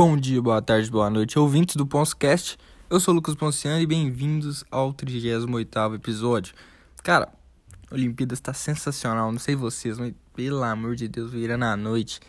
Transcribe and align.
Bom 0.00 0.16
dia, 0.16 0.40
boa 0.40 0.62
tarde, 0.62 0.88
boa 0.88 1.10
noite, 1.10 1.40
ouvintes 1.40 1.74
do 1.74 1.84
Ponscast. 1.84 2.56
Eu 2.88 3.00
sou 3.00 3.12
Lucas 3.12 3.34
Ponciano 3.34 3.80
e 3.80 3.84
bem-vindos 3.84 4.64
ao 4.70 4.92
38 4.92 5.92
episódio. 5.96 6.54
Cara, 7.02 7.28
Olimpíadas 7.90 8.38
tá 8.38 8.52
sensacional, 8.54 9.32
não 9.32 9.40
sei 9.40 9.56
vocês, 9.56 9.98
mas 9.98 10.14
pelo 10.36 10.62
amor 10.62 10.94
de 10.94 11.08
Deus, 11.08 11.32
virando 11.32 11.64
a 11.64 11.76
noite. 11.76 12.20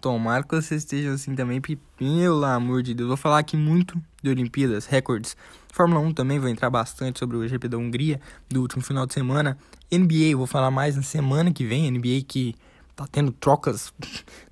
Tomara 0.00 0.42
que 0.42 0.52
vocês 0.52 0.82
estejam 0.82 1.14
assim 1.14 1.36
também, 1.36 1.60
pelo 1.60 2.44
amor 2.44 2.82
de 2.82 2.92
Deus, 2.92 3.06
vou 3.06 3.16
falar 3.16 3.38
aqui 3.38 3.56
muito 3.56 4.02
de 4.20 4.28
Olimpíadas, 4.28 4.86
recordes. 4.86 5.36
Fórmula 5.72 6.00
1 6.00 6.14
também 6.14 6.40
vou 6.40 6.48
entrar 6.48 6.70
bastante 6.70 7.20
sobre 7.20 7.36
o 7.36 7.46
GP 7.46 7.68
da 7.68 7.78
Hungria 7.78 8.20
do 8.48 8.62
último 8.62 8.82
final 8.82 9.06
de 9.06 9.14
semana. 9.14 9.56
NBA, 9.92 10.36
vou 10.36 10.48
falar 10.48 10.72
mais 10.72 10.96
na 10.96 11.02
semana 11.02 11.52
que 11.52 11.64
vem, 11.64 11.88
NBA 11.88 12.22
que 12.26 12.56
tá 12.94 13.06
tendo 13.10 13.32
trocas 13.32 13.92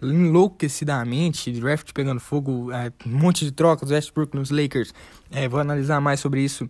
enlouquecidamente, 0.03 1.53
draft 1.53 1.93
pegando 1.93 2.21
fogo, 2.21 2.73
é, 2.73 2.93
um 3.07 3.11
monte 3.11 3.45
de 3.45 3.53
trocas, 3.53 3.91
Westbrook 3.91 4.35
nos 4.35 4.51
Lakers. 4.51 4.95
É, 5.31 5.49
vou 5.49 5.61
analisar 5.61 6.01
mais 6.01 6.21
sobre 6.21 6.43
isso 6.43 6.69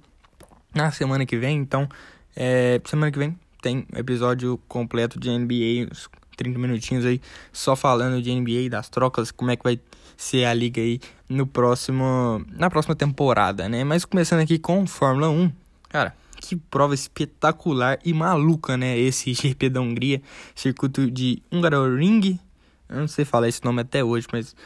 na 0.75 0.91
semana 0.91 1.25
que 1.27 1.37
vem, 1.37 1.59
então 1.59 1.89
é, 2.35 2.81
semana 2.85 3.11
que 3.11 3.19
vem 3.19 3.39
tem 3.61 3.87
episódio 3.95 4.59
completo 4.69 5.19
de 5.19 5.31
NBA, 5.31 5.91
uns 5.91 6.09
30 6.37 6.59
minutinhos 6.59 7.05
aí 7.05 7.21
só 7.53 7.77
falando 7.77 8.23
de 8.23 8.35
NBA, 8.35 8.71
das 8.71 8.89
trocas, 8.89 9.31
como 9.31 9.51
é 9.51 9.57
que 9.57 9.63
vai 9.63 9.79
ser 10.17 10.45
a 10.45 10.55
liga 10.55 10.81
aí 10.81 11.01
no 11.29 11.47
próximo 11.47 12.45
na 12.51 12.69
próxima 12.71 12.95
temporada, 12.95 13.69
né? 13.69 13.85
Mas 13.85 14.05
começando 14.05 14.41
aqui 14.41 14.59
com 14.59 14.87
Fórmula 14.87 15.29
1, 15.31 15.53
cara, 15.89 16.15
que 16.41 16.57
prova 16.57 16.95
espetacular 16.95 17.99
e 18.05 18.13
maluca, 18.13 18.77
né? 18.77 18.99
Esse 18.99 19.33
GP 19.35 19.69
da 19.69 19.81
Hungria, 19.81 20.23
circuito 20.55 21.11
de 21.11 21.43
Hungaroring. 21.53 22.41
Eu 22.89 23.01
não 23.01 23.09
sei 23.09 23.25
falar 23.25 23.49
esse 23.49 23.65
nome 23.65 23.83
até 23.83 24.03
hoje, 24.03 24.27
mas 24.33 24.57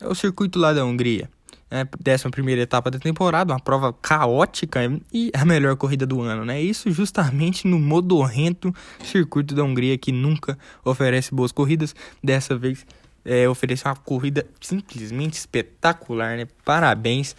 é 0.00 0.06
o 0.06 0.14
circuito 0.14 0.58
lá 0.58 0.72
da 0.72 0.84
Hungria. 0.84 1.28
É, 1.70 1.88
décima 1.98 2.30
primeira 2.30 2.60
etapa 2.60 2.90
da 2.90 2.98
temporada, 2.98 3.54
uma 3.54 3.58
prova 3.58 3.94
caótica 3.94 4.80
e 5.10 5.32
a 5.34 5.42
melhor 5.42 5.74
corrida 5.74 6.06
do 6.06 6.20
ano, 6.20 6.44
né? 6.44 6.60
Isso 6.60 6.90
justamente 6.90 7.66
no 7.66 7.78
modorrento 7.80 8.74
circuito 9.02 9.54
da 9.54 9.64
Hungria 9.64 9.96
que 9.96 10.12
nunca 10.12 10.58
oferece 10.84 11.34
boas 11.34 11.50
corridas. 11.50 11.94
Dessa 12.22 12.54
vez 12.54 12.84
é, 13.24 13.46
uma 13.48 13.96
corrida 13.96 14.46
simplesmente 14.60 15.38
espetacular, 15.38 16.36
né? 16.36 16.46
Parabéns 16.62 17.34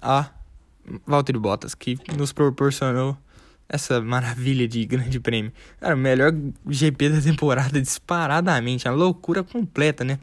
a 0.00 0.30
Valtteri 1.06 1.38
Bottas, 1.38 1.74
que 1.74 1.98
nos 2.16 2.32
proporcionou 2.32 3.16
essa 3.68 4.00
maravilha 4.00 4.66
de 4.66 4.84
grande 4.86 5.20
prêmio. 5.20 5.52
Cara, 5.80 5.94
o 5.94 5.98
melhor 5.98 6.32
GP 6.66 7.10
da 7.10 7.20
temporada 7.20 7.80
disparadamente, 7.80 8.88
a 8.88 8.92
loucura 8.92 9.44
completa, 9.44 10.04
né? 10.04 10.18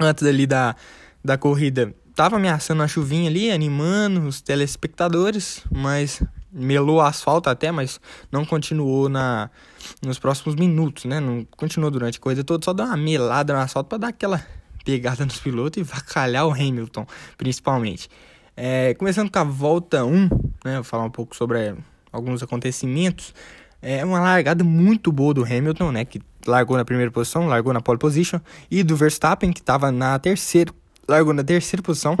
Antes 0.00 0.24
ali 0.24 0.46
da, 0.46 0.76
da 1.22 1.36
corrida, 1.36 1.94
tava 2.14 2.36
ameaçando 2.36 2.82
a 2.82 2.88
chuvinha 2.88 3.28
ali, 3.28 3.50
animando 3.50 4.20
os 4.26 4.40
telespectadores, 4.40 5.64
mas 5.70 6.22
melou 6.52 6.96
o 6.96 7.00
asfalto 7.00 7.48
até, 7.48 7.70
mas 7.70 8.00
não 8.30 8.44
continuou 8.44 9.08
na 9.08 9.50
nos 10.02 10.18
próximos 10.18 10.54
minutos, 10.54 11.04
né? 11.04 11.20
Não 11.20 11.44
continuou 11.56 11.90
durante 11.90 12.18
a 12.18 12.20
coisa 12.20 12.44
toda, 12.44 12.64
só 12.64 12.72
deu 12.72 12.86
uma 12.86 12.96
melada 12.96 13.52
no 13.52 13.60
asfalto 13.60 13.88
para 13.88 13.98
dar 13.98 14.08
aquela 14.08 14.44
pegada 14.84 15.24
nos 15.24 15.38
pilotos 15.38 15.80
e 15.80 15.84
vacalhar 15.84 16.46
o 16.46 16.52
Hamilton, 16.52 17.06
principalmente. 17.36 18.08
É, 18.56 18.94
começando 18.94 19.30
com 19.30 19.38
a 19.38 19.44
volta 19.44 20.04
1, 20.04 20.28
né, 20.64 20.74
vou 20.74 20.84
falar 20.84 21.04
um 21.04 21.10
pouco 21.10 21.34
sobre 21.34 21.74
alguns 22.12 22.42
acontecimentos. 22.42 23.34
É 23.82 24.04
uma 24.04 24.20
largada 24.20 24.62
muito 24.62 25.10
boa 25.10 25.32
do 25.32 25.44
Hamilton, 25.44 25.92
né, 25.92 26.04
que 26.04 26.20
largou 26.46 26.76
na 26.76 26.84
primeira 26.84 27.10
posição, 27.10 27.46
largou 27.46 27.72
na 27.72 27.80
pole 27.80 27.98
position, 27.98 28.40
e 28.70 28.82
do 28.82 28.96
Verstappen, 28.96 29.52
que 29.52 29.60
estava 29.60 29.90
na 29.90 30.18
terceira, 30.18 30.72
largou 31.08 31.32
na 31.32 31.42
terceira 31.42 31.82
posição. 31.82 32.16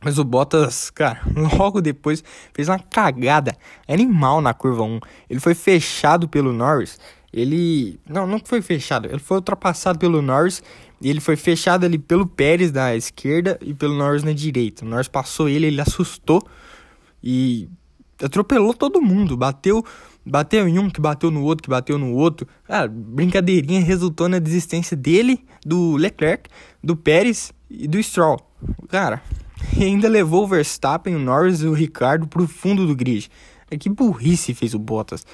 Mas 0.00 0.18
o 0.18 0.24
Bottas, 0.24 0.90
cara, 0.90 1.20
logo 1.58 1.80
depois 1.80 2.22
fez 2.52 2.68
uma 2.68 2.78
cagada 2.78 3.56
animal 3.88 4.40
na 4.40 4.54
curva 4.54 4.82
1. 4.82 5.00
Ele 5.28 5.40
foi 5.40 5.54
fechado 5.54 6.28
pelo 6.28 6.52
Norris. 6.52 6.98
Ele. 7.32 7.98
Não, 8.08 8.26
não 8.26 8.40
foi 8.42 8.62
fechado. 8.62 9.08
Ele 9.08 9.18
foi 9.18 9.38
ultrapassado 9.38 9.98
pelo 9.98 10.22
Norris 10.22 10.62
e 11.00 11.10
ele 11.10 11.20
foi 11.20 11.36
fechado 11.36 11.84
ali 11.84 11.98
pelo 11.98 12.26
Pérez 12.26 12.70
da 12.70 12.94
esquerda 12.94 13.58
e 13.60 13.74
pelo 13.74 13.94
Norris 13.94 14.22
na 14.22 14.32
direita. 14.32 14.84
O 14.84 14.88
Norris 14.88 15.08
passou 15.08 15.48
ele, 15.48 15.66
ele 15.66 15.80
assustou 15.80 16.46
e 17.22 17.68
atropelou 18.22 18.74
todo 18.74 19.00
mundo. 19.00 19.36
Bateu, 19.36 19.84
bateu 20.24 20.68
em 20.68 20.78
um, 20.78 20.90
que 20.90 21.00
bateu 21.00 21.30
no 21.30 21.42
outro, 21.42 21.62
que 21.62 21.70
bateu 21.70 21.98
no 21.98 22.12
outro. 22.12 22.46
Cara, 22.64 22.88
brincadeirinha 22.88 23.80
resultou 23.80 24.28
na 24.28 24.38
desistência 24.38 24.96
dele, 24.96 25.44
do 25.64 25.96
Leclerc, 25.96 26.48
do 26.82 26.96
Pérez 26.96 27.52
e 27.70 27.86
do 27.86 28.02
Stroll. 28.02 28.38
Cara, 28.88 29.22
e 29.76 29.84
ainda 29.84 30.08
levou 30.08 30.44
o 30.44 30.48
Verstappen, 30.48 31.14
o 31.14 31.18
Norris 31.18 31.60
e 31.62 31.66
o 31.66 31.72
Ricardo 31.72 32.26
pro 32.26 32.46
fundo 32.46 32.86
do 32.86 32.94
grid. 32.94 33.30
É 33.70 33.76
que 33.76 33.90
burrice 33.90 34.54
fez 34.54 34.72
o 34.72 34.78
Bottas. 34.78 35.26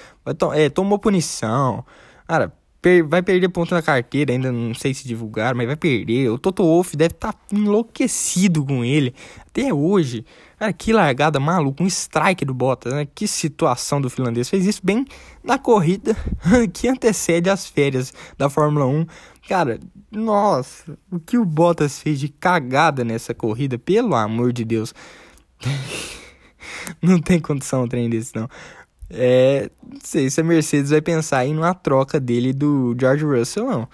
É, 0.55 0.69
tomou 0.69 0.99
punição. 0.99 1.85
Cara, 2.27 2.53
Per 2.85 3.03
vai 3.03 3.23
perder 3.23 3.49
ponto 3.49 3.75
na 3.75 3.81
carteira, 3.81 4.31
ainda 4.31 4.53
não 4.53 4.75
sei 4.75 4.93
se 4.93 5.09
divulgar, 5.09 5.55
mas 5.55 5.67
vai 5.67 5.75
perder. 5.75 6.29
O 6.29 6.39
Toto 6.39 6.63
Wolff 6.63 6.95
deve 6.95 7.15
estar 7.15 7.33
tá 7.33 7.39
enlouquecido 7.51 8.63
com 8.63 8.85
ele 8.85 9.15
até 9.41 9.73
hoje. 9.73 10.23
Cara, 10.59 10.71
que 10.71 10.93
largada 10.93 11.41
maluca, 11.41 11.83
um 11.83 11.87
strike 11.87 12.45
do 12.45 12.53
Bottas, 12.53 12.93
né? 12.93 13.09
Que 13.15 13.27
situação 13.27 14.03
do 14.03 14.11
finlandês. 14.11 14.51
Fez 14.51 14.67
isso 14.67 14.83
bem 14.85 15.07
na 15.43 15.57
corrida 15.57 16.15
que 16.75 16.87
antecede 16.87 17.49
as 17.49 17.67
férias 17.67 18.13
da 18.37 18.51
Fórmula 18.51 18.85
1. 18.85 19.07
Cara, 19.49 19.81
nossa, 20.13 20.99
o 21.11 21.19
que 21.19 21.39
o 21.39 21.45
Bottas 21.47 21.99
fez 21.99 22.21
de 22.21 22.29
cagada 22.29 23.03
nessa 23.03 23.33
corrida, 23.33 23.79
pelo 23.79 24.15
amor 24.15 24.53
de 24.53 24.63
Deus. 24.63 24.93
não 27.01 27.19
tem 27.19 27.41
condição 27.41 27.85
um 27.85 27.89
trem 27.89 28.11
desse, 28.11 28.37
não. 28.37 28.47
É, 29.11 29.71
não 29.83 29.99
sei 30.03 30.31
se 30.31 30.41
a 30.41 30.45
Mercedes 30.45 30.91
vai 30.91 31.01
pensar 31.01 31.45
em 31.47 31.57
uma 31.57 31.75
troca 31.75 32.19
dele 32.19 32.53
do 32.53 32.97
George 32.99 33.25
Russell, 33.25 33.67
não. 33.67 33.89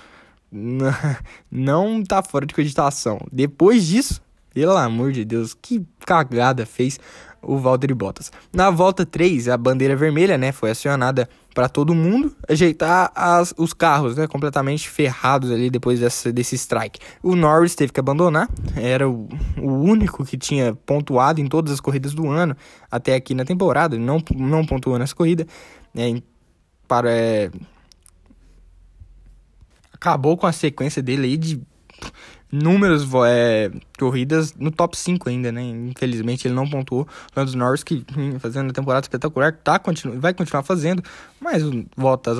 Não 1.50 2.02
tá 2.02 2.22
fora 2.24 2.44
de 2.44 2.52
cogitação. 2.52 3.20
Depois 3.30 3.86
disso, 3.86 4.20
pelo 4.52 4.76
amor 4.76 5.12
de 5.12 5.24
Deus, 5.24 5.54
que 5.54 5.86
cagada 6.04 6.66
fez 6.66 6.98
o 7.42 7.58
Valtteri 7.58 7.94
Bottas. 7.94 8.30
Na 8.52 8.70
volta 8.70 9.04
3, 9.06 9.48
a 9.48 9.56
bandeira 9.56 9.96
vermelha, 9.96 10.36
né, 10.36 10.52
foi 10.52 10.70
acionada 10.70 11.28
para 11.54 11.68
todo 11.68 11.94
mundo 11.94 12.34
ajeitar 12.48 13.10
as, 13.14 13.52
os 13.56 13.72
carros, 13.72 14.16
né, 14.16 14.26
completamente 14.26 14.88
ferrados 14.88 15.50
ali 15.50 15.70
depois 15.70 16.00
dessa, 16.00 16.32
desse 16.32 16.54
strike. 16.54 17.00
O 17.22 17.34
Norris 17.34 17.74
teve 17.74 17.92
que 17.92 18.00
abandonar, 18.00 18.48
era 18.76 19.08
o, 19.08 19.28
o 19.58 19.72
único 19.72 20.24
que 20.24 20.36
tinha 20.36 20.74
pontuado 20.86 21.40
em 21.40 21.46
todas 21.46 21.72
as 21.72 21.80
corridas 21.80 22.14
do 22.14 22.28
ano 22.28 22.56
até 22.90 23.14
aqui 23.14 23.34
na 23.34 23.44
temporada, 23.44 23.98
não, 23.98 24.22
não 24.36 24.64
pontuou 24.64 24.98
nessa 24.98 25.14
corrida, 25.14 25.46
né, 25.94 26.22
para 26.86 27.10
é, 27.10 27.50
acabou 29.92 30.36
com 30.36 30.46
a 30.46 30.52
sequência 30.52 31.02
dele 31.02 31.26
aí 31.26 31.36
de 31.36 31.60
números, 32.52 33.06
é, 33.26 33.70
corridas 33.98 34.54
no 34.54 34.70
top 34.70 34.96
5 34.96 35.28
ainda, 35.28 35.52
né? 35.52 35.62
Infelizmente 35.62 36.48
ele 36.48 36.54
não 36.54 36.68
pontuou. 36.68 37.06
Lando 37.36 37.56
Norris, 37.56 37.84
que 37.84 38.04
fazendo 38.40 38.70
a 38.70 38.72
temporada 38.72 39.04
espetacular, 39.04 39.52
tá, 39.52 39.78
continu 39.78 40.20
vai 40.20 40.34
continuar 40.34 40.62
fazendo, 40.62 41.02
mas 41.40 41.62
o 41.62 41.86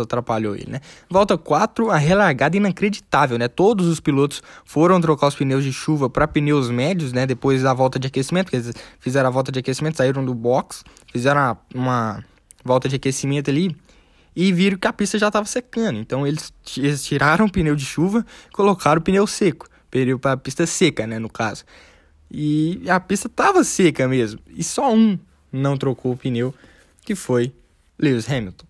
atrapalhou 0.03 0.54
ele, 0.54 0.71
né? 0.71 0.81
Volta 1.09 1.38
4, 1.38 1.91
a 1.91 1.97
relargada 1.97 2.56
inacreditável, 2.56 3.38
né? 3.38 3.47
Todos 3.47 3.87
os 3.87 4.00
pilotos 4.00 4.43
foram 4.65 5.00
trocar 5.00 5.28
os 5.28 5.34
pneus 5.37 5.62
de 5.62 5.72
chuva 5.72 6.10
para 6.10 6.27
pneus 6.27 6.71
médios, 6.71 7.12
né? 7.12 7.27
Depois 7.27 7.62
da 7.62 7.72
volta 7.72 7.98
de 7.98 8.09
aquecimento, 8.09 8.50
quer 8.50 8.59
dizer, 8.59 8.75
fizeram 8.98 9.28
a 9.28 9.32
volta 9.32 9.53
de 9.53 9.60
aquecimento, 9.60 9.97
saíram 9.97 10.25
do 10.25 10.34
box, 10.34 10.82
fizeram 11.12 11.41
uma, 11.41 11.59
uma 11.75 12.25
volta 12.65 12.88
de 12.88 12.97
aquecimento 12.97 13.48
ali 13.48 13.77
e 14.34 14.53
viram 14.53 14.78
que 14.78 14.86
a 14.86 14.92
pista 14.92 15.18
já 15.18 15.28
estava 15.28 15.47
secando. 15.47 15.98
Então 15.98 16.27
eles, 16.27 16.53
eles 16.77 17.04
tiraram 17.04 17.47
o 17.47 17.51
pneu 17.51 17.77
de 17.77 17.84
chuva, 17.84 18.27
colocaram 18.53 19.01
o 19.01 19.04
pneu 19.04 19.27
seco 19.27 19.70
pneu 19.91 20.19
para 20.19 20.33
a 20.33 20.37
pista 20.37 20.66
seca, 20.66 21.07
né, 21.07 21.19
no 21.19 21.28
caso. 21.28 21.65
E 22.31 22.83
a 22.89 23.01
pista 23.01 23.28
tava 23.28 23.65
seca 23.65 24.07
mesmo. 24.07 24.41
E 24.48 24.63
só 24.63 24.92
um 24.95 25.19
não 25.53 25.77
trocou 25.77 26.13
o 26.13 26.16
pneu, 26.16 26.54
que 27.04 27.15
foi 27.15 27.53
Lewis 27.98 28.31
Hamilton. 28.31 28.66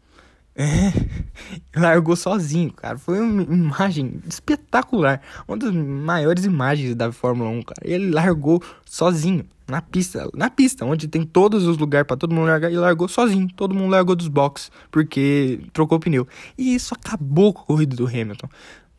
É, 0.56 0.92
largou 1.78 2.16
sozinho, 2.16 2.72
cara. 2.72 2.98
Foi 2.98 3.20
uma 3.20 3.42
imagem 3.42 4.20
espetacular. 4.28 5.20
Uma 5.46 5.56
das 5.56 5.72
maiores 5.72 6.44
imagens 6.44 6.94
da 6.94 7.12
Fórmula 7.12 7.50
1, 7.50 7.62
cara. 7.62 7.80
Ele 7.84 8.10
largou 8.10 8.62
sozinho 8.84 9.46
na 9.68 9.80
pista, 9.80 10.28
na 10.34 10.50
pista, 10.50 10.84
onde 10.84 11.06
tem 11.06 11.22
todos 11.22 11.64
os 11.64 11.78
lugares 11.78 12.06
para 12.06 12.16
todo 12.16 12.34
mundo 12.34 12.48
largar, 12.48 12.72
e 12.72 12.76
largou 12.76 13.08
sozinho. 13.08 13.48
Todo 13.54 13.74
mundo 13.74 13.92
largou 13.92 14.16
dos 14.16 14.28
boxes 14.28 14.70
porque 14.90 15.60
trocou 15.72 15.96
o 15.96 16.00
pneu. 16.00 16.26
E 16.58 16.74
isso 16.74 16.94
acabou 16.94 17.54
com 17.54 17.62
a 17.62 17.64
corrida 17.64 17.96
do 17.96 18.06
Hamilton. 18.06 18.48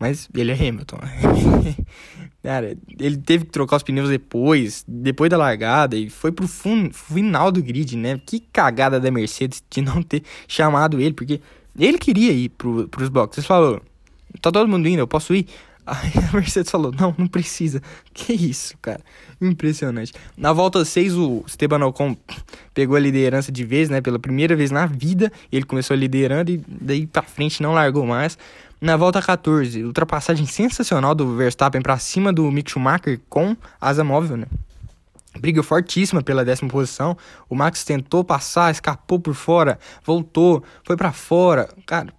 Mas 0.02 0.28
ele 0.36 0.52
é 0.52 0.56
Hamilton. 0.56 0.98
Cara, 2.42 2.76
ele 3.00 3.18
teve 3.18 3.46
que 3.46 3.52
trocar 3.52 3.76
os 3.76 3.84
pneus 3.84 4.10
depois, 4.10 4.84
depois 4.88 5.30
da 5.30 5.38
largada, 5.38 5.96
e 5.96 6.10
foi 6.10 6.32
pro 6.32 6.48
final 6.48 7.52
do 7.52 7.62
grid, 7.62 7.96
né? 7.96 8.20
Que 8.26 8.40
cagada 8.40 9.00
da 9.00 9.12
Mercedes 9.12 9.64
de 9.70 9.80
não 9.80 10.02
ter 10.02 10.24
chamado 10.48 11.00
ele, 11.00 11.14
porque 11.14 11.40
ele 11.78 12.00
queria 12.00 12.32
ir 12.32 12.50
pro, 12.50 12.88
pros 12.88 13.10
boxes. 13.10 13.38
Ele 13.38 13.48
falou: 13.48 13.80
tá 14.42 14.52
todo 14.52 14.68
mundo 14.68 14.88
indo, 14.88 14.98
eu 14.98 15.08
posso 15.08 15.36
ir. 15.36 15.46
Aí 15.86 16.12
a 16.32 16.36
Mercedes 16.36 16.72
falou: 16.72 16.92
Não, 16.92 17.14
não 17.16 17.28
precisa. 17.28 17.80
Que 18.12 18.34
isso, 18.34 18.76
cara. 18.82 19.02
Impressionante. 19.40 20.14
Na 20.36 20.52
volta 20.52 20.84
6, 20.84 21.16
o 21.16 21.44
Esteban 21.46 21.86
Ocon 21.86 22.18
pegou 22.74 22.96
a 22.96 23.00
liderança 23.00 23.52
de 23.52 23.64
vez, 23.64 23.88
né? 23.88 24.02
Pela 24.02 24.18
primeira 24.18 24.56
vez 24.56 24.72
na 24.72 24.88
vida. 24.88 25.32
Ele 25.52 25.64
começou 25.64 25.96
liderando 25.96 26.52
e 26.52 26.60
daí 26.68 27.06
pra 27.06 27.22
frente 27.22 27.62
não 27.62 27.74
largou 27.74 28.04
mais. 28.06 28.36
Na 28.82 28.98
volta 28.98 29.22
14, 29.22 29.84
ultrapassagem 29.84 30.48
sensacional 30.48 31.14
do 31.14 31.36
Verstappen 31.36 31.84
para 31.84 32.00
cima 32.00 32.34
do 32.34 32.50
Mick 32.52 32.72
Schumacher 32.72 33.22
com 33.30 33.56
asa 33.80 34.04
móvel, 34.04 34.38
né? 34.38 34.48
Briga 35.40 35.62
fortíssima 35.62 36.24
pela 36.24 36.44
décima 36.44 36.68
posição. 36.68 37.16
O 37.48 37.54
Max 37.54 37.84
tentou 37.86 38.24
passar, 38.24 38.72
escapou 38.72 39.20
por 39.20 39.36
fora, 39.36 39.78
voltou, 40.04 40.64
foi 40.84 40.98
para 40.98 41.12
fora. 41.12 41.70
Cara, 41.86 42.12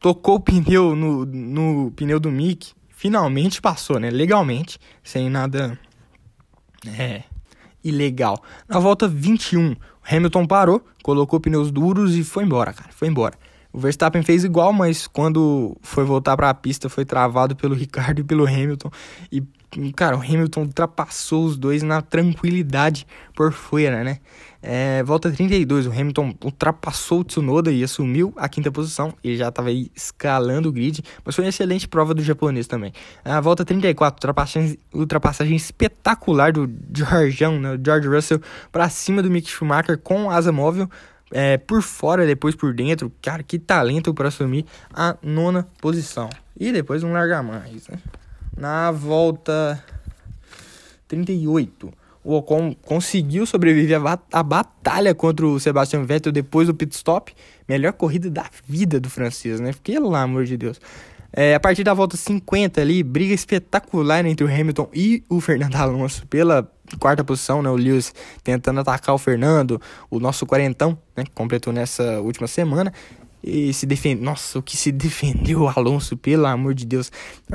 tocou 0.00 0.34
o 0.34 0.40
pneu 0.40 0.96
no, 0.96 1.24
no 1.24 1.92
pneu 1.92 2.18
do 2.18 2.32
Mick. 2.32 2.72
Finalmente 2.88 3.62
passou, 3.62 4.00
né? 4.00 4.10
Legalmente, 4.10 4.76
sem 5.04 5.30
nada 5.30 5.78
é, 6.98 7.22
ilegal. 7.84 8.42
Na 8.68 8.80
volta 8.80 9.06
21, 9.06 9.76
Hamilton 10.02 10.46
parou, 10.48 10.84
colocou 11.00 11.38
pneus 11.38 11.70
duros 11.70 12.16
e 12.16 12.24
foi 12.24 12.42
embora, 12.42 12.72
cara. 12.72 12.90
Foi 12.92 13.06
embora. 13.06 13.38
O 13.72 13.78
Verstappen 13.78 14.22
fez 14.22 14.42
igual, 14.42 14.72
mas 14.72 15.06
quando 15.06 15.76
foi 15.80 16.04
voltar 16.04 16.36
para 16.36 16.50
a 16.50 16.54
pista 16.54 16.88
foi 16.88 17.04
travado 17.04 17.54
pelo 17.54 17.74
Ricardo 17.76 18.20
e 18.20 18.24
pelo 18.24 18.46
Hamilton. 18.46 18.90
E, 19.30 19.42
cara, 19.92 20.16
o 20.16 20.20
Hamilton 20.20 20.62
ultrapassou 20.62 21.44
os 21.44 21.56
dois 21.56 21.82
na 21.82 22.02
tranquilidade 22.02 23.06
por 23.34 23.52
fora, 23.52 24.02
né? 24.02 24.18
É, 24.62 25.02
volta 25.04 25.30
32, 25.30 25.86
o 25.86 25.90
Hamilton 25.90 26.34
ultrapassou 26.44 27.20
o 27.20 27.24
Tsunoda 27.24 27.72
e 27.72 27.82
assumiu 27.82 28.32
a 28.36 28.48
quinta 28.48 28.70
posição. 28.70 29.14
Ele 29.24 29.36
já 29.36 29.48
estava 29.48 29.70
escalando 29.72 30.68
o 30.68 30.72
grid, 30.72 31.02
mas 31.24 31.34
foi 31.34 31.44
uma 31.44 31.48
excelente 31.48 31.88
prova 31.88 32.12
do 32.12 32.22
japonês 32.22 32.66
também. 32.66 32.92
A 33.24 33.40
volta 33.40 33.64
34, 33.64 34.18
ultrapassagem, 34.18 34.78
ultrapassagem 34.92 35.56
espetacular 35.56 36.52
do 36.52 36.70
Georgião, 36.94 37.58
né? 37.58 37.78
George 37.82 38.08
Russell, 38.08 38.40
para 38.70 38.88
cima 38.90 39.22
do 39.22 39.30
Mick 39.30 39.48
Schumacher 39.48 39.96
com 39.96 40.30
asa 40.30 40.52
móvel 40.52 40.90
é, 41.30 41.58
por 41.58 41.82
fora, 41.82 42.26
depois 42.26 42.54
por 42.54 42.74
dentro. 42.74 43.12
Cara, 43.22 43.42
que 43.42 43.58
talento 43.58 44.12
para 44.12 44.28
assumir 44.28 44.64
a 44.92 45.16
nona 45.22 45.68
posição. 45.80 46.28
E 46.58 46.72
depois 46.72 47.02
não 47.02 47.12
largar 47.12 47.42
mais, 47.42 47.88
né? 47.88 47.98
Na 48.56 48.90
volta 48.90 49.82
38, 51.08 51.92
o 52.22 52.34
Ocon 52.34 52.74
conseguiu 52.82 53.46
sobreviver 53.46 53.98
à 54.30 54.42
batalha 54.42 55.14
contra 55.14 55.46
o 55.46 55.58
Sebastian 55.58 56.04
Vettel 56.04 56.32
depois 56.32 56.66
do 56.66 56.74
pit 56.74 56.94
stop. 56.94 57.34
Melhor 57.66 57.92
corrida 57.92 58.28
da 58.28 58.50
vida 58.66 59.00
do 59.00 59.08
francês, 59.08 59.60
né? 59.60 59.72
Pelo 59.82 60.14
amor 60.14 60.44
de 60.44 60.56
Deus. 60.56 60.80
É, 61.32 61.54
a 61.54 61.60
partir 61.60 61.84
da 61.84 61.94
volta 61.94 62.16
50 62.16 62.80
ali, 62.80 63.02
briga 63.02 63.32
espetacular 63.32 64.24
entre 64.26 64.44
o 64.44 64.48
Hamilton 64.48 64.88
e 64.92 65.22
o 65.28 65.40
Fernando 65.40 65.76
Alonso 65.76 66.26
pela 66.26 66.68
quarta 66.98 67.22
posição, 67.22 67.62
né? 67.62 67.70
O 67.70 67.76
Lewis 67.76 68.12
tentando 68.42 68.80
atacar 68.80 69.14
o 69.14 69.18
Fernando, 69.18 69.80
o 70.10 70.18
nosso 70.18 70.44
quarentão, 70.44 70.98
né? 71.16 71.24
Completou 71.34 71.72
nessa 71.72 72.20
última 72.20 72.46
semana. 72.46 72.92
E 73.42 73.72
se 73.72 73.86
defende. 73.86 74.20
Nossa, 74.22 74.58
o 74.58 74.62
que 74.62 74.76
se 74.76 74.92
defendeu 74.92 75.62
o 75.62 75.68
Alonso, 75.68 76.16
pelo 76.16 76.46
amor 76.46 76.74
de 76.74 76.84
Deus. 76.84 77.10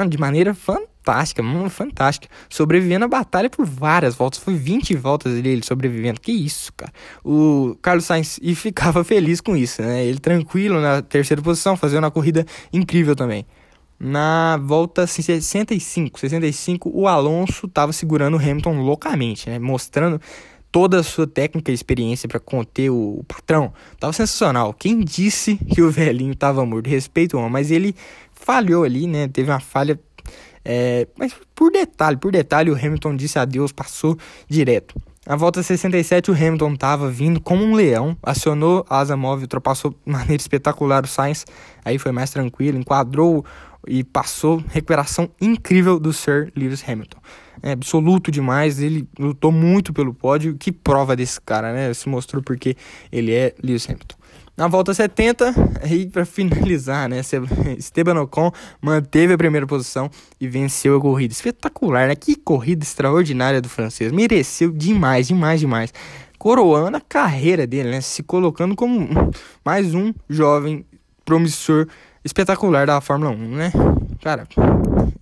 De 0.09 0.17
maneira 0.17 0.55
fantástica, 0.55 1.43
fantástica. 1.69 2.27
Sobrevivendo 2.49 3.05
a 3.05 3.07
batalha 3.07 3.49
por 3.51 3.65
várias 3.65 4.15
voltas. 4.15 4.39
Foi 4.39 4.55
20 4.55 4.95
voltas 4.95 5.33
ele 5.33 5.63
sobrevivendo. 5.63 6.19
Que 6.19 6.31
isso, 6.31 6.73
cara. 6.73 6.91
O 7.23 7.77
Carlos 7.83 8.05
Sainz 8.05 8.39
e 8.41 8.55
ficava 8.55 9.03
feliz 9.03 9.39
com 9.39 9.55
isso, 9.55 9.83
né? 9.83 10.03
Ele 10.03 10.17
tranquilo 10.17 10.81
na 10.81 11.03
terceira 11.03 11.41
posição, 11.41 11.77
fazendo 11.77 12.03
uma 12.03 12.11
corrida 12.11 12.45
incrível 12.73 13.15
também. 13.15 13.45
Na 13.99 14.57
volta 14.57 15.07
65, 15.07 16.19
65, 16.19 16.91
o 16.93 17.07
Alonso 17.07 17.65
estava 17.65 17.93
segurando 17.93 18.35
o 18.35 18.39
Hamilton 18.39 18.81
loucamente, 18.81 19.49
né? 19.49 19.57
mostrando 19.57 20.19
toda 20.71 20.99
a 20.99 21.03
sua 21.03 21.25
técnica 21.25 21.71
e 21.71 21.73
experiência 21.73 22.27
para 22.27 22.39
conter 22.39 22.89
o 22.89 23.23
patrão. 23.25 23.73
Tava 23.97 24.11
sensacional. 24.11 24.73
Quem 24.73 24.99
disse 24.99 25.55
que 25.55 25.81
o 25.81 25.89
velhinho 25.89 26.33
estava 26.33 26.65
morto? 26.65 26.89
Respeito, 26.89 27.39
mas 27.49 27.71
ele 27.71 27.95
falhou 28.33 28.83
ali, 28.83 29.07
né? 29.07 29.29
Teve 29.29 29.49
uma 29.49 29.61
falha, 29.61 29.97
é... 30.65 31.07
mas 31.17 31.33
por 31.55 31.71
detalhe, 31.71 32.17
por 32.17 32.33
detalhe, 32.33 32.69
o 32.69 32.75
Hamilton 32.75 33.15
disse 33.15 33.39
adeus, 33.39 33.71
passou 33.71 34.17
direto. 34.49 35.01
Na 35.25 35.35
volta 35.35 35.63
67, 35.63 36.29
o 36.29 36.35
Hamilton 36.35 36.73
estava 36.73 37.09
vindo 37.09 37.41
como 37.41 37.63
um 37.63 37.73
leão, 37.73 38.15
acionou 38.21 38.85
a 38.87 38.99
asa 38.99 39.17
móvel, 39.17 39.43
ultrapassou 39.43 39.91
de 39.91 39.97
maneira 40.11 40.39
espetacular 40.39 41.03
o 41.03 41.07
Sainz, 41.07 41.47
aí 41.83 41.97
foi 41.97 42.11
mais 42.11 42.29
tranquilo, 42.29 42.77
enquadrou 42.77 43.43
e 43.87 44.03
passou 44.03 44.63
recuperação 44.69 45.29
incrível 45.39 45.99
do 45.99 46.11
Sir 46.13 46.51
Lewis 46.55 46.83
Hamilton. 46.87 47.19
É 47.61 47.71
absoluto 47.71 48.31
demais, 48.31 48.79
ele 48.79 49.07
lutou 49.17 49.51
muito 49.51 49.93
pelo 49.93 50.13
pódio, 50.13 50.55
que 50.55 50.71
prova 50.71 51.15
desse 51.15 51.39
cara, 51.41 51.73
né? 51.73 51.93
Se 51.93 52.07
mostrou 52.07 52.43
porque 52.43 52.75
ele 53.11 53.33
é 53.33 53.55
Lewis 53.63 53.89
Hamilton. 53.89 54.15
Na 54.57 54.67
volta 54.67 54.93
70, 54.93 55.53
aí 55.83 56.07
para 56.07 56.25
finalizar, 56.25 57.09
né? 57.09 57.19
Esteban 57.77 58.21
Ocon 58.21 58.51
manteve 58.81 59.33
a 59.33 59.37
primeira 59.37 59.67
posição 59.67 60.09
e 60.39 60.47
venceu 60.47 60.95
a 60.95 61.01
corrida. 61.01 61.33
Espetacular, 61.33 62.07
né? 62.07 62.15
Que 62.15 62.35
corrida 62.35 62.83
extraordinária 62.83 63.61
do 63.61 63.67
francês. 63.67 64.13
Mereceu 64.13 64.71
demais, 64.71 65.27
demais, 65.27 65.59
demais. 65.59 65.93
Coroando 66.37 66.95
a 66.95 67.01
carreira 67.01 67.67
dele, 67.67 67.89
né? 67.89 67.99
Se 67.99 68.23
colocando 68.23 68.75
como 68.75 69.09
mais 69.63 69.93
um 69.93 70.13
jovem 70.29 70.85
promissor 71.25 71.87
espetacular 72.25 72.87
da 72.87 72.99
Fórmula 72.99 73.31
1, 73.31 73.35
né? 73.55 73.71
Cara, 74.21 74.47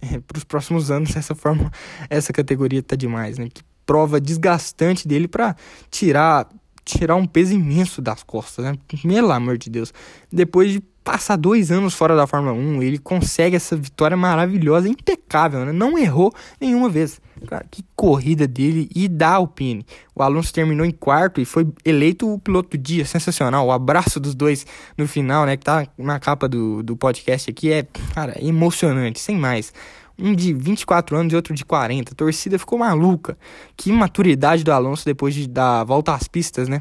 é, 0.01 0.19
para 0.19 0.37
os 0.37 0.45
próximos 0.45 0.89
anos 0.89 1.13
essa 1.17 1.35
forma, 1.35 1.69
essa 2.09 2.31
categoria 2.31 2.81
tá 2.81 2.95
demais, 2.95 3.37
né? 3.37 3.49
Que 3.53 3.61
prova 3.85 4.19
desgastante 4.19 5.05
dele 5.07 5.27
para 5.27 5.55
tirar 5.91 6.47
tirar 6.83 7.15
um 7.15 7.25
peso 7.25 7.53
imenso 7.53 8.01
das 8.01 8.23
costas, 8.23 8.65
né? 8.65 8.75
Pelo 9.01 9.31
amor 9.31 9.57
de 9.57 9.69
Deus. 9.69 9.93
Depois 10.31 10.71
de 10.71 10.83
passar 11.03 11.35
dois 11.35 11.69
anos 11.69 11.93
fora 11.93 12.15
da 12.15 12.25
Fórmula 12.25 12.53
1, 12.53 12.81
ele 12.81 12.97
consegue 12.97 13.55
essa 13.55 13.75
vitória 13.75 14.15
maravilhosa, 14.15 14.87
impecável, 14.87 15.65
né? 15.65 15.71
Não 15.71 15.97
errou 15.97 16.33
nenhuma 16.59 16.89
vez. 16.89 17.19
Cara, 17.45 17.65
que 17.69 17.83
corrida 17.95 18.47
dele 18.47 18.89
e 18.95 19.09
da 19.09 19.31
Alpine. 19.31 19.85
O 20.15 20.23
Alonso 20.23 20.53
terminou 20.53 20.85
em 20.85 20.91
quarto 20.91 21.41
e 21.41 21.45
foi 21.45 21.67
eleito 21.83 22.31
o 22.31 22.39
piloto 22.39 22.77
do 22.77 22.77
dia. 22.77 23.03
Sensacional. 23.05 23.67
O 23.67 23.71
abraço 23.71 24.19
dos 24.19 24.33
dois 24.33 24.65
no 24.97 25.07
final, 25.07 25.45
né? 25.45 25.57
Que 25.57 25.65
tá 25.65 25.85
na 25.97 26.19
capa 26.19 26.47
do, 26.47 26.81
do 26.81 26.95
podcast 26.95 27.49
aqui. 27.49 27.71
É, 27.71 27.85
cara, 28.13 28.33
emocionante, 28.41 29.19
sem 29.19 29.37
mais. 29.37 29.73
Um 30.17 30.35
de 30.35 30.53
24 30.53 31.17
anos 31.17 31.33
e 31.33 31.35
outro 31.35 31.53
de 31.53 31.65
40. 31.65 32.11
A 32.11 32.15
torcida 32.15 32.59
ficou 32.59 32.77
maluca. 32.77 33.37
Que 33.75 33.91
maturidade 33.91 34.63
do 34.63 34.71
Alonso 34.71 35.05
depois 35.05 35.33
de 35.33 35.47
dar 35.47 35.83
volta 35.83 36.13
às 36.13 36.27
pistas, 36.27 36.67
né? 36.67 36.79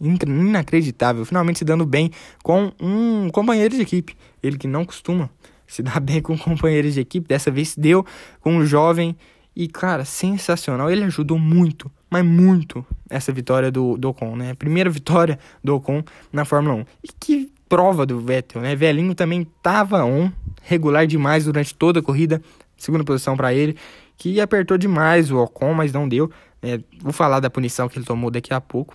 Inacreditável. 0.00 1.24
Finalmente 1.24 1.60
se 1.60 1.64
dando 1.64 1.84
bem 1.84 2.10
com 2.42 2.72
um 2.80 3.28
companheiro 3.30 3.74
de 3.74 3.82
equipe. 3.82 4.16
Ele 4.42 4.56
que 4.56 4.68
não 4.68 4.84
costuma 4.84 5.28
se 5.66 5.82
dar 5.82 6.00
bem 6.00 6.20
com 6.20 6.36
companheiros 6.36 6.94
de 6.94 7.00
equipe. 7.00 7.26
Dessa 7.26 7.50
vez 7.50 7.70
se 7.70 7.80
deu 7.80 8.04
com 8.40 8.56
um 8.56 8.66
jovem 8.66 9.16
e, 9.54 9.68
cara, 9.68 10.04
sensacional. 10.04 10.90
Ele 10.90 11.04
ajudou 11.04 11.38
muito, 11.38 11.90
mas 12.10 12.24
muito, 12.24 12.84
essa 13.08 13.32
vitória 13.32 13.70
do, 13.70 13.96
do 13.96 14.08
Ocon, 14.08 14.36
né? 14.36 14.54
Primeira 14.54 14.88
vitória 14.90 15.38
do 15.62 15.74
Ocon 15.76 16.02
na 16.32 16.44
Fórmula 16.44 16.74
1. 16.76 16.84
E 17.04 17.08
que 17.18 17.52
prova 17.72 18.04
do 18.04 18.20
Vettel, 18.20 18.60
né? 18.60 18.76
Velhinho 18.76 19.14
também 19.14 19.46
tava 19.62 20.04
on, 20.04 20.30
regular 20.62 21.06
demais 21.06 21.46
durante 21.46 21.74
toda 21.74 22.00
a 22.00 22.02
corrida. 22.02 22.42
Segunda 22.76 23.02
posição 23.02 23.34
para 23.34 23.54
ele, 23.54 23.78
que 24.18 24.42
apertou 24.42 24.76
demais 24.76 25.30
o 25.30 25.38
Ocon, 25.38 25.72
mas 25.72 25.90
não 25.90 26.06
deu. 26.06 26.30
É, 26.62 26.78
vou 27.00 27.14
falar 27.14 27.40
da 27.40 27.48
punição 27.48 27.88
que 27.88 27.96
ele 27.96 28.04
tomou 28.04 28.30
daqui 28.30 28.52
a 28.52 28.60
pouco. 28.60 28.94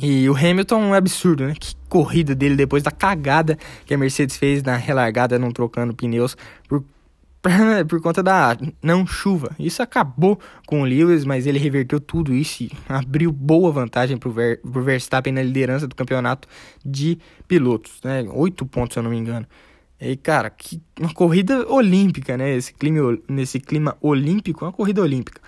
E 0.00 0.26
o 0.30 0.34
Hamilton 0.34 0.82
é 0.82 0.86
um 0.86 0.94
absurdo, 0.94 1.46
né? 1.46 1.54
Que 1.60 1.76
corrida 1.86 2.34
dele 2.34 2.56
depois 2.56 2.82
da 2.82 2.90
cagada 2.90 3.58
que 3.84 3.92
a 3.92 3.98
Mercedes 3.98 4.38
fez 4.38 4.62
na 4.62 4.76
relargada, 4.76 5.38
não 5.38 5.50
trocando 5.50 5.92
pneus 5.92 6.38
por 6.66 6.82
por 7.88 8.00
conta 8.00 8.22
da 8.22 8.56
não 8.82 9.06
chuva. 9.06 9.54
Isso 9.58 9.82
acabou 9.82 10.38
com 10.66 10.82
o 10.82 10.84
Lewis, 10.84 11.24
mas 11.24 11.46
ele 11.46 11.58
reverteu 11.58 12.00
tudo 12.00 12.34
isso 12.34 12.64
e 12.64 12.72
abriu 12.88 13.30
boa 13.30 13.70
vantagem 13.70 14.16
para 14.16 14.28
o 14.28 14.32
Ver, 14.32 14.60
Verstappen 14.64 15.32
na 15.32 15.42
liderança 15.42 15.86
do 15.86 15.94
campeonato 15.94 16.48
de 16.84 17.18
pilotos, 17.46 18.00
né? 18.02 18.24
Oito 18.32 18.64
pontos, 18.64 18.94
se 18.94 18.98
eu 18.98 19.02
não 19.02 19.10
me 19.10 19.18
engano. 19.18 19.46
E, 20.00 20.16
cara, 20.16 20.50
que 20.50 20.82
uma 20.98 21.12
corrida 21.12 21.66
olímpica, 21.70 22.36
né? 22.36 22.56
Esse 22.56 22.72
clima, 22.72 23.18
nesse 23.28 23.60
clima 23.60 23.96
olímpico, 24.00 24.64
uma 24.64 24.72
corrida 24.72 25.02
olímpica. 25.02 25.40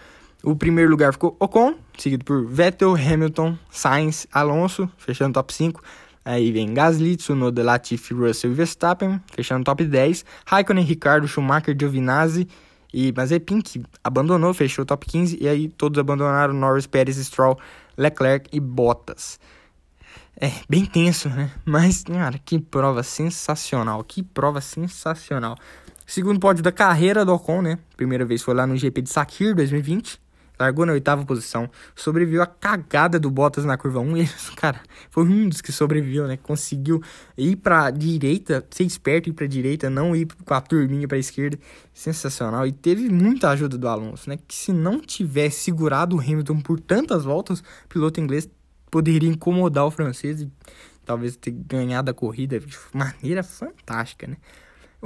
O 0.43 0.55
primeiro 0.55 0.91
lugar 0.91 1.13
ficou 1.13 1.37
Ocon, 1.41 1.75
seguido 1.99 2.25
por 2.25 2.47
Vettel, 2.47 2.95
Hamilton, 2.95 3.59
Sainz, 3.71 4.27
Alonso, 4.31 4.89
fechando 4.97 5.35
top 5.35 5.53
5. 5.53 5.83
Aí 6.27 6.51
vem 6.51 6.75
Gasly, 6.75 7.15
Tsunoda, 7.15 7.63
Latifi, 7.63 8.13
Russell 8.13 8.51
e 8.51 8.55
Verstappen, 8.55 9.21
fechando 9.33 9.63
top 9.63 9.85
10. 9.85 10.25
Raikkonen, 10.45 10.85
Ricardo, 10.85 11.29
Schumacher, 11.29 11.73
Giovinazzi 11.79 12.49
e 12.93 13.13
Mazepin, 13.17 13.61
que 13.61 13.81
abandonou, 14.03 14.53
fechou 14.53 14.83
o 14.83 14.87
top 14.87 15.07
15. 15.07 15.39
E 15.41 15.47
aí 15.47 15.69
todos 15.69 16.01
abandonaram 16.01 16.53
Norris, 16.53 16.85
Pérez, 16.85 17.17
Stroll, 17.19 17.57
Leclerc 17.97 18.51
e 18.53 18.59
Bottas. 18.59 19.39
É, 20.37 20.51
bem 20.69 20.85
tenso, 20.85 21.29
né? 21.29 21.49
Mas, 21.65 22.03
cara, 22.03 22.41
que 22.45 22.59
prova 22.59 23.05
sensacional, 23.05 24.03
que 24.03 24.21
prova 24.21 24.61
sensacional. 24.61 25.57
Segundo 26.05 26.41
pódio 26.41 26.61
da 26.61 26.73
carreira 26.73 27.25
do 27.25 27.33
Ocon, 27.35 27.63
né? 27.63 27.79
Primeira 27.97 28.25
vez 28.25 28.43
foi 28.43 28.53
lá 28.53 28.67
no 28.67 28.77
GP 28.77 29.03
de 29.03 29.11
Sakir 29.11 29.55
2020 29.55 30.26
largou 30.59 30.87
na 30.87 30.93
oitava 30.93 31.25
posição, 31.25 31.71
sobreviveu 31.95 32.43
à 32.43 32.47
cagada 32.47 33.19
do 33.19 33.31
Bottas 33.31 33.65
na 33.65 33.77
curva 33.77 34.01
1. 34.01 34.17
E, 34.17 34.29
cara, 34.57 34.81
foi 35.11 35.25
um 35.25 35.49
dos 35.49 35.61
que 35.61 35.73
sobreviveu, 35.73 36.27
né? 36.27 36.37
Conseguiu 36.37 37.03
ir 37.37 37.57
pra 37.57 37.91
direita, 37.91 38.65
ser 38.71 38.85
esperto, 38.85 39.29
ir 39.29 39.33
pra 39.33 39.47
direita, 39.47 39.91
não 39.91 40.15
ir 40.15 40.27
com 40.45 40.55
a 40.55 40.61
turminha 40.61 41.07
pra 41.07 41.19
esquerda. 41.19 41.59
Sensacional. 41.93 42.67
E 42.67 42.73
teve 42.73 43.09
muita 43.09 43.51
ajuda 43.51 43.77
do 43.79 43.89
Alonso, 43.89 44.29
né? 44.29 44.39
Que 44.47 44.55
se 44.55 44.73
não 44.73 45.01
tivesse 45.01 45.61
segurado 45.61 46.17
o 46.17 46.21
Hamilton 46.21 46.61
por 46.61 46.81
tantas 46.81 47.25
voltas, 47.25 47.61
o 47.61 47.89
piloto 47.89 48.21
inglês 48.21 48.49
poderia 48.91 49.29
incomodar 49.29 49.85
o 49.85 49.91
francês 49.91 50.43
e 50.43 50.51
talvez 51.05 51.37
ter 51.37 51.51
ganhado 51.51 52.11
a 52.11 52.15
corrida 52.15 52.59
de 52.59 52.77
maneira 52.93 53.43
fantástica, 53.43 54.27
né? 54.27 54.37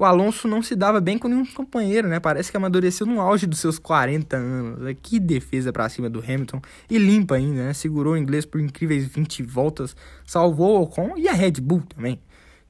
O 0.00 0.04
Alonso 0.06 0.48
não 0.48 0.62
se 0.62 0.74
dava 0.74 0.98
bem 0.98 1.18
com 1.18 1.28
nenhum 1.28 1.44
companheiro, 1.44 2.08
né? 2.08 2.18
Parece 2.18 2.50
que 2.50 2.56
amadureceu 2.56 3.06
no 3.06 3.20
auge 3.20 3.46
dos 3.46 3.58
seus 3.58 3.78
40 3.78 4.34
anos. 4.34 4.96
Que 5.02 5.20
defesa 5.20 5.74
para 5.74 5.86
cima 5.90 6.08
do 6.08 6.20
Hamilton. 6.20 6.62
E 6.88 6.96
limpa 6.96 7.34
ainda, 7.34 7.66
né? 7.66 7.74
Segurou 7.74 8.14
o 8.14 8.16
inglês 8.16 8.46
por 8.46 8.62
incríveis 8.62 9.06
20 9.06 9.42
voltas, 9.42 9.94
salvou 10.24 10.78
o 10.78 10.82
Ocon 10.84 11.18
e 11.18 11.28
a 11.28 11.34
Red 11.34 11.60
Bull 11.60 11.82
também. 11.82 12.18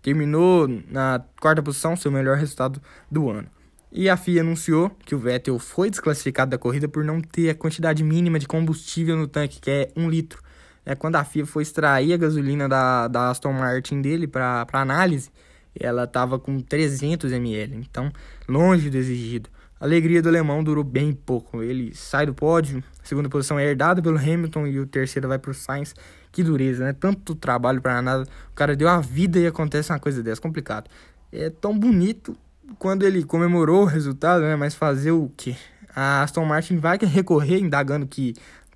Terminou 0.02 0.66
na 0.90 1.24
quarta 1.40 1.62
posição, 1.62 1.94
seu 1.94 2.10
melhor 2.10 2.36
resultado 2.36 2.82
do 3.08 3.30
ano. 3.30 3.46
E 3.92 4.10
a 4.10 4.16
FIA 4.16 4.40
anunciou 4.40 4.90
que 5.06 5.14
o 5.14 5.18
Vettel 5.18 5.56
foi 5.60 5.88
desclassificado 5.88 6.50
da 6.50 6.58
corrida 6.58 6.88
por 6.88 7.04
não 7.04 7.20
ter 7.20 7.50
a 7.50 7.54
quantidade 7.54 8.02
mínima 8.02 8.40
de 8.40 8.48
combustível 8.48 9.16
no 9.16 9.28
tanque, 9.28 9.60
que 9.60 9.70
é 9.70 9.92
um 9.94 10.10
litro. 10.10 10.42
É 10.84 10.96
quando 10.96 11.14
a 11.14 11.22
FIA 11.22 11.46
foi 11.46 11.62
extrair 11.62 12.12
a 12.12 12.16
gasolina 12.16 12.68
da, 12.68 13.06
da 13.06 13.30
Aston 13.30 13.52
Martin 13.52 14.02
dele 14.02 14.26
para 14.26 14.66
análise, 14.72 15.30
ela 15.78 16.04
estava 16.04 16.38
com 16.38 16.60
300 16.60 17.32
ml, 17.32 17.76
então 17.76 18.10
longe 18.48 18.90
do 18.90 18.96
exigido. 18.96 19.48
A 19.80 19.84
alegria 19.86 20.20
do 20.20 20.28
alemão 20.28 20.62
durou 20.62 20.84
bem 20.84 21.12
pouco. 21.12 21.62
Ele 21.62 21.94
sai 21.94 22.26
do 22.26 22.34
pódio, 22.34 22.84
a 23.02 23.06
segunda 23.06 23.30
posição 23.30 23.58
é 23.58 23.64
herdada 23.64 24.02
pelo 24.02 24.18
Hamilton 24.18 24.66
e 24.66 24.78
o 24.78 24.86
terceiro 24.86 25.26
vai 25.26 25.38
para 25.38 25.50
o 25.50 25.54
Sainz. 25.54 25.94
Que 26.30 26.42
dureza, 26.42 26.84
né? 26.84 26.92
Tanto 26.92 27.34
trabalho 27.34 27.80
para 27.80 28.02
nada. 28.02 28.24
O 28.50 28.54
cara 28.54 28.76
deu 28.76 28.88
a 28.88 29.00
vida 29.00 29.38
e 29.38 29.46
acontece 29.46 29.90
uma 29.90 29.98
coisa 29.98 30.22
dessa, 30.22 30.40
complicado. 30.40 30.90
É 31.32 31.48
tão 31.48 31.76
bonito 31.76 32.36
quando 32.78 33.04
ele 33.04 33.24
comemorou 33.24 33.82
o 33.82 33.86
resultado, 33.86 34.42
né? 34.42 34.54
Mas 34.54 34.74
fazer 34.74 35.12
o 35.12 35.30
quê? 35.34 35.56
A 35.94 36.22
Aston 36.22 36.44
Martin 36.44 36.76
vai 36.76 36.98
recorrer, 36.98 37.58
indagando 37.58 38.06
que 38.06 38.34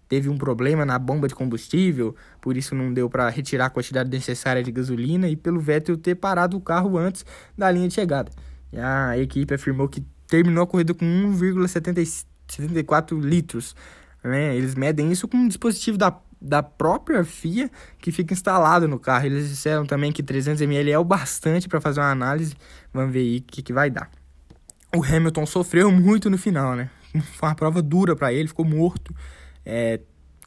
teve 0.09 0.29
um 0.29 0.37
problema 0.37 0.85
na 0.85 0.99
bomba 0.99 1.29
de 1.29 1.35
combustível, 1.35 2.15
por 2.41 2.57
isso 2.57 2.75
não 2.75 2.93
deu 2.93 3.09
para 3.09 3.29
retirar 3.29 3.67
a 3.67 3.71
quantidade 3.71 4.11
necessária 4.11 4.63
de 4.63 4.71
gasolina 4.71 5.29
e 5.29 5.37
pelo 5.37 5.61
Vettel 5.61 5.97
ter 5.97 6.15
parado 6.15 6.57
o 6.57 6.61
carro 6.61 6.99
antes 6.99 7.25
da 7.57 7.71
linha 7.71 7.89
de 7.89 7.95
chegada. 7.95 8.31
E 8.73 8.79
a 8.79 9.17
equipe 9.19 9.55
afirmou 9.55 9.89
que 9.89 10.05
terminou 10.27 10.65
a 10.65 10.67
corrida 10.67 10.93
com 10.93 11.05
1,74 11.05 13.21
litros. 13.21 13.75
Né? 14.23 14.57
Eles 14.57 14.75
medem 14.75 15.13
isso 15.13 15.29
com 15.29 15.37
um 15.37 15.49
dispositivo 15.49 15.97
da, 15.97 16.19
da 16.41 16.63
própria 16.63 17.25
FIA 17.25 17.71
que 17.99 18.11
fica 18.11 18.35
instalado 18.35 18.89
no 18.89 18.99
carro. 18.99 19.27
Eles 19.27 19.49
disseram 19.49 19.87
também 19.87 20.11
que 20.11 20.23
300 20.23 20.61
ml 20.61 20.91
é 20.91 20.99
o 20.99 21.05
bastante 21.05 21.69
para 21.69 21.81
fazer 21.81 22.01
uma 22.01 22.11
análise. 22.11 22.57
Vamos 22.93 23.13
ver 23.13 23.21
aí 23.21 23.39
o 23.39 23.43
que, 23.43 23.63
que 23.63 23.73
vai 23.73 23.91
dar. 23.91 24.11
O 24.95 25.05
Hamilton 25.05 25.47
sofreu 25.47 25.91
muito 25.91 26.31
no 26.31 26.39
final, 26.39 26.75
né? 26.75 26.91
Foi 27.35 27.49
uma 27.49 27.55
prova 27.55 27.81
dura 27.81 28.17
para 28.17 28.33
ele, 28.33 28.49
ficou 28.49 28.65
morto 28.65 29.15
é, 29.65 30.01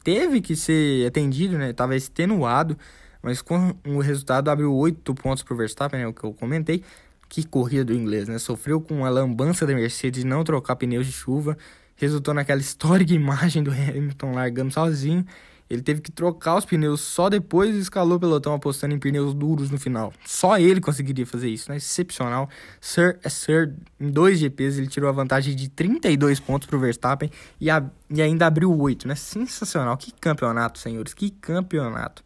teve 0.04 0.40
que 0.40 0.56
ser 0.56 1.06
atendido, 1.06 1.58
né? 1.58 1.72
Tava 1.72 1.96
extenuado, 1.96 2.78
mas 3.22 3.42
com 3.42 3.74
o 3.86 3.98
resultado 3.98 4.48
abriu 4.48 4.74
oito 4.74 5.14
pontos 5.14 5.42
para 5.42 5.54
o 5.54 5.56
Verstappen, 5.56 6.00
né? 6.00 6.06
O 6.06 6.12
que 6.12 6.24
eu 6.24 6.32
comentei. 6.32 6.82
Que 7.28 7.44
corrida 7.44 7.84
do 7.84 7.94
inglês, 7.94 8.26
né? 8.26 8.38
Sofreu 8.38 8.80
com 8.80 9.04
a 9.04 9.10
lambança 9.10 9.66
da 9.66 9.74
Mercedes 9.74 10.22
de 10.22 10.26
não 10.26 10.42
trocar 10.44 10.76
pneus 10.76 11.06
de 11.06 11.12
chuva. 11.12 11.58
Resultou 11.96 12.32
naquela 12.32 12.60
histórica 12.60 13.12
imagem 13.14 13.62
do 13.62 13.70
Hamilton 13.70 14.32
largando 14.32 14.72
sozinho 14.72 15.26
ele 15.70 15.82
teve 15.82 16.00
que 16.00 16.10
trocar 16.10 16.56
os 16.56 16.64
pneus 16.64 17.00
só 17.00 17.28
depois 17.28 17.74
e 17.74 17.78
escalou 17.78 18.16
o 18.16 18.20
pelotão 18.20 18.54
apostando 18.54 18.94
em 18.94 18.98
pneus 18.98 19.34
duros 19.34 19.70
no 19.70 19.78
final. 19.78 20.12
Só 20.24 20.58
ele 20.58 20.80
conseguiria 20.80 21.26
fazer 21.26 21.48
isso, 21.48 21.70
né? 21.70 21.76
Excepcional. 21.76 22.48
Sir 22.80 23.18
é 23.22 23.28
Sir, 23.28 23.74
em 24.00 24.10
dois 24.10 24.38
GPs, 24.38 24.78
ele 24.78 24.86
tirou 24.86 25.10
a 25.10 25.12
vantagem 25.12 25.54
de 25.54 25.68
32 25.68 26.40
pontos 26.40 26.66
para 26.66 26.76
o 26.76 26.80
Verstappen 26.80 27.30
e, 27.60 27.68
a, 27.68 27.84
e 28.08 28.22
ainda 28.22 28.46
abriu 28.46 28.74
8, 28.74 29.06
né? 29.06 29.14
Sensacional. 29.14 29.96
Que 29.98 30.10
campeonato, 30.12 30.78
senhores. 30.78 31.12
Que 31.12 31.30
campeonato. 31.30 32.22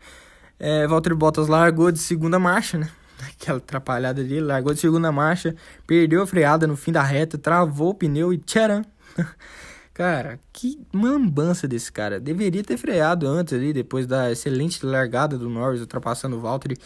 É, 0.59 0.87
Valtteri 0.87 1.17
Bottas 1.17 1.49
largou 1.49 1.91
de 1.91 1.99
segunda 1.99 2.39
marcha, 2.39 2.79
né? 2.79 2.89
Aquela 3.35 3.59
atrapalhada 3.59 4.23
dele, 4.23 4.43
largou 4.43 4.73
de 4.73 4.79
segunda 4.79 5.11
marcha, 5.11 5.57
perdeu 5.85 6.23
a 6.23 6.27
freada 6.27 6.67
no 6.69 6.77
fim 6.77 6.93
da 6.93 7.03
reta, 7.03 7.37
travou 7.37 7.91
o 7.91 7.95
pneu 7.95 8.33
e 8.33 8.39
tcharam! 8.39 8.85
Cara, 9.95 10.41
que 10.53 10.81
mambança 10.93 11.69
desse 11.69 11.93
cara. 11.93 12.19
Deveria 12.19 12.63
ter 12.65 12.79
freado 12.79 13.27
antes 13.27 13.53
ali, 13.53 13.73
depois 13.73 14.07
da 14.07 14.33
excelente 14.33 14.85
largada 14.85 15.37
do 15.37 15.51
Norris 15.51 15.81
ultrapassando 15.81 16.37
o 16.37 16.41
Valtteri, 16.41 16.79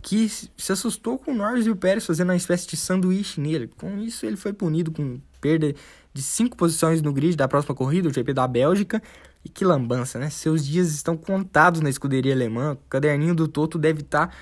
que 0.00 0.28
se 0.28 0.72
assustou 0.72 1.18
com 1.18 1.32
o 1.32 1.34
Norris 1.34 1.66
e 1.66 1.70
o 1.70 1.76
Pérez 1.76 2.06
fazendo 2.06 2.30
uma 2.30 2.36
espécie 2.36 2.66
de 2.66 2.76
sanduíche 2.76 3.40
nele. 3.40 3.68
Com 3.68 3.98
isso, 3.98 4.24
ele 4.24 4.36
foi 4.36 4.52
punido 4.52 4.90
com 4.90 5.20
perda 5.40 5.74
de 6.12 6.22
cinco 6.22 6.56
posições 6.56 7.02
no 7.02 7.12
grid 7.12 7.36
da 7.36 7.48
próxima 7.48 7.74
corrida, 7.74 8.08
o 8.08 8.12
GP 8.12 8.32
da 8.32 8.46
Bélgica. 8.46 9.02
E 9.44 9.48
que 9.48 9.64
lambança, 9.64 10.18
né? 10.18 10.30
Seus 10.30 10.64
dias 10.64 10.90
estão 10.90 11.18
contados 11.18 11.82
na 11.82 11.90
escuderia 11.90 12.32
alemã. 12.32 12.72
O 12.72 12.88
caderninho 12.88 13.34
do 13.34 13.46
Toto 13.46 13.78
deve 13.78 14.00
estar 14.00 14.28
tá 14.28 14.34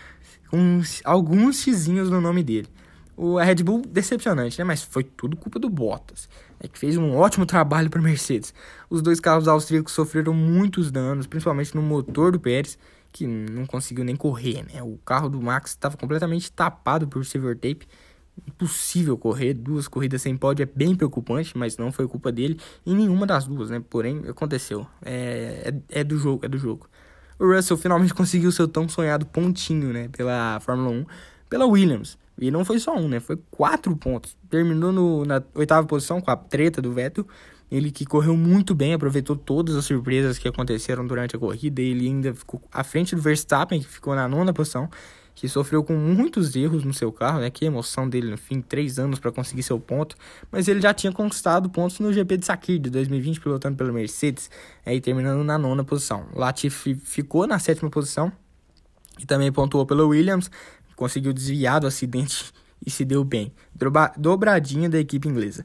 com 0.49 0.81
alguns 1.05 1.57
xizinhos 1.57 2.09
no 2.09 2.21
nome 2.21 2.45
dele. 2.45 2.69
O, 3.17 3.39
a 3.39 3.45
Red 3.45 3.57
Bull, 3.57 3.83
decepcionante, 3.87 4.59
né? 4.59 4.65
Mas 4.65 4.83
foi 4.83 5.03
tudo 5.03 5.37
culpa 5.37 5.59
do 5.59 5.69
Bottas, 5.69 6.29
é 6.63 6.69
que 6.69 6.79
fez 6.79 6.97
um 6.97 7.17
ótimo 7.17 7.45
trabalho 7.45 7.91
para 7.91 8.01
Mercedes. 8.01 8.55
Os 8.89 9.03
dois 9.03 9.19
carros 9.19 9.49
austríacos 9.49 9.93
sofreram 9.93 10.33
muitos 10.33 10.93
danos, 10.93 11.27
principalmente 11.27 11.75
no 11.75 11.83
motor 11.83 12.31
do 12.31 12.39
Pérez, 12.39 12.79
que 13.11 13.27
não 13.27 13.67
conseguiu 13.67 14.05
nem 14.05 14.15
correr, 14.15 14.65
né? 14.73 14.81
O 14.81 14.97
carro 15.05 15.29
do 15.29 15.43
Max 15.43 15.73
estava 15.73 15.97
completamente 15.97 16.51
tapado 16.53 17.09
por 17.09 17.27
silver 17.27 17.57
tape. 17.57 17.87
Impossível 18.47 19.19
correr, 19.19 19.53
duas 19.53 19.89
corridas 19.89 20.23
sem 20.23 20.37
pódio 20.37 20.63
é 20.63 20.67
bem 20.67 20.95
preocupante, 20.95 21.59
mas 21.59 21.77
não 21.77 21.91
foi 21.91 22.07
culpa 22.07 22.31
dele 22.31 22.59
em 22.87 22.95
nenhuma 22.95 23.27
das 23.27 23.45
duas, 23.45 23.69
né? 23.69 23.83
Porém, 23.91 24.23
aconteceu. 24.29 24.87
É, 25.05 25.75
é, 25.91 26.01
é 26.01 26.05
do 26.05 26.17
jogo, 26.17 26.47
é 26.47 26.49
do 26.49 26.57
jogo. 26.57 26.89
O 27.41 27.53
Russell 27.53 27.77
finalmente 27.77 28.15
conseguiu 28.15 28.53
seu 28.53 28.69
tão 28.69 28.89
sonhado 28.89 29.27
pontinho, 29.27 29.93
né? 29.93 30.09
Pela 30.09 30.61
Fórmula 30.61 30.91
1, 30.91 31.07
pela 31.51 31.67
Williams. 31.67 32.17
E 32.43 32.51
não 32.51 32.65
foi 32.65 32.79
só 32.81 32.97
um, 32.97 33.09
né? 33.09 33.21
Foi 33.21 33.39
quatro 33.51 33.97
pontos. 33.97 34.37
Terminou 34.51 34.91
no, 34.91 35.25
na 35.25 35.41
oitava 35.55 35.87
posição 35.87 36.21
com 36.21 36.31
a 36.31 36.37
treta 36.37 36.83
do 36.83 36.93
Vettel. 36.93 37.27
Ele 37.71 37.91
que 37.91 38.05
correu 38.05 38.37
muito 38.37 38.75
bem, 38.75 38.93
aproveitou 38.93 39.37
todas 39.37 39.77
as 39.77 39.85
surpresas 39.85 40.39
que 40.39 40.49
aconteceram 40.49 41.07
durante 41.07 41.37
a 41.37 41.39
corrida. 41.39 41.81
Ele 41.81 42.07
ainda 42.07 42.35
ficou 42.35 42.61
à 42.73 42.83
frente 42.83 43.15
do 43.15 43.23
Verstappen, 43.23 43.81
que 43.81 43.87
ficou 43.87 44.15
na 44.15 44.29
nona 44.29 44.53
posição, 44.53 44.91
que 45.35 45.49
sofreu 45.49 45.83
com 45.85 45.95
muitos 45.95 46.55
erros 46.57 46.85
no 46.85 46.93
seu 46.93 47.13
carro, 47.13 47.41
né? 47.41 47.49
Que 47.49 47.65
emoção 47.65 48.09
dele 48.09 48.29
no 48.29 48.37
fim, 48.37 48.61
três 48.61 48.99
anos 48.99 49.21
para 49.21 49.31
conseguir 49.31 49.63
seu 49.63 49.79
ponto. 49.79 50.17
Mas 50.51 50.67
ele 50.67 50.81
já 50.81 50.93
tinha 50.93 51.13
conquistado 51.13 51.71
pontos 51.71 52.01
no 52.01 52.13
GP 52.13 52.39
de 52.39 52.45
Sakir 52.45 52.79
de 52.79 52.91
2020, 52.91 53.41
pilotando 53.41 53.77
pela 53.77 53.93
Mercedes, 53.93 54.51
aí 54.85 55.01
terminando 55.01 55.45
na 55.45 55.57
nona 55.57 55.85
posição. 55.85 56.27
Latifi 56.35 56.97
ficou 56.97 57.47
na 57.47 57.59
sétima 57.61 57.89
posição 57.89 58.33
e 59.19 59.27
também 59.27 59.53
pontuou 59.53 59.87
pela 59.87 60.05
Williams, 60.05 60.51
conseguiu 60.97 61.33
desviar 61.33 61.81
do 61.81 61.87
acidente 61.87 62.53
e 62.85 62.91
se 62.91 63.05
deu 63.05 63.25
bem. 63.25 63.53
Dobradinha 64.17 64.89
da 64.89 64.99
equipe 64.99 65.29
inglesa. 65.29 65.65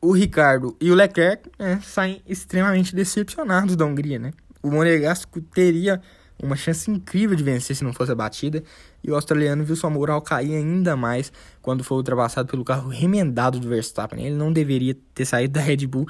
O 0.00 0.12
Ricardo 0.12 0.76
e 0.80 0.90
o 0.92 0.94
Leclerc 0.94 1.50
né, 1.58 1.80
saem 1.82 2.22
extremamente 2.26 2.94
decepcionados 2.94 3.74
da 3.74 3.84
Hungria. 3.84 4.18
Né? 4.18 4.32
O 4.62 4.70
Monegasco 4.70 5.40
teria 5.40 6.00
uma 6.40 6.54
chance 6.54 6.88
incrível 6.88 7.34
de 7.34 7.42
vencer 7.42 7.74
se 7.74 7.82
não 7.82 7.92
fosse 7.92 8.12
a 8.12 8.14
batida. 8.14 8.62
E 9.02 9.10
o 9.10 9.14
australiano 9.14 9.64
viu 9.64 9.74
sua 9.74 9.90
moral 9.90 10.22
cair 10.22 10.54
ainda 10.54 10.96
mais 10.96 11.32
quando 11.60 11.82
foi 11.82 11.96
ultrapassado 11.96 12.48
pelo 12.48 12.64
carro 12.64 12.88
remendado 12.88 13.58
do 13.58 13.68
Verstappen. 13.68 14.24
Ele 14.24 14.36
não 14.36 14.52
deveria 14.52 14.96
ter 15.14 15.24
saído 15.24 15.54
da 15.54 15.60
Red 15.60 15.86
Bull 15.86 16.06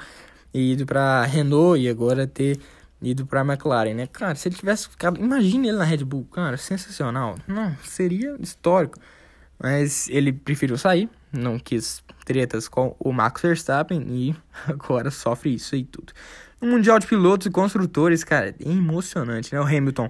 e 0.53 0.73
ido 0.73 0.85
para 0.85 1.23
Renault 1.25 1.79
e 1.81 1.89
agora 1.89 2.27
ter 2.27 2.59
ido 3.01 3.25
pra 3.25 3.41
McLaren, 3.41 3.93
né? 3.93 4.07
Cara, 4.07 4.35
se 4.35 4.47
ele 4.47 4.55
tivesse 4.55 4.89
ficado. 4.89 5.19
Imagine 5.19 5.69
ele 5.69 5.77
na 5.77 5.83
Red 5.83 6.03
Bull, 6.03 6.25
cara, 6.25 6.57
sensacional. 6.57 7.35
Não, 7.47 7.75
seria 7.83 8.35
histórico. 8.39 8.97
Mas 9.61 10.07
ele 10.09 10.31
preferiu 10.31 10.77
sair, 10.77 11.09
não 11.33 11.59
quis 11.59 12.01
tretas 12.25 12.67
com 12.67 12.95
o 12.97 13.11
Max 13.11 13.41
Verstappen 13.41 14.01
e 14.07 14.35
agora 14.67 15.11
sofre 15.11 15.53
isso 15.53 15.75
e 15.75 15.83
tudo. 15.83 16.13
No 16.61 16.69
Mundial 16.69 16.99
de 16.99 17.07
Pilotos 17.07 17.47
e 17.47 17.49
Construtores, 17.49 18.23
cara, 18.23 18.49
é 18.49 18.69
emocionante, 18.69 19.53
né? 19.53 19.59
O 19.59 19.63
Hamilton 19.63 20.09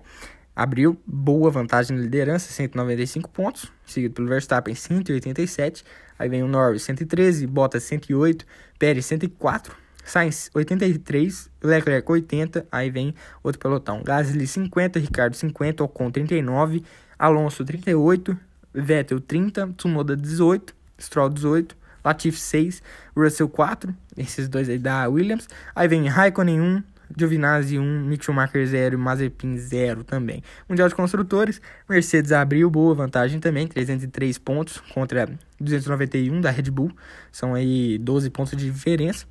abriu 0.56 1.00
boa 1.06 1.50
vantagem 1.50 1.96
na 1.96 2.04
liderança, 2.04 2.52
195 2.52 3.30
pontos, 3.30 3.72
seguido 3.86 4.14
pelo 4.16 4.28
Verstappen, 4.28 4.76
187. 4.76 5.84
Aí 6.18 6.28
vem 6.28 6.44
o 6.44 6.48
Norris, 6.48 6.84
113, 6.84 7.48
Bottas, 7.48 7.84
108, 7.84 8.46
Pérez, 8.78 9.06
104. 9.06 9.76
Sainz 10.10 10.50
83, 10.56 11.52
Leclerc 11.64 12.12
80, 12.12 12.66
aí 12.72 12.90
vem 12.90 13.14
outro 13.44 13.60
pelotão. 13.60 14.02
Gasly 14.04 14.48
50, 14.48 14.98
Ricardo 14.98 15.36
50, 15.36 15.84
Ocon 15.84 16.10
39, 16.10 16.84
Alonso 17.18 17.64
38, 17.64 18.36
Vettel 18.74 19.20
30, 19.20 19.68
Tsunoda 19.78 20.18
18, 20.18 20.76
Stroll 21.00 21.30
18, 21.30 21.78
Latifi 22.04 22.40
6, 22.40 22.82
Russell 23.16 23.50
4, 23.50 23.96
esses 24.18 24.50
dois 24.50 24.68
aí 24.68 24.80
da 24.80 25.08
Williams. 25.08 25.48
Aí 25.76 25.88
vem 25.88 26.08
Raikkonen 26.08 26.60
1, 26.60 26.84
Giovinazzi 27.16 27.78
1, 27.78 28.06
Mick 28.06 28.26
Schumacher 28.26 28.66
0 28.66 28.96
e 28.96 28.98
Mazepin 28.98 29.60
0 29.60 30.04
também. 30.04 30.44
Mundial 30.68 30.90
de 30.90 30.96
Construtores, 30.96 31.62
Mercedes 31.88 32.32
abriu 32.32 32.68
boa 32.68 32.96
vantagem 32.96 33.40
também, 33.40 33.68
303 33.68 34.40
pontos 34.40 34.82
contra 34.92 35.30
291 35.60 36.42
da 36.42 36.50
Red 36.50 36.72
Bull. 36.72 36.92
São 37.32 37.54
aí 37.54 38.00
12 38.00 38.32
pontos 38.32 38.58
de 38.58 38.72
diferença. 38.72 39.28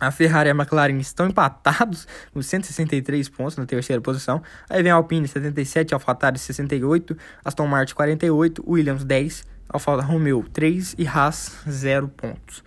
A 0.00 0.10
Ferrari 0.10 0.48
e 0.48 0.52
a 0.52 0.54
McLaren 0.54 0.98
estão 0.98 1.26
empatados 1.28 2.06
com 2.32 2.42
163 2.42 3.28
pontos 3.28 3.56
na 3.56 3.64
terceira 3.64 4.02
posição. 4.02 4.42
Aí 4.68 4.82
vem 4.82 4.90
a 4.90 4.96
Alpine 4.96 5.28
77, 5.28 5.94
AlphaTauri 5.94 6.38
68, 6.38 7.16
Aston 7.44 7.66
Martin 7.66 7.94
48, 7.94 8.64
Williams 8.66 9.04
10, 9.04 9.44
Alfa 9.68 10.00
Romeo 10.00 10.44
3 10.52 10.96
e 10.98 11.06
Haas 11.06 11.56
0 11.68 12.08
pontos. 12.08 12.64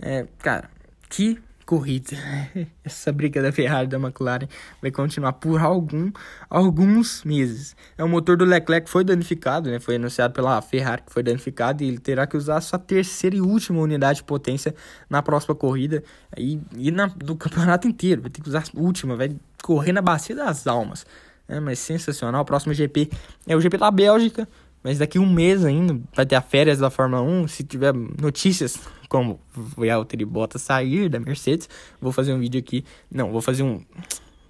É, 0.00 0.26
cara, 0.38 0.70
que 1.08 1.38
corrida. 1.66 2.16
Essa 2.84 3.12
briga 3.12 3.42
da 3.42 3.50
Ferrari 3.50 3.88
da 3.88 3.98
McLaren 3.98 4.46
vai 4.80 4.92
continuar 4.92 5.32
por 5.32 5.60
algum, 5.60 6.12
alguns 6.48 7.24
meses. 7.24 7.76
É 7.98 8.04
o 8.04 8.08
motor 8.08 8.36
do 8.36 8.44
Leclerc 8.44 8.88
foi 8.88 9.02
danificado, 9.02 9.68
né? 9.68 9.80
Foi 9.80 9.96
anunciado 9.96 10.32
pela 10.32 10.62
Ferrari 10.62 11.02
que 11.02 11.12
foi 11.12 11.24
danificado 11.24 11.82
e 11.82 11.88
ele 11.88 11.98
terá 11.98 12.26
que 12.26 12.36
usar 12.36 12.58
a 12.58 12.60
sua 12.60 12.78
terceira 12.78 13.34
e 13.34 13.40
última 13.40 13.80
unidade 13.80 14.18
de 14.18 14.24
potência 14.24 14.74
na 15.10 15.20
próxima 15.20 15.56
corrida 15.56 16.04
e, 16.38 16.60
e 16.76 16.92
na, 16.92 17.06
do 17.08 17.34
campeonato 17.34 17.88
inteiro. 17.88 18.22
Vai 18.22 18.30
ter 18.30 18.40
que 18.40 18.48
usar 18.48 18.62
a 18.62 18.80
última, 18.80 19.16
vai 19.16 19.36
correr 19.62 19.92
na 19.92 20.00
bacia 20.00 20.36
das 20.36 20.66
almas. 20.68 21.04
É, 21.48 21.58
mas 21.58 21.80
sensacional. 21.80 22.42
O 22.42 22.44
próximo 22.44 22.72
GP 22.72 23.10
é 23.46 23.56
o 23.56 23.60
GP 23.60 23.76
da 23.76 23.90
Bélgica. 23.90 24.48
Mas 24.86 24.98
daqui 24.98 25.18
um 25.18 25.28
mês 25.28 25.64
ainda 25.64 25.98
vai 26.14 26.24
ter 26.24 26.36
a 26.36 26.40
férias 26.40 26.78
da 26.78 26.88
Fórmula 26.88 27.20
1. 27.20 27.48
Se 27.48 27.64
tiver 27.64 27.92
notícias 27.92 28.78
como 29.08 29.40
o 29.56 29.84
Valtteri 29.84 30.24
Bottas 30.24 30.62
sair 30.62 31.08
da 31.08 31.20
Mercedes, 31.20 31.68
vou 32.00 32.12
fazer 32.12 32.32
um 32.32 32.38
vídeo 32.38 32.58
aqui. 32.58 32.84
Não, 33.10 33.30
vou 33.32 33.40
fazer 33.40 33.62
um 33.62 33.84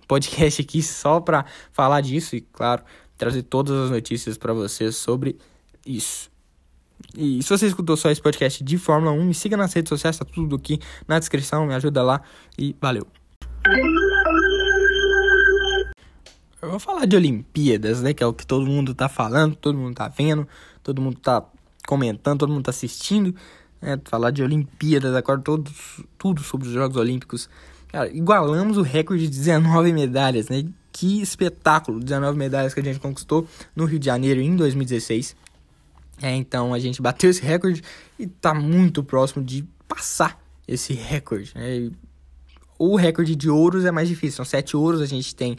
podcast 0.07 0.63
aqui 0.63 0.83
só 0.83 1.21
para 1.21 1.45
falar 1.73 2.01
disso 2.01 2.37
e, 2.37 2.41
claro, 2.41 2.83
trazer 3.17 3.43
todas 3.43 3.77
as 3.77 3.91
notícias 3.91 4.39
para 4.39 4.53
vocês 4.53 4.97
sobre 4.97 5.37
isso. 5.85 6.31
E 7.17 7.43
se 7.43 7.49
você 7.49 7.67
escutou 7.67 7.97
só 7.97 8.11
esse 8.11 8.21
podcast 8.21 8.63
de 8.63 8.79
Fórmula 8.79 9.13
1, 9.13 9.25
me 9.25 9.35
siga 9.35 9.57
nas 9.57 9.73
redes 9.73 9.89
sociais, 9.89 10.19
tá 10.19 10.25
tudo 10.25 10.57
aqui 10.57 10.79
na 11.07 11.19
descrição, 11.19 11.67
me 11.67 11.75
ajuda 11.75 12.03
lá 12.03 12.23
e 12.59 12.75
valeu. 12.81 13.07
Eu 16.61 16.71
vou 16.71 16.81
falar 16.81 17.07
de 17.07 17.17
Olimpíadas, 17.17 18.03
né? 18.03 18.13
Que 18.13 18.25
é 18.25 18.27
o 18.27 18.33
que 18.33 18.47
todo 18.47 18.67
mundo 18.67 18.95
tá 18.95 19.09
falando, 19.09 19.55
todo 19.55 19.79
mundo 19.79 19.95
tá 19.95 20.09
vendo, 20.09 20.49
todo 20.83 21.01
mundo 21.01 21.19
tá 21.19 21.45
comentando, 21.87 22.41
todo 22.41 22.53
mundo 22.53 22.65
tá 22.65 22.71
assistindo. 22.71 23.35
Né? 23.80 23.99
Falar 24.04 24.30
de 24.30 24.42
Olimpíadas, 24.42 25.14
agora 25.14 25.40
todos, 25.40 26.02
tudo 26.18 26.42
sobre 26.42 26.68
os 26.68 26.73
Jogos 26.73 26.97
Olímpicos. 26.97 27.49
Cara, 27.88 28.09
igualamos 28.11 28.76
o 28.76 28.83
recorde 28.83 29.28
de 29.28 29.37
19 29.37 29.92
medalhas, 29.92 30.49
né? 30.49 30.64
Que 30.92 31.21
espetáculo! 31.21 32.00
19 32.00 32.37
medalhas 32.37 32.75
que 32.75 32.80
a 32.80 32.83
gente 32.83 32.99
conquistou 32.99 33.47
no 33.75 33.85
Rio 33.85 33.99
de 33.99 34.06
Janeiro 34.06 34.40
em 34.40 34.56
2016. 34.56 35.37
É, 36.23 36.35
então 36.35 36.73
a 36.73 36.78
gente 36.78 37.02
bateu 37.02 37.28
esse 37.28 37.42
recorde 37.42 37.83
e 38.18 38.26
tá 38.26 38.54
muito 38.54 39.04
próximo 39.04 39.45
de 39.45 39.64
passar 39.87 40.40
esse 40.66 40.95
recorde. 40.95 41.52
Né? 41.54 41.90
O 42.78 42.97
recorde 42.97 43.37
de 43.37 43.49
ouros 43.49 43.85
é 43.85 43.90
mais 43.90 44.09
difícil. 44.09 44.37
São 44.37 44.45
sete 44.45 44.76
ouros, 44.76 45.00
a 45.00 45.06
gente 45.06 45.35
tem 45.35 45.56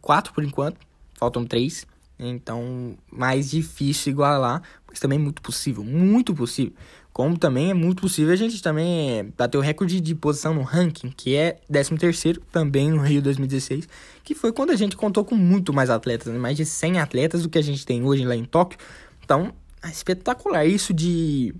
quatro 0.00 0.32
por 0.32 0.44
enquanto, 0.44 0.78
faltam 1.14 1.44
três. 1.44 1.86
Então, 2.18 2.96
mais 3.10 3.50
difícil 3.50 4.12
igualar, 4.12 4.62
mas 4.86 5.00
também 5.00 5.18
muito 5.18 5.42
possível, 5.42 5.82
muito 5.82 6.34
possível. 6.34 6.72
Como 7.12 7.36
também 7.36 7.70
é 7.70 7.74
muito 7.74 8.02
possível 8.02 8.32
a 8.32 8.36
gente 8.36 8.62
também 8.62 9.32
bater 9.36 9.58
o 9.58 9.60
recorde 9.60 10.00
de 10.00 10.14
posição 10.14 10.54
no 10.54 10.62
ranking, 10.62 11.12
que 11.14 11.36
é 11.36 11.58
13º 11.70 12.40
também 12.50 12.90
no 12.90 13.02
Rio 13.02 13.20
2016, 13.20 13.86
que 14.24 14.34
foi 14.34 14.50
quando 14.50 14.70
a 14.70 14.76
gente 14.76 14.96
contou 14.96 15.22
com 15.24 15.34
muito 15.34 15.72
mais 15.74 15.90
atletas, 15.90 16.32
né? 16.32 16.38
mais 16.38 16.56
de 16.56 16.64
100 16.64 17.00
atletas 17.00 17.42
do 17.42 17.50
que 17.50 17.58
a 17.58 17.62
gente 17.62 17.84
tem 17.84 18.02
hoje 18.02 18.24
lá 18.24 18.34
em 18.34 18.44
Tóquio. 18.44 18.78
Então, 19.22 19.52
é 19.82 19.90
espetacular 19.90 20.64
isso 20.64 20.94
de 20.94 21.54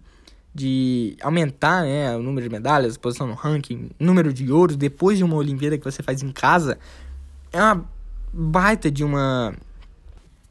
de 0.54 1.16
aumentar 1.22 1.82
né, 1.82 2.14
o 2.14 2.22
número 2.22 2.46
de 2.46 2.52
medalhas, 2.52 2.98
posição 2.98 3.26
no 3.26 3.34
ranking, 3.34 3.90
número 3.98 4.32
de 4.32 4.52
ouros 4.52 4.76
depois 4.76 5.16
de 5.16 5.24
uma 5.24 5.36
Olimpíada 5.36 5.78
que 5.78 5.84
você 5.84 6.02
faz 6.02 6.22
em 6.22 6.30
casa, 6.30 6.78
é 7.50 7.58
uma 7.58 7.88
baita 8.32 8.90
de 8.90 9.02
uma 9.02 9.54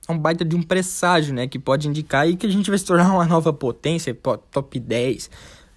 é 0.08 0.12
um 0.12 0.18
baita 0.18 0.44
de 0.44 0.56
um 0.56 0.64
presságio, 0.64 1.34
né, 1.34 1.48
que 1.48 1.60
pode 1.60 1.88
indicar 1.88 2.24
aí 2.24 2.36
que 2.36 2.46
a 2.46 2.50
gente 2.50 2.70
vai 2.70 2.78
se 2.78 2.86
tornar 2.86 3.12
uma 3.14 3.26
nova 3.26 3.54
potência, 3.54 4.14
top 4.52 4.80
10, 4.80 5.30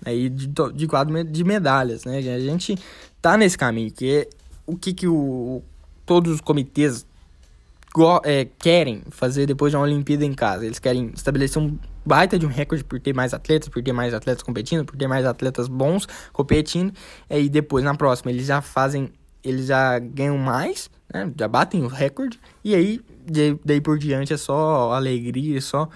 aí 0.05 0.29
né, 0.29 0.37
de, 0.37 0.49
de 0.75 0.87
quadro 0.87 1.25
de 1.25 1.45
medalhas, 1.45 2.05
né? 2.05 2.19
A 2.19 2.41
gente 2.41 2.79
tá 3.21 3.37
nesse 3.37 3.57
caminho, 3.57 3.91
que 3.91 4.11
é 4.11 4.29
o 4.67 4.77
que 4.77 4.93
que 4.93 5.07
o, 5.07 5.63
todos 6.07 6.33
os 6.33 6.41
comitês 6.41 7.07
é, 8.25 8.47
querem 8.59 9.03
fazer 9.11 9.47
depois 9.47 9.71
de 9.71 9.77
uma 9.77 9.85
Olimpíada 9.85 10.25
em 10.25 10.33
casa. 10.33 10.67
Eles 10.67 10.79
querem 10.79 11.13
estabelecer 11.15 11.63
um 11.63 11.79
baita 12.05 12.39
de 12.39 12.45
um 12.45 12.49
recorde 12.49 12.83
por 12.83 12.99
ter 12.99 13.15
mais 13.15 13.33
atletas, 13.33 13.69
por 13.69 13.83
ter 13.83 13.93
mais 13.93 14.13
atletas 14.13 14.43
competindo, 14.43 14.85
por 14.85 14.97
ter 14.97 15.07
mais 15.07 15.25
atletas 15.25 15.69
bons 15.69 16.09
competindo. 16.33 16.93
E 17.31 17.49
depois, 17.49 17.85
na 17.85 17.95
próxima, 17.95 18.33
eles 18.33 18.47
já 18.47 18.61
fazem, 18.61 19.11
eles 19.45 19.67
já 19.67 19.99
ganham 19.99 20.37
mais 20.37 20.91
né? 21.15 21.31
Já 21.39 21.47
batem 21.47 21.83
o 21.83 21.87
recorde. 21.87 22.41
E 22.65 22.75
aí, 22.75 23.01
daí 23.65 23.81
por 23.81 23.99
diante, 23.99 24.33
é 24.33 24.37
só 24.37 24.93
alegria, 24.93 25.59
é 25.59 25.61
só 25.61 25.89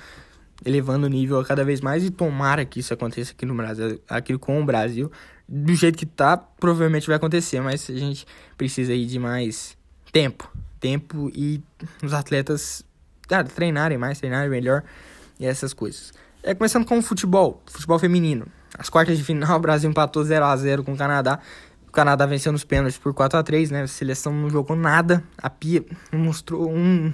elevando 0.65 1.07
o 1.07 1.11
nível 1.11 1.43
cada 1.45 1.65
vez 1.65 1.81
mais. 1.81 2.05
E 2.05 2.11
tomara 2.11 2.65
que 2.65 2.81
isso 2.81 2.93
aconteça 2.93 3.33
aqui 3.33 3.47
no 3.47 3.55
Brasil, 3.55 4.01
aqui 4.09 4.37
com 4.39 4.61
o 4.61 4.65
Brasil. 4.65 5.11
Do 5.49 5.75
jeito 5.75 5.97
que 5.97 6.07
tá, 6.07 6.37
provavelmente 6.37 7.07
vai 7.07 7.17
acontecer, 7.17 7.61
mas 7.61 7.89
a 7.89 7.95
gente 7.95 8.27
precisa 8.57 8.93
aí 8.93 9.07
de 9.07 9.19
mais 9.19 9.77
tempo. 10.13 10.51
Tempo 10.81 11.31
e 11.35 11.63
os 12.03 12.13
atletas 12.13 12.85
ah, 13.31 13.45
treinarem 13.45 13.99
mais, 13.99 14.19
treinarem 14.19 14.51
melhor 14.51 14.85
e 15.39 15.47
essas 15.47 15.73
coisas. 15.73 16.13
É 16.43 16.55
começando 16.55 16.85
com 16.85 16.99
o 16.99 17.03
futebol, 17.03 17.63
futebol 17.67 17.99
feminino. 17.99 18.47
As 18.79 18.89
quartas 18.89 19.17
de 19.17 19.25
final, 19.25 19.57
o 19.59 19.61
Brasil 19.61 19.91
empatou 19.91 20.23
0 20.23 20.45
a 20.45 20.57
0 20.57 20.85
com 20.85 20.93
o 20.93 20.97
Canadá. 20.97 21.41
Canadá 21.99 22.27
venceu 22.27 22.53
nos 22.53 22.63
pênaltis 22.63 22.97
por 22.97 23.13
4 23.13 23.41
a 23.41 23.43
3 23.43 23.73
né? 23.73 23.83
A 23.83 23.89
seleção 23.89 24.33
não 24.33 24.49
jogou 24.49 24.77
nada. 24.77 25.21
A 25.37 25.51
Pia 25.51 25.85
mostrou 26.13 26.71
um, 26.71 27.13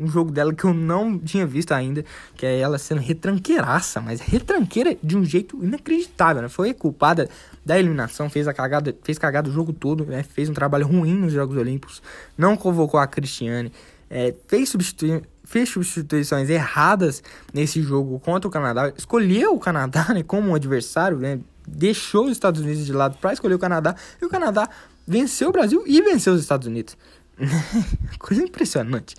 um, 0.00 0.08
jogo 0.08 0.32
dela 0.32 0.52
que 0.52 0.64
eu 0.64 0.74
não 0.74 1.16
tinha 1.16 1.46
visto 1.46 1.70
ainda, 1.70 2.04
que 2.34 2.44
é 2.44 2.58
ela 2.58 2.76
sendo 2.76 3.00
retranqueiraça, 3.00 4.00
mas 4.00 4.20
retranqueira 4.20 4.96
de 5.00 5.16
um 5.16 5.24
jeito 5.24 5.56
inacreditável, 5.62 6.42
né? 6.42 6.48
Foi 6.48 6.74
culpada 6.74 7.30
da 7.64 7.78
eliminação, 7.78 8.28
fez 8.28 8.48
a 8.48 8.52
cagada, 8.52 8.92
fez 9.04 9.18
cagada 9.18 9.48
o 9.48 9.52
jogo 9.52 9.72
todo, 9.72 10.04
né? 10.04 10.24
Fez 10.24 10.48
um 10.48 10.52
trabalho 10.52 10.84
ruim 10.84 11.14
nos 11.14 11.32
Jogos 11.32 11.56
Olímpicos, 11.56 12.02
não 12.36 12.56
convocou 12.56 12.98
a 12.98 13.06
Cristiane, 13.06 13.70
é, 14.10 14.34
fez 14.48 14.68
substituir 14.68 15.22
fez 15.44 15.68
substituições 15.68 16.48
erradas 16.48 17.22
nesse 17.52 17.82
jogo 17.82 18.18
contra 18.18 18.48
o 18.48 18.50
Canadá, 18.50 18.92
escolheu 18.96 19.54
o 19.54 19.60
Canadá 19.60 20.06
né, 20.12 20.22
como 20.22 20.50
um 20.50 20.54
adversário, 20.54 21.18
né, 21.18 21.38
deixou 21.66 22.26
os 22.26 22.32
Estados 22.32 22.60
Unidos 22.60 22.84
de 22.84 22.92
lado 22.92 23.16
para 23.20 23.32
escolher 23.32 23.54
o 23.54 23.58
Canadá, 23.58 23.94
e 24.20 24.24
o 24.24 24.28
Canadá 24.28 24.68
venceu 25.06 25.48
o 25.48 25.52
Brasil 25.52 25.82
e 25.86 26.00
venceu 26.02 26.34
os 26.34 26.40
Estados 26.40 26.66
Unidos. 26.66 26.96
Coisa 28.18 28.42
impressionante. 28.42 29.14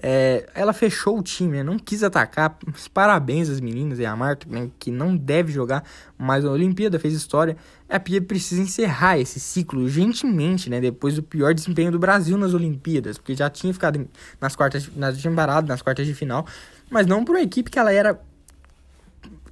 É, 0.00 0.48
ela 0.54 0.72
fechou 0.72 1.18
o 1.18 1.22
time, 1.22 1.56
né? 1.56 1.62
não 1.62 1.76
quis 1.76 2.04
atacar. 2.04 2.56
Parabéns 2.94 3.50
às 3.50 3.60
meninas 3.60 3.98
e 3.98 4.06
a 4.06 4.14
Marta, 4.14 4.46
né? 4.48 4.70
que 4.78 4.92
não 4.92 5.16
deve 5.16 5.52
jogar 5.52 5.82
mais 6.16 6.44
a 6.44 6.50
Olimpíada, 6.50 7.00
fez 7.00 7.14
história. 7.14 7.56
A 7.88 7.98
Pia 7.98 8.22
precisa 8.22 8.62
encerrar 8.62 9.18
esse 9.18 9.40
ciclo 9.40 9.82
urgentemente, 9.82 10.70
né? 10.70 10.80
Depois 10.80 11.14
do 11.14 11.22
pior 11.22 11.52
desempenho 11.54 11.90
do 11.90 11.98
Brasil 11.98 12.36
nas 12.36 12.54
Olimpíadas, 12.54 13.18
porque 13.18 13.34
já 13.34 13.50
tinha 13.50 13.72
ficado 13.72 14.06
nas 14.40 14.54
quartas, 14.54 14.88
nas, 14.94 15.18
tinha 15.18 15.32
parado 15.32 15.66
nas 15.66 15.82
quartas 15.82 16.06
de 16.06 16.14
final, 16.14 16.46
mas 16.90 17.06
não 17.06 17.24
por 17.24 17.34
uma 17.34 17.42
equipe 17.42 17.70
que 17.70 17.78
ela 17.78 17.92
era 17.92 18.20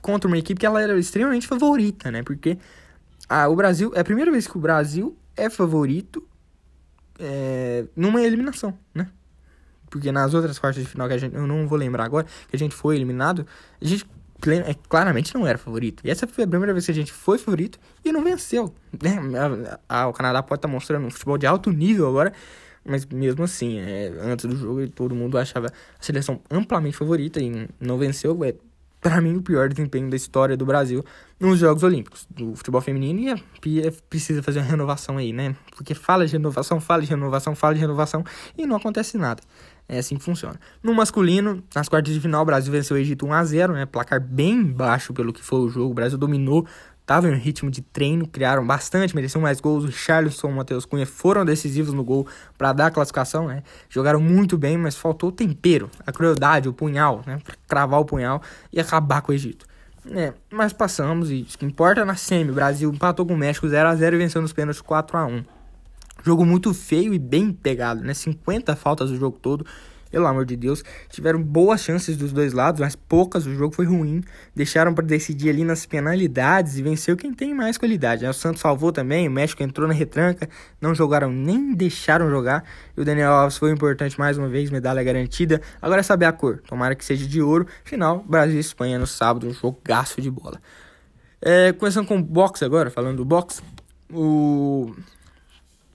contra 0.06 0.28
uma 0.28 0.38
equipe 0.38 0.60
que 0.60 0.64
ela 0.64 0.80
era 0.80 0.96
extremamente 0.96 1.48
favorita, 1.48 2.12
né? 2.12 2.22
Porque 2.22 2.56
a, 3.28 3.48
o 3.48 3.56
Brasil 3.56 3.90
é 3.92 4.00
a 4.00 4.04
primeira 4.04 4.30
vez 4.30 4.46
que 4.46 4.56
o 4.56 4.60
Brasil 4.60 5.16
é 5.36 5.50
favorito 5.50 6.22
é, 7.18 7.86
numa 7.96 8.22
eliminação, 8.22 8.78
né? 8.94 9.08
Porque 9.90 10.12
nas 10.12 10.32
outras 10.32 10.60
quartas 10.60 10.80
de 10.80 10.88
final 10.88 11.08
que 11.08 11.14
a 11.14 11.18
gente, 11.18 11.34
eu 11.34 11.44
não 11.44 11.66
vou 11.66 11.76
lembrar 11.76 12.04
agora, 12.04 12.24
que 12.48 12.54
a 12.54 12.58
gente 12.58 12.72
foi 12.72 12.94
eliminado, 12.94 13.44
a 13.80 13.84
gente 13.84 14.06
é, 14.46 14.74
claramente 14.88 15.34
não 15.34 15.44
era 15.44 15.58
favorito. 15.58 16.06
E 16.06 16.10
essa 16.10 16.24
foi 16.24 16.44
a 16.44 16.46
primeira 16.46 16.72
vez 16.72 16.84
que 16.84 16.92
a 16.92 16.94
gente 16.94 17.12
foi 17.12 17.36
favorito 17.36 17.76
e 18.04 18.12
não 18.12 18.22
venceu. 18.22 18.72
Né? 19.02 19.18
o 20.08 20.12
Canadá 20.12 20.40
pode 20.40 20.60
estar 20.60 20.68
tá 20.68 20.72
mostrando 20.72 21.04
um 21.04 21.10
futebol 21.10 21.36
de 21.36 21.48
alto 21.48 21.72
nível 21.72 22.08
agora, 22.08 22.32
mas 22.84 23.04
mesmo 23.06 23.42
assim, 23.42 23.80
é, 23.80 24.14
antes 24.20 24.46
do 24.46 24.54
jogo 24.56 24.88
todo 24.88 25.16
mundo 25.16 25.36
achava 25.36 25.66
a 25.66 26.02
seleção 26.02 26.40
amplamente 26.48 26.96
favorita 26.96 27.40
e 27.40 27.68
não 27.80 27.98
venceu. 27.98 28.44
É, 28.44 28.54
para 29.06 29.20
mim, 29.20 29.36
o 29.36 29.42
pior 29.42 29.68
desempenho 29.68 30.10
da 30.10 30.16
história 30.16 30.56
do 30.56 30.66
Brasil 30.66 31.04
nos 31.38 31.60
Jogos 31.60 31.84
Olímpicos, 31.84 32.26
do 32.28 32.56
futebol 32.56 32.80
feminino, 32.80 33.20
e 33.20 33.30
a 33.30 33.36
Pia 33.60 33.94
precisa 34.10 34.42
fazer 34.42 34.58
uma 34.58 34.64
renovação 34.64 35.16
aí, 35.16 35.32
né? 35.32 35.54
Porque 35.76 35.94
fala 35.94 36.26
de 36.26 36.32
renovação, 36.32 36.80
fala 36.80 37.02
de 37.02 37.08
renovação, 37.08 37.54
fala 37.54 37.74
de 37.74 37.80
renovação, 37.80 38.24
e 38.58 38.66
não 38.66 38.74
acontece 38.74 39.16
nada. 39.16 39.40
É 39.88 39.98
assim 39.98 40.16
que 40.16 40.24
funciona. 40.24 40.58
No 40.82 40.92
masculino, 40.92 41.62
nas 41.72 41.88
quartas 41.88 42.12
de 42.12 42.18
final, 42.18 42.42
o 42.42 42.44
Brasil 42.44 42.72
venceu 42.72 42.96
o 42.96 42.98
Egito 42.98 43.24
1 43.24 43.32
a 43.32 43.44
0 43.44 43.72
né? 43.74 43.86
Placar 43.86 44.20
bem 44.20 44.64
baixo 44.64 45.14
pelo 45.14 45.32
que 45.32 45.40
foi 45.40 45.60
o 45.60 45.68
jogo. 45.68 45.92
O 45.92 45.94
Brasil 45.94 46.18
dominou, 46.18 46.66
estava 47.06 47.28
em 47.28 47.36
ritmo 47.36 47.70
de 47.70 47.82
treino, 47.82 48.26
criaram 48.26 48.66
bastante, 48.66 49.14
mereciam 49.14 49.40
mais 49.40 49.60
gols. 49.60 49.84
O 49.84 49.92
Charleston 49.92 50.48
e 50.48 50.52
o 50.52 50.56
Matheus 50.56 50.84
Cunha 50.84 51.06
foram 51.06 51.44
decisivos 51.44 51.94
no 51.94 52.02
gol 52.02 52.26
para 52.58 52.72
dar 52.72 52.86
a 52.86 52.90
classificação, 52.90 53.46
né? 53.46 53.62
Jogaram 53.88 54.20
muito 54.20 54.58
bem, 54.58 54.76
mas 54.76 54.96
faltou 54.96 55.28
o 55.28 55.32
tempero, 55.32 55.88
a 56.04 56.10
crueldade, 56.10 56.68
o 56.68 56.72
punhal, 56.72 57.22
né? 57.24 57.38
Pra 57.44 57.54
cravar 57.68 58.00
o 58.00 58.04
punhal 58.04 58.42
e 58.72 58.80
acabar 58.80 59.22
com 59.22 59.30
o 59.30 59.34
Egito. 59.36 59.64
É, 60.10 60.34
mas 60.50 60.72
passamos 60.72 61.30
e 61.30 61.42
o 61.42 61.58
que 61.58 61.64
importa 61.64 62.00
é 62.00 62.04
na 62.04 62.16
semi. 62.16 62.50
O 62.50 62.54
Brasil 62.54 62.92
empatou 62.92 63.24
com 63.24 63.34
o 63.34 63.38
México 63.38 63.68
0 63.68 63.88
a 63.88 63.94
0 63.94 64.16
e 64.16 64.18
venceu 64.18 64.42
nos 64.42 64.52
pênaltis 64.52 64.80
4 64.80 65.16
a 65.16 65.26
1 65.26 65.44
Jogo 66.24 66.44
muito 66.44 66.74
feio 66.74 67.14
e 67.14 67.20
bem 67.20 67.52
pegado, 67.52 68.02
né? 68.02 68.14
50 68.14 68.74
faltas 68.74 69.10
o 69.10 69.16
jogo 69.16 69.38
todo. 69.38 69.64
Pelo 70.10 70.26
amor 70.26 70.44
de 70.44 70.56
Deus, 70.56 70.84
tiveram 71.08 71.42
boas 71.42 71.80
chances 71.82 72.16
dos 72.16 72.32
dois 72.32 72.52
lados, 72.52 72.80
mas 72.80 72.94
poucas. 72.94 73.46
O 73.46 73.54
jogo 73.54 73.74
foi 73.74 73.86
ruim. 73.86 74.22
Deixaram 74.54 74.94
para 74.94 75.04
decidir 75.04 75.50
ali 75.50 75.64
nas 75.64 75.84
penalidades 75.84 76.78
e 76.78 76.82
venceu 76.82 77.16
quem 77.16 77.34
tem 77.34 77.52
mais 77.54 77.76
qualidade. 77.76 78.22
Né? 78.22 78.30
O 78.30 78.34
Santos 78.34 78.60
salvou 78.60 78.92
também, 78.92 79.28
o 79.28 79.30
México 79.30 79.62
entrou 79.62 79.86
na 79.88 79.94
retranca, 79.94 80.48
não 80.80 80.94
jogaram 80.94 81.30
nem 81.30 81.74
deixaram 81.74 82.30
jogar. 82.30 82.64
E 82.96 83.00
o 83.00 83.04
Daniel 83.04 83.32
Alves 83.32 83.58
foi 83.58 83.72
importante 83.72 84.18
mais 84.18 84.38
uma 84.38 84.48
vez, 84.48 84.70
medalha 84.70 85.02
garantida. 85.02 85.60
Agora 85.82 86.00
é 86.00 86.02
saber 86.02 86.26
a 86.26 86.32
cor, 86.32 86.62
tomara 86.66 86.94
que 86.94 87.04
seja 87.04 87.26
de 87.26 87.42
ouro. 87.42 87.66
Final, 87.84 88.24
Brasil 88.26 88.56
e 88.56 88.60
Espanha 88.60 88.98
no 88.98 89.06
sábado, 89.06 89.48
um 89.48 89.52
jogaço 89.52 90.20
de 90.20 90.30
bola. 90.30 90.60
É, 91.40 91.72
começando 91.72 92.06
com 92.06 92.16
o 92.18 92.22
boxe 92.22 92.64
agora, 92.64 92.90
falando 92.90 93.18
do 93.18 93.24
boxe. 93.24 93.60
O 94.12 94.94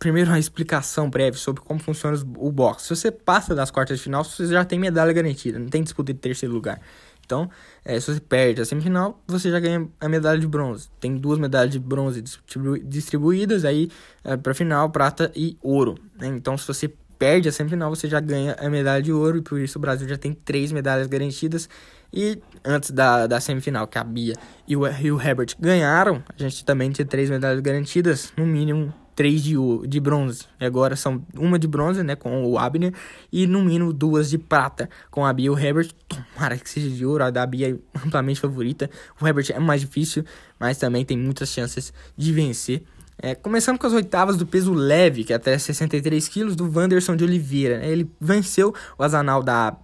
primeiro 0.02 0.32
uma 0.32 0.40
explicação 0.40 1.12
prévia 1.12 1.38
sobre 1.38 1.62
como 1.62 1.80
funciona 1.80 2.18
o 2.38 2.52
boxe. 2.52 2.88
Se 2.88 2.96
você 2.96 3.12
passa 3.12 3.54
das 3.54 3.70
quartas 3.70 4.00
de 4.00 4.04
final, 4.04 4.24
você 4.24 4.48
já 4.48 4.66
tem 4.66 4.80
medalha 4.80 5.14
garantida, 5.14 5.60
não 5.60 5.70
tem 5.70 5.84
disputa 5.84 6.12
de 6.12 6.18
terceiro 6.18 6.52
lugar. 6.52 6.82
Então, 7.24 7.48
é, 7.86 8.00
se 8.00 8.12
você 8.12 8.20
perde 8.20 8.62
a 8.62 8.66
semifinal, 8.66 9.22
você 9.28 9.52
já 9.52 9.60
ganha 9.60 9.88
a 10.00 10.10
medalha 10.10 10.40
de 10.40 10.48
bronze. 10.48 10.90
Tem 11.00 11.16
duas 11.16 11.38
medalhas 11.38 11.72
de 11.72 11.78
bronze 11.78 12.20
distribu 12.20 12.80
distribuídas 12.80 13.64
aí 13.64 13.92
é, 14.24 14.36
para 14.36 14.56
final, 14.56 14.90
prata 14.90 15.32
e 15.36 15.56
ouro. 15.62 15.96
Né? 16.20 16.28
Então, 16.30 16.58
se 16.58 16.68
você 16.68 16.92
perde 17.20 17.48
a 17.48 17.52
semifinal, 17.52 17.96
você 17.96 18.10
já 18.10 18.20
ganha 18.20 18.56
a 18.60 18.68
medalha 18.72 19.04
de 19.04 19.14
ouro 19.14 19.38
e 19.38 19.42
por 19.44 19.60
isso 19.60 19.78
o 19.78 19.82
Brasil 19.82 20.10
já 20.10 20.18
tem 20.18 20.34
três 20.34 20.72
medalhas 20.72 21.06
garantidas. 21.06 21.70
E 22.12 22.40
antes 22.66 22.90
da, 22.90 23.28
da 23.28 23.40
semifinal, 23.40 23.86
que 23.88 24.00
a 24.00 24.04
Bia 24.04 24.34
e 24.68 24.76
o, 24.76 24.88
e 24.88 25.12
o 25.12 25.22
Herbert 25.22 25.56
ganharam, 25.60 26.24
a 26.28 26.42
gente 26.42 26.66
também 26.66 26.90
tinha 26.90 27.06
três 27.06 27.30
medalhas 27.30 27.62
garantidas, 27.62 28.34
no 28.36 28.48
mínimo 28.48 28.92
três 29.22 29.44
de, 29.44 29.54
de 29.88 30.00
bronze. 30.00 30.46
E 30.60 30.66
agora 30.66 30.96
são 30.96 31.24
uma 31.38 31.60
de 31.60 31.68
bronze, 31.68 32.02
né, 32.02 32.16
com 32.16 32.44
o 32.44 32.58
Abner, 32.58 32.92
e 33.32 33.46
no 33.46 33.64
mínimo 33.64 33.94
duas 33.94 34.32
de 34.32 34.40
prata, 34.40 34.90
com 35.12 35.24
a 35.24 35.32
Bia 35.32 35.46
e 35.46 35.50
o 35.52 35.60
Herbert. 35.60 35.92
Tomara 36.08 36.58
que 36.58 36.68
seja 36.68 36.90
de 36.90 37.06
ouro, 37.06 37.24
a 37.24 37.30
da 37.30 37.46
Bia 37.46 37.70
é 37.70 38.00
amplamente 38.04 38.40
favorita. 38.40 38.90
O 39.22 39.28
Herbert 39.28 39.52
é 39.52 39.60
mais 39.60 39.82
difícil, 39.82 40.26
mas 40.60 40.80
também 40.80 41.06
tem 41.06 41.16
muitas 41.16 41.50
chances 41.50 41.94
de 42.18 42.34
vencer. 42.34 42.82
É, 43.22 43.36
começando 43.36 43.78
com 43.78 43.86
as 43.86 43.94
oitavas 43.94 44.38
do 44.38 44.48
peso 44.48 44.74
leve, 44.74 45.24
que 45.24 45.34
é 45.34 45.36
até 45.36 45.56
63 45.56 46.28
quilos, 46.28 46.56
do 46.56 46.68
Wanderson 46.76 47.16
de 47.16 47.24
Oliveira. 47.24 47.78
Né? 47.78 47.92
Ele 47.92 48.10
venceu 48.20 48.74
o 48.98 49.04
Azanal 49.04 49.44
da 49.44 49.78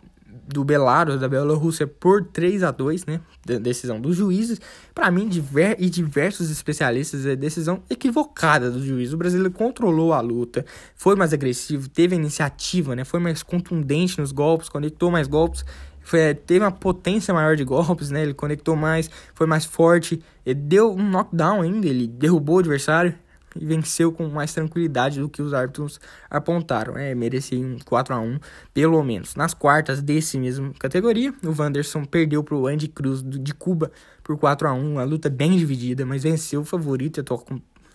do 0.48 0.64
Belarus, 0.64 1.20
da 1.20 1.28
Bielorrússia, 1.28 1.86
por 1.86 2.24
3 2.24 2.64
a 2.64 2.72
2 2.72 3.06
né? 3.06 3.20
Decisão 3.62 4.00
dos 4.00 4.16
juízes. 4.16 4.62
Para 4.96 5.12
mim, 5.12 5.28
diver, 5.28 5.76
e 5.78 5.90
diversos 5.90 6.50
especialistas, 6.50 7.26
é 7.26 7.36
decisão 7.36 7.84
equivocada 7.90 8.72
do 8.72 8.84
juiz. 8.84 9.14
O 9.14 9.18
brasileiro 9.18 9.54
controlou 9.54 10.14
a 10.14 10.22
luta, 10.22 10.66
foi 10.96 11.16
mais 11.16 11.34
agressivo, 11.34 11.90
teve 11.90 12.16
a 12.16 12.18
iniciativa, 12.18 12.96
né? 12.96 13.04
Foi 13.04 13.20
mais 13.20 13.44
contundente 13.44 14.20
nos 14.20 14.32
golpes, 14.32 14.70
conectou 14.70 15.12
mais 15.12 15.28
golpes. 15.28 15.66
Foi, 16.02 16.34
teve 16.34 16.64
uma 16.64 16.72
potência 16.72 17.34
maior 17.34 17.58
de 17.58 17.66
golpes, 17.66 18.10
né? 18.10 18.24
Ele 18.24 18.34
conectou 18.34 18.78
mais, 18.78 19.10
foi 19.34 19.46
mais 19.46 19.66
forte, 19.66 20.24
ele 20.46 20.56
deu 20.56 20.94
um 20.94 21.10
knockdown 21.10 21.62
ainda, 21.62 21.86
ele 21.86 22.08
derrubou 22.08 22.56
o 22.56 22.60
adversário, 22.60 23.14
e 23.60 23.66
venceu 23.66 24.12
com 24.12 24.28
mais 24.28 24.54
tranquilidade 24.54 25.20
do 25.20 25.30
que 25.30 25.42
os 25.42 25.54
árbitros 25.54 26.00
apontaram. 26.30 26.98
É, 26.98 27.14
merecia 27.16 27.60
um 27.60 27.78
4 27.84 28.14
a 28.14 28.20
1 28.20 28.40
pelo 28.74 29.04
menos. 29.04 29.36
Nas 29.36 29.54
quartas 29.54 30.02
desse 30.02 30.38
mesmo 30.38 30.74
categoria, 30.80 31.34
o 31.44 31.54
Wanderson 31.60 32.06
perdeu 32.06 32.44
para 32.44 32.56
o 32.56 32.68
Andy 32.68 32.88
Cruz 32.88 33.24
de 33.24 33.54
Cuba 33.54 33.92
por 34.24 34.38
4 34.38 34.68
a 34.68 34.74
1 34.74 35.00
A 35.00 35.04
luta 35.04 35.30
bem 35.30 35.58
dividida, 35.58 36.06
mas 36.06 36.24
venceu 36.24 36.62
o 36.62 36.66
favorito, 36.66 37.22
atual, 37.22 37.46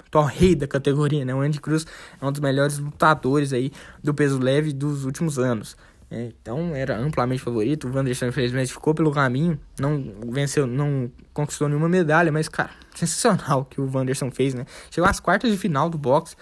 atual 0.07 0.25
rei 0.25 0.55
da 0.55 0.67
categoria, 0.67 1.25
né? 1.25 1.35
O 1.35 1.41
Andy 1.41 1.61
Cruz 1.61 1.87
é 2.21 2.25
um 2.25 2.33
dos 2.33 2.41
melhores 2.41 2.79
lutadores 2.79 3.53
aí 3.53 3.71
do 4.03 4.13
peso 4.15 4.39
leve 4.39 4.73
dos 4.73 5.05
últimos 5.05 5.39
anos. 5.39 5.77
É, 6.13 6.31
então 6.43 6.77
era 6.77 6.99
amplamente 6.99 7.43
favorito. 7.43 7.89
O 7.89 7.97
Wanderson, 7.97 8.27
infelizmente, 8.27 8.71
ficou 8.71 8.95
pelo 8.95 9.11
caminho, 9.11 9.59
não 9.81 10.15
venceu, 10.31 10.67
não 10.67 11.11
conquistou 11.33 11.69
nenhuma 11.69 11.89
medalha, 11.89 12.31
mas, 12.31 12.51
cara, 12.51 12.71
sensacional 12.95 13.65
que 13.65 13.81
o 13.81 13.91
Wanderson 13.93 14.31
fez, 14.31 14.55
né? 14.55 14.67
Chegou 14.91 15.09
às 15.09 15.21
quartas 15.21 15.51
de 15.51 15.59
final 15.59 15.89
do 15.89 15.99
boxe, 15.99 16.37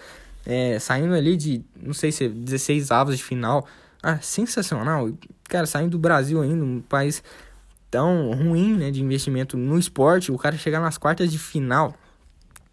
é, 0.45 0.79
saindo 0.79 1.13
ali 1.13 1.35
de, 1.37 1.63
não 1.75 1.93
sei 1.93 2.11
se 2.11 2.27
16 2.27 2.91
avos 2.91 3.17
de 3.17 3.23
final. 3.23 3.65
Ah, 4.01 4.19
sensacional. 4.19 5.09
Cara, 5.47 5.65
saindo 5.65 5.91
do 5.91 5.99
Brasil 5.99 6.41
ainda, 6.41 6.63
um 6.63 6.81
país 6.81 7.23
tão 7.89 8.31
ruim, 8.31 8.75
né, 8.77 8.89
de 8.89 9.03
investimento 9.03 9.57
no 9.57 9.77
esporte, 9.77 10.31
o 10.31 10.37
cara 10.37 10.57
chegar 10.57 10.79
nas 10.79 10.97
quartas 10.97 11.31
de 11.31 11.37
final. 11.37 11.93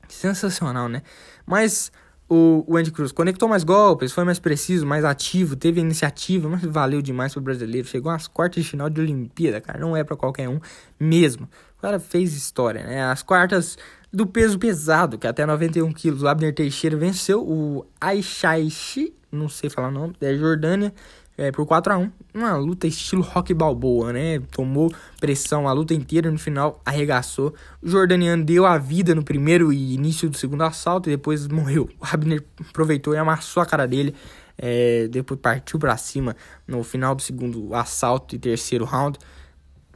Sensacional, 0.09 0.89
né? 0.89 1.03
Mas 1.45 1.93
o, 2.29 2.65
o 2.67 2.77
Andy 2.77 2.91
Cruz 2.91 3.11
conectou 3.11 3.49
mais 3.49 3.65
golpes, 3.65 4.13
foi 4.13 4.23
mais 4.23 4.39
preciso, 4.39 4.87
mais 4.87 5.05
ativo, 5.05 5.57
teve 5.57 5.81
iniciativa, 5.81 6.49
mas 6.49 6.63
valeu 6.63 7.01
demais 7.03 7.33
pro 7.33 7.43
brasileiro. 7.43 7.89
Chegou 7.89 8.13
às 8.13 8.29
quartas 8.29 8.63
de 8.63 8.71
final 8.71 8.89
de 8.89 9.01
Olimpíada, 9.01 9.61
cara. 9.61 9.79
Não 9.79 9.97
é 9.97 10.05
para 10.05 10.17
qualquer 10.17 10.49
um 10.49 10.61
mesmo. 11.01 11.49
O 11.79 11.81
cara 11.81 12.01
fez 12.01 12.35
história, 12.35 12.83
né? 12.83 13.05
As 13.05 13.23
quartas 13.23 13.79
do 14.13 14.27
peso 14.27 14.59
pesado, 14.59 15.17
que 15.17 15.27
é 15.27 15.31
até 15.31 15.47
91 15.47 15.93
quilos, 15.93 16.23
o 16.23 16.29
Abner 16.29 16.53
Teixeira 16.53 16.97
venceu 16.97 17.41
o 17.43 17.87
Aishaishi, 18.01 19.15
não 19.31 19.49
sei 19.49 19.71
falar 19.71 19.89
o 19.89 19.93
nome, 19.93 20.15
da 20.21 20.35
Jordânia, 20.35 20.93
é, 21.37 21.53
por 21.53 21.65
4 21.65 21.93
a 21.93 21.99
1 21.99 22.11
Uma 22.35 22.57
luta 22.57 22.89
estilo 22.89 23.23
rock 23.23 23.55
balboa, 23.55 24.13
né? 24.13 24.41
Tomou 24.51 24.93
pressão 25.21 25.69
a 25.69 25.73
luta 25.73 25.95
inteira, 25.95 26.33
no 26.33 26.39
final 26.39 26.83
arregaçou. 26.85 27.55
O 27.81 27.89
Jordaniano 27.89 28.45
deu 28.45 28.67
a 28.67 28.77
vida 28.77 29.15
no 29.15 29.23
primeiro 29.23 29.73
e 29.73 29.95
início 29.95 30.29
do 30.29 30.37
segundo 30.37 30.65
assalto 30.65 31.09
e 31.09 31.13
depois 31.13 31.47
morreu. 31.47 31.89
O 32.01 32.05
Abner 32.05 32.43
aproveitou 32.69 33.15
e 33.15 33.19
amassou 33.19 33.63
a 33.63 33.67
cara 33.67 33.87
dele. 33.87 34.17
É, 34.61 35.07
depois 35.07 35.39
partiu 35.39 35.79
para 35.79 35.97
cima 35.97 36.35
no 36.67 36.83
final 36.83 37.15
do 37.15 37.23
segundo 37.23 37.73
assalto 37.73 38.35
e 38.35 38.39
terceiro 38.39 38.85
round. 38.85 39.17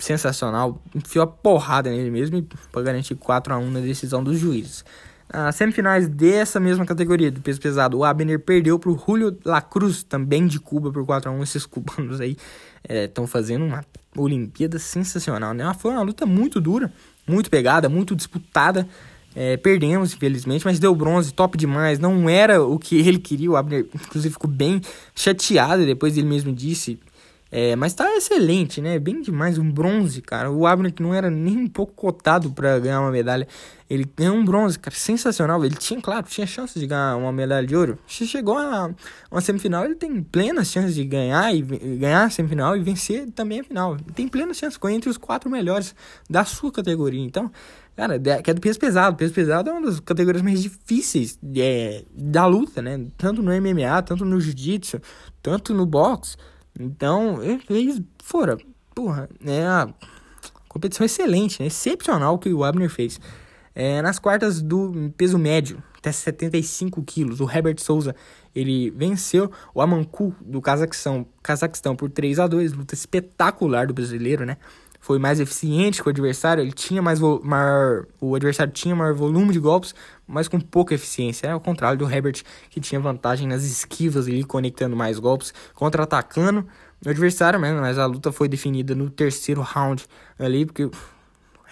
Sensacional. 0.03 0.83
Enfiou 0.93 1.23
a 1.23 1.27
porrada 1.29 1.89
nele 1.89 2.11
mesmo 2.11 2.45
para 2.73 2.83
garantir 2.83 3.15
4 3.15 3.55
a 3.55 3.59
1 3.59 3.71
na 3.71 3.79
decisão 3.79 4.23
dos 4.23 4.37
juízes. 4.37 4.85
As 5.29 5.55
semifinais 5.55 6.09
dessa 6.09 6.59
mesma 6.59 6.85
categoria 6.85 7.31
do 7.31 7.41
peso 7.41 7.61
pesado, 7.61 7.97
o 7.97 8.05
Abner 8.05 8.41
perdeu 8.41 8.81
para 8.81 8.91
o 8.91 8.99
Julio 8.99 9.39
Lacruz, 9.45 10.03
também 10.03 10.49
de 10.49 10.59
Cuba, 10.59 10.91
por 10.91 11.07
4 11.07 11.31
a 11.31 11.33
1 11.33 11.43
Esses 11.45 11.65
cubanos 11.65 12.21
aí 12.21 12.37
estão 12.85 13.23
é, 13.23 13.27
fazendo 13.29 13.65
uma 13.65 13.85
Olimpíada 14.17 14.77
sensacional, 14.77 15.55
né? 15.55 15.73
Foi 15.79 15.93
uma 15.93 16.03
luta 16.03 16.27
muito 16.27 16.61
dura, 16.61 16.93
muito 17.25 17.49
pegada, 17.49 17.89
muito 17.89 18.17
disputada. 18.17 18.89
É, 19.37 19.57
perdemos, 19.57 20.13
infelizmente, 20.13 20.65
mas 20.65 20.81
deu 20.81 20.95
bronze, 20.97 21.33
top 21.33 21.57
demais. 21.57 22.01
Não 22.01 22.29
era 22.29 22.61
o 22.61 22.77
que 22.77 22.99
ele 22.99 23.21
queria. 23.21 23.53
O 23.53 23.57
Abner, 23.57 23.87
inclusive, 23.95 24.33
ficou 24.33 24.51
bem 24.51 24.81
chateado. 25.15 25.87
Depois 25.87 26.19
ele 26.19 26.27
mesmo 26.27 26.53
disse 26.53 26.99
é, 27.55 27.77
mas 27.77 27.93
tá 27.93 28.17
excelente, 28.17 28.81
né? 28.81 28.99
Bem 28.99 29.21
demais, 29.21 29.59
um 29.59 29.71
bronze, 29.71 30.23
cara. 30.23 30.51
O 30.51 30.67
Abner 30.67 30.91
que 30.91 31.03
não 31.03 31.13
era 31.13 31.29
nem 31.29 31.59
um 31.59 31.69
pouco 31.69 31.93
cotado 31.93 32.51
para 32.51 32.79
ganhar 32.79 33.03
uma 33.03 33.11
medalha, 33.11 33.47
ele 33.91 34.11
ganhou 34.17 34.37
um 34.37 34.43
bronze, 34.43 34.79
cara, 34.79 34.97
sensacional. 34.97 35.63
Ele 35.63 35.75
tinha, 35.75 36.01
claro, 36.01 36.25
tinha 36.27 36.47
chance 36.47 36.81
de 36.81 36.87
ganhar 36.87 37.15
uma 37.15 37.31
medalha 37.31 37.67
de 37.67 37.77
ouro. 37.77 37.99
Se 38.09 38.27
chegou 38.27 38.57
a 38.57 38.91
uma 39.31 39.43
semifinal, 39.43 39.85
ele 39.85 39.95
tem 39.95 40.23
plenas 40.23 40.69
chances 40.69 40.95
de 40.95 41.05
ganhar 41.05 41.55
e 41.55 41.61
ganhar 41.99 42.25
a 42.25 42.31
semifinal 42.31 42.75
e 42.75 42.81
vencer 42.81 43.31
também 43.33 43.61
a 43.61 43.65
final. 43.65 43.99
Tem 44.15 44.27
plenas 44.27 44.57
chances, 44.57 44.77
ficou 44.77 44.89
entre 44.89 45.11
os 45.11 45.19
quatro 45.19 45.51
melhores 45.51 45.95
da 46.31 46.47
sua 46.47 46.73
categoria. 46.73 47.23
Então, 47.23 47.53
cara, 47.95 48.19
que 48.43 48.51
é 48.51 48.55
do 48.55 48.63
peso 48.63 48.79
pesado. 48.79 49.15
Peso 49.15 49.35
pesado 49.35 49.69
é 49.69 49.75
uma 49.75 49.83
das 49.83 50.01
categorias 50.01 50.43
mais 50.43 50.63
difíceis 50.63 51.39
é, 51.55 52.03
da 52.17 52.47
luta, 52.47 52.81
né? 52.81 52.99
Tanto 53.19 53.43
no 53.43 53.53
MMA, 53.53 54.01
tanto 54.07 54.25
no 54.25 54.41
jiu-jitsu, 54.41 55.03
tanto 55.43 55.75
no 55.75 55.85
boxe. 55.85 56.35
Então, 56.79 57.41
eles 57.69 58.01
foram, 58.23 58.59
porra, 58.95 59.29
é 59.45 59.65
a 59.65 59.89
competição 60.69 61.05
excelente, 61.05 61.61
né? 61.61 61.67
excepcional 61.67 62.39
que 62.39 62.53
o 62.53 62.65
Abner 62.65 62.89
fez. 62.89 63.21
É, 63.75 64.03
nas 64.03 64.19
quartas 64.19 64.61
do 64.61 65.13
peso 65.17 65.39
médio, 65.39 65.83
até 65.97 66.11
75 66.11 67.03
quilos, 67.03 67.41
o 67.41 67.49
Herbert 67.49 67.79
Souza 67.79 68.15
ele 68.55 68.91
venceu 68.91 69.51
o 69.75 69.81
Amanku 69.81 70.35
do 70.41 70.61
Cazaquistão, 70.61 71.27
Cazaquistão 71.43 71.97
por 71.97 72.11
3 72.11 72.39
a 72.39 72.47
2 72.47 72.73
luta 72.73 72.95
espetacular 72.95 73.87
do 73.87 73.95
brasileiro, 73.95 74.45
né? 74.45 74.57
Foi 75.03 75.19
mais 75.19 75.41
eficiente 75.41 76.01
que 76.01 76.09
o 76.09 76.11
adversário, 76.11 76.63
ele 76.63 76.71
tinha 76.71 77.03
mais 77.03 77.19
maior, 77.19 78.07
o 78.21 78.37
adversário 78.37 78.73
tinha 78.73 78.95
maior 78.95 79.13
volume 79.13 79.53
de 79.53 79.59
golpes, 79.59 79.93
mas 80.29 80.47
com 80.47 80.61
pouca 80.61 80.95
eficiência. 80.95 81.49
É 81.49 81.51
ao 81.51 81.59
contrário 81.59 81.99
do 81.99 82.09
Herbert, 82.09 82.45
que 82.71 82.81
tinha 82.81 83.01
vantagem 83.01 83.49
nas 83.49 83.65
esquivas 83.65 84.29
ali, 84.29 84.45
conectando 84.45 84.95
mais 84.95 85.19
golpes, 85.19 85.53
contra-atacando, 85.75 86.69
o 87.05 87.09
adversário 87.09 87.59
mesmo, 87.59 87.81
mas 87.81 87.99
a 87.99 88.07
luta 88.07 88.31
foi 88.31 88.47
definida 88.47 88.95
no 88.95 89.11
terceiro 89.11 89.61
round 89.61 90.07
ali, 90.39 90.65
porque 90.65 90.85
o 90.85 90.93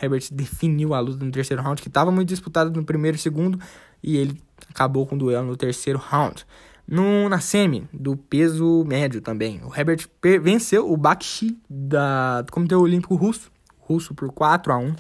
Herbert 0.03 0.25
definiu 0.33 0.93
a 0.93 0.99
luta 0.99 1.25
no 1.25 1.31
terceiro 1.31 1.63
round, 1.63 1.81
que 1.81 1.87
estava 1.87 2.11
muito 2.11 2.31
disputado 2.31 2.73
no 2.73 2.85
primeiro 2.85 3.17
e 3.17 3.21
segundo, 3.21 3.61
e 4.03 4.17
ele 4.17 4.43
acabou 4.69 5.07
com 5.07 5.15
o 5.15 5.19
duelo 5.19 5.47
no 5.47 5.57
terceiro 5.57 6.01
round. 6.01 6.45
No, 6.91 7.29
na 7.29 7.39
semi, 7.39 7.89
do 7.93 8.17
peso 8.17 8.85
médio 8.85 9.21
também, 9.21 9.61
o 9.63 9.73
Herbert 9.73 10.09
venceu 10.43 10.91
o 10.91 10.97
Bakshi 10.97 11.57
da, 11.71 12.43
do 12.43 12.51
Comitê 12.51 12.75
Olímpico 12.75 13.15
Russo, 13.15 13.49
russo 13.79 14.13
por 14.13 14.33
4 14.33 14.73
a 14.73 14.77
1 14.77 14.97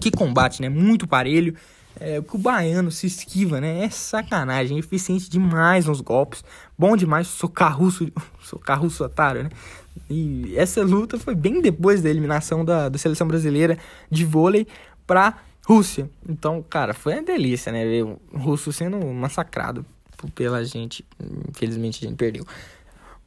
Que 0.00 0.10
combate, 0.10 0.60
né? 0.60 0.68
Muito 0.68 1.06
parelho. 1.06 1.54
É, 2.00 2.20
o 2.32 2.36
baiano 2.36 2.90
se 2.90 3.06
esquiva, 3.06 3.60
né? 3.60 3.84
É 3.84 3.90
sacanagem, 3.90 4.76
eficiente 4.76 5.30
demais 5.30 5.86
nos 5.86 6.00
golpes, 6.00 6.44
bom 6.76 6.96
demais, 6.96 7.28
socar 7.28 7.78
russo, 7.78 8.10
socar 8.42 8.80
russo 8.80 9.04
otário, 9.04 9.44
né? 9.44 9.50
E 10.10 10.52
essa 10.56 10.82
luta 10.82 11.16
foi 11.16 11.36
bem 11.36 11.60
depois 11.62 12.02
da 12.02 12.10
eliminação 12.10 12.64
da, 12.64 12.88
da 12.88 12.98
seleção 12.98 13.28
brasileira 13.28 13.78
de 14.10 14.24
vôlei 14.24 14.66
pra 15.06 15.38
Rússia. 15.64 16.10
Então, 16.28 16.60
cara, 16.60 16.92
foi 16.92 17.12
uma 17.12 17.22
delícia, 17.22 17.70
né? 17.70 17.84
Ver 17.84 18.02
o 18.02 18.18
russo 18.32 18.72
sendo 18.72 18.98
massacrado 19.06 19.86
pela 20.34 20.64
gente. 20.64 21.04
Infelizmente 21.48 22.04
a 22.04 22.08
gente 22.08 22.16
perdeu. 22.16 22.46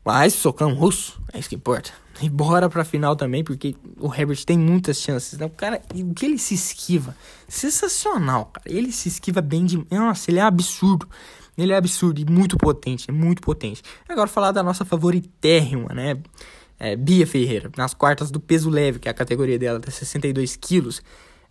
Mas 0.04 0.34
socão 0.34 0.74
russo, 0.74 1.22
é 1.34 1.40
isso 1.40 1.50
que 1.50 1.56
importa. 1.56 1.92
E 2.22 2.30
bora 2.30 2.70
pra 2.70 2.84
final 2.84 3.16
também, 3.16 3.44
porque 3.44 3.76
o 4.00 4.12
Herbert 4.14 4.44
tem 4.46 4.58
muitas 4.58 4.98
chances. 4.98 5.38
Né? 5.38 5.46
O 5.46 5.50
cara, 5.50 5.82
o 5.94 6.14
que 6.14 6.26
ele 6.26 6.38
se 6.38 6.56
esquiva? 6.56 7.16
Sensacional, 7.48 8.46
cara. 8.46 8.64
Ele 8.66 8.92
se 8.92 9.10
esquiva 9.10 9.42
bem 9.42 9.66
de. 9.66 9.86
Nossa, 9.92 10.32
ele 10.32 10.40
é 10.40 10.44
absurdo. 10.44 11.08
Ele 11.58 11.74
é 11.74 11.76
absurdo 11.76 12.22
e 12.22 12.26
muito 12.26 12.56
potente, 12.56 13.12
muito 13.12 13.42
potente. 13.42 13.82
Agora 14.08 14.28
falar 14.28 14.52
da 14.52 14.64
nossa 14.64 14.86
favoritérrima, 14.86 15.94
né? 15.94 16.18
É, 16.80 16.96
Bia 16.96 17.26
Ferreira, 17.26 17.72
nas 17.76 17.94
quartas 17.94 18.30
do 18.30 18.40
peso 18.40 18.70
leve, 18.70 19.00
que 19.00 19.08
é 19.08 19.12
a 19.12 19.14
categoria 19.14 19.58
dela, 19.58 19.80
de 19.80 19.92
62 19.92 20.56
quilos. 20.56 21.02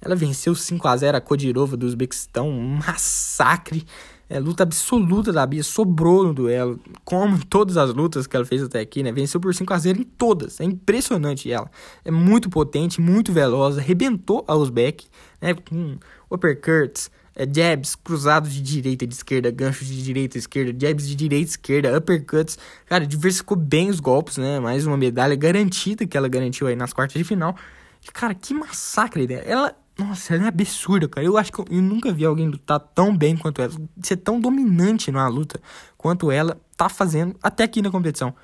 Ela 0.01 0.15
venceu 0.15 0.55
5 0.55 0.87
a 0.87 0.97
0 0.97 1.17
a 1.17 1.21
Kodirova 1.21 1.77
do 1.77 1.87
Uzbequistão, 1.87 2.49
um 2.49 2.77
massacre. 2.77 3.85
É, 4.29 4.41
luta 4.41 4.65
absoluta 4.65 5.33
da 5.33 5.47
Bia, 5.47 5.63
sobrou 5.63 6.25
no 6.25 6.35
duelo, 6.35 6.81
como 7.05 7.45
todas 7.45 7.77
as 7.77 7.95
lutas 7.95 8.27
que 8.27 8.35
ela 8.35 8.45
fez 8.45 8.63
até 8.63 8.81
aqui, 8.81 9.03
né? 9.03 9.13
Venceu 9.13 9.41
por 9.41 9.55
5 9.55 9.73
a 9.73 9.79
0 9.79 10.01
em 10.01 10.05
todas. 10.05 10.61
É 10.61 10.65
impressionante 10.65 11.51
ela. 11.51 11.71
É 12.05 12.11
muito 12.11 12.51
potente, 12.51 13.01
muito 13.01 13.33
veloz, 13.33 13.79
arrebentou 13.79 14.45
a 14.49 14.57
Uzbek, 14.57 15.07
né? 15.41 15.55
Com 15.55 15.97
uppercuts, 16.29 17.09
é, 17.37 17.47
jabs 17.47 17.95
cruzados 17.95 18.53
de 18.53 18.61
direita 18.61 19.05
e 19.05 19.07
de 19.07 19.15
esquerda, 19.15 19.51
ganchos 19.51 19.87
de 19.87 20.03
direita 20.03 20.37
e 20.37 20.41
esquerda, 20.41 20.87
jabs 20.87 21.07
de 21.07 21.15
direita 21.15 21.45
e 21.45 21.51
esquerda, 21.51 21.97
uppercuts. 21.97 22.59
Cara, 22.87 23.07
diversificou 23.07 23.57
bem 23.57 23.91
os 23.91 24.01
golpes, 24.01 24.39
né? 24.39 24.59
Mais 24.59 24.87
uma 24.87 24.97
medalha 24.97 25.37
garantida 25.37 26.05
que 26.05 26.17
ela 26.17 26.27
garantiu 26.27 26.67
aí 26.67 26.75
nas 26.75 26.93
quartas 26.93 27.17
de 27.17 27.23
final. 27.23 27.55
E, 28.03 28.11
cara, 28.11 28.35
que 28.35 28.53
massacre, 28.53 29.27
né? 29.29 29.43
Ela 29.47 29.77
nossa, 29.99 30.35
ela 30.35 30.45
é 30.45 30.49
absurda, 30.49 31.09
cara. 31.09 31.27
Eu 31.27 31.39
acho 31.39 31.51
que 31.51 31.59
eu, 31.59 31.65
eu, 31.71 31.83
nunca 31.83 32.13
vi 32.13 32.25
alguém 32.25 32.49
lutar 32.49 32.79
tão 32.79 33.17
bem 33.17 33.37
quanto 33.37 33.63
ela. 33.63 33.73
Ser 34.03 34.17
tão 34.19 34.39
dominante 34.39 35.11
numa 35.11 35.27
luta 35.27 35.61
quanto 35.97 36.31
ela 36.31 36.61
tá 36.77 36.89
fazendo 36.89 37.35
até 37.43 37.65
aqui 37.65 37.81
na 37.81 37.91
competição. 37.91 38.35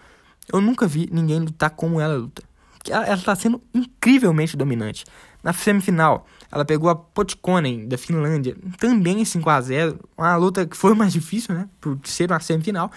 Eu 0.51 0.61
nunca 0.61 0.87
vi 0.87 1.09
ninguém 1.13 1.41
lutar 1.41 1.71
como 1.71 2.01
ela 2.01 2.17
luta. 2.17 2.43
Ela, 2.89 3.05
ela 3.07 3.21
tá 3.21 3.35
sendo 3.37 3.61
incrivelmente 3.75 4.57
dominante. 4.57 5.05
Na 5.43 5.53
semifinal, 5.53 6.27
ela 6.51 6.65
pegou 6.65 6.89
a 6.89 6.95
Potkonen 6.95 7.87
da 7.87 7.99
Finlândia, 7.99 8.57
também 8.79 9.21
em 9.21 9.25
5 9.25 9.51
a 9.51 9.61
0 9.61 10.01
Uma 10.17 10.37
luta 10.37 10.67
que 10.67 10.77
foi 10.77 10.95
mais 10.95 11.13
difícil, 11.13 11.55
né? 11.55 11.69
Por 11.81 11.99
ser 12.05 12.31
uma 12.31 12.41
semifinal. 12.41 12.91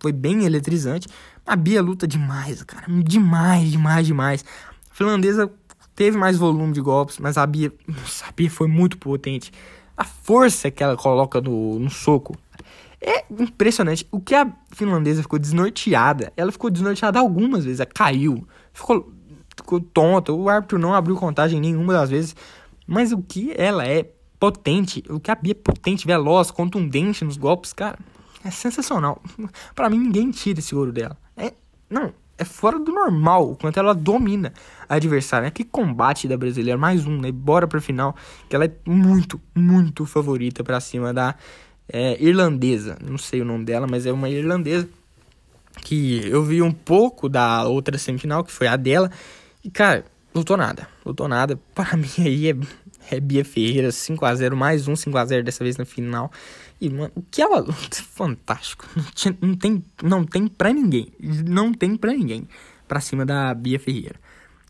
Foi 0.00 0.12
bem 0.12 0.44
eletrizante. 0.44 1.08
A 1.46 1.54
Bia 1.54 1.82
luta 1.82 2.08
demais, 2.08 2.62
cara. 2.62 2.86
Demais, 2.88 3.70
demais, 3.70 4.06
demais. 4.06 4.44
A 4.90 4.94
finlandesa 4.94 5.50
teve 5.94 6.16
mais 6.16 6.36
volume 6.36 6.72
de 6.72 6.80
golpes, 6.80 7.18
mas 7.18 7.36
a 7.36 7.46
Bia, 7.46 7.72
a 8.26 8.32
Bia 8.32 8.50
foi 8.50 8.66
muito 8.66 8.98
potente. 8.98 9.52
A 9.96 10.04
força 10.04 10.70
que 10.70 10.82
ela 10.82 10.96
coloca 10.96 11.40
no, 11.40 11.78
no 11.78 11.90
soco 11.90 12.36
é 13.00 13.24
impressionante. 13.30 14.06
O 14.10 14.20
que 14.20 14.34
a 14.34 14.50
finlandesa 14.72 15.22
ficou 15.22 15.38
desnorteada, 15.38 16.32
ela 16.36 16.50
ficou 16.50 16.70
desnorteada 16.70 17.18
algumas 17.18 17.64
vezes, 17.64 17.80
ela 17.80 17.90
caiu, 17.92 18.46
ficou, 18.72 19.12
ficou 19.56 19.80
tonta. 19.80 20.32
O 20.32 20.48
árbitro 20.48 20.78
não 20.78 20.94
abriu 20.94 21.16
contagem 21.16 21.60
nenhuma 21.60 21.92
das 21.92 22.10
vezes, 22.10 22.34
mas 22.86 23.12
o 23.12 23.22
que 23.22 23.52
ela 23.56 23.86
é 23.86 24.10
potente, 24.40 25.02
o 25.08 25.20
que 25.20 25.30
a 25.30 25.34
Bia 25.34 25.52
é 25.52 25.54
potente, 25.54 26.06
veloz, 26.06 26.50
contundente 26.50 27.24
nos 27.24 27.36
golpes, 27.36 27.72
cara, 27.72 27.98
é 28.44 28.50
sensacional. 28.50 29.22
para 29.74 29.88
mim, 29.88 29.98
ninguém 29.98 30.30
tira 30.30 30.58
esse 30.58 30.74
ouro 30.74 30.92
dela. 30.92 31.16
É, 31.36 31.52
não, 31.88 32.12
é 32.36 32.44
fora 32.44 32.78
do 32.78 32.92
normal 32.92 33.52
o 33.52 33.56
quanto 33.56 33.78
ela 33.78 33.94
domina 33.94 34.52
a 34.88 34.96
adversária. 34.96 35.46
Né? 35.46 35.50
Que 35.50 35.64
combate 35.64 36.26
da 36.26 36.36
brasileira, 36.36 36.78
mais 36.78 37.06
um, 37.06 37.20
né? 37.20 37.30
Bora 37.30 37.66
pra 37.66 37.80
final, 37.80 38.14
que 38.48 38.56
ela 38.56 38.64
é 38.64 38.72
muito, 38.86 39.40
muito 39.54 40.04
favorita 40.04 40.64
para 40.64 40.80
cima 40.80 41.12
da 41.12 41.34
é, 41.88 42.22
irlandesa. 42.22 42.98
Não 43.00 43.18
sei 43.18 43.40
o 43.40 43.44
nome 43.44 43.64
dela, 43.64 43.86
mas 43.88 44.06
é 44.06 44.12
uma 44.12 44.28
irlandesa 44.28 44.88
que 45.82 46.26
eu 46.28 46.42
vi 46.42 46.62
um 46.62 46.72
pouco 46.72 47.28
da 47.28 47.64
outra 47.64 47.98
semifinal, 47.98 48.44
que 48.44 48.52
foi 48.52 48.66
a 48.66 48.76
dela. 48.76 49.10
E, 49.62 49.70
cara, 49.70 50.04
lutou 50.34 50.56
nada. 50.56 50.88
Lutou 51.04 51.28
nada. 51.28 51.58
Para 51.74 51.96
mim 51.96 52.10
aí 52.18 52.50
é, 52.50 52.56
é 53.10 53.20
Bia 53.20 53.44
Ferreira, 53.44 53.88
5x0, 53.88 54.54
mais 54.54 54.88
um 54.88 54.94
5x0 54.94 55.42
dessa 55.42 55.62
vez 55.62 55.76
na 55.76 55.84
final. 55.84 56.30
Mano, 56.90 57.12
o 57.14 57.22
que 57.22 57.42
ela 57.42 57.60
luta, 57.60 57.96
fantástico. 58.02 58.86
Não, 58.94 59.04
tinha, 59.14 59.38
não, 59.40 59.54
tem, 59.54 59.84
não 60.02 60.24
tem 60.24 60.46
pra 60.48 60.72
ninguém. 60.72 61.12
Não 61.20 61.72
tem 61.72 61.96
pra 61.96 62.12
ninguém 62.12 62.48
pra 62.86 63.00
cima 63.00 63.24
da 63.24 63.52
Bia 63.54 63.78
Ferreira. 63.78 64.16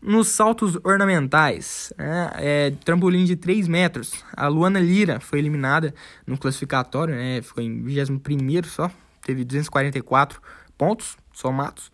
Nos 0.01 0.27
saltos 0.27 0.77
ornamentais, 0.83 1.91
né, 1.97 2.31
é, 2.35 2.71
trampolim 2.83 3.25
de 3.25 3.35
3 3.35 3.67
metros, 3.67 4.23
a 4.33 4.47
Luana 4.47 4.79
Lira 4.79 5.19
foi 5.19 5.39
eliminada 5.39 5.95
no 6.27 6.37
classificatório, 6.37 7.15
né, 7.15 7.41
ficou 7.41 7.63
em 7.63 7.81
21 7.81 8.63
só, 8.65 8.91
teve 9.23 9.43
244 9.43 10.39
pontos 10.77 11.17
somados. 11.33 11.91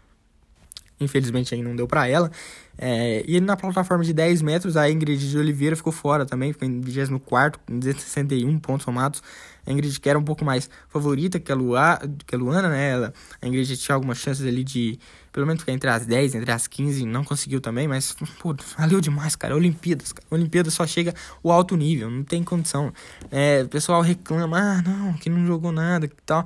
Infelizmente 1.01 1.53
aí 1.53 1.61
não 1.61 1.75
deu 1.75 1.87
para 1.87 2.07
ela. 2.07 2.31
É, 2.77 3.23
e 3.27 3.39
na 3.41 3.57
plataforma 3.57 4.03
de 4.03 4.13
10 4.13 4.41
metros, 4.41 4.77
a 4.77 4.89
Ingrid 4.89 5.29
de 5.29 5.37
Oliveira 5.37 5.75
ficou 5.75 5.91
fora 5.91 6.25
também, 6.25 6.53
ficou 6.53 6.67
em 6.67 6.79
24, 6.79 7.59
com 7.59 7.77
261 7.77 8.59
pontos 8.59 8.85
somados. 8.85 9.21
A 9.65 9.71
Ingrid 9.71 9.99
que 9.99 10.09
era 10.09 10.17
um 10.17 10.23
pouco 10.23 10.43
mais 10.43 10.69
favorita 10.89 11.39
que 11.39 11.51
a, 11.51 11.55
Lua, 11.55 11.99
que 12.25 12.33
a 12.33 12.37
Luana, 12.37 12.69
né? 12.69 12.91
Ela, 12.91 13.13
a 13.41 13.47
Ingrid 13.47 13.77
tinha 13.77 13.93
algumas 13.93 14.17
chances 14.17 14.45
ali 14.45 14.63
de, 14.63 14.97
pelo 15.31 15.45
menos, 15.45 15.61
ficar 15.61 15.73
entre 15.73 15.89
as 15.89 16.05
10, 16.05 16.35
entre 16.35 16.51
as 16.51 16.65
15, 16.65 17.05
não 17.05 17.23
conseguiu 17.23 17.61
também, 17.61 17.87
mas, 17.87 18.15
pô, 18.39 18.55
valeu 18.77 18.99
demais, 18.99 19.35
cara. 19.35 19.55
Olimpíadas, 19.55 20.11
cara. 20.11 20.25
Olimpíadas 20.31 20.73
só 20.73 20.87
chega 20.87 21.13
o 21.43 21.51
alto 21.51 21.77
nível, 21.77 22.09
não 22.09 22.23
tem 22.23 22.43
condição. 22.43 22.91
É, 23.29 23.61
o 23.63 23.67
pessoal 23.69 24.01
reclama, 24.01 24.57
ah, 24.59 24.81
não, 24.81 25.13
que 25.13 25.29
não 25.29 25.45
jogou 25.45 25.71
nada 25.71 26.05
e 26.07 26.09
tal. 26.25 26.45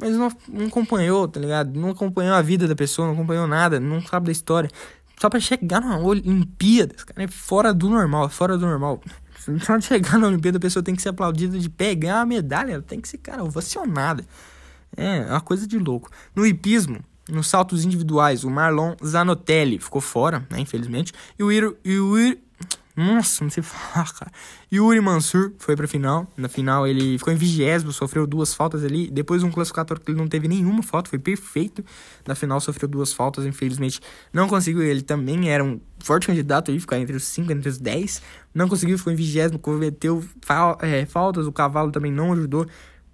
Mas 0.00 0.16
não, 0.16 0.32
não 0.48 0.66
acompanhou, 0.66 1.28
tá 1.28 1.38
ligado? 1.38 1.78
Não 1.78 1.90
acompanhou 1.90 2.34
a 2.34 2.40
vida 2.40 2.66
da 2.66 2.74
pessoa, 2.74 3.06
não 3.06 3.14
acompanhou 3.14 3.46
nada, 3.46 3.78
não 3.78 4.00
sabe 4.00 4.26
da 4.26 4.32
história. 4.32 4.70
Só 5.20 5.28
pra 5.28 5.38
chegar 5.38 5.80
na 5.80 5.98
Olimpíadas, 5.98 7.04
cara, 7.04 7.22
é 7.22 7.28
fora 7.28 7.74
do 7.74 7.90
normal, 7.90 8.26
é 8.26 8.28
fora 8.30 8.56
do 8.56 8.66
normal. 8.66 9.02
Só 9.60 9.76
de 9.76 9.84
chegar 9.84 10.18
na 10.18 10.28
Olimpíada 10.28 10.56
a 10.56 10.60
pessoa 10.60 10.82
tem 10.82 10.94
que 10.94 11.02
ser 11.02 11.10
aplaudida 11.10 11.58
de 11.58 11.68
pegar 11.68 12.22
a 12.22 12.26
medalha, 12.26 12.72
ela 12.72 12.82
tem 12.82 13.00
que 13.00 13.08
ser, 13.08 13.18
cara, 13.18 13.44
ovacionada. 13.44 14.24
É, 14.96 15.18
é 15.18 15.26
uma 15.26 15.40
coisa 15.40 15.66
de 15.66 15.78
louco. 15.78 16.10
No 16.34 16.46
hipismo, 16.46 17.00
nos 17.28 17.48
saltos 17.48 17.84
individuais, 17.84 18.44
o 18.44 18.50
Marlon 18.50 18.96
Zanotelli 19.04 19.78
ficou 19.78 20.00
fora, 20.00 20.46
né, 20.50 20.60
infelizmente. 20.60 21.12
E 21.38 21.42
o 21.42 21.52
Iro, 21.52 21.76
e 21.84 21.98
o 21.98 22.18
Iro, 22.18 22.38
nossa, 22.96 23.44
não 23.44 23.50
sei 23.50 23.62
falar, 23.62 24.12
cara. 24.12 24.32
Yuri 24.72 25.00
Mansur 25.00 25.52
foi 25.58 25.76
pra 25.76 25.86
final. 25.86 26.26
Na 26.36 26.48
final 26.48 26.86
ele 26.86 27.18
ficou 27.18 27.32
em 27.32 27.36
vigésimo, 27.36 27.92
sofreu 27.92 28.26
duas 28.26 28.52
faltas 28.52 28.84
ali. 28.84 29.10
Depois 29.10 29.42
um 29.42 29.50
classificatório 29.50 30.02
que 30.02 30.10
ele 30.10 30.18
não 30.18 30.28
teve 30.28 30.48
nenhuma 30.48 30.82
falta, 30.82 31.08
foi 31.08 31.18
perfeito. 31.18 31.84
Na 32.26 32.34
final 32.34 32.60
sofreu 32.60 32.88
duas 32.88 33.12
faltas, 33.12 33.46
infelizmente 33.46 34.00
não 34.32 34.48
conseguiu. 34.48 34.82
Ele 34.82 35.02
também 35.02 35.50
era 35.50 35.64
um 35.64 35.80
forte 36.00 36.26
candidato 36.26 36.70
aí, 36.70 36.80
ficar 36.80 36.98
entre 36.98 37.16
os 37.16 37.24
5, 37.24 37.52
entre 37.52 37.68
os 37.68 37.78
10. 37.78 38.22
Não 38.54 38.68
conseguiu, 38.68 38.98
ficou 38.98 39.12
em 39.12 39.16
vigésimo, 39.16 39.58
cometeu 39.58 40.24
fal 40.42 40.78
é, 40.82 41.06
faltas. 41.06 41.46
O 41.46 41.52
cavalo 41.52 41.92
também 41.92 42.12
não 42.12 42.32
ajudou. 42.32 42.66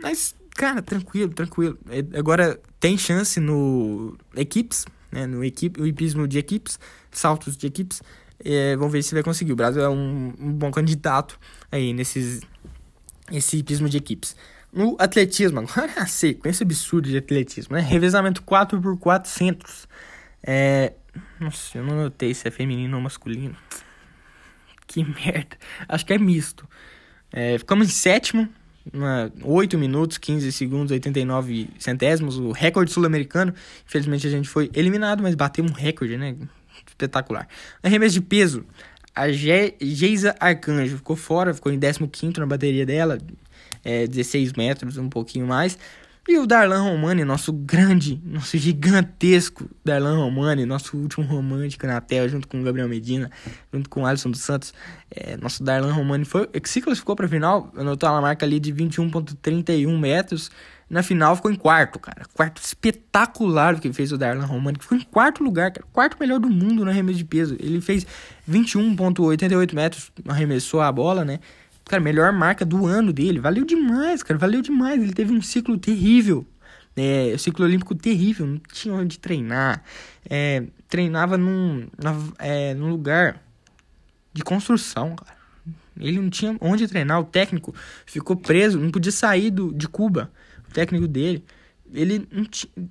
Mas, 0.02 0.34
cara, 0.54 0.80
tranquilo, 0.80 1.32
tranquilo. 1.32 1.78
É, 1.90 2.18
agora 2.18 2.58
tem 2.80 2.96
chance 2.96 3.38
no 3.40 4.16
equipes, 4.34 4.86
né? 5.12 5.26
No 5.26 5.44
equipe, 5.44 5.80
o 5.80 5.86
hipismo 5.86 6.26
de 6.26 6.38
equipes, 6.38 6.78
saltos 7.10 7.56
de 7.56 7.66
equipes. 7.66 8.02
É, 8.44 8.76
vamos 8.76 8.92
ver 8.92 9.02
se 9.02 9.14
vai 9.14 9.22
conseguir. 9.22 9.52
O 9.52 9.56
Brasil 9.56 9.82
é 9.82 9.88
um, 9.88 10.32
um 10.38 10.52
bom 10.52 10.70
candidato 10.70 11.38
aí 11.70 11.92
nesses 11.92 12.40
esse 13.30 13.56
hipismo 13.56 13.88
de 13.88 13.96
equipes. 13.96 14.36
No 14.72 14.96
atletismo, 14.98 15.60
agora 15.60 15.90
é 15.96 16.00
a 16.00 16.06
sequência 16.06 16.64
absurda 16.64 17.08
de 17.08 17.16
atletismo, 17.16 17.76
né? 17.76 17.82
Revezamento 17.82 18.42
4x400. 18.42 19.86
É... 20.42 20.92
Nossa, 21.40 21.78
eu 21.78 21.84
não 21.84 21.96
notei 21.96 22.34
se 22.34 22.46
é 22.46 22.50
feminino 22.50 22.96
ou 22.96 23.02
masculino. 23.02 23.56
Que 24.86 25.02
merda. 25.02 25.56
Acho 25.88 26.04
que 26.04 26.12
é 26.12 26.18
misto. 26.18 26.68
É, 27.32 27.58
ficamos 27.58 27.88
em 27.88 27.90
sétimo. 27.90 28.48
uma, 28.92 29.32
8 29.42 29.78
minutos, 29.78 30.18
15 30.18 30.52
segundos, 30.52 30.92
89 30.92 31.70
centésimos, 31.78 32.38
o 32.38 32.52
recorde 32.52 32.92
sul-americano. 32.92 33.54
Infelizmente 33.86 34.26
a 34.26 34.30
gente 34.30 34.48
foi 34.48 34.70
eliminado, 34.74 35.22
mas 35.22 35.34
bateu 35.34 35.64
um 35.64 35.72
recorde, 35.72 36.16
né? 36.16 36.36
Espetacular. 36.96 37.46
Arremesso 37.82 38.14
de 38.14 38.22
peso, 38.22 38.64
a 39.14 39.30
Geisa 39.30 40.34
Arcanjo 40.40 40.96
ficou 40.96 41.16
fora, 41.16 41.52
ficou 41.52 41.70
em 41.70 41.78
15 41.78 42.38
na 42.38 42.46
bateria 42.46 42.86
dela, 42.86 43.18
é, 43.84 44.06
16 44.06 44.54
metros, 44.54 44.96
um 44.96 45.08
pouquinho 45.08 45.46
mais. 45.46 45.78
E 46.28 46.38
o 46.38 46.46
Darlan 46.46 46.82
Romani, 46.82 47.24
nosso 47.24 47.52
grande, 47.52 48.20
nosso 48.24 48.58
gigantesco 48.58 49.70
Darlan 49.84 50.16
Romani, 50.16 50.66
nosso 50.66 50.96
último 50.96 51.24
romântico 51.24 51.86
na 51.86 52.00
tela, 52.00 52.28
junto 52.28 52.48
com 52.48 52.60
o 52.60 52.64
Gabriel 52.64 52.88
Medina, 52.88 53.30
junto 53.72 53.88
com 53.88 54.02
o 54.02 54.06
Alisson 54.06 54.32
dos 54.32 54.40
Santos. 54.40 54.74
É, 55.08 55.36
nosso 55.36 55.62
Darlan 55.62 55.92
Romani 55.92 56.24
foi, 56.24 56.48
se 56.64 56.80
classificou 56.80 57.14
para 57.14 57.26
a 57.26 57.28
final, 57.28 57.72
anotou 57.76 58.08
a 58.08 58.20
marca 58.20 58.44
ali 58.44 58.58
de 58.58 58.74
21,31 58.74 59.96
metros. 59.96 60.50
Na 60.88 61.02
final 61.02 61.34
ficou 61.34 61.50
em 61.50 61.56
quarto, 61.56 61.98
cara. 61.98 62.24
Quarto 62.32 62.62
espetacular 62.62 63.80
que 63.80 63.92
fez 63.92 64.12
o 64.12 64.18
Darlan 64.18 64.44
Romani, 64.44 64.78
que 64.78 64.84
ficou 64.84 64.96
em 64.96 65.02
quarto 65.02 65.42
lugar, 65.42 65.72
cara. 65.72 65.86
Quarto 65.92 66.16
melhor 66.20 66.38
do 66.38 66.48
mundo 66.48 66.84
no 66.84 66.90
arremesso 66.90 67.18
de 67.18 67.24
peso. 67.24 67.56
Ele 67.58 67.80
fez 67.80 68.06
21,88 68.48 69.74
metros, 69.74 70.12
arremessou 70.28 70.80
a 70.80 70.92
bola, 70.92 71.24
né? 71.24 71.40
Cara, 71.84 72.00
melhor 72.00 72.32
marca 72.32 72.64
do 72.64 72.86
ano 72.86 73.12
dele. 73.12 73.40
Valeu 73.40 73.64
demais, 73.64 74.22
cara. 74.22 74.38
Valeu 74.38 74.62
demais. 74.62 75.02
Ele 75.02 75.12
teve 75.12 75.32
um 75.32 75.42
ciclo 75.42 75.76
terrível. 75.76 76.46
É, 76.96 77.32
o 77.34 77.38
ciclo 77.38 77.64
olímpico 77.64 77.94
terrível. 77.94 78.46
Não 78.46 78.60
tinha 78.72 78.94
onde 78.94 79.18
treinar. 79.18 79.82
É, 80.28 80.64
treinava 80.88 81.36
num, 81.36 81.88
na, 81.98 82.16
é, 82.38 82.74
num 82.74 82.90
lugar 82.90 83.40
de 84.32 84.42
construção, 84.42 85.16
cara. 85.16 85.36
Ele 85.98 86.20
não 86.20 86.30
tinha 86.30 86.56
onde 86.60 86.86
treinar. 86.86 87.20
O 87.20 87.24
técnico 87.24 87.74
ficou 88.04 88.36
preso. 88.36 88.78
Não 88.78 88.90
podia 88.90 89.12
sair 89.12 89.50
do, 89.50 89.72
de 89.72 89.88
Cuba. 89.88 90.30
Técnico 90.76 91.08
dele 91.08 91.42
ele 91.94 92.26
não 92.30 92.44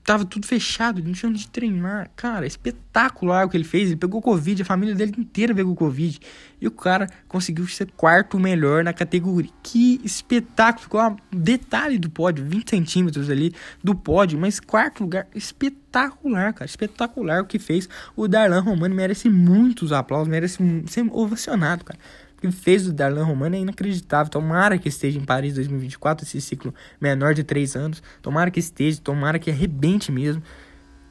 tava 0.04 0.26
tudo 0.26 0.46
fechado, 0.46 1.00
ele 1.00 1.08
não 1.08 1.14
tinha 1.14 1.30
onde 1.30 1.48
treinar. 1.50 2.10
Cara, 2.16 2.46
espetacular 2.46 3.46
o 3.46 3.50
que 3.50 3.58
ele 3.58 3.64
fez. 3.64 3.90
Ele 3.90 3.98
pegou 3.98 4.22
Covid, 4.22 4.62
a 4.62 4.66
família 4.66 4.96
dele 4.96 5.14
inteira 5.18 5.54
pegou 5.54 5.76
Covid. 5.76 6.20
E 6.62 6.68
o 6.68 6.72
cara 6.72 7.10
conseguiu 7.28 7.68
ser 7.68 7.92
quarto 7.92 8.40
melhor 8.40 8.84
na 8.84 8.94
categoria. 8.94 9.52
Que 9.62 10.00
espetáculo! 10.04 10.84
Ficou 10.84 11.02
um 11.02 11.18
detalhe 11.32 11.98
do 11.98 12.10
pódio, 12.10 12.46
20 12.46 12.70
centímetros 12.70 13.30
ali 13.30 13.54
do 13.84 13.94
pódio, 13.94 14.40
mas 14.40 14.60
quarto 14.60 15.02
lugar, 15.02 15.28
espetacular, 15.36 16.54
cara. 16.54 16.66
Espetacular 16.66 17.42
o 17.42 17.46
que 17.46 17.60
fez. 17.60 17.90
O 18.16 18.28
Darlan 18.28 18.62
Romano 18.62 18.96
merece 18.96 19.30
muitos 19.30 19.92
aplausos, 19.92 20.28
merece 20.28 20.58
ser 20.88 21.06
ovacionado, 21.12 21.84
cara 21.84 22.00
que 22.46 22.52
fez 22.52 22.84
do 22.86 22.94
Darlan 22.94 23.24
Romano 23.24 23.56
é 23.56 23.60
inacreditável. 23.60 24.30
Tomara 24.30 24.78
que 24.78 24.90
esteja 24.90 25.20
em 25.20 25.26
Paris 25.26 25.56
2024, 25.56 26.26
esse 26.26 26.42
ciclo 26.42 26.74
menor 27.00 27.34
de 27.34 27.44
três 27.44 27.76
anos. 27.76 28.02
Tomara 28.22 28.52
que 28.52 28.60
esteja, 28.60 29.00
tomara 29.02 29.40
que 29.40 29.50
arrebente 29.50 30.12
mesmo. 30.12 30.42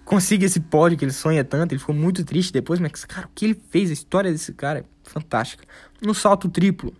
Consiga 0.04 0.44
esse 0.44 0.60
pódio 0.60 0.98
que 0.98 1.04
ele 1.04 1.12
sonha 1.12 1.42
tanto. 1.42 1.72
Ele 1.72 1.78
ficou 1.78 1.94
muito 1.94 2.24
triste 2.24 2.52
depois, 2.52 2.78
mas, 2.78 3.04
cara, 3.04 3.26
o 3.26 3.30
que 3.34 3.46
ele 3.46 3.54
fez, 3.54 3.90
a 3.90 3.92
história 3.92 4.30
desse 4.30 4.52
cara 4.52 4.80
é 4.80 4.84
fantástica. 5.02 5.64
No 6.02 6.14
salto 6.14 6.48
triplo, 6.48 6.92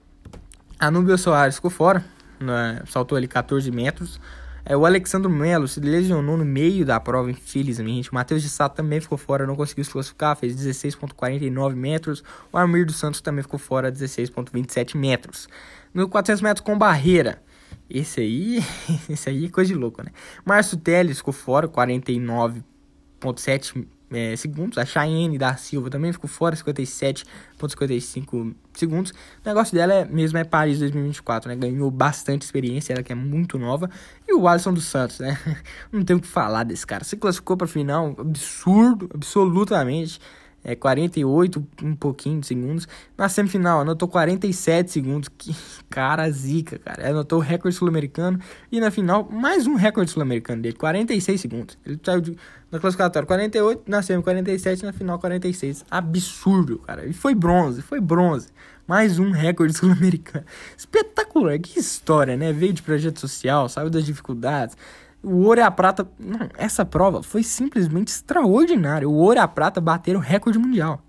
Anúbio 0.78 1.16
Soares 1.18 1.56
ficou 1.56 1.70
fora, 1.70 2.04
né? 2.40 2.82
saltou 2.86 3.16
ali 3.16 3.28
14 3.28 3.70
metros. 3.70 4.20
É, 4.66 4.74
o 4.76 4.86
Alexandre 4.86 5.30
Melo 5.30 5.68
se 5.68 5.78
lesionou 5.78 6.38
no 6.38 6.44
meio 6.44 6.86
da 6.86 6.98
prova, 6.98 7.30
infelizmente. 7.30 8.10
O 8.10 8.14
Matheus 8.14 8.42
de 8.42 8.48
Sato 8.48 8.76
também 8.76 8.98
ficou 9.00 9.18
fora, 9.18 9.46
não 9.46 9.54
conseguiu 9.54 9.84
se 9.84 9.90
classificar, 9.90 10.34
fez 10.36 10.56
16,49 10.56 11.74
metros. 11.74 12.24
O 12.50 12.56
Armir 12.56 12.86
dos 12.86 12.96
Santos 12.96 13.20
também 13.20 13.42
ficou 13.42 13.58
fora, 13.58 13.92
16,27 13.92 14.96
metros. 14.96 15.48
No 15.92 16.08
400 16.08 16.40
metros 16.40 16.64
com 16.64 16.78
barreira, 16.78 17.42
esse 17.90 18.20
aí, 18.20 18.64
esse 19.08 19.28
aí 19.28 19.46
é 19.46 19.50
coisa 19.50 19.72
de 19.72 19.78
louco, 19.78 20.02
né? 20.02 20.10
Márcio 20.44 20.76
Teles 20.78 21.18
ficou 21.18 21.34
fora, 21.34 21.68
49,7 21.68 23.86
é, 24.12 24.36
segundos. 24.36 24.78
A 24.78 24.84
Cheyenne 24.84 25.38
da 25.38 25.56
Silva 25.56 25.90
também 25.90 26.12
ficou 26.12 26.28
fora, 26.28 26.54
57,55 26.56 28.54
segundos. 28.72 29.12
O 29.12 29.14
negócio 29.48 29.74
dela 29.74 29.94
é, 29.94 30.04
mesmo 30.04 30.38
é 30.38 30.44
Paris 30.44 30.78
2024, 30.78 31.48
né? 31.48 31.56
Ganhou 31.56 31.90
bastante 31.90 32.42
experiência, 32.42 32.92
ela 32.92 33.02
que 33.02 33.12
é 33.12 33.16
muito 33.16 33.58
nova. 33.58 33.90
E 34.26 34.34
o 34.34 34.46
Alisson 34.46 34.72
dos 34.72 34.84
Santos, 34.84 35.18
né? 35.20 35.38
Não 35.90 36.04
tem 36.04 36.16
o 36.16 36.20
que 36.20 36.28
falar 36.28 36.64
desse 36.64 36.86
cara. 36.86 37.04
Se 37.04 37.16
classificou 37.16 37.56
para 37.56 37.66
final, 37.66 38.14
absurdo, 38.18 39.10
absolutamente 39.14 40.20
é, 40.64 40.74
48, 40.74 41.64
um 41.82 41.94
pouquinho 41.94 42.40
de 42.40 42.46
segundos. 42.46 42.88
Na 43.18 43.28
semifinal, 43.28 43.82
anotou 43.82 44.08
47 44.08 44.90
segundos. 44.90 45.28
Que 45.28 45.54
cara 45.90 46.28
zica, 46.30 46.78
cara. 46.78 47.10
Anotou 47.10 47.38
o 47.38 47.42
recorde 47.42 47.76
sul-americano. 47.76 48.40
E 48.72 48.80
na 48.80 48.90
final, 48.90 49.28
mais 49.30 49.66
um 49.66 49.74
recorde 49.74 50.10
sul-americano 50.10 50.62
dele, 50.62 50.74
46 50.74 51.40
segundos. 51.40 51.78
Ele 51.84 52.00
saiu 52.02 52.22
de, 52.22 52.36
na 52.72 52.80
classificatória 52.80 53.26
48, 53.26 53.82
na 53.86 54.02
semi 54.02 54.22
47, 54.22 54.84
na 54.84 54.92
final 54.92 55.18
46. 55.18 55.84
Absurdo, 55.90 56.78
cara. 56.78 57.04
E 57.06 57.12
foi 57.12 57.34
bronze, 57.34 57.82
foi 57.82 58.00
bronze. 58.00 58.48
Mais 58.86 59.18
um 59.18 59.30
recorde 59.30 59.74
sul-americano. 59.76 60.46
Espetacular, 60.76 61.58
que 61.58 61.78
história, 61.78 62.36
né? 62.36 62.52
Veio 62.52 62.72
de 62.72 62.82
projeto 62.82 63.20
social, 63.20 63.68
saiu 63.68 63.90
das 63.90 64.04
dificuldades 64.06 64.76
o 65.24 65.44
ouro 65.44 65.60
e 65.60 65.62
a 65.62 65.70
prata. 65.70 66.06
Não, 66.18 66.48
essa 66.56 66.84
prova 66.84 67.22
foi 67.22 67.42
simplesmente 67.42 68.08
extraordinária. 68.08 69.08
O 69.08 69.14
ouro 69.14 69.38
e 69.38 69.40
a 69.40 69.48
prata 69.48 69.80
bateram 69.80 70.20
o 70.20 70.22
recorde 70.22 70.58
mundial. 70.58 71.02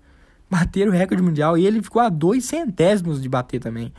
Bateram 0.50 0.90
o 0.90 0.94
recorde 0.94 1.22
mundial 1.22 1.58
e 1.58 1.66
ele 1.66 1.82
ficou 1.82 2.00
a 2.00 2.08
dois 2.08 2.44
centésimos 2.44 3.20
de 3.20 3.28
bater 3.28 3.60
também. 3.60 3.92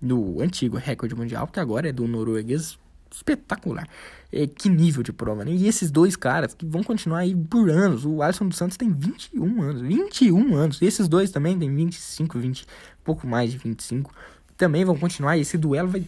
Do 0.00 0.40
antigo 0.40 0.76
recorde 0.76 1.14
mundial, 1.14 1.46
que 1.48 1.60
agora 1.60 1.88
é 1.88 1.92
do 1.92 2.06
norueguês. 2.06 2.78
Espetacular. 3.10 3.88
É, 4.30 4.46
que 4.46 4.68
nível 4.68 5.02
de 5.02 5.12
prova, 5.12 5.44
né? 5.44 5.50
E 5.50 5.66
esses 5.66 5.90
dois 5.90 6.14
caras 6.14 6.52
que 6.52 6.66
vão 6.66 6.82
continuar 6.82 7.20
aí 7.20 7.34
por 7.34 7.70
anos. 7.70 8.04
O 8.04 8.22
Alisson 8.22 8.46
dos 8.46 8.58
Santos 8.58 8.76
tem 8.76 8.92
21 8.92 9.62
anos. 9.62 9.80
21 9.80 10.54
anos. 10.54 10.80
E 10.80 10.84
esses 10.84 11.08
dois 11.08 11.30
também 11.30 11.58
têm 11.58 11.74
25, 11.74 12.38
20, 12.38 12.66
pouco 13.02 13.26
mais 13.26 13.50
de 13.50 13.58
25. 13.58 14.12
Também 14.56 14.84
vão 14.84 14.96
continuar. 14.96 15.38
Esse 15.38 15.56
duelo 15.56 15.88
vai 15.88 16.04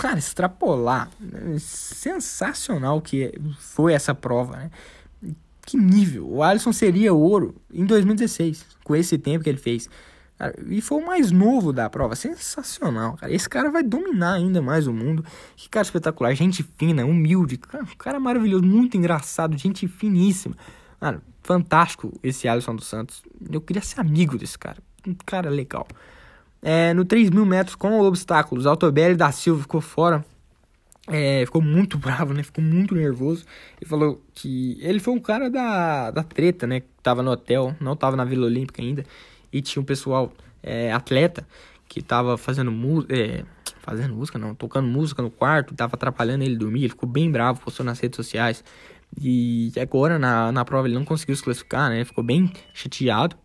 cara, 0.00 0.18
extrapolar. 0.18 1.10
Sensacional 1.58 3.00
que 3.00 3.32
foi 3.58 3.92
essa 3.92 4.14
prova, 4.14 4.56
né? 4.56 4.70
Que 5.66 5.76
nível. 5.76 6.28
O 6.30 6.42
Alisson 6.42 6.72
seria 6.72 7.12
ouro 7.12 7.56
em 7.72 7.84
2016, 7.84 8.64
com 8.84 8.94
esse 8.94 9.18
tempo 9.18 9.42
que 9.42 9.50
ele 9.50 9.58
fez. 9.58 9.90
Cara, 10.38 10.54
e 10.68 10.80
foi 10.80 11.02
o 11.02 11.06
mais 11.06 11.30
novo 11.30 11.72
da 11.72 11.88
prova. 11.88 12.14
Sensacional, 12.14 13.16
cara. 13.16 13.32
Esse 13.32 13.48
cara 13.48 13.70
vai 13.70 13.82
dominar 13.82 14.34
ainda 14.34 14.60
mais 14.60 14.86
o 14.86 14.92
mundo. 14.92 15.24
Que 15.56 15.68
cara 15.68 15.84
espetacular. 15.84 16.34
Gente 16.34 16.62
fina, 16.62 17.04
humilde. 17.04 17.58
Cara, 17.98 18.20
maravilhoso, 18.20 18.64
muito 18.64 18.96
engraçado, 18.96 19.56
gente 19.56 19.88
finíssima. 19.88 20.54
Cara, 21.00 21.22
fantástico 21.42 22.12
esse 22.22 22.46
Alisson 22.46 22.76
dos 22.76 22.86
Santos. 22.86 23.22
Eu 23.50 23.60
queria 23.60 23.82
ser 23.82 24.00
amigo 24.00 24.36
desse 24.36 24.58
cara. 24.58 24.78
Um 25.06 25.14
cara 25.14 25.48
legal. 25.48 25.86
É, 26.68 26.92
no 26.92 27.04
3 27.04 27.30
mil 27.30 27.46
metros 27.46 27.76
com 27.76 28.00
obstáculos, 28.00 28.66
Altobelli 28.66 29.14
da 29.14 29.30
Silva 29.30 29.62
ficou 29.62 29.80
fora. 29.80 30.24
É, 31.06 31.44
ficou 31.44 31.62
muito 31.62 31.96
bravo, 31.96 32.34
né? 32.34 32.42
Ficou 32.42 32.64
muito 32.64 32.92
nervoso. 32.92 33.44
Ele 33.80 33.88
falou 33.88 34.20
que 34.34 34.76
ele 34.80 34.98
foi 34.98 35.14
um 35.14 35.20
cara 35.20 35.48
da, 35.48 36.10
da 36.10 36.24
treta, 36.24 36.66
né? 36.66 36.80
Que 36.80 36.88
tava 37.04 37.22
no 37.22 37.30
hotel, 37.30 37.76
não 37.80 37.94
tava 37.94 38.16
na 38.16 38.24
Vila 38.24 38.46
Olímpica 38.46 38.82
ainda. 38.82 39.04
E 39.52 39.62
tinha 39.62 39.80
um 39.80 39.84
pessoal 39.84 40.32
é, 40.60 40.92
atleta 40.92 41.46
que 41.88 42.02
tava 42.02 42.36
fazendo 42.36 42.72
música. 42.72 43.16
É, 43.16 43.44
fazendo 43.82 44.16
música, 44.16 44.36
não, 44.36 44.52
tocando 44.52 44.88
música 44.88 45.22
no 45.22 45.30
quarto, 45.30 45.72
tava 45.72 45.94
atrapalhando 45.94 46.42
ele 46.42 46.56
dormir. 46.56 46.80
Ele 46.80 46.88
ficou 46.88 47.08
bem 47.08 47.30
bravo, 47.30 47.60
postou 47.60 47.86
nas 47.86 48.00
redes 48.00 48.16
sociais. 48.16 48.64
E 49.16 49.72
agora 49.80 50.18
na, 50.18 50.50
na 50.50 50.64
prova 50.64 50.88
ele 50.88 50.96
não 50.96 51.04
conseguiu 51.04 51.36
se 51.36 51.44
classificar, 51.44 51.90
né? 51.90 52.04
Ficou 52.04 52.24
bem 52.24 52.52
chateado 52.74 53.36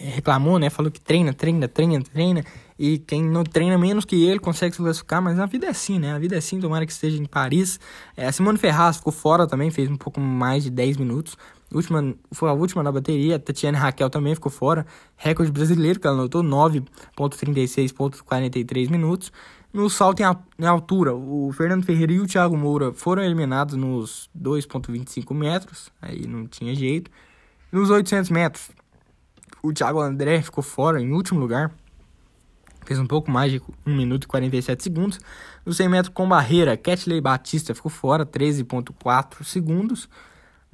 reclamou, 0.00 0.58
né? 0.58 0.68
Falou 0.70 0.90
que 0.90 1.00
treina, 1.00 1.32
treina, 1.32 1.68
treina, 1.68 2.02
treina. 2.02 2.44
E 2.78 2.98
quem 2.98 3.22
não 3.22 3.44
treina 3.44 3.76
menos 3.76 4.06
que 4.06 4.24
ele 4.24 4.40
consegue 4.40 4.74
se 4.74 4.80
classificar, 4.80 5.20
mas 5.20 5.38
a 5.38 5.44
vida 5.44 5.66
é 5.66 5.70
assim, 5.70 5.98
né? 5.98 6.14
A 6.14 6.18
vida 6.18 6.34
é 6.34 6.38
assim, 6.38 6.58
tomara 6.58 6.86
que 6.86 6.92
esteja 6.92 7.22
em 7.22 7.26
Paris. 7.26 7.78
É, 8.16 8.26
a 8.26 8.32
Simone 8.32 8.56
Ferraz 8.56 8.96
ficou 8.96 9.12
fora 9.12 9.46
também, 9.46 9.70
fez 9.70 9.90
um 9.90 9.96
pouco 9.96 10.18
mais 10.18 10.64
de 10.64 10.70
10 10.70 10.96
minutos. 10.96 11.36
Última, 11.72 12.14
foi 12.32 12.48
a 12.48 12.52
última 12.52 12.82
na 12.82 12.90
bateria. 12.90 13.36
A 13.36 13.38
Tatiana 13.38 13.78
Raquel 13.78 14.08
também 14.08 14.34
ficou 14.34 14.50
fora. 14.50 14.86
Recorde 15.16 15.52
brasileiro, 15.52 16.00
que 16.00 16.06
ela 16.06 16.16
anotou 16.16 16.42
9,36,43 16.42 18.90
minutos. 18.90 19.30
No 19.72 19.88
salto 19.88 20.20
em 20.20 20.66
altura, 20.66 21.14
o 21.14 21.52
Fernando 21.52 21.84
Ferreira 21.84 22.12
e 22.12 22.18
o 22.18 22.26
Thiago 22.26 22.56
Moura 22.56 22.92
foram 22.92 23.22
eliminados 23.22 23.76
nos 23.76 24.28
2,25 24.36 25.32
metros. 25.32 25.92
Aí 26.02 26.26
não 26.26 26.48
tinha 26.48 26.74
jeito. 26.74 27.08
Nos 27.70 27.88
800 27.88 28.30
metros, 28.30 28.68
o 29.62 29.72
Thiago 29.72 30.00
André 30.00 30.42
ficou 30.42 30.62
fora 30.62 31.00
em 31.00 31.12
último 31.12 31.40
lugar. 31.40 31.70
Fez 32.86 32.98
um 32.98 33.06
pouco 33.06 33.30
mais 33.30 33.52
de 33.52 33.62
1 33.86 33.94
minuto 33.94 34.24
e 34.24 34.26
47 34.26 34.82
segundos. 34.82 35.20
No 35.64 35.72
100 35.72 35.88
metros 35.88 36.14
com 36.14 36.28
barreira, 36.28 36.76
Ketley 36.76 37.20
Batista 37.20 37.74
ficou 37.74 37.90
fora, 37.90 38.24
13,4 38.24 39.44
segundos. 39.44 40.08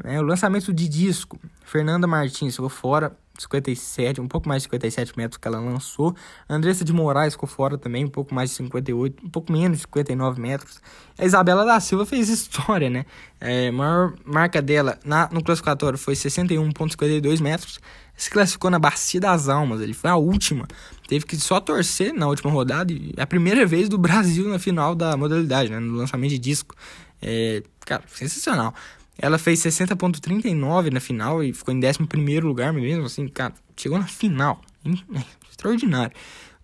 É, 0.04 0.20
o 0.20 0.22
lançamento 0.22 0.72
de 0.72 0.88
disco, 0.88 1.38
Fernanda 1.64 2.06
Martins 2.06 2.54
ficou 2.54 2.68
fora, 2.68 3.16
57, 3.42 4.20
um 4.20 4.28
pouco 4.28 4.48
mais 4.48 4.62
de 4.62 4.68
57 4.68 5.16
metros 5.16 5.38
que 5.38 5.46
ela 5.46 5.58
lançou. 5.58 6.14
Andressa 6.48 6.84
de 6.84 6.92
Moraes 6.92 7.34
ficou 7.34 7.48
fora 7.48 7.76
também, 7.76 8.04
um 8.04 8.08
pouco 8.08 8.34
mais 8.34 8.50
de 8.50 8.56
58, 8.56 9.26
um 9.26 9.28
pouco 9.28 9.52
menos 9.52 9.78
de 9.78 9.82
59 9.82 10.40
metros. 10.40 10.80
A 11.18 11.24
Isabela 11.24 11.64
da 11.64 11.78
Silva 11.80 12.04
fez 12.06 12.28
história, 12.28 12.90
né? 12.90 13.04
É, 13.40 13.68
a 13.68 13.72
maior 13.72 14.14
marca 14.24 14.60
dela 14.60 14.98
na, 15.04 15.28
no 15.30 15.42
classificatório 15.42 15.98
foi 15.98 16.14
61,52 16.14 17.40
metros. 17.40 17.80
Se 18.16 18.30
classificou 18.30 18.70
na 18.70 18.78
Bacia 18.78 19.20
das 19.20 19.48
Almas, 19.48 19.80
ele 19.80 19.92
foi 19.92 20.08
a 20.08 20.16
última. 20.16 20.66
Teve 21.06 21.26
que 21.26 21.36
só 21.36 21.60
torcer 21.60 22.14
na 22.14 22.26
última 22.26 22.50
rodada. 22.50 22.92
E 22.92 23.12
é 23.16 23.22
a 23.22 23.26
primeira 23.26 23.66
vez 23.66 23.88
do 23.88 23.98
Brasil 23.98 24.48
na 24.48 24.58
final 24.58 24.94
da 24.94 25.16
modalidade, 25.16 25.70
né? 25.70 25.78
No 25.78 25.96
lançamento 25.96 26.30
de 26.30 26.38
disco. 26.38 26.74
É, 27.20 27.62
cara, 27.84 28.02
sensacional. 28.08 28.74
Ela 29.18 29.38
fez 29.38 29.60
60.39 29.60 30.92
na 30.92 31.00
final 31.00 31.42
e 31.42 31.52
ficou 31.52 31.72
em 31.72 31.78
11 31.78 32.40
lugar, 32.40 32.72
mesmo 32.72 33.06
assim, 33.06 33.26
cara, 33.28 33.54
chegou 33.76 33.98
na 33.98 34.06
final. 34.06 34.60
Extraordinário. 35.50 36.14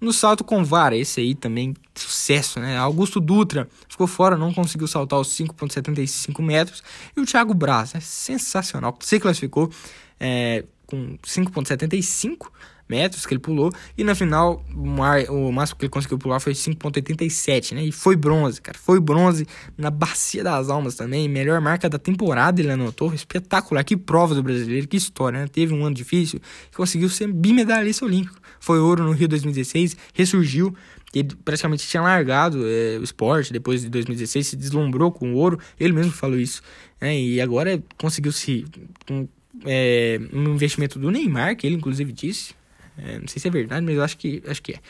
No 0.01 0.13
salto 0.13 0.43
com 0.43 0.65
vara, 0.65 0.97
esse 0.97 1.21
aí 1.21 1.35
também 1.35 1.75
sucesso, 1.95 2.59
né? 2.59 2.77
Augusto 2.77 3.21
Dutra 3.21 3.69
ficou 3.89 4.09
fora, 4.09 4.37
não 4.37 4.53
conseguiu 4.53 4.89
saltar 4.89 5.21
os 5.21 5.29
5,75 5.29 6.43
metros. 6.43 6.83
E 7.17 7.21
o 7.21 7.25
Thiago 7.25 7.55
Braz, 7.55 7.95
é 7.95 8.01
sensacional, 8.01 8.99
se 9.01 9.21
classificou 9.21 9.71
é, 10.19 10.65
com 10.87 11.17
5,75 11.19 12.49
metros 12.93 13.25
que 13.25 13.33
ele 13.33 13.41
pulou. 13.41 13.73
E 13.97 14.05
na 14.05 14.15
final, 14.15 14.63
o 14.77 15.51
máximo 15.51 15.79
que 15.79 15.87
ele 15.87 15.91
conseguiu 15.91 16.19
pular 16.19 16.39
foi 16.41 16.53
5,87, 16.53 17.75
né? 17.75 17.85
E 17.85 17.91
foi 17.91 18.15
bronze, 18.15 18.61
cara. 18.61 18.79
Foi 18.79 19.01
bronze 19.01 19.47
na 19.79 19.91
Bacia 19.91 20.45
das 20.45 20.69
Almas 20.69 20.95
também. 20.95 21.27
Melhor 21.27 21.59
marca 21.61 21.89
da 21.89 21.99
temporada 21.99 22.61
ele 22.61 22.71
anotou. 22.71 23.15
Espetacular. 23.15 23.83
Que 23.83 23.97
prova 23.97 24.35
do 24.35 24.43
brasileiro, 24.43 24.87
que 24.87 24.97
história, 24.97 25.41
né? 25.41 25.47
Teve 25.49 25.73
um 25.73 25.85
ano 25.85 25.95
difícil 25.95 26.39
e 26.71 26.77
conseguiu 26.77 27.09
ser 27.09 27.33
bimedalhista 27.33 28.05
olímpico. 28.05 28.39
Foi 28.61 28.79
ouro 28.79 29.03
no 29.03 29.13
Rio 29.13 29.27
2016, 29.27 29.97
ressurgiu. 30.13 30.75
Ele 31.15 31.29
praticamente 31.45 31.87
tinha 31.87 32.03
largado 32.03 32.63
é, 32.67 32.99
o 32.99 33.03
esporte 33.03 33.53
depois 33.53 33.83
de 33.83 33.89
2016, 33.89 34.47
se 34.47 34.57
deslumbrou 34.57 35.11
com 35.11 35.33
o 35.33 35.37
ouro. 35.37 35.59
Ele 35.81 35.93
mesmo 35.93 36.13
falou 36.13 36.39
isso. 36.39 36.63
Né? 37.01 37.19
E 37.19 37.41
agora 37.41 37.83
conseguiu 37.97 38.33
se. 38.33 38.65
Com, 39.07 39.27
é, 39.65 40.21
um 40.33 40.55
investimento 40.55 40.99
do 40.99 41.11
Neymar, 41.11 41.57
que 41.57 41.67
ele 41.67 41.77
inclusive 41.77 42.13
disse, 42.13 42.55
é, 42.99 43.19
não 43.19 43.29
sei 43.29 43.41
se 43.41 43.49
é 43.49 43.51
verdade, 43.51 43.85
mas 43.85 43.97
eu 43.97 44.03
acho 44.03 44.17
que, 44.17 44.43
acho 44.47 44.63
que 44.63 44.73
é. 44.73 44.81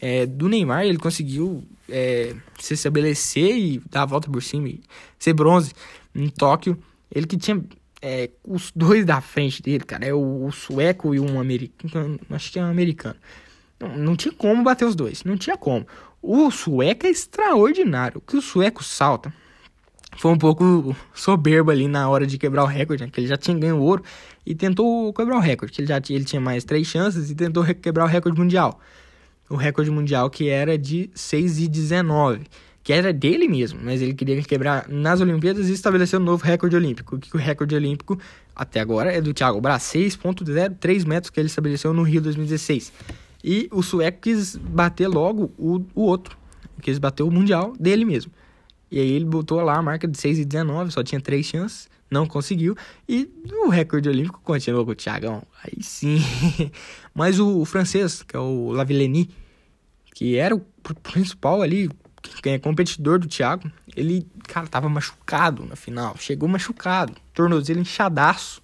é 0.00 0.26
do 0.26 0.48
Neymar, 0.48 0.84
ele 0.84 0.98
conseguiu 0.98 1.64
é, 1.88 2.34
se 2.58 2.74
estabelecer 2.74 3.56
e 3.56 3.82
dar 3.90 4.02
a 4.02 4.06
volta 4.06 4.30
por 4.30 4.42
cima 4.42 4.68
e 4.68 4.80
ser 5.18 5.32
bronze 5.32 5.72
em 6.14 6.28
Tóquio. 6.28 6.78
Ele 7.10 7.26
que 7.26 7.36
tinha 7.36 7.62
é, 8.02 8.30
os 8.46 8.72
dois 8.74 9.04
da 9.04 9.20
frente 9.20 9.62
dele, 9.62 9.84
cara, 9.84 10.04
é 10.04 10.12
o, 10.12 10.44
o, 10.44 10.52
sueco 10.52 11.14
e 11.14 11.20
um 11.20 11.40
americano, 11.40 12.18
acho 12.30 12.52
que 12.52 12.58
é 12.58 12.62
um 12.62 12.70
americano. 12.70 13.16
Não, 13.80 13.96
não 13.96 14.16
tinha 14.16 14.32
como 14.32 14.62
bater 14.62 14.84
os 14.84 14.94
dois, 14.94 15.24
não 15.24 15.36
tinha 15.36 15.56
como. 15.56 15.86
O 16.20 16.50
sueco 16.50 17.06
é 17.06 17.10
extraordinário. 17.10 18.18
O 18.18 18.20
que 18.20 18.36
o 18.36 18.42
sueco 18.42 18.82
salta 18.82 19.32
foi 20.16 20.30
um 20.30 20.38
pouco 20.38 20.96
soberbo 21.12 21.70
ali 21.70 21.88
na 21.88 22.08
hora 22.08 22.26
de 22.26 22.38
quebrar 22.38 22.64
o 22.64 22.66
recorde, 22.66 23.04
né? 23.04 23.10
que 23.12 23.20
ele 23.20 23.26
já 23.26 23.36
tinha 23.36 23.56
ganho 23.58 23.78
ouro 23.78 24.02
e 24.46 24.54
tentou 24.54 25.12
quebrar 25.12 25.36
o 25.36 25.40
recorde, 25.40 25.72
que 25.72 25.80
ele 25.80 25.88
já 25.88 26.00
tinha, 26.00 26.16
ele 26.16 26.24
tinha 26.24 26.40
mais 26.40 26.64
três 26.64 26.86
chances 26.86 27.30
e 27.30 27.34
tentou 27.34 27.64
quebrar 27.64 28.04
o 28.04 28.08
recorde 28.08 28.38
mundial. 28.38 28.80
O 29.48 29.56
recorde 29.56 29.90
mundial 29.90 30.30
que 30.30 30.48
era 30.48 30.76
de 30.76 31.10
6 31.14 31.60
e 31.60 31.68
19, 31.68 32.42
que 32.82 32.92
era 32.92 33.12
dele 33.12 33.48
mesmo, 33.48 33.80
mas 33.82 34.02
ele 34.02 34.12
queria 34.14 34.40
quebrar 34.42 34.88
nas 34.88 35.20
Olimpíadas 35.20 35.68
e 35.68 35.72
estabelecer 35.72 36.20
um 36.20 36.22
novo 36.22 36.44
recorde 36.44 36.76
olímpico, 36.76 37.18
que 37.18 37.34
o 37.34 37.38
recorde 37.38 37.74
olímpico 37.74 38.18
até 38.54 38.80
agora 38.80 39.12
é 39.12 39.20
do 39.20 39.32
Thiago 39.32 39.60
Braz, 39.60 39.82
6.03 39.84 41.06
metros 41.06 41.30
que 41.30 41.40
ele 41.40 41.46
estabeleceu 41.46 41.92
no 41.94 42.02
Rio 42.02 42.20
2016. 42.20 42.92
E 43.42 43.68
o 43.72 43.82
sueco 43.82 44.20
quis 44.22 44.56
bater 44.56 45.08
logo 45.08 45.52
o, 45.58 45.84
o 45.94 46.02
outro, 46.02 46.36
quis 46.80 46.98
bater 46.98 47.22
o 47.22 47.30
mundial 47.30 47.74
dele 47.78 48.04
mesmo. 48.04 48.32
E 48.90 48.98
aí 48.98 49.10
ele 49.12 49.24
botou 49.24 49.60
lá 49.60 49.76
a 49.76 49.82
marca 49.82 50.06
de 50.06 50.18
6 50.18 50.38
e 50.38 50.44
19, 50.44 50.92
só 50.92 51.02
tinha 51.02 51.20
três 51.20 51.46
chances, 51.46 51.88
não 52.14 52.26
conseguiu. 52.26 52.76
E 53.08 53.28
o 53.64 53.68
recorde 53.68 54.08
olímpico 54.08 54.40
continuou 54.42 54.84
com 54.86 54.92
o 54.92 54.94
Thiagão. 54.94 55.42
Aí 55.62 55.82
sim. 55.82 56.18
Mas 57.12 57.40
o, 57.40 57.64
francês, 57.64 58.22
que 58.22 58.36
é 58.36 58.38
o 58.38 58.70
Lavillenie, 58.70 59.28
que 60.14 60.36
era 60.36 60.54
o 60.54 60.60
principal 61.02 61.60
ali, 61.60 61.90
é 62.44 62.58
competidor 62.58 63.18
do 63.18 63.26
Thiago, 63.26 63.70
ele, 63.94 64.26
cara, 64.44 64.66
tava 64.66 64.88
machucado 64.88 65.66
na 65.66 65.76
final. 65.76 66.16
Chegou 66.18 66.48
machucado, 66.48 67.14
tornozelo 67.34 67.80
inchadaço 67.80 68.62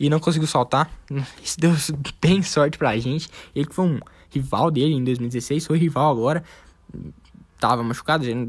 e 0.00 0.08
não 0.08 0.18
conseguiu 0.18 0.48
saltar. 0.48 0.90
Isso 1.44 1.60
deu 1.60 1.72
bem 2.20 2.42
sorte 2.42 2.78
pra 2.78 2.96
gente. 2.98 3.28
Ele 3.54 3.66
que 3.66 3.74
foi 3.74 3.84
um 3.84 4.00
rival 4.30 4.70
dele 4.70 4.94
em 4.94 5.04
2016, 5.04 5.66
foi 5.66 5.78
rival 5.78 6.10
agora 6.10 6.42
tava 7.58 7.82
machucado, 7.82 8.24
não 8.26 8.46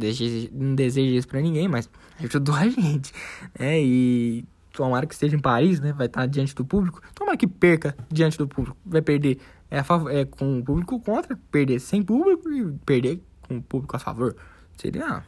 não 0.51 0.75
deseja 0.75 1.15
isso 1.15 1.27
pra 1.27 1.41
ninguém, 1.41 1.67
mas 1.67 1.89
ajudou 2.25 2.55
a 2.55 2.67
gente, 2.67 3.11
né? 3.57 3.79
E 3.81 4.45
tomara 4.71 5.05
que 5.05 5.13
esteja 5.13 5.35
em 5.35 5.39
Paris, 5.39 5.79
né? 5.79 5.93
Vai 5.93 6.07
estar 6.07 6.25
diante 6.27 6.53
do 6.53 6.63
público. 6.63 7.01
Tomara 7.13 7.37
que 7.37 7.47
perca 7.47 7.95
diante 8.09 8.37
do 8.37 8.47
público. 8.47 8.77
Vai 8.85 9.01
perder 9.01 9.39
é, 9.69 9.79
é, 9.79 10.25
com 10.25 10.59
o 10.59 10.63
público 10.63 10.99
contra, 10.99 11.37
perder 11.51 11.79
sem 11.79 12.03
público 12.03 12.51
e 12.51 12.71
perder 12.85 13.21
com 13.41 13.57
o 13.57 13.61
público 13.61 13.95
a 13.95 13.99
favor. 13.99 14.35
Seria 14.77 15.23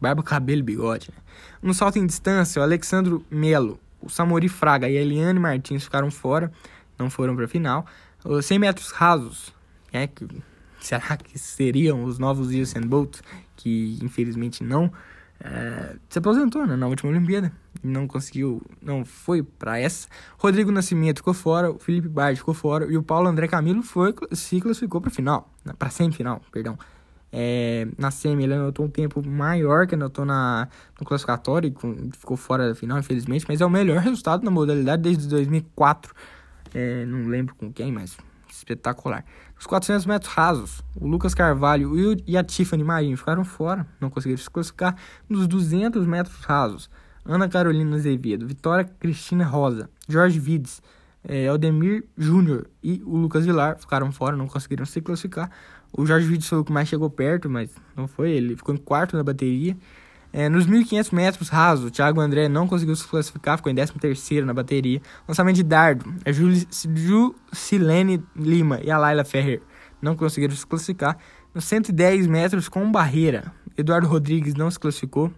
barba, 0.00 0.22
cabelo 0.22 0.62
bigode, 0.62 1.10
né? 1.14 1.22
No 1.62 1.74
salto 1.74 1.98
em 1.98 2.06
distância, 2.06 2.60
o 2.60 2.62
Alexandro 2.62 3.24
Melo, 3.30 3.80
o 4.00 4.08
Samori 4.08 4.48
Fraga 4.48 4.88
e 4.88 4.96
a 4.96 5.00
Eliane 5.00 5.40
Martins 5.40 5.84
ficaram 5.84 6.10
fora, 6.10 6.52
não 6.98 7.10
foram 7.10 7.34
pra 7.34 7.48
final. 7.48 7.86
Os 8.24 8.46
100 8.46 8.58
metros 8.58 8.90
rasos, 8.90 9.52
né? 9.92 10.06
Que 10.06 10.26
será 10.80 11.16
que 11.16 11.38
seriam 11.38 12.04
os 12.04 12.18
novos 12.18 12.48
Usain 12.48 12.86
Bolt, 12.86 13.20
que 13.56 13.98
infelizmente 14.02 14.62
não 14.62 14.92
é, 15.44 15.96
se 16.08 16.18
aposentou 16.18 16.66
né, 16.66 16.74
na 16.74 16.86
última 16.86 17.10
Olimpíada 17.10 17.52
não 17.82 18.06
conseguiu, 18.06 18.62
não 18.80 19.04
foi 19.04 19.42
para 19.42 19.78
essa. 19.78 20.08
Rodrigo 20.38 20.72
Nascimento 20.72 21.18
ficou 21.18 21.34
fora, 21.34 21.70
o 21.70 21.78
Felipe 21.78 22.08
Bard 22.08 22.38
ficou 22.38 22.54
fora 22.54 22.90
e 22.90 22.96
o 22.96 23.02
Paulo 23.02 23.28
André 23.28 23.46
Camilo 23.46 23.82
foi, 23.82 24.14
se 24.32 24.58
classificou 24.60 25.00
para 25.02 25.10
final, 25.10 25.52
para 25.78 25.90
semifinal, 25.90 26.40
perdão. 26.50 26.78
É, 27.30 27.88
na 27.98 28.12
semi 28.12 28.44
ele 28.44 28.54
anotou 28.54 28.86
um 28.86 28.88
tempo 28.88 29.20
maior 29.26 29.88
que 29.88 29.96
anotou 29.96 30.24
na, 30.24 30.68
no 30.98 31.04
classificatório 31.04 31.68
e 31.68 32.16
ficou 32.16 32.36
fora 32.36 32.68
da 32.68 32.74
final, 32.74 32.98
infelizmente, 32.98 33.44
mas 33.48 33.60
é 33.60 33.66
o 33.66 33.70
melhor 33.70 33.98
resultado 33.98 34.44
na 34.44 34.50
modalidade 34.50 35.02
desde 35.02 35.28
2004. 35.28 36.14
É, 36.72 37.04
não 37.04 37.28
lembro 37.28 37.54
com 37.56 37.72
quem, 37.72 37.92
mas 37.92 38.16
espetacular. 38.64 39.24
Os 39.58 39.66
400 39.66 40.06
metros 40.06 40.32
rasos, 40.32 40.82
o 40.98 41.06
Lucas 41.06 41.34
Carvalho 41.34 41.92
e 42.26 42.36
a 42.36 42.42
Tiffany 42.42 42.82
Marinho 42.82 43.16
ficaram 43.16 43.44
fora, 43.44 43.86
não 44.00 44.10
conseguiram 44.10 44.42
se 44.42 44.50
classificar. 44.50 44.96
Nos 45.28 45.46
200 45.46 46.06
metros 46.06 46.36
rasos, 46.44 46.90
Ana 47.24 47.48
Carolina 47.48 47.96
Azevedo, 47.96 48.46
Vitória 48.46 48.84
Cristina 48.98 49.44
Rosa, 49.44 49.88
Jorge 50.08 50.38
Vides, 50.38 50.82
eh, 51.26 51.44
Eldemir 51.44 52.04
Júnior 52.16 52.66
e 52.82 53.02
o 53.04 53.16
Lucas 53.16 53.44
Vilar 53.46 53.78
ficaram 53.78 54.10
fora, 54.10 54.36
não 54.36 54.46
conseguiram 54.46 54.84
se 54.84 55.00
classificar. 55.00 55.50
O 55.92 56.04
Jorge 56.04 56.26
Vides 56.26 56.48
foi 56.48 56.58
o 56.58 56.64
que 56.64 56.72
mais 56.72 56.88
chegou 56.88 57.08
perto, 57.08 57.48
mas 57.48 57.70
não 57.96 58.08
foi, 58.08 58.32
ele 58.32 58.56
ficou 58.56 58.74
em 58.74 58.78
quarto 58.78 59.16
na 59.16 59.22
bateria. 59.22 59.76
É, 60.36 60.48
nos 60.48 60.66
1.500 60.66 61.14
metros 61.14 61.48
rasos, 61.48 61.84
o 61.84 61.90
Thiago 61.92 62.20
André 62.20 62.48
não 62.48 62.66
conseguiu 62.66 62.96
se 62.96 63.06
classificar, 63.06 63.56
ficou 63.56 63.70
em 63.70 63.74
13º 63.76 64.44
na 64.44 64.52
bateria. 64.52 65.00
Lançamento 65.28 65.54
de 65.54 65.62
dardo, 65.62 66.12
a 66.24 66.32
Jusilene 66.32 68.20
Lima 68.34 68.80
e 68.82 68.90
a 68.90 68.98
Laila 68.98 69.24
Ferrer 69.24 69.62
não 70.02 70.16
conseguiram 70.16 70.52
se 70.52 70.66
classificar. 70.66 71.16
Nos 71.54 71.66
110 71.66 72.26
metros 72.26 72.68
com 72.68 72.90
barreira, 72.90 73.52
Eduardo 73.78 74.08
Rodrigues 74.08 74.54
não 74.54 74.68
se 74.72 74.76
classificou. 74.76 75.30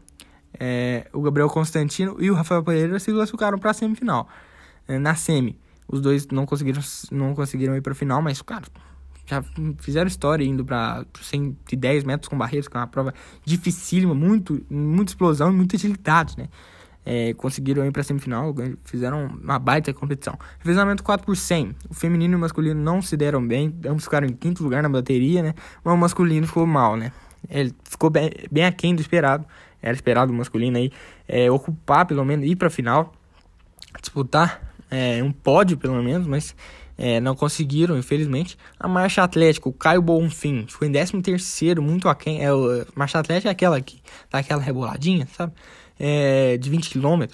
É, 0.59 1.07
o 1.13 1.21
Gabriel 1.21 1.51
Constantino 1.51 2.17
e 2.19 2.31
o 2.31 2.35
Rafael 2.35 2.65
Pereira 2.65 2.99
se 2.99 3.13
classificaram 3.13 3.59
para 3.59 3.73
a 3.73 3.75
semifinal. 3.75 4.27
É, 4.89 4.99
na 4.99 5.15
semi, 5.15 5.59
os 5.87 6.01
dois 6.01 6.27
não 6.29 6.47
conseguiram, 6.47 6.81
não 7.13 7.35
conseguiram 7.35 7.77
ir 7.77 7.83
para 7.83 7.93
a 7.93 7.95
final, 7.95 8.23
mas, 8.23 8.41
cara, 8.41 8.65
já 9.27 9.43
fizeram 9.79 10.07
história 10.07 10.45
indo 10.45 10.65
para 10.65 11.05
110 11.21 12.05
metros 12.05 12.29
com 12.29 12.39
barreiras, 12.39 12.69
que 12.69 12.77
é 12.77 12.81
uma 12.81 12.87
prova 12.87 13.13
dificílima, 13.45 14.15
muito, 14.15 14.65
muita 14.71 15.11
explosão 15.11 15.51
e 15.51 15.53
muita 15.53 15.77
agilidade, 15.77 16.37
né? 16.39 16.49
É, 17.05 17.33
conseguiram 17.35 17.87
ir 17.87 17.93
para 17.93 18.03
semifinal, 18.03 18.53
fizeram 18.85 19.27
uma 19.27 19.61
baita 19.61 19.93
competição. 19.93 20.37
Revezamento 20.59 21.05
4 21.05 21.25
por 21.25 21.37
100. 21.37 21.77
O 21.89 21.95
feminino 21.95 22.35
e 22.35 22.37
o 22.37 22.41
masculino 22.41 22.81
não 22.81 23.01
se 23.01 23.17
deram 23.17 23.47
bem, 23.47 23.73
ambos 23.87 24.05
ficaram 24.05 24.27
em 24.27 24.33
quinto 24.33 24.65
lugar 24.65 24.83
na 24.83 24.89
bateria, 24.89 25.41
né? 25.41 25.55
Mas 25.85 25.95
o 25.95 25.97
masculino 25.97 26.47
ficou 26.47 26.67
mal, 26.67 26.97
né? 26.97 27.13
Ele 27.49 27.73
ficou 27.85 28.11
bem, 28.11 28.31
bem 28.51 28.65
aquém 28.65 28.95
do 28.95 29.01
esperado. 29.01 29.47
Era 29.81 29.95
esperado 29.95 30.33
o 30.33 30.35
masculino 30.35 30.79
aí 30.79 30.91
é, 31.29 31.49
ocupar, 31.49 32.07
pelo 32.07 32.25
menos, 32.25 32.45
ir 32.45 32.57
para 32.57 32.69
final, 32.69 33.13
disputar 34.01 34.61
é, 34.91 35.23
um 35.23 35.31
pódio, 35.31 35.77
pelo 35.77 36.03
menos, 36.03 36.27
mas 36.27 36.57
é, 36.99 37.21
não 37.21 37.35
conseguiram, 37.35 37.99
infelizmente. 37.99 38.57
A 38.79 38.89
Marcha 38.89 39.23
Atlética, 39.23 39.69
o 39.69 39.73
Caio 39.73 40.01
Bonfim, 40.01 40.67
ficou 40.67 40.89
em 40.89 40.93
13º, 40.93 41.81
muito 41.81 42.09
aquém. 42.09 42.43
É, 42.43 42.49
a 42.49 42.87
Marcha 42.95 43.19
Atlética 43.19 43.49
é 43.49 43.53
aquela 43.53 43.81
que 43.81 44.01
dá 44.31 44.39
aquela 44.39 44.63
reboladinha, 44.63 45.29
sabe? 45.37 45.53
É, 45.99 46.57
de 46.57 46.69
20 46.69 46.91
km. 46.91 47.25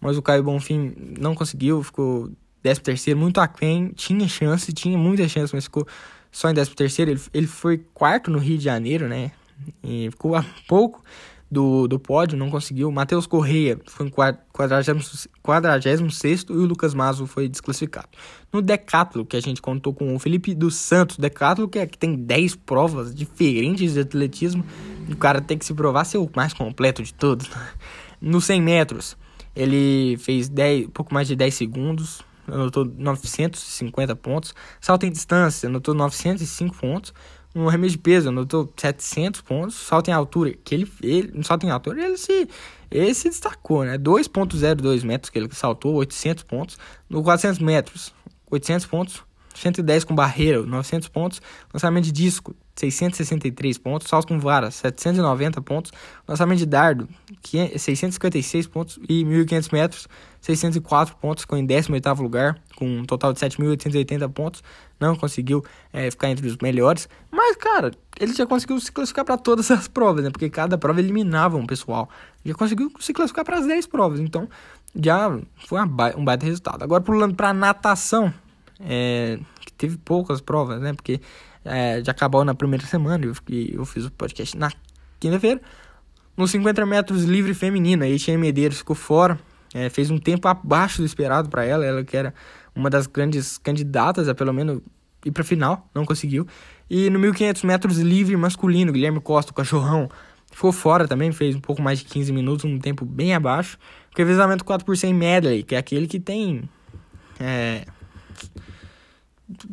mas 0.00 0.16
o 0.16 0.22
Caio 0.22 0.42
Bonfim 0.42 0.94
não 1.18 1.34
conseguiu, 1.34 1.82
ficou 1.82 2.30
13 2.62 2.80
terceiro, 2.80 3.18
muito 3.18 3.40
aquém, 3.40 3.88
tinha 3.94 4.26
chance, 4.28 4.72
tinha 4.72 4.98
muita 4.98 5.28
chance, 5.28 5.54
mas 5.54 5.64
ficou 5.64 5.86
só 6.30 6.50
em 6.50 6.54
13 6.54 6.70
terceiro, 6.74 7.10
ele, 7.12 7.20
ele 7.32 7.46
foi 7.46 7.78
quarto 7.94 8.30
no 8.30 8.38
Rio 8.38 8.58
de 8.58 8.64
Janeiro, 8.64 9.08
né, 9.08 9.30
e 9.82 10.10
ficou 10.10 10.34
a 10.34 10.44
pouco 10.66 11.02
do, 11.50 11.88
do 11.88 11.98
pódio, 11.98 12.36
não 12.36 12.50
conseguiu. 12.50 12.92
Matheus 12.92 13.26
Correia 13.26 13.80
foi 13.86 14.06
em 14.06 14.10
46 14.10 16.46
e 16.48 16.52
o 16.52 16.66
Lucas 16.66 16.92
Mazo 16.94 17.26
foi 17.26 17.48
desclassificado. 17.48 18.08
No 18.52 18.60
decathlon, 18.60 19.24
que 19.24 19.36
a 19.36 19.40
gente 19.40 19.62
contou 19.62 19.94
com 19.94 20.14
o 20.14 20.18
Felipe 20.18 20.54
dos 20.54 20.74
Santos, 20.74 21.16
decathlon 21.16 21.68
que, 21.68 21.78
é, 21.78 21.86
que 21.86 21.96
tem 21.96 22.14
10 22.14 22.56
provas 22.56 23.14
diferentes 23.14 23.94
de 23.94 24.00
atletismo, 24.00 24.62
o 25.10 25.16
cara 25.16 25.40
tem 25.40 25.56
que 25.56 25.64
se 25.64 25.72
provar 25.72 26.04
ser 26.04 26.18
o 26.18 26.28
mais 26.36 26.52
completo 26.52 27.02
de 27.02 27.14
todos. 27.14 27.48
No 28.20 28.40
100 28.40 28.60
metros, 28.60 29.16
ele 29.54 30.16
fez 30.18 30.48
10, 30.48 30.88
pouco 30.92 31.14
mais 31.14 31.28
de 31.28 31.36
10 31.36 31.54
segundos, 31.54 32.20
anotou 32.48 32.84
950 32.84 34.16
pontos. 34.16 34.52
Salto 34.80 35.06
em 35.06 35.12
distância, 35.12 35.68
anotou 35.68 35.94
905 35.94 36.76
pontos 36.76 37.14
no 37.54 37.68
arremesso 37.68 37.92
de 37.92 37.98
peso, 37.98 38.28
anotou 38.28 38.72
700 38.76 39.40
pontos. 39.40 39.74
Salto 39.74 40.08
em 40.08 40.12
altura, 40.12 40.54
que 40.64 40.74
ele, 40.74 40.92
ele 41.02 41.32
no 41.34 41.44
salto 41.44 41.64
em 41.64 41.70
altura, 41.70 42.04
ele 42.04 42.16
se, 42.16 42.48
ele 42.90 43.14
se 43.14 43.28
destacou, 43.28 43.84
né? 43.84 43.98
2.02 43.98 45.04
metros 45.04 45.30
que 45.30 45.38
ele 45.38 45.48
saltou, 45.52 45.94
800 45.94 46.44
pontos. 46.44 46.78
No 47.08 47.22
400 47.22 47.58
metros, 47.60 48.12
800 48.50 48.86
pontos. 48.86 49.27
110 49.54 50.04
com 50.04 50.14
barreira, 50.14 50.62
900 50.62 51.08
pontos. 51.08 51.42
Lançamento 51.72 52.04
de 52.04 52.12
disco, 52.12 52.54
663 52.76 53.78
pontos. 53.78 54.08
Salto 54.08 54.28
com 54.28 54.38
vara, 54.38 54.70
790 54.70 55.60
pontos. 55.62 55.92
Lançamento 56.26 56.58
de 56.58 56.66
dardo, 56.66 57.08
656 57.42 58.66
pontos. 58.66 58.98
E 59.08 59.24
1.500 59.24 59.72
metros, 59.72 60.08
604 60.40 61.16
pontos. 61.16 61.42
Ficou 61.42 61.58
em 61.58 61.66
18º 61.66 62.20
lugar, 62.20 62.58
com 62.76 62.98
um 62.98 63.04
total 63.04 63.32
de 63.32 63.40
7.880 63.40 64.30
pontos. 64.32 64.62
Não 65.00 65.16
conseguiu 65.16 65.64
é, 65.92 66.10
ficar 66.10 66.30
entre 66.30 66.46
os 66.46 66.56
melhores. 66.58 67.08
Mas, 67.30 67.56
cara, 67.56 67.92
ele 68.18 68.32
já 68.32 68.46
conseguiu 68.46 68.78
se 68.80 68.90
classificar 68.90 69.24
para 69.24 69.36
todas 69.36 69.70
as 69.70 69.88
provas, 69.88 70.24
né? 70.24 70.30
Porque 70.30 70.48
cada 70.50 70.78
prova 70.78 71.00
eliminava 71.00 71.56
um 71.56 71.66
pessoal. 71.66 72.08
Já 72.44 72.54
conseguiu 72.54 72.92
se 73.00 73.12
classificar 73.12 73.44
para 73.44 73.58
as 73.58 73.66
10 73.66 73.86
provas. 73.86 74.20
Então, 74.20 74.48
já 74.94 75.38
foi 75.66 75.80
um 75.80 76.24
baita 76.24 76.46
resultado. 76.46 76.82
Agora, 76.82 77.02
pulando 77.02 77.34
para 77.34 77.52
natação 77.52 78.32
é, 78.80 79.38
que 79.60 79.72
teve 79.72 79.96
poucas 79.98 80.40
provas, 80.40 80.80
né? 80.80 80.92
Porque 80.92 81.20
é, 81.64 82.02
já 82.04 82.12
acabou 82.12 82.44
na 82.44 82.54
primeira 82.54 82.86
semana 82.86 83.24
e 83.24 83.28
eu, 83.28 83.34
eu, 83.80 83.84
fiz 83.84 84.04
o 84.06 84.10
podcast 84.10 84.56
na 84.56 84.70
quinta-feira. 85.18 85.60
Nos 86.36 86.50
50 86.52 86.86
metros 86.86 87.24
livre 87.24 87.52
feminina, 87.54 88.04
a 88.04 88.08
Etienne 88.08 88.40
Medeiros 88.40 88.78
ficou 88.78 88.94
fora. 88.94 89.38
É, 89.74 89.90
fez 89.90 90.10
um 90.10 90.18
tempo 90.18 90.48
abaixo 90.48 91.02
do 91.02 91.04
esperado 91.04 91.48
para 91.48 91.64
ela. 91.64 91.84
Ela 91.84 92.04
que 92.04 92.16
era 92.16 92.32
uma 92.74 92.88
das 92.88 93.06
grandes 93.06 93.58
candidatas 93.58 94.28
a 94.28 94.34
pelo 94.34 94.52
menos 94.52 94.80
ir 95.24 95.32
para 95.32 95.44
final, 95.44 95.88
não 95.94 96.04
conseguiu. 96.04 96.46
E 96.88 97.10
no 97.10 97.18
1500 97.18 97.64
metros 97.64 97.98
livre 97.98 98.36
masculino, 98.36 98.92
Guilherme 98.92 99.20
Costa, 99.20 99.50
o 99.50 99.54
cachorrão, 99.54 100.08
ficou 100.50 100.72
fora 100.72 101.06
também, 101.06 101.32
fez 101.32 101.54
um 101.54 101.60
pouco 101.60 101.82
mais 101.82 101.98
de 101.98 102.04
15 102.06 102.32
minutos, 102.32 102.64
um 102.64 102.78
tempo 102.78 103.04
bem 103.04 103.34
abaixo. 103.34 103.78
Revezamento 104.16 104.64
4 104.64 104.86
por 104.86 104.96
100 104.96 105.12
medley, 105.12 105.62
que 105.62 105.74
é 105.74 105.78
aquele 105.78 106.06
que 106.06 106.18
tem 106.18 106.68
é, 107.38 107.84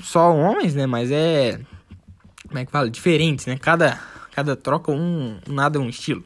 só 0.03 0.33
homens, 0.35 0.75
né? 0.75 0.85
Mas 0.85 1.11
é. 1.11 1.59
Como 2.47 2.59
é 2.59 2.65
que 2.65 2.71
fala? 2.71 2.89
Diferentes, 2.89 3.45
né? 3.45 3.57
Cada, 3.57 3.99
cada 4.31 4.55
troca 4.55 4.91
um, 4.91 5.39
nada 5.47 5.79
um 5.79 5.89
estilo. 5.89 6.23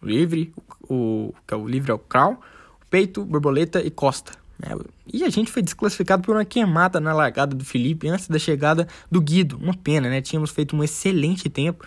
O 0.00 0.06
livre, 0.06 0.52
o, 0.88 1.34
que 1.46 1.54
é 1.54 1.56
o 1.56 1.66
livre 1.66 1.90
é 1.90 1.94
o 1.94 1.98
crawl, 1.98 2.34
o 2.34 2.86
peito, 2.90 3.24
borboleta 3.24 3.80
e 3.80 3.90
costa. 3.90 4.32
Né? 4.58 4.68
E 5.12 5.24
a 5.24 5.30
gente 5.30 5.50
foi 5.50 5.62
desclassificado 5.62 6.22
por 6.22 6.36
uma 6.36 6.44
queimada 6.44 7.00
na 7.00 7.12
largada 7.12 7.54
do 7.54 7.64
Felipe 7.64 8.08
antes 8.08 8.28
da 8.28 8.38
chegada 8.38 8.86
do 9.10 9.20
Guido. 9.20 9.58
Uma 9.60 9.74
pena, 9.74 10.08
né? 10.08 10.20
Tínhamos 10.20 10.50
feito 10.50 10.76
um 10.76 10.82
excelente 10.82 11.48
tempo. 11.48 11.84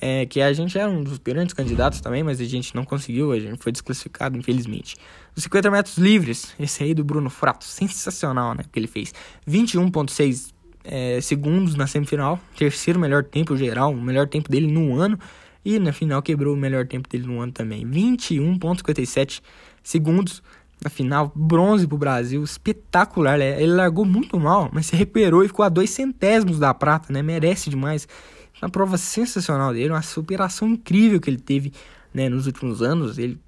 É, 0.00 0.26
que 0.26 0.40
a 0.40 0.52
gente 0.52 0.78
era 0.78 0.88
um 0.88 1.02
dos 1.02 1.18
grandes 1.18 1.52
candidatos 1.52 2.00
também, 2.00 2.22
mas 2.22 2.40
a 2.40 2.44
gente 2.44 2.72
não 2.72 2.84
conseguiu, 2.84 3.32
a 3.32 3.40
gente 3.40 3.60
foi 3.60 3.72
desclassificado, 3.72 4.38
infelizmente. 4.38 4.96
Os 5.36 5.42
50 5.44 5.70
metros 5.70 5.98
livres, 5.98 6.54
esse 6.58 6.82
aí 6.82 6.94
do 6.94 7.04
Bruno 7.04 7.30
Frato, 7.30 7.64
sensacional, 7.64 8.54
né? 8.54 8.64
Que 8.70 8.78
ele 8.78 8.86
fez 8.86 9.14
21,6 9.48 10.52
é, 10.84 11.20
segundos 11.20 11.74
na 11.74 11.86
semifinal, 11.86 12.40
terceiro 12.56 12.98
melhor 12.98 13.22
tempo 13.22 13.56
geral, 13.56 13.92
o 13.92 14.00
melhor 14.00 14.26
tempo 14.26 14.50
dele 14.50 14.66
no 14.66 14.96
ano, 14.96 15.18
e 15.64 15.78
na 15.78 15.92
final 15.92 16.22
quebrou 16.22 16.54
o 16.54 16.56
melhor 16.56 16.86
tempo 16.86 17.08
dele 17.08 17.26
no 17.26 17.40
ano 17.40 17.52
também, 17.52 17.86
21,57 17.86 19.42
segundos. 19.82 20.42
Na 20.82 20.88
final, 20.88 21.32
bronze 21.34 21.88
pro 21.88 21.98
Brasil, 21.98 22.42
espetacular. 22.44 23.36
Né? 23.36 23.60
Ele 23.60 23.72
largou 23.72 24.04
muito 24.04 24.38
mal, 24.38 24.70
mas 24.72 24.86
se 24.86 24.94
recuperou 24.94 25.44
e 25.44 25.48
ficou 25.48 25.64
a 25.64 25.68
dois 25.68 25.90
centésimos 25.90 26.60
da 26.60 26.72
prata, 26.72 27.12
né? 27.12 27.20
Merece 27.20 27.68
demais. 27.68 28.06
Uma 28.62 28.70
prova 28.70 28.96
sensacional 28.96 29.72
dele, 29.72 29.90
uma 29.90 30.02
superação 30.02 30.68
incrível 30.68 31.20
que 31.20 31.28
ele 31.28 31.38
teve 31.38 31.72
né, 32.14 32.28
nos 32.28 32.46
últimos 32.46 32.80
anos. 32.80 33.18
Ele 33.18 33.40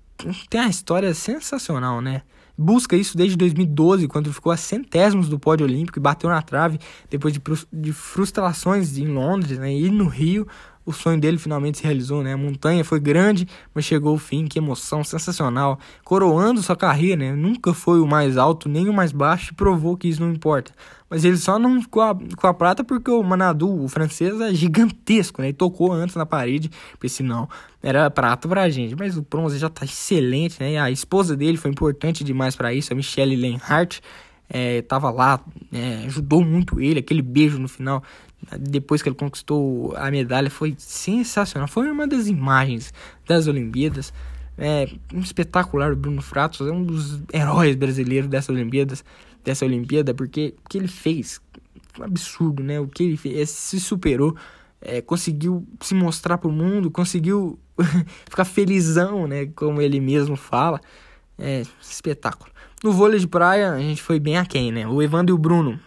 tem 0.48 0.60
uma 0.60 0.70
história 0.70 1.12
sensacional, 1.14 2.00
né? 2.00 2.22
Busca 2.56 2.94
isso 2.94 3.16
desde 3.16 3.36
2012, 3.38 4.06
quando 4.06 4.32
ficou 4.32 4.52
a 4.52 4.56
centésimos 4.56 5.28
do 5.28 5.38
pódio 5.38 5.64
olímpico 5.64 5.98
e 5.98 6.02
bateu 6.02 6.28
na 6.28 6.42
trave 6.42 6.78
depois 7.08 7.32
de, 7.32 7.40
de 7.72 7.92
frustrações 7.92 8.98
em 8.98 9.06
Londres 9.06 9.58
né, 9.58 9.72
e 9.72 9.90
no 9.90 10.06
Rio 10.06 10.46
o 10.84 10.92
sonho 10.92 11.20
dele 11.20 11.38
finalmente 11.38 11.78
se 11.78 11.84
realizou, 11.84 12.22
né? 12.22 12.32
A 12.32 12.36
montanha 12.36 12.84
foi 12.84 12.98
grande, 12.98 13.46
mas 13.74 13.84
chegou 13.84 14.12
ao 14.12 14.18
fim, 14.18 14.46
que 14.46 14.58
emoção, 14.58 15.04
sensacional. 15.04 15.78
Coroando 16.04 16.62
sua 16.62 16.76
carreira, 16.76 17.16
né? 17.16 17.32
Nunca 17.32 17.72
foi 17.72 18.00
o 18.00 18.06
mais 18.06 18.36
alto, 18.36 18.68
nem 18.68 18.88
o 18.88 18.92
mais 18.92 19.12
baixo, 19.12 19.52
e 19.52 19.54
provou 19.54 19.96
que 19.96 20.08
isso 20.08 20.20
não 20.20 20.32
importa. 20.32 20.72
Mas 21.10 21.24
ele 21.24 21.36
só 21.36 21.58
não 21.58 21.82
ficou 21.82 22.02
a, 22.02 22.14
com 22.14 22.46
a 22.46 22.54
prata 22.54 22.84
porque 22.84 23.10
o 23.10 23.20
Manadu, 23.22 23.82
o 23.82 23.88
francês, 23.88 24.40
é 24.40 24.54
gigantesco, 24.54 25.42
né? 25.42 25.48
E 25.48 25.52
tocou 25.52 25.92
antes 25.92 26.14
na 26.14 26.24
parede, 26.24 26.70
porque 26.92 27.08
senão 27.08 27.48
era 27.82 28.08
prata 28.08 28.48
pra 28.48 28.70
gente. 28.70 28.94
Mas 28.94 29.16
o 29.16 29.22
bronze 29.28 29.58
já 29.58 29.68
tá 29.68 29.84
excelente, 29.84 30.60
né? 30.60 30.72
E 30.74 30.78
a 30.78 30.88
esposa 30.88 31.36
dele 31.36 31.58
foi 31.58 31.72
importante 31.72 32.22
demais 32.22 32.54
para 32.54 32.72
isso, 32.72 32.92
a 32.92 32.96
Michelle 32.96 33.34
Lenhart. 33.34 33.98
É, 34.48 34.82
tava 34.82 35.10
lá, 35.10 35.40
é, 35.72 36.04
ajudou 36.06 36.44
muito 36.44 36.80
ele, 36.80 36.98
aquele 36.98 37.22
beijo 37.22 37.58
no 37.58 37.68
final 37.68 38.02
depois 38.58 39.02
que 39.02 39.08
ele 39.08 39.16
conquistou 39.16 39.94
a 39.96 40.10
medalha 40.10 40.50
foi 40.50 40.74
sensacional. 40.78 41.68
Foi 41.68 41.90
uma 41.90 42.06
das 42.06 42.26
imagens 42.26 42.92
das 43.26 43.46
Olimpíadas. 43.46 44.12
É 44.56 44.88
um 45.14 45.20
espetacular 45.20 45.92
o 45.92 45.96
Bruno 45.96 46.20
Fratos, 46.20 46.66
é 46.66 46.70
um 46.70 46.84
dos 46.84 47.22
heróis 47.32 47.74
brasileiros 47.76 48.28
dessa 48.28 48.52
Olimpíadas, 48.52 49.04
dessa 49.44 49.64
Olimpíada, 49.64 50.14
porque 50.14 50.54
o 50.64 50.68
que 50.68 50.78
ele 50.78 50.88
fez, 50.88 51.40
um 51.98 52.04
absurdo, 52.04 52.62
né? 52.62 52.80
O 52.80 52.86
que 52.86 53.02
ele 53.02 53.16
fez, 53.16 53.50
se 53.50 53.80
superou, 53.80 54.36
é, 54.80 55.00
conseguiu 55.00 55.66
se 55.80 55.94
mostrar 55.94 56.38
para 56.38 56.48
o 56.48 56.52
mundo, 56.52 56.90
conseguiu 56.90 57.58
ficar 58.28 58.44
felizão, 58.44 59.26
né? 59.26 59.46
Como 59.54 59.80
ele 59.80 60.00
mesmo 60.00 60.36
fala, 60.36 60.80
é 61.38 61.62
espetáculo. 61.80 62.50
No 62.82 62.92
vôlei 62.92 63.18
de 63.18 63.28
praia 63.28 63.72
a 63.72 63.80
gente 63.80 64.02
foi 64.02 64.18
bem 64.18 64.38
aquém, 64.38 64.72
né? 64.72 64.86
O 64.86 65.02
Evandro 65.02 65.34
e 65.34 65.36
o 65.36 65.38
Bruno 65.38 65.78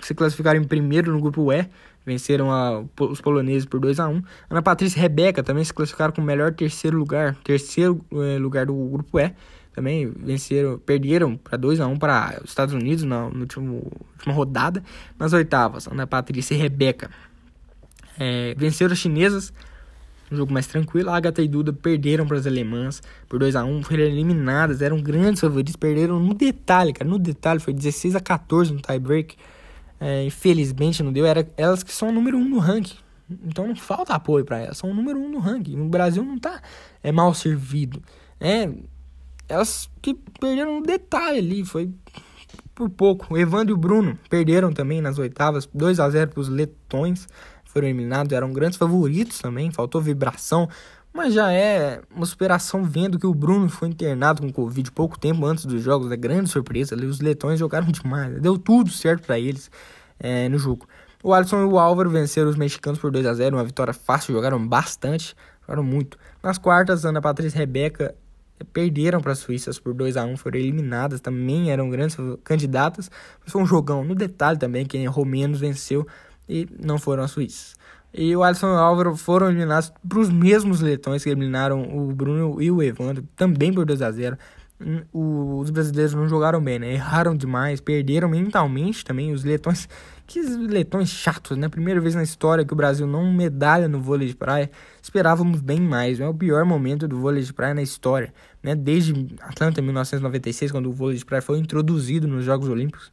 se 0.00 0.14
classificaram 0.14 0.60
em 0.60 0.64
primeiro 0.64 1.12
no 1.12 1.20
grupo 1.20 1.52
E 1.52 1.68
venceram 2.04 2.50
a, 2.50 2.82
os 2.98 3.20
poloneses 3.20 3.66
por 3.66 3.78
2 3.78 4.00
a 4.00 4.08
1 4.08 4.22
Ana 4.48 4.62
Patrícia 4.62 4.98
e 4.98 5.02
Rebeca 5.02 5.42
também 5.42 5.62
se 5.62 5.72
classificaram 5.72 6.12
com 6.12 6.22
o 6.22 6.24
melhor 6.24 6.52
terceiro 6.54 6.98
lugar, 6.98 7.36
terceiro 7.44 8.04
eh, 8.12 8.38
lugar 8.38 8.66
do 8.66 8.74
grupo 8.74 9.18
E. 9.18 9.32
Também 9.72 10.10
venceram, 10.10 10.78
perderam 10.78 11.36
para 11.36 11.56
2 11.56 11.80
a 11.80 11.86
1 11.86 11.96
para 11.96 12.40
os 12.42 12.50
Estados 12.50 12.74
Unidos 12.74 13.04
na, 13.04 13.28
na 13.28 13.40
último, 13.40 13.90
última 14.16 14.34
rodada. 14.34 14.82
Nas 15.18 15.32
oitavas, 15.32 15.86
Ana 15.86 16.06
Patrícia 16.06 16.54
e 16.54 16.58
Rebeca 16.58 17.10
eh, 18.18 18.54
venceram 18.58 18.92
as 18.92 18.98
chinesas 18.98 19.52
um 20.30 20.36
jogo 20.36 20.52
mais 20.52 20.66
tranquilo. 20.66 21.10
A 21.10 21.16
Agatha 21.16 21.42
e 21.42 21.48
Duda 21.48 21.72
perderam 21.72 22.26
para 22.26 22.38
as 22.38 22.46
alemãs 22.46 23.02
por 23.28 23.38
2 23.38 23.56
a 23.56 23.64
1 23.64 23.82
foram 23.82 24.04
eliminadas, 24.04 24.80
eram 24.80 25.00
grandes 25.00 25.40
favoritos, 25.40 25.76
perderam 25.76 26.20
no 26.20 26.34
detalhe, 26.34 26.92
cara, 26.92 27.08
no 27.08 27.18
detalhe, 27.18 27.60
foi 27.60 27.74
16 27.74 28.14
a 28.14 28.20
14 28.20 28.72
no 28.72 28.80
tiebreak. 28.80 29.36
É, 29.98 30.24
infelizmente 30.24 31.02
não 31.02 31.12
deu. 31.12 31.26
Era 31.26 31.46
elas 31.56 31.82
que 31.82 31.92
são 31.92 32.08
o 32.08 32.12
número 32.12 32.38
um 32.38 32.48
no 32.48 32.58
ranking. 32.58 32.96
Então 33.44 33.66
não 33.66 33.76
falta 33.76 34.14
apoio 34.14 34.44
para 34.44 34.58
elas. 34.58 34.78
São 34.78 34.90
o 34.90 34.94
número 34.94 35.18
um 35.18 35.28
no 35.28 35.38
ranking. 35.38 35.78
O 35.78 35.88
Brasil 35.88 36.24
não 36.24 36.38
tá 36.38 36.62
é, 37.02 37.12
mal 37.12 37.34
servido. 37.34 38.02
É, 38.40 38.70
elas 39.50 39.90
que 40.00 40.14
perderam 40.14 40.78
um 40.78 40.82
detalhe 40.82 41.38
ali. 41.38 41.64
Foi 41.64 41.92
por 42.74 42.88
pouco. 42.88 43.34
O 43.34 43.38
Evandro 43.38 43.74
e 43.74 43.74
o 43.74 43.76
Bruno 43.76 44.18
perderam 44.28 44.72
também 44.72 45.02
nas 45.02 45.18
oitavas. 45.18 45.68
2 45.74 46.00
a 46.00 46.08
0 46.08 46.30
para 46.30 46.40
os 46.40 46.48
letões. 46.48 47.28
Foram 47.64 47.88
eliminados. 47.88 48.32
Eram 48.32 48.52
grandes 48.52 48.78
favoritos 48.78 49.38
também. 49.38 49.70
Faltou 49.70 50.00
vibração. 50.00 50.68
Mas 51.12 51.34
já 51.34 51.52
é 51.52 52.00
uma 52.14 52.24
superação 52.24 52.84
vendo 52.84 53.18
que 53.18 53.26
o 53.26 53.34
Bruno 53.34 53.68
foi 53.68 53.88
internado 53.88 54.42
com 54.42 54.52
Covid 54.52 54.92
pouco 54.92 55.18
tempo 55.18 55.44
antes 55.44 55.66
dos 55.66 55.82
jogos. 55.82 56.10
É 56.10 56.16
grande 56.16 56.48
surpresa. 56.48 56.94
Ali, 56.94 57.06
os 57.06 57.20
letões 57.20 57.58
jogaram 57.58 57.88
demais. 57.92 58.40
Deu 58.40 58.56
tudo 58.56 58.90
certo 58.90 59.26
para 59.26 59.38
eles 59.38 59.70
é, 60.18 60.48
no 60.48 60.58
jogo. 60.58 60.86
O 61.22 61.34
Alisson 61.34 61.60
e 61.62 61.64
o 61.64 61.78
Álvaro 61.78 62.08
venceram 62.08 62.48
os 62.48 62.56
mexicanos 62.56 62.98
por 62.98 63.10
2 63.10 63.26
a 63.26 63.34
0 63.34 63.56
Uma 63.56 63.64
vitória 63.64 63.92
fácil. 63.92 64.32
Jogaram 64.32 64.66
bastante. 64.66 65.34
Jogaram 65.62 65.82
muito. 65.82 66.16
Nas 66.42 66.56
quartas, 66.56 67.04
Ana 67.04 67.20
Patrícia 67.20 67.58
e 67.58 67.60
Rebeca 67.60 68.14
perderam 68.72 69.20
para 69.20 69.32
as 69.32 69.38
Suíças 69.38 69.78
por 69.78 69.94
2 69.94 70.16
a 70.16 70.24
1 70.24 70.36
foram 70.36 70.58
eliminadas, 70.58 71.20
também 71.20 71.70
eram 71.70 71.88
grandes 71.88 72.16
candidatas, 72.44 73.10
mas 73.42 73.52
foi 73.52 73.62
um 73.62 73.66
jogão. 73.66 74.04
No 74.04 74.14
detalhe 74.14 74.58
também, 74.58 74.84
quem 74.84 75.04
errou 75.04 75.24
menos 75.24 75.60
venceu 75.60 76.06
e 76.48 76.68
não 76.82 76.98
foram 76.98 77.22
as 77.22 77.30
Suíças. 77.30 77.74
E 78.12 78.34
o 78.34 78.42
Alisson 78.42 78.68
e 78.68 78.72
o 78.72 78.78
Álvaro 78.78 79.16
foram 79.16 79.48
eliminados 79.48 79.92
para 80.08 80.18
os 80.18 80.30
mesmos 80.30 80.80
letões 80.80 81.22
que 81.22 81.30
eliminaram 81.30 81.82
o 81.82 82.12
Bruno 82.12 82.60
e 82.60 82.70
o 82.70 82.82
Evandro, 82.82 83.24
também 83.36 83.72
por 83.72 83.86
2 83.86 84.02
a 84.02 84.10
0 84.10 84.36
os 85.12 85.70
brasileiros 85.70 86.14
não 86.14 86.26
jogaram 86.26 86.62
bem, 86.62 86.78
né? 86.78 86.94
Erraram 86.94 87.36
demais, 87.36 87.80
perderam 87.80 88.28
mentalmente 88.30 89.04
também. 89.04 89.30
Os 89.32 89.44
letões, 89.44 89.86
que 90.26 90.40
letões 90.40 91.10
chatos, 91.10 91.56
né? 91.56 91.68
Primeira 91.68 92.00
vez 92.00 92.14
na 92.14 92.22
história 92.22 92.64
que 92.64 92.72
o 92.72 92.76
Brasil 92.76 93.06
não 93.06 93.30
medalha 93.30 93.88
no 93.88 94.00
vôlei 94.00 94.28
de 94.28 94.34
praia. 94.34 94.70
Esperávamos 95.02 95.60
bem 95.60 95.80
mais, 95.80 96.18
é 96.18 96.22
né? 96.22 96.28
o 96.28 96.34
pior 96.34 96.64
momento 96.64 97.06
do 97.06 97.18
vôlei 97.20 97.42
de 97.42 97.52
praia 97.52 97.74
na 97.74 97.82
história, 97.82 98.32
né? 98.62 98.74
Desde 98.74 99.12
Atlanta 99.40 99.80
1996, 99.80 100.72
quando 100.72 100.88
o 100.88 100.92
vôlei 100.92 101.16
de 101.16 101.24
praia 101.24 101.42
foi 101.42 101.58
introduzido 101.58 102.26
nos 102.28 102.44
Jogos 102.44 102.68
Olímpicos. 102.68 103.12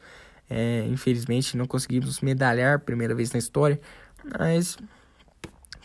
É, 0.50 0.86
infelizmente 0.88 1.58
não 1.58 1.66
conseguimos 1.66 2.22
medalhar 2.22 2.80
primeira 2.80 3.14
vez 3.14 3.34
na 3.34 3.40
história, 3.40 3.80
mas 4.40 4.78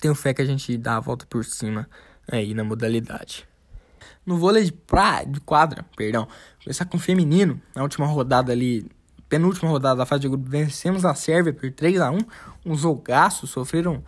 tenho 0.00 0.14
fé 0.14 0.32
que 0.32 0.40
a 0.40 0.44
gente 0.44 0.76
dá 0.78 0.96
a 0.96 1.00
volta 1.00 1.26
por 1.26 1.44
cima 1.44 1.88
aí 2.30 2.54
na 2.54 2.62
modalidade. 2.62 3.46
No 4.24 4.36
vôlei 4.36 4.64
de 4.64 4.72
praia, 4.72 5.26
de 5.26 5.40
quadra, 5.40 5.84
perdão, 5.96 6.28
começar 6.62 6.84
com 6.84 6.96
o 6.96 7.00
feminino, 7.00 7.60
na 7.74 7.82
última 7.82 8.06
rodada 8.06 8.52
ali, 8.52 8.88
penúltima 9.28 9.68
rodada 9.68 9.96
da 9.96 10.06
fase 10.06 10.22
de 10.22 10.28
grupo, 10.28 10.48
vencemos 10.48 11.04
a 11.04 11.14
Sérvia 11.14 11.52
por 11.52 11.70
3 11.72 12.00
a 12.00 12.10
1 12.10 12.18
um 12.64 12.76
jogaço, 12.76 13.48
sofreram 13.48 14.02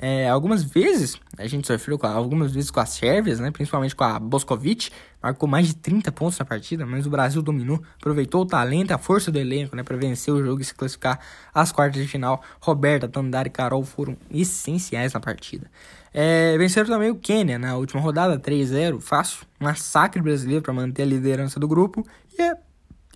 é, 0.00 0.28
algumas 0.28 0.62
vezes, 0.62 1.18
a 1.36 1.48
gente 1.48 1.66
sofreu 1.66 1.98
com, 1.98 2.06
algumas 2.06 2.52
vezes 2.52 2.70
com 2.70 2.78
as 2.78 2.90
Sérvias, 2.90 3.40
né, 3.40 3.50
principalmente 3.50 3.96
com 3.96 4.04
a 4.04 4.16
Boskovic, 4.20 4.90
marcou 5.20 5.48
mais 5.48 5.66
de 5.66 5.74
30 5.74 6.12
pontos 6.12 6.38
na 6.38 6.44
partida, 6.44 6.86
mas 6.86 7.04
o 7.04 7.10
Brasil 7.10 7.42
dominou, 7.42 7.82
aproveitou 7.96 8.42
o 8.42 8.46
talento, 8.46 8.92
a 8.92 8.98
força 8.98 9.32
do 9.32 9.38
elenco, 9.40 9.74
né, 9.74 9.82
para 9.82 9.96
vencer 9.96 10.32
o 10.32 10.44
jogo 10.44 10.62
e 10.62 10.64
se 10.64 10.72
classificar 10.72 11.18
às 11.52 11.72
quartas 11.72 12.00
de 12.00 12.06
final. 12.06 12.40
Roberta, 12.60 13.08
Tandara 13.08 13.48
e 13.48 13.50
Carol 13.50 13.82
foram 13.82 14.16
essenciais 14.30 15.14
na 15.14 15.18
partida. 15.18 15.68
É, 16.14 16.56
venceram 16.56 16.88
também 16.88 17.10
o 17.10 17.16
Quênia 17.16 17.58
na 17.58 17.76
última 17.76 18.00
rodada, 18.00 18.38
3-0, 18.38 19.00
fácil, 19.00 19.46
massacre 19.58 20.22
brasileiro 20.22 20.62
para 20.62 20.72
manter 20.72 21.02
a 21.02 21.06
liderança 21.06 21.58
do 21.58 21.66
grupo 21.66 22.06
e 22.38 22.40
é 22.40 22.56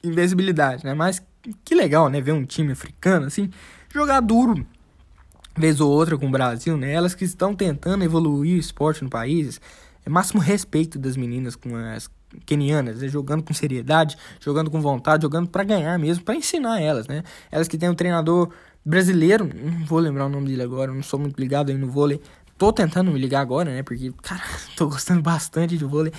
invisibilidade, 0.03 0.85
né? 0.85 0.95
Mas 0.95 1.23
que 1.65 1.77
legal, 1.77 2.09
né, 2.09 2.21
ver 2.21 2.33
um 2.33 2.45
time 2.45 2.73
africano 2.73 3.27
assim 3.27 3.51
jogar 3.93 4.21
duro 4.21 4.67
vez 5.57 5.81
ou 5.81 5.91
outra 5.91 6.17
com 6.17 6.27
o 6.27 6.31
Brasil, 6.31 6.77
né? 6.77 6.93
Elas 6.93 7.15
que 7.15 7.25
estão 7.25 7.55
tentando 7.55 8.05
evoluir 8.05 8.57
o 8.57 8.61
esporte 8.61 9.03
no 9.05 9.11
país, 9.11 9.61
é 10.05 10.11
máximo 10.11 10.41
respeito 10.41 10.99
das 10.99 11.17
meninas 11.17 11.57
com 11.57 11.75
as 11.77 12.09
kenianas, 12.47 13.01
né? 13.01 13.09
jogando 13.09 13.43
com 13.43 13.53
seriedade, 13.53 14.17
jogando 14.41 14.71
com 14.71 14.81
vontade, 14.81 15.23
jogando 15.23 15.49
para 15.49 15.65
ganhar 15.65 15.99
mesmo, 15.99 16.25
para 16.25 16.35
ensinar 16.35 16.81
elas, 16.81 17.07
né? 17.07 17.23
Elas 17.51 17.69
que 17.69 17.77
têm 17.77 17.91
um 17.91 17.95
treinador 17.95 18.51
brasileiro, 18.85 19.45
não 19.45 19.85
vou 19.85 19.99
lembrar 19.99 20.27
o 20.27 20.29
nome 20.29 20.49
dele 20.49 20.63
agora, 20.63 20.93
não 20.93 21.03
sou 21.03 21.21
muito 21.21 21.39
ligado 21.39 21.71
aí 21.71 21.77
no 21.77 21.89
vôlei, 21.89 22.21
Tô 22.63 22.73
tentando 22.73 23.11
me 23.11 23.19
ligar 23.19 23.41
agora, 23.41 23.73
né? 23.73 23.83
Porque, 23.83 24.13
cara, 24.23 24.41
tô 24.79 24.87
gostando 24.87 25.21
bastante 25.21 25.77
de 25.77 25.85
vôlei. 25.85 26.13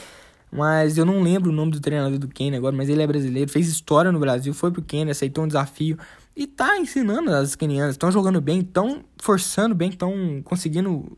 Mas 0.52 0.98
eu 0.98 1.06
não 1.06 1.22
lembro 1.22 1.50
o 1.50 1.54
nome 1.54 1.72
do 1.72 1.80
treinador 1.80 2.20
do 2.20 2.28
Kenya 2.28 2.58
agora, 2.58 2.76
mas 2.76 2.90
ele 2.90 3.02
é 3.02 3.08
brasileiro, 3.08 3.50
fez 3.50 3.70
história 3.70 4.12
no 4.12 4.20
Brasil, 4.20 4.54
foi 4.54 4.70
pro 4.70 4.82
Kenya, 4.82 5.14
aceitou 5.14 5.46
um 5.46 5.48
desafio 5.48 5.98
e 6.36 6.48
tá 6.48 6.78
ensinando 6.78 7.32
as 7.32 7.56
kenianas. 7.56 7.96
Estão 7.96 8.12
jogando 8.12 8.42
bem, 8.42 8.60
estão 8.60 9.04
forçando 9.22 9.76
bem, 9.76 9.90
estão 9.90 10.42
conseguindo 10.44 11.18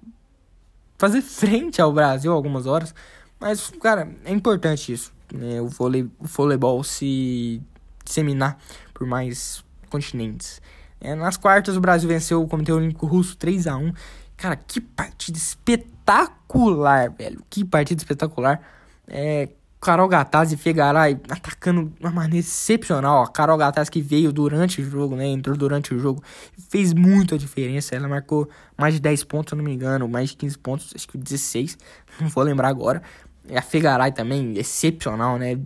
fazer 0.97 1.22
frente 1.22 1.82
ao 1.82 1.93
Brasil 1.93 2.32
algumas 2.32 2.66
horas. 2.66 2.93
Mas, 3.39 3.70
cara, 3.82 4.09
é 4.24 4.32
importante 4.32 4.91
isso. 4.91 5.13
Né? 5.34 5.61
O, 5.61 5.68
vôlei, 5.68 6.03
o 6.03 6.26
voleibol 6.26 6.84
se 6.84 7.61
disseminar 8.03 8.57
por 8.93 9.07
mais 9.07 9.63
continentes. 9.89 10.61
É, 10.99 11.13
nas 11.16 11.38
quartas, 11.38 11.76
o 11.78 11.82
Brasil 11.82 12.07
venceu 12.07 12.41
o 12.41 12.47
Comitê 12.47 12.72
Olímpico 12.72 13.05
Russo 13.05 13.38
3 13.38 13.68
a 13.68 13.78
1 13.78 13.93
Cara, 14.38 14.55
que 14.55 14.82
partida 14.82 15.38
espetacular, 15.38 17.09
velho. 17.09 17.41
Que 17.49 17.63
partida 17.63 18.01
espetacular. 18.01 18.61
É, 19.07 19.49
Carol 19.80 20.07
Gataz 20.07 20.51
e 20.51 20.57
Fegaray 20.57 21.19
atacando 21.30 21.86
de 21.86 21.99
uma 21.99 22.11
maneira 22.11 22.45
excepcional. 22.45 23.23
A 23.23 23.28
Carol 23.28 23.57
Gataz 23.57 23.89
que 23.89 24.01
veio 24.01 24.32
durante 24.32 24.82
o 24.82 24.89
jogo, 24.89 25.15
né? 25.15 25.28
Entrou 25.28 25.55
durante 25.55 25.93
o 25.93 25.99
jogo. 25.99 26.23
Fez 26.69 26.93
muita 26.93 27.38
diferença. 27.38 27.95
Ela 27.95 28.07
marcou 28.07 28.49
mais 28.78 28.95
de 28.95 28.99
10 28.99 29.23
pontos, 29.26 29.51
se 29.51 29.55
não 29.55 29.63
me 29.63 29.73
engano. 29.73 30.07
Mais 30.07 30.30
de 30.30 30.38
15 30.38 30.57
pontos, 30.57 30.93
acho 30.95 31.07
que 31.07 31.17
16. 31.17 31.78
Não 32.19 32.30
vou 32.30 32.43
lembrar 32.43 32.69
agora. 32.69 33.03
E 33.47 33.55
a 33.55 33.61
Fegaray 33.61 34.11
também, 34.11 34.57
excepcional, 34.57 35.38
né? 35.38 35.59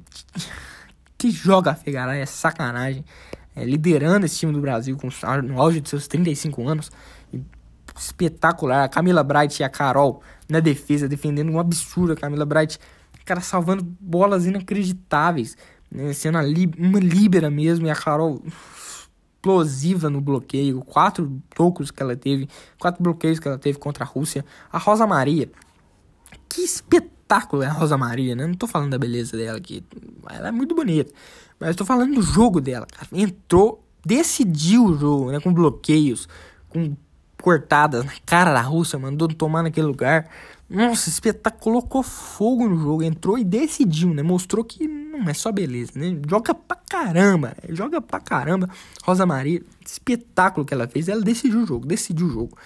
Que 1.18 1.32
joga 1.32 1.72
a 1.72 1.76
Fegaray, 1.76 2.20
é 2.20 2.26
sacanagem. 2.26 3.05
É, 3.55 3.64
liderando 3.64 4.26
esse 4.26 4.38
time 4.38 4.51
do 4.51 4.60
Brasil 4.60 4.97
com, 4.97 5.10
no 5.43 5.62
auge 5.62 5.80
de 5.80 5.89
seus 5.89 6.07
35 6.07 6.68
anos 6.68 6.91
espetacular. 7.97 8.84
A 8.84 8.89
Camila 8.89 9.24
Bright 9.24 9.62
e 9.62 9.64
a 9.64 9.70
Carol 9.70 10.22
na 10.47 10.60
defesa, 10.60 11.07
defendendo 11.07 11.51
um 11.51 11.60
absurdo. 11.60 12.14
A 12.14 12.16
Camila 12.16 12.45
Bright, 12.45 12.80
cara, 13.30 13.41
salvando 13.41 13.84
bolas 13.84 14.47
inacreditáveis, 14.47 15.55
né? 15.91 16.13
sendo 16.13 16.39
uma 16.39 16.99
líbera 16.99 17.49
mesmo. 17.51 17.86
E 17.86 17.91
a 17.91 17.95
Carol 17.95 18.41
explosiva 19.39 20.09
no 20.09 20.19
bloqueio. 20.19 20.82
Quatro 20.82 21.39
tocos 21.55 21.91
que 21.91 22.01
ela 22.01 22.15
teve, 22.15 22.49
quatro 22.80 23.03
bloqueios 23.03 23.39
que 23.39 23.47
ela 23.47 23.59
teve 23.59 23.77
contra 23.77 24.03
a 24.03 24.07
Rússia. 24.07 24.43
A 24.71 24.80
Rosa 24.80 25.05
Maria, 25.05 25.49
que 26.49 26.61
espetáculo 26.61 27.61
é 27.61 27.67
a 27.67 27.71
Rosa 27.71 27.97
Maria, 27.97 28.36
né? 28.36 28.47
Não 28.47 28.55
tô 28.55 28.65
falando 28.65 28.89
da 28.89 28.97
beleza 28.97 29.38
dela 29.38 29.59
aqui, 29.59 29.84
ela 30.27 30.47
é 30.47 30.51
muito 30.51 30.73
bonita. 30.73 31.13
Mas 31.59 31.75
tô 31.75 31.86
falando 31.86 32.15
do 32.15 32.21
jogo 32.23 32.59
dela, 32.59 32.88
cara. 32.88 33.07
Entrou, 33.13 33.86
decidiu 34.03 34.86
o 34.86 34.97
jogo, 34.97 35.32
né? 35.32 35.39
Com 35.39 35.53
bloqueios, 35.53 36.27
com 36.67 36.95
cortadas 37.39 38.03
na 38.03 38.13
cara 38.25 38.53
da 38.53 38.61
Rússia, 38.61 38.97
mandou 38.97 39.27
tomar 39.27 39.61
naquele 39.61 39.86
lugar. 39.86 40.27
Nossa, 40.70 41.09
espetáculo, 41.09 41.59
colocou 41.59 42.03
fogo 42.03 42.70
no 42.70 42.78
jogo, 42.80 43.01
entrou 43.01 43.39
e 43.39 43.43
decidiu, 43.43 44.13
né? 44.13 44.22
Mostrou 44.22 44.63
que 44.63 44.88
não 44.88 45.28
é 45.28 45.34
só 45.34 45.51
beleza, 45.51 45.93
né? 45.95 46.15
Joga 46.30 46.53
pra 46.53 46.78
caramba, 46.78 47.55
joga 47.70 47.99
pra 47.99 48.20
caramba. 48.20 48.70
Rosa 49.03 49.26
Maria, 49.26 49.63
espetáculo 49.84 50.65
que 50.65 50.74
ela 50.74 50.88
fez, 50.88 51.07
ela 51.07 51.22
decidiu 51.22 51.63
o 51.63 51.65
jogo, 51.65 51.88
decidiu 51.88 52.28
o 52.28 52.30
jogo. 52.30 52.57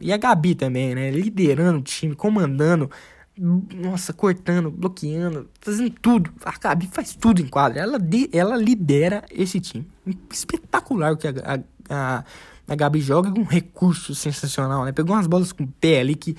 E 0.00 0.10
a 0.10 0.16
Gabi 0.16 0.54
também, 0.54 0.94
né? 0.94 1.10
Liderando 1.10 1.80
o 1.80 1.82
time, 1.82 2.14
comandando, 2.14 2.90
nossa, 3.36 4.14
cortando, 4.14 4.70
bloqueando, 4.70 5.50
fazendo 5.60 5.90
tudo. 5.90 6.32
A 6.42 6.58
Gabi 6.58 6.88
faz 6.90 7.14
tudo 7.14 7.42
em 7.42 7.46
quadra, 7.46 7.80
ela, 7.80 7.98
de, 7.98 8.30
ela 8.32 8.56
lidera 8.56 9.22
esse 9.30 9.60
time. 9.60 9.86
Espetacular 10.30 11.12
o 11.12 11.16
que 11.18 11.28
a, 11.28 11.32
a, 11.44 12.18
a 12.18 12.24
a 12.68 12.74
Gabi 12.74 13.00
joga 13.00 13.30
com 13.30 13.40
um 13.40 13.44
recurso 13.44 14.14
sensacional, 14.14 14.84
né? 14.84 14.92
Pegou 14.92 15.14
umas 15.14 15.26
bolas 15.26 15.52
com 15.52 15.64
o 15.64 15.68
pé 15.68 16.00
ali 16.00 16.14
que 16.14 16.36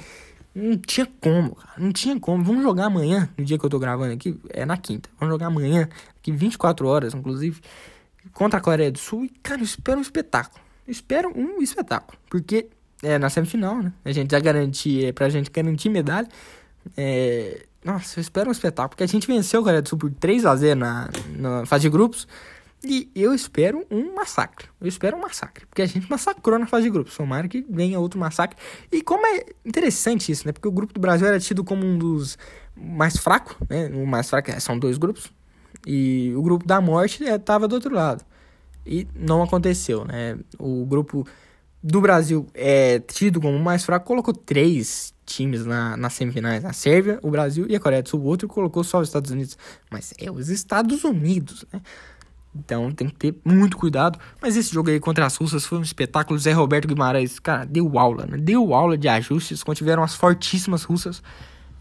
não 0.55 0.77
tinha 0.77 1.07
como, 1.19 1.55
cara. 1.55 1.73
Não 1.77 1.91
tinha 1.91 2.19
como. 2.19 2.43
Vamos 2.43 2.63
jogar 2.63 2.85
amanhã, 2.85 3.29
no 3.37 3.43
dia 3.43 3.57
que 3.57 3.65
eu 3.65 3.69
tô 3.69 3.79
gravando 3.79 4.13
aqui, 4.13 4.39
é 4.49 4.65
na 4.65 4.77
quinta. 4.77 5.09
Vamos 5.19 5.33
jogar 5.33 5.47
amanhã, 5.47 5.89
aqui 6.19 6.31
24 6.31 6.87
horas, 6.87 7.13
inclusive, 7.13 7.59
contra 8.33 8.59
a 8.59 8.61
Coreia 8.61 8.91
do 8.91 8.99
Sul. 8.99 9.25
E, 9.25 9.29
cara, 9.29 9.61
eu 9.61 9.65
espero 9.65 9.97
um 9.97 10.01
espetáculo. 10.01 10.63
Eu 10.87 10.91
espero 10.91 11.31
um 11.35 11.61
espetáculo. 11.61 12.17
Porque 12.29 12.67
é 13.01 13.17
na 13.17 13.29
semifinal, 13.29 13.81
né? 13.81 13.91
A 14.05 14.11
gente 14.11 14.31
já 14.31 14.39
garantir, 14.39 15.05
é 15.05 15.11
pra 15.11 15.27
gente 15.29 15.49
garantir 15.49 15.89
medalha. 15.89 16.27
É, 16.95 17.65
nossa, 17.83 18.19
eu 18.19 18.21
espero 18.21 18.49
um 18.49 18.51
espetáculo. 18.51 18.89
Porque 18.89 19.03
a 19.03 19.07
gente 19.07 19.25
venceu 19.25 19.61
a 19.61 19.63
Coreia 19.63 19.81
do 19.81 19.89
Sul 19.89 19.97
por 19.97 20.11
3 20.11 20.45
a 20.45 20.55
0 20.55 20.79
na, 20.79 21.09
na 21.35 21.65
fase 21.65 21.81
de 21.83 21.89
grupos. 21.89 22.27
E 22.85 23.09
eu 23.15 23.33
espero 23.33 23.85
um 23.89 24.13
massacre. 24.13 24.67
Eu 24.81 24.87
espero 24.87 25.15
um 25.15 25.21
massacre. 25.21 25.65
Porque 25.65 25.81
a 25.81 25.85
gente 25.85 26.09
massacrou 26.09 26.59
na 26.59 26.67
fase 26.67 26.83
de 26.83 26.89
grupos. 26.89 27.15
Tomara 27.15 27.47
que 27.47 27.65
venha 27.69 27.99
outro 27.99 28.19
massacre. 28.19 28.57
E 28.91 29.01
como 29.01 29.25
é 29.25 29.45
interessante 29.65 30.31
isso, 30.31 30.45
né? 30.45 30.51
Porque 30.51 30.67
o 30.67 30.71
grupo 30.71 30.93
do 30.93 30.99
Brasil 30.99 31.25
era 31.25 31.39
tido 31.39 31.63
como 31.63 31.85
um 31.85 31.97
dos 31.97 32.37
mais 32.75 33.17
fracos, 33.17 33.55
né? 33.69 33.87
O 33.93 34.05
mais 34.05 34.29
fraco 34.29 34.51
é, 34.51 34.59
são 34.59 34.77
dois 34.77 34.97
grupos. 34.97 35.31
E 35.87 36.33
o 36.35 36.41
grupo 36.41 36.65
da 36.65 36.81
morte 36.81 37.23
estava 37.23 37.65
é, 37.65 37.67
do 37.67 37.75
outro 37.75 37.93
lado. 37.93 38.23
E 38.85 39.07
não 39.15 39.41
aconteceu, 39.41 40.03
né? 40.03 40.37
O 40.59 40.85
grupo 40.85 41.25
do 41.81 42.01
Brasil 42.01 42.47
é 42.53 42.99
tido 42.99 43.41
como 43.41 43.57
mais 43.59 43.83
fraco, 43.83 44.05
colocou 44.05 44.33
três 44.33 45.13
times 45.25 45.65
na, 45.65 45.97
nas 45.97 46.13
semifinais: 46.13 46.63
a 46.65 46.73
Sérvia, 46.73 47.19
o 47.21 47.29
Brasil 47.29 47.65
e 47.69 47.75
a 47.75 47.79
Coreia 47.79 48.03
do 48.03 48.09
Sul. 48.09 48.21
O 48.21 48.25
outro 48.25 48.47
colocou 48.47 48.83
só 48.83 48.99
os 48.99 49.07
Estados 49.07 49.31
Unidos. 49.31 49.57
Mas 49.89 50.13
é 50.17 50.31
os 50.31 50.49
Estados 50.49 51.03
Unidos, 51.03 51.65
né? 51.71 51.81
Então 52.55 52.91
tem 52.91 53.07
que 53.07 53.15
ter 53.15 53.35
muito 53.43 53.77
cuidado. 53.77 54.19
Mas 54.41 54.55
esse 54.55 54.73
jogo 54.73 54.89
aí 54.89 54.99
contra 54.99 55.25
as 55.25 55.35
russas 55.35 55.65
foi 55.65 55.77
um 55.77 55.81
espetáculo. 55.81 56.37
Zé 56.39 56.51
Roberto 56.51 56.87
Guimarães, 56.87 57.39
cara, 57.39 57.65
deu 57.65 57.97
aula, 57.97 58.25
né? 58.25 58.37
Deu 58.37 58.73
aula 58.73 58.97
de 58.97 59.07
ajustes. 59.07 59.63
Quando 59.63 59.77
tiveram 59.77 60.03
as 60.03 60.15
fortíssimas 60.15 60.83
russas. 60.83 61.21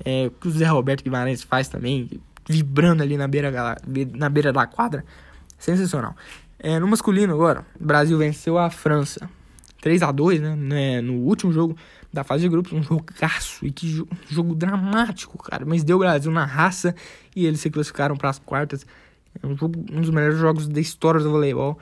É, 0.04 0.30
que 0.40 0.48
o 0.48 0.50
Zé 0.50 0.66
Roberto 0.66 1.04
Guimarães 1.04 1.42
faz 1.42 1.68
também, 1.68 2.10
vibrando 2.48 3.02
ali 3.04 3.16
na 3.16 3.28
beira, 3.28 3.76
na 4.14 4.28
beira 4.28 4.52
da 4.52 4.66
quadra. 4.66 5.04
Sensacional. 5.58 6.16
É, 6.58 6.78
no 6.78 6.88
masculino 6.88 7.32
agora, 7.32 7.64
o 7.80 7.84
Brasil 7.84 8.16
venceu 8.18 8.58
a 8.58 8.70
França 8.70 9.28
3 9.82 10.02
a 10.02 10.12
2 10.12 10.40
né, 10.40 10.56
né, 10.56 11.00
no 11.00 11.14
último 11.14 11.52
jogo 11.52 11.76
da 12.12 12.22
fase 12.22 12.42
de 12.42 12.48
grupos, 12.48 12.72
um 12.72 12.82
jogaço, 12.82 13.66
e 13.66 13.72
que 13.72 13.88
jogo, 13.88 14.16
jogo 14.28 14.54
dramático, 14.54 15.36
cara, 15.42 15.64
mas 15.66 15.82
deu 15.82 15.96
o 15.96 15.98
Brasil 15.98 16.30
na 16.30 16.44
raça 16.44 16.94
e 17.34 17.46
eles 17.46 17.60
se 17.60 17.68
classificaram 17.68 18.16
para 18.16 18.30
as 18.30 18.38
quartas, 18.38 18.86
é 19.40 19.46
um, 19.46 19.52
um 19.52 20.00
dos 20.00 20.10
melhores 20.10 20.38
jogos 20.38 20.66
da 20.66 20.80
história 20.80 21.20
do 21.20 21.30
voleibol, 21.30 21.78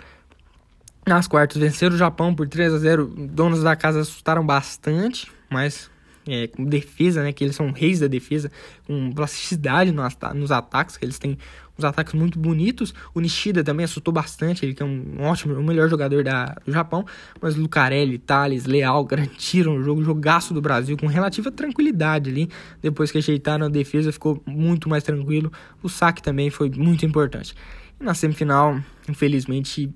nas 1.06 1.26
quartas 1.26 1.56
venceram 1.56 1.94
o 1.94 1.98
Japão 1.98 2.34
por 2.34 2.46
3 2.46 2.74
a 2.74 2.78
0 2.78 3.06
donos 3.06 3.62
da 3.62 3.74
casa 3.74 4.00
assustaram 4.00 4.44
bastante, 4.44 5.30
mas 5.48 5.90
é, 6.30 6.46
com 6.46 6.64
defesa, 6.64 7.22
né? 7.22 7.32
Que 7.32 7.44
eles 7.44 7.56
são 7.56 7.72
reis 7.72 8.00
da 8.00 8.06
defesa, 8.06 8.50
com 8.86 9.12
plasticidade 9.12 9.90
nos, 9.90 10.16
nos 10.34 10.52
ataques, 10.52 10.96
que 10.96 11.04
eles 11.04 11.18
têm 11.18 11.36
uns 11.76 11.84
ataques 11.84 12.14
muito 12.14 12.38
bonitos. 12.38 12.94
O 13.14 13.20
Nishida 13.20 13.64
também 13.64 13.84
assustou 13.84 14.12
bastante, 14.12 14.64
ele 14.64 14.74
que 14.74 14.82
é 14.82 14.86
um 14.86 15.16
ótimo, 15.20 15.54
o 15.54 15.62
melhor 15.64 15.88
jogador 15.88 16.22
da, 16.22 16.56
do 16.64 16.70
Japão. 16.70 17.04
Mas 17.40 17.56
Lucarelli, 17.56 18.18
Thales, 18.18 18.66
Leal 18.66 19.04
garantiram 19.04 19.76
o 19.76 19.82
jogo, 19.82 20.04
jogaço 20.04 20.54
do 20.54 20.60
Brasil 20.60 20.96
com 20.96 21.06
relativa 21.06 21.50
tranquilidade 21.50 22.30
ali. 22.30 22.48
Depois 22.80 23.10
que 23.10 23.18
ajeitaram 23.18 23.66
a 23.66 23.68
defesa, 23.68 24.12
ficou 24.12 24.40
muito 24.46 24.88
mais 24.88 25.02
tranquilo. 25.02 25.50
O 25.82 25.88
saque 25.88 26.22
também 26.22 26.50
foi 26.50 26.70
muito 26.70 27.04
importante. 27.04 27.54
E 28.00 28.04
na 28.04 28.14
semifinal, 28.14 28.78
infelizmente, 29.08 29.92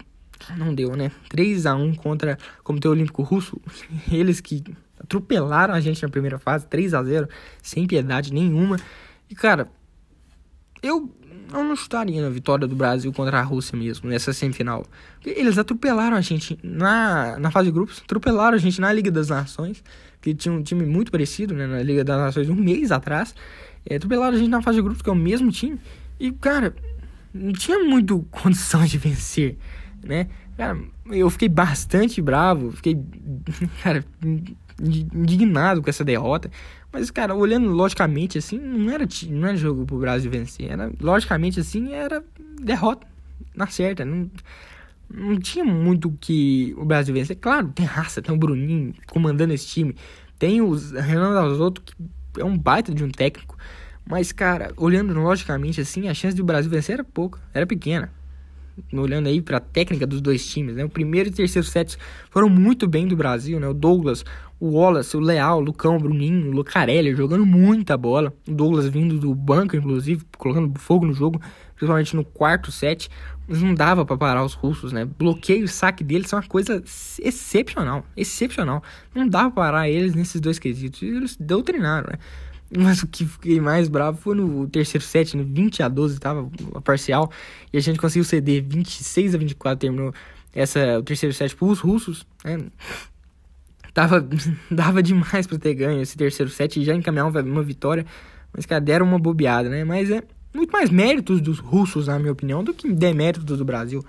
não 0.57 0.75
deu, 0.75 0.97
né? 0.97 1.11
3 1.29 1.67
a 1.67 1.75
1 1.75 1.95
contra 1.95 2.39
o 2.61 2.63
Comitê 2.63 2.89
Olímpico 2.89 3.23
Russo. 3.23 3.61
Eles 4.11 4.41
que 4.41 4.63
atropelaram 5.05 5.75
a 5.75 5.81
gente 5.81 6.03
na 6.03 6.09
primeira 6.09 6.39
fase, 6.39 6.67
3 6.67 6.95
a 6.95 7.03
0 7.03 7.29
sem 7.63 7.87
piedade 7.87 8.33
nenhuma. 8.33 8.77
E, 9.31 9.35
cara, 9.35 9.69
eu 10.83 11.11
não 11.53 11.77
chutaria 11.77 12.21
na 12.23 12.29
vitória 12.29 12.67
do 12.67 12.75
Brasil 12.75 13.13
contra 13.13 13.39
a 13.39 13.43
Rússia 13.43 13.77
mesmo, 13.77 14.09
nessa 14.09 14.33
semifinal. 14.33 14.85
Eles 15.25 15.59
atropelaram 15.59 16.17
a 16.17 16.21
gente 16.21 16.59
na, 16.63 17.39
na 17.39 17.51
fase 17.51 17.67
de 17.67 17.73
grupos, 17.73 18.03
atropelaram 18.03 18.57
a 18.57 18.59
gente 18.59 18.81
na 18.81 18.93
Liga 18.93 19.11
das 19.11 19.29
Nações, 19.29 19.83
que 20.21 20.35
tinha 20.35 20.53
um 20.53 20.63
time 20.63 20.85
muito 20.85 21.13
parecido, 21.13 21.55
né, 21.55 21.67
na 21.67 21.83
Liga 21.83 22.03
das 22.03 22.19
Nações 22.19 22.49
um 22.49 22.55
mês 22.55 22.91
atrás. 22.91 23.35
É, 23.87 23.97
atropelaram 23.97 24.37
a 24.37 24.39
gente 24.39 24.51
na 24.51 24.63
fase 24.63 24.77
de 24.77 24.83
grupos, 24.83 25.03
que 25.03 25.09
é 25.09 25.13
o 25.13 25.17
mesmo 25.17 25.51
time. 25.51 25.79
E, 26.19 26.33
cara, 26.33 26.75
não 27.33 27.53
tinha 27.53 27.79
muito 27.81 28.27
condição 28.31 28.85
de 28.85 28.99
vencer, 28.99 29.59
né? 30.03 30.29
Cara, 30.57 30.79
eu 31.11 31.29
fiquei 31.31 31.49
bastante 31.49 32.23
bravo, 32.23 32.71
fiquei, 32.73 32.97
cara, 33.83 34.05
indignado 34.81 35.83
com 35.83 35.91
essa 35.91 36.05
derrota. 36.05 36.51
Mas, 36.93 37.11
cara, 37.11 37.35
olhando 37.35 37.69
logicamente 37.71 38.39
assim, 38.39 38.59
não 38.59 38.93
era, 38.93 39.07
não 39.29 39.49
era 39.49 39.57
jogo 39.57 39.85
pro 39.85 39.99
Brasil 39.99 40.31
vencer. 40.31 40.71
Era, 40.71 40.93
logicamente 41.01 41.61
assim, 41.61 41.93
era 41.93 42.25
derrota. 42.61 43.07
Na 43.55 43.67
certa. 43.67 44.05
Não, 44.05 44.31
não 45.13 45.39
tinha 45.39 45.65
muito 45.65 46.17
que 46.21 46.75
o 46.77 46.85
Brasil 46.85 47.15
vencer. 47.15 47.37
Claro, 47.37 47.69
tem 47.69 47.87
raça, 47.87 48.23
tem 48.23 48.35
o 48.35 48.39
Bruninho 48.39 48.95
comandando 49.07 49.53
esse 49.53 49.67
time. 49.67 49.97
Tem 50.39 50.61
o 50.61 50.75
Renan 50.75 51.33
Dalzotto, 51.33 51.83
que 51.83 51.95
é 52.39 52.45
um 52.45 52.57
baita 52.57 52.95
de 52.95 53.05
um 53.05 53.11
técnico. 53.11 53.57
Mas, 54.07 54.33
cara, 54.33 54.73
olhando 54.77 55.15
logicamente 55.15 55.81
assim, 55.81 56.09
a 56.09 56.15
chance 56.15 56.35
de 56.35 56.43
o 56.43 56.45
Brasil 56.45 56.71
vencer 56.71 56.95
era 56.95 57.05
pouca, 57.05 57.41
era 57.53 57.67
pequena 57.67 58.11
olhando 58.93 59.29
aí 59.29 59.41
para 59.41 59.59
a 59.59 59.61
técnica 59.61 60.07
dos 60.07 60.21
dois 60.21 60.45
times, 60.47 60.75
né? 60.75 60.85
O 60.85 60.89
primeiro 60.89 61.29
e 61.29 61.33
o 61.33 61.35
terceiro 61.35 61.67
sets 61.67 61.99
foram 62.31 62.49
muito 62.49 62.87
bem 62.87 63.07
do 63.07 63.17
Brasil, 63.17 63.59
né? 63.61 63.69
O 63.69 63.75
Douglas, 63.75 64.25
o 64.61 64.71
Wallace, 64.79 65.17
o 65.17 65.21
Leal, 65.21 65.59
o 65.59 65.61
Lucão, 65.61 65.97
o 65.97 66.01
Bruninho, 66.01 66.49
o 66.49 66.53
Lucarelli 66.53 67.15
jogando 67.15 67.45
muita 67.45 67.97
bola. 67.97 68.33
O 68.49 68.53
Douglas 68.53 68.87
vindo 68.89 69.19
do 69.19 69.35
banco, 69.35 69.77
inclusive, 69.77 70.25
colocando 70.39 70.79
fogo 70.79 71.07
no 71.07 71.13
jogo, 71.13 71.41
principalmente 71.75 72.15
no 72.17 72.25
quarto 72.25 72.71
set. 72.71 73.11
Mas 73.47 73.61
não 73.61 73.75
dava 73.75 74.07
para 74.07 74.17
parar 74.17 74.45
os 74.45 74.55
russos, 74.55 74.93
né? 74.93 75.05
Bloqueio 75.05 75.65
e 75.65 75.69
saque 75.69 76.03
deles 76.03 76.29
são 76.29 76.39
uma 76.39 76.47
coisa 76.47 76.83
excepcional, 77.21 78.07
excepcional. 78.17 78.83
Não 79.15 79.29
dava 79.29 79.51
para 79.51 79.65
parar 79.65 79.89
eles 79.89 80.15
nesses 80.15 80.41
dois 80.41 80.59
quesitos. 80.59 81.03
Eles 81.03 81.37
doutrinaram, 81.39 82.09
né? 82.11 82.19
Mas 82.77 83.03
o 83.03 83.07
que 83.07 83.25
fiquei 83.27 83.61
mais 83.61 83.89
bravo 83.89 84.19
foi 84.19 84.35
no 84.35 84.67
terceiro 84.67 85.05
set, 85.05 85.37
no 85.37 85.45
20 85.45 85.83
a 85.83 85.89
12 85.89 86.19
tava 86.19 86.49
a 86.75 86.81
parcial, 86.81 87.31
e 87.73 87.77
a 87.77 87.81
gente 87.81 88.01
conseguiu 88.01 88.25
ceder 88.25 88.65
26 88.67 89.35
a 89.35 89.39
24, 89.39 89.79
terminou 89.79 90.15
essa, 90.53 90.99
o 90.99 91.03
terceiro 91.03 91.35
set 91.35 91.55
pros 91.55 91.79
russos, 91.79 92.27
né? 92.45 92.59
Tava, 93.95 94.27
dava 94.69 95.03
demais 95.03 95.47
para 95.47 95.59
ter 95.59 95.75
ganho 95.75 96.03
esse 96.03 96.17
terceiro 96.17 96.51
set 96.51 96.81
e 96.81 96.85
já 96.85 96.95
encaminhar 96.95 97.29
uma, 97.29 97.63
vitória, 97.63 98.05
mas 98.53 98.67
cara, 98.67 98.81
deram 98.81 99.07
uma 99.07 99.19
bobeada, 99.19 99.69
né? 99.69 99.85
Mas 99.85 100.11
é 100.11 100.23
muito 100.53 100.73
mais 100.73 100.91
méritos 100.91 101.41
dos 101.41 101.61
russos, 101.61 102.09
na 102.09 102.19
minha 102.19 102.33
opinião, 102.33 102.63
do 102.65 102.75
que 102.75 102.93
deméritos 102.93 103.57
do 103.57 103.65
Brasil. 103.65 104.05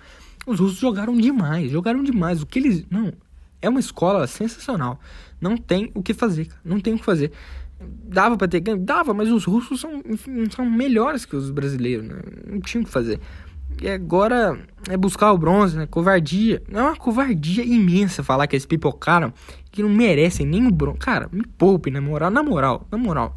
Os 0.45 0.59
russos 0.59 0.79
jogaram 0.79 1.15
demais, 1.15 1.71
jogaram 1.71 2.03
demais. 2.03 2.41
O 2.41 2.45
que 2.45 2.59
eles. 2.59 2.83
Não, 2.89 3.13
é 3.61 3.69
uma 3.69 3.79
escola 3.79 4.25
sensacional. 4.27 4.99
Não 5.39 5.55
tem 5.55 5.91
o 5.93 6.01
que 6.01 6.13
fazer, 6.13 6.47
não 6.63 6.79
tem 6.79 6.95
o 6.95 6.99
que 6.99 7.05
fazer. 7.05 7.31
Dava 7.79 8.37
para 8.37 8.47
ter 8.47 8.61
ganho? 8.61 8.77
Dava, 8.77 9.13
mas 9.13 9.29
os 9.29 9.45
russos 9.45 9.81
são, 9.81 10.01
enfim, 10.07 10.49
são 10.49 10.69
melhores 10.69 11.25
que 11.25 11.35
os 11.35 11.51
brasileiros, 11.51 12.07
né? 12.07 12.15
Não 12.47 12.59
tinha 12.59 12.81
o 12.81 12.85
que 12.85 12.91
fazer. 12.91 13.19
E 13.81 13.89
agora 13.89 14.59
é 14.89 14.95
buscar 14.95 15.31
o 15.31 15.37
bronze, 15.37 15.77
né? 15.77 15.85
Covardia. 15.85 16.63
É 16.71 16.81
uma 16.81 16.95
covardia 16.95 17.63
imensa 17.63 18.23
falar 18.23 18.47
que 18.47 18.55
eles 18.55 18.65
pipocaram, 18.65 19.33
que 19.71 19.81
não 19.81 19.89
merecem 19.89 20.45
nem 20.45 20.65
o 20.65 20.71
bronze. 20.71 20.99
Cara, 20.99 21.29
me 21.31 21.45
poupe, 21.45 21.91
na 21.91 21.99
moral, 21.99 22.31
na 22.31 22.41
moral, 22.41 22.87
na 22.89 22.97
moral. 22.97 23.35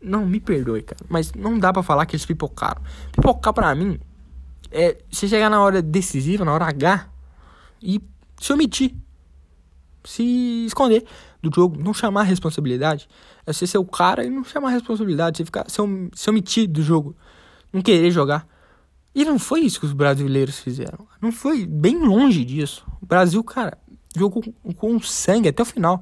Não, 0.00 0.24
me 0.24 0.40
perdoe, 0.40 0.82
cara. 0.82 1.00
Mas 1.08 1.32
não 1.34 1.58
dá 1.58 1.72
para 1.72 1.82
falar 1.82 2.06
que 2.06 2.16
eles 2.16 2.24
pipocaram. 2.24 2.80
Pipocar 3.12 3.52
para 3.52 3.74
mim 3.74 3.98
é 4.70 4.96
você 5.10 5.28
chegar 5.28 5.50
na 5.50 5.60
hora 5.60 5.82
decisiva, 5.82 6.44
na 6.44 6.52
hora 6.52 6.66
H, 6.66 7.08
e 7.82 8.00
se 8.40 8.52
omitir. 8.52 8.94
Se 10.04 10.64
esconder 10.66 11.04
do 11.42 11.50
jogo, 11.54 11.82
não 11.82 11.92
chamar 11.92 12.20
a 12.20 12.24
responsabilidade. 12.24 13.08
É 13.44 13.52
você 13.52 13.66
ser 13.66 13.78
o 13.78 13.84
cara 13.84 14.24
e 14.24 14.30
não 14.30 14.44
chamar 14.44 14.68
a 14.68 14.72
responsabilidade, 14.72 15.38
você 15.38 15.44
ficar 15.44 15.68
se, 15.68 15.78
se 16.14 16.30
omitir 16.30 16.68
do 16.68 16.82
jogo, 16.82 17.14
não 17.72 17.82
querer 17.82 18.10
jogar. 18.10 18.46
E 19.18 19.24
não 19.24 19.36
foi 19.36 19.62
isso 19.62 19.80
que 19.80 19.86
os 19.86 19.92
brasileiros 19.92 20.60
fizeram. 20.60 21.04
Não 21.20 21.32
foi 21.32 21.66
bem 21.66 21.98
longe 21.98 22.44
disso. 22.44 22.86
O 23.02 23.04
Brasil, 23.04 23.42
cara, 23.42 23.76
jogou 24.16 24.40
com 24.76 25.00
sangue 25.00 25.48
até 25.48 25.60
o 25.60 25.66
final. 25.66 26.00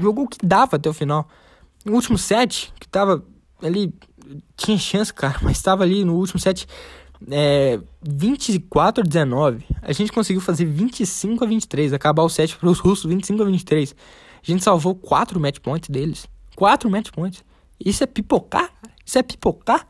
Jogou 0.00 0.24
o 0.24 0.28
que 0.28 0.44
dava 0.44 0.74
até 0.74 0.90
o 0.90 0.92
final. 0.92 1.28
No 1.84 1.92
último 1.92 2.18
set, 2.18 2.74
que 2.80 2.88
tava 2.88 3.24
ali, 3.62 3.94
tinha 4.56 4.76
chance, 4.78 5.14
cara, 5.14 5.38
mas 5.42 5.58
estava 5.58 5.84
ali 5.84 6.04
no 6.04 6.16
último 6.16 6.40
set 6.40 6.66
é, 7.30 7.78
24 8.02 9.04
a 9.04 9.06
19. 9.06 9.64
A 9.80 9.92
gente 9.92 10.10
conseguiu 10.10 10.40
fazer 10.40 10.64
25 10.64 11.44
a 11.44 11.46
23, 11.46 11.92
acabar 11.92 12.24
o 12.24 12.28
set 12.28 12.56
para 12.58 12.68
os 12.68 12.80
russos 12.80 13.08
25 13.08 13.42
a 13.42 13.44
23. 13.44 13.94
A 14.42 14.44
gente 14.50 14.64
salvou 14.64 14.96
4 14.96 15.38
match 15.38 15.60
points 15.60 15.88
deles. 15.88 16.26
4 16.56 16.90
match 16.90 17.12
points. 17.12 17.44
Isso 17.78 18.02
é 18.02 18.08
pipocar? 18.08 18.72
Isso 19.06 19.20
é 19.20 19.22
pipocar? 19.22 19.86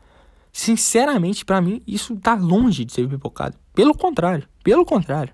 Sinceramente, 0.53 1.43
para 1.43 1.59
mim, 1.59 1.81
isso 1.87 2.15
tá 2.15 2.35
longe 2.35 2.85
de 2.85 2.93
ser 2.93 3.09
pipocado. 3.09 3.57
Pelo 3.73 3.97
contrário, 3.97 4.47
pelo 4.63 4.85
contrário. 4.85 5.33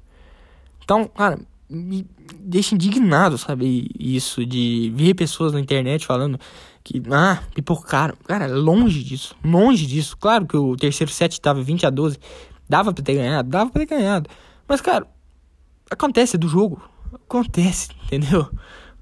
Então, 0.81 1.09
cara, 1.09 1.37
me 1.69 2.07
deixa 2.35 2.73
indignado, 2.73 3.37
sabe? 3.37 3.91
Isso 3.99 4.45
de 4.45 4.91
ver 4.95 5.13
pessoas 5.13 5.51
na 5.51 5.59
internet 5.59 6.05
falando 6.05 6.39
que, 6.81 7.03
ah, 7.11 7.43
pipocaram. 7.53 8.15
Cara, 8.25 8.47
longe 8.47 9.03
disso, 9.03 9.35
longe 9.43 9.85
disso. 9.85 10.15
Claro 10.17 10.47
que 10.47 10.55
o 10.55 10.77
terceiro 10.77 11.11
set 11.11 11.39
tava 11.41 11.61
20 11.61 11.85
a 11.85 11.89
12, 11.89 12.17
dava 12.67 12.93
pra 12.93 13.03
ter 13.03 13.15
ganhado, 13.15 13.49
dava 13.49 13.69
pra 13.69 13.85
ter 13.85 13.93
ganhado. 13.93 14.29
Mas, 14.65 14.79
cara, 14.79 15.05
acontece 15.91 16.37
do 16.37 16.47
jogo, 16.47 16.81
acontece, 17.13 17.89
entendeu? 18.05 18.49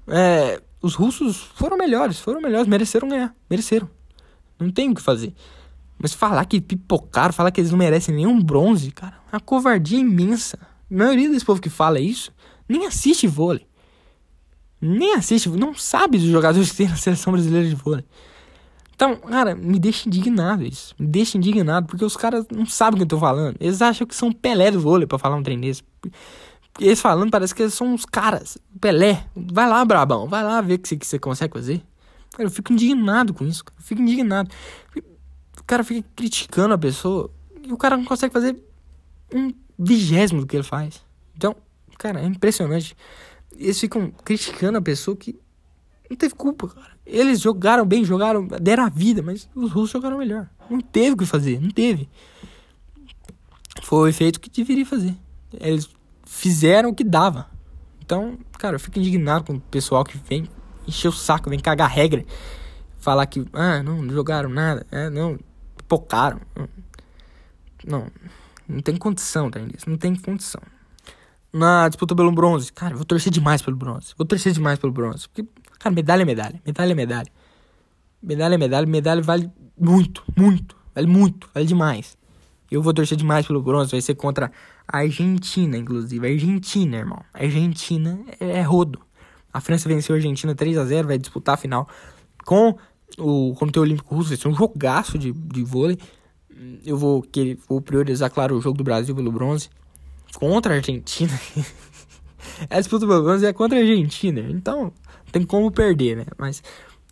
É, 0.08 0.60
os 0.82 0.94
russos 0.94 1.36
foram 1.54 1.78
melhores, 1.78 2.18
foram 2.18 2.40
melhores, 2.40 2.66
mereceram 2.66 3.08
ganhar, 3.08 3.32
mereceram. 3.48 3.88
Não 4.58 4.70
tem 4.72 4.90
o 4.90 4.94
que 4.96 5.02
fazer. 5.02 5.32
Mas 5.98 6.14
falar 6.14 6.44
que 6.44 6.60
pipocaram, 6.60 7.32
falar 7.32 7.50
que 7.50 7.60
eles 7.60 7.70
não 7.70 7.78
merecem 7.78 8.14
nenhum 8.14 8.40
bronze, 8.40 8.90
cara, 8.90 9.16
é 9.32 9.36
uma 9.36 9.40
covardia 9.40 9.98
imensa. 9.98 10.58
A 10.90 10.94
maioria 10.94 11.28
desse 11.28 11.44
povo 11.44 11.60
que 11.60 11.68
fala 11.68 11.98
isso 11.98 12.32
nem 12.68 12.86
assiste 12.86 13.26
vôlei. 13.26 13.66
Nem 14.80 15.14
assiste, 15.14 15.48
não 15.48 15.74
sabe 15.74 16.18
dos 16.18 16.28
jogadores 16.28 16.70
que 16.70 16.76
tem 16.76 16.88
na 16.88 16.96
seleção 16.96 17.32
brasileira 17.32 17.68
de 17.68 17.74
vôlei. 17.74 18.04
Então, 18.94 19.16
cara, 19.16 19.54
me 19.54 19.78
deixa 19.78 20.08
indignado 20.08 20.64
isso. 20.64 20.94
Me 20.98 21.06
deixa 21.06 21.38
indignado, 21.38 21.86
porque 21.86 22.04
os 22.04 22.16
caras 22.16 22.44
não 22.50 22.66
sabem 22.66 22.94
o 22.94 22.98
que 22.98 23.02
eu 23.04 23.08
tô 23.08 23.18
falando. 23.18 23.56
Eles 23.60 23.80
acham 23.80 24.06
que 24.06 24.14
são 24.14 24.32
Pelé 24.32 24.72
do 24.72 24.80
vôlei 24.80 25.06
pra 25.06 25.18
falar 25.18 25.36
um 25.36 25.42
trem 25.42 25.58
desse. 25.60 25.84
Eles 26.80 27.00
falando, 27.00 27.30
parece 27.30 27.54
que 27.54 27.62
eles 27.62 27.74
são 27.74 27.94
uns 27.94 28.04
caras. 28.04 28.58
Pelé. 28.80 29.24
Vai 29.36 29.68
lá, 29.68 29.84
Brabão. 29.84 30.28
Vai 30.28 30.42
lá 30.42 30.60
ver 30.60 30.74
o 30.74 30.78
que 30.80 30.96
você 31.06 31.16
consegue 31.16 31.52
fazer. 31.52 31.80
Cara, 32.32 32.48
eu 32.48 32.50
fico 32.50 32.72
indignado 32.72 33.32
com 33.32 33.44
isso. 33.44 33.62
Eu 33.66 33.82
fico 33.84 34.02
indignado. 34.02 34.50
O 35.68 35.74
cara 35.76 35.84
fica 35.84 36.08
criticando 36.16 36.72
a 36.72 36.78
pessoa 36.78 37.30
e 37.62 37.70
o 37.70 37.76
cara 37.76 37.94
não 37.94 38.06
consegue 38.06 38.32
fazer 38.32 38.56
um 39.34 39.52
vigésimo 39.78 40.40
do 40.40 40.46
que 40.46 40.56
ele 40.56 40.62
faz. 40.62 41.04
Então, 41.36 41.54
cara, 41.98 42.22
é 42.22 42.24
impressionante. 42.24 42.96
Eles 43.54 43.78
ficam 43.78 44.10
criticando 44.24 44.78
a 44.78 44.80
pessoa 44.80 45.14
que 45.14 45.38
não 46.08 46.16
teve 46.16 46.34
culpa, 46.34 46.68
cara. 46.68 46.92
Eles 47.04 47.38
jogaram 47.38 47.84
bem, 47.84 48.02
jogaram, 48.02 48.48
deram 48.48 48.84
a 48.84 48.88
vida, 48.88 49.20
mas 49.20 49.46
os 49.54 49.70
russos 49.70 49.90
jogaram 49.90 50.16
melhor. 50.16 50.48
Não 50.70 50.80
teve 50.80 51.10
o 51.10 51.16
que 51.18 51.26
fazer, 51.26 51.60
não 51.60 51.68
teve. 51.68 52.08
Foi 53.82 53.98
o 53.98 54.08
efeito 54.08 54.40
que 54.40 54.48
deveria 54.48 54.86
fazer. 54.86 55.14
Eles 55.52 55.86
fizeram 56.24 56.88
o 56.88 56.94
que 56.94 57.04
dava. 57.04 57.46
Então, 58.00 58.38
cara, 58.58 58.76
eu 58.76 58.80
fico 58.80 58.98
indignado 58.98 59.44
com 59.44 59.52
o 59.56 59.60
pessoal 59.60 60.02
que 60.02 60.16
vem 60.16 60.48
encher 60.86 61.08
o 61.08 61.12
saco, 61.12 61.50
vem 61.50 61.60
cagar 61.60 61.90
regra. 61.90 62.24
Falar 62.96 63.26
que, 63.26 63.44
ah, 63.52 63.82
não 63.82 64.08
jogaram 64.08 64.48
nada, 64.48 64.86
é, 64.90 65.10
não, 65.10 65.38
pocaram. 65.88 66.40
Não, 67.86 68.06
não 68.68 68.80
tem 68.80 68.96
condição, 68.96 69.50
tá 69.50 69.60
Não 69.86 69.96
tem 69.96 70.14
condição. 70.14 70.60
Na 71.52 71.88
disputa 71.88 72.14
pelo 72.14 72.30
bronze, 72.30 72.70
cara, 72.72 72.94
vou 72.94 73.04
torcer 73.04 73.32
demais 73.32 73.62
pelo 73.62 73.76
bronze. 73.76 74.12
Vou 74.16 74.26
torcer 74.26 74.52
demais 74.52 74.78
pelo 74.78 74.92
bronze. 74.92 75.28
Porque, 75.28 75.48
cara, 75.78 75.94
medalha 75.94 76.22
é 76.22 76.24
medalha. 76.24 76.62
Medalha 76.64 76.92
é 76.92 76.94
medalha. 76.94 77.32
Medalha 78.22 78.54
é 78.54 78.58
medalha. 78.58 78.86
Medalha 78.86 79.22
vale 79.22 79.50
muito, 79.78 80.22
muito. 80.36 80.76
Vale 80.94 81.06
muito, 81.06 81.48
vale 81.54 81.66
demais. 81.66 82.18
Eu 82.70 82.82
vou 82.82 82.92
torcer 82.92 83.16
demais 83.16 83.46
pelo 83.46 83.62
bronze. 83.62 83.90
Vai 83.90 84.02
ser 84.02 84.14
contra 84.14 84.52
a 84.86 84.98
Argentina, 84.98 85.78
inclusive. 85.78 86.26
A 86.26 86.30
Argentina, 86.30 86.98
irmão. 86.98 87.24
A 87.32 87.42
Argentina 87.42 88.20
é, 88.38 88.58
é 88.58 88.62
rodo. 88.62 89.00
A 89.50 89.60
França 89.60 89.88
venceu 89.88 90.14
a 90.14 90.18
Argentina 90.18 90.54
3 90.54 90.76
a 90.76 90.84
0 90.84 91.08
vai 91.08 91.18
disputar 91.18 91.54
a 91.54 91.56
final 91.56 91.88
com 92.44 92.78
o 93.16 93.54
Comitê 93.54 93.78
Olímpico 93.78 94.14
Russo. 94.14 94.30
Vai 94.30 94.38
ser 94.38 94.48
um 94.48 94.54
jogaço 94.54 95.18
de, 95.18 95.32
de 95.32 95.64
vôlei. 95.64 95.98
Eu 96.84 96.98
vou, 96.98 97.22
que, 97.22 97.58
vou 97.68 97.80
priorizar, 97.80 98.30
claro, 98.30 98.56
o 98.56 98.60
jogo 98.60 98.76
do 98.76 98.84
Brasil 98.84 99.14
pelo 99.14 99.30
bronze 99.30 99.70
contra 100.34 100.74
a 100.74 100.76
Argentina. 100.76 101.32
a 102.68 102.78
disputa 102.78 103.06
pelo 103.06 103.22
bronze 103.22 103.46
é 103.46 103.52
contra 103.52 103.78
a 103.78 103.80
Argentina. 103.80 104.40
Então, 104.50 104.92
tem 105.30 105.44
como 105.44 105.70
perder, 105.70 106.16
né? 106.16 106.24
Mas 106.36 106.62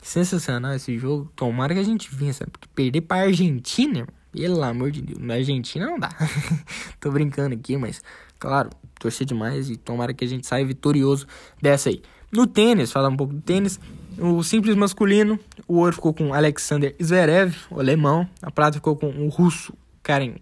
sensacional 0.03 0.75
esse 0.75 0.99
jogo. 0.99 1.31
Tomara 1.37 1.75
que 1.75 1.81
a 1.81 1.85
gente 1.85 2.15
vença. 2.15 2.47
Porque 2.51 2.69
perder 2.75 3.03
pra 3.03 3.23
Argentina, 3.23 4.07
pelo 4.33 4.63
amor 4.63 4.91
de 4.91 5.03
Deus, 5.03 5.19
na 5.21 5.35
Argentina 5.35 5.87
não 5.87 5.99
dá. 5.99 6.11
Tô 7.01 7.11
brincando 7.11 7.55
aqui, 7.55 7.77
mas 7.77 8.03
claro, 8.39 8.71
torcer 8.99 9.27
demais 9.27 9.71
e 9.71 9.77
tomara 9.77 10.13
que 10.13 10.25
a 10.25 10.29
gente 10.29 10.47
saia 10.47 10.65
vitorioso 10.65 11.27
dessa 11.61 11.89
aí. 11.89 12.03
No 12.31 12.47
tênis, 12.47 12.93
falar 12.93 13.09
um 13.09 13.17
pouco 13.17 13.33
do 13.33 13.41
tênis. 13.41 13.81
O 14.19 14.43
simples 14.43 14.75
masculino, 14.75 15.39
o 15.69 15.79
ouro 15.79 15.93
ficou 15.93 16.15
com 16.15 16.33
Alexander 16.33 16.95
Zverev, 17.03 17.55
o 17.71 17.81
alemão. 17.81 18.29
A 18.41 18.51
prata 18.51 18.77
ficou 18.77 18.97
com 18.97 19.09
o 19.09 19.29
russo 19.29 19.75
Karen 20.03 20.35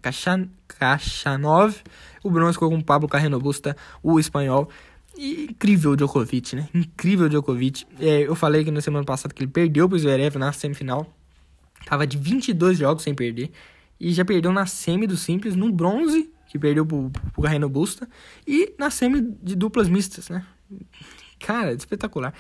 Kachanov. 0.69 1.77
O 2.23 2.31
bronze 2.31 2.53
ficou 2.53 2.71
com 2.71 2.81
Pablo 2.81 3.09
Carreno 3.09 3.41
Busta, 3.41 3.77
o 4.03 4.21
espanhol. 4.21 4.69
E 5.17 5.45
incrível 5.51 5.97
Djokovic, 5.97 6.55
né? 6.55 6.69
Incrível 6.75 7.29
Djokovic. 7.29 7.85
É, 7.99 8.23
eu 8.23 8.35
falei 8.35 8.65
que 8.65 8.71
na 8.71 8.81
semana 8.81 9.05
passada 9.05 9.33
que 9.33 9.43
ele 9.43 9.51
perdeu 9.51 9.89
pro 9.89 9.99
Zverev 9.99 10.37
na 10.37 10.53
semifinal. 10.53 11.07
Tava 11.87 12.07
de 12.07 12.17
22 12.17 12.79
jogos 12.79 13.03
sem 13.03 13.15
perder. 13.15 13.51
E 13.99 14.13
já 14.13 14.25
perdeu 14.25 14.53
na 14.53 14.67
semi 14.67 15.07
do 15.07 15.17
simples, 15.17 15.55
no 15.55 15.73
bronze, 15.73 16.31
que 16.49 16.59
perdeu 16.59 16.85
pro, 16.85 17.11
pro 17.33 17.43
Carreno 17.43 17.69
Busta. 17.69 18.09
E 18.47 18.75
na 18.79 18.91
semi 18.91 19.21
de 19.43 19.55
duplas 19.55 19.89
mistas, 19.89 20.29
né? 20.29 20.45
Cara, 21.39 21.73
espetacular. 21.73 22.35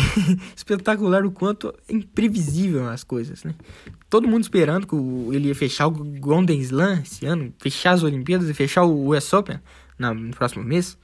espetacular 0.56 1.24
o 1.24 1.30
quanto 1.30 1.74
é 1.88 1.92
imprevisível 1.92 2.88
as 2.88 3.04
coisas, 3.04 3.44
né? 3.44 3.54
Todo 4.08 4.28
mundo 4.28 4.42
esperando 4.42 4.86
que 4.86 4.94
ele 5.34 5.48
ia 5.48 5.54
fechar 5.54 5.86
o 5.86 5.90
Golden 5.90 6.58
Slam 6.60 7.00
esse 7.02 7.26
ano, 7.26 7.52
fechar 7.58 7.92
as 7.92 8.02
Olimpíadas 8.02 8.48
e 8.48 8.54
fechar 8.54 8.84
o 8.84 9.08
US 9.08 9.32
Open 9.32 9.60
no 9.98 10.30
próximo 10.30 10.64
mês. 10.64 10.96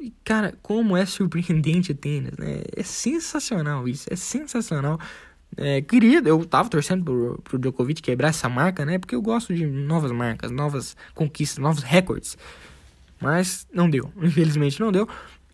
E, 0.00 0.12
cara, 0.22 0.54
como 0.62 0.96
é 0.96 1.04
surpreendente 1.04 1.92
o 1.92 1.94
tênis, 1.94 2.32
né? 2.38 2.62
É 2.76 2.82
sensacional 2.82 3.88
isso, 3.88 4.06
é 4.10 4.16
sensacional. 4.16 4.98
É, 5.56 5.80
queria, 5.80 6.20
eu 6.24 6.44
tava 6.44 6.68
torcendo 6.68 7.04
pro, 7.04 7.40
pro 7.42 7.58
Djokovic 7.58 8.00
quebrar 8.02 8.28
essa 8.28 8.48
marca, 8.48 8.84
né? 8.84 8.98
Porque 8.98 9.14
eu 9.14 9.22
gosto 9.22 9.54
de 9.54 9.66
novas 9.66 10.12
marcas, 10.12 10.50
novas 10.50 10.96
conquistas, 11.14 11.58
novos 11.58 11.82
recordes. 11.82 12.36
Mas 13.20 13.66
não 13.72 13.90
deu, 13.90 14.12
infelizmente 14.22 14.78
não 14.78 14.92
deu. 14.92 15.08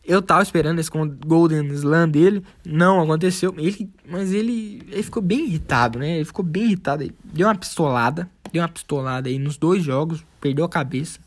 Eu 0.07 0.21
tava 0.21 0.43
esperando 0.43 0.79
esse 0.79 0.91
Golden 1.27 1.67
Slam 1.69 2.09
dele, 2.09 2.45
não 2.65 3.01
aconteceu. 3.01 3.55
Ele, 3.57 3.91
mas 4.07 4.33
ele, 4.33 4.83
ele 4.91 5.03
ficou 5.03 5.23
bem 5.23 5.47
irritado, 5.47 5.99
né? 5.99 6.17
Ele 6.17 6.25
ficou 6.27 6.45
bem 6.45 6.65
irritado. 6.65 7.11
Deu 7.25 7.49
uma 7.49 7.55
pistolada, 7.55 8.29
deu 8.53 8.61
uma 8.61 8.69
pistolada 8.69 9.31
aí 9.31 9.39
nos 9.39 9.57
dois 9.57 9.83
jogos, 9.83 10.23
perdeu 10.41 10.65
a 10.65 10.69
cabeça. 10.69 11.19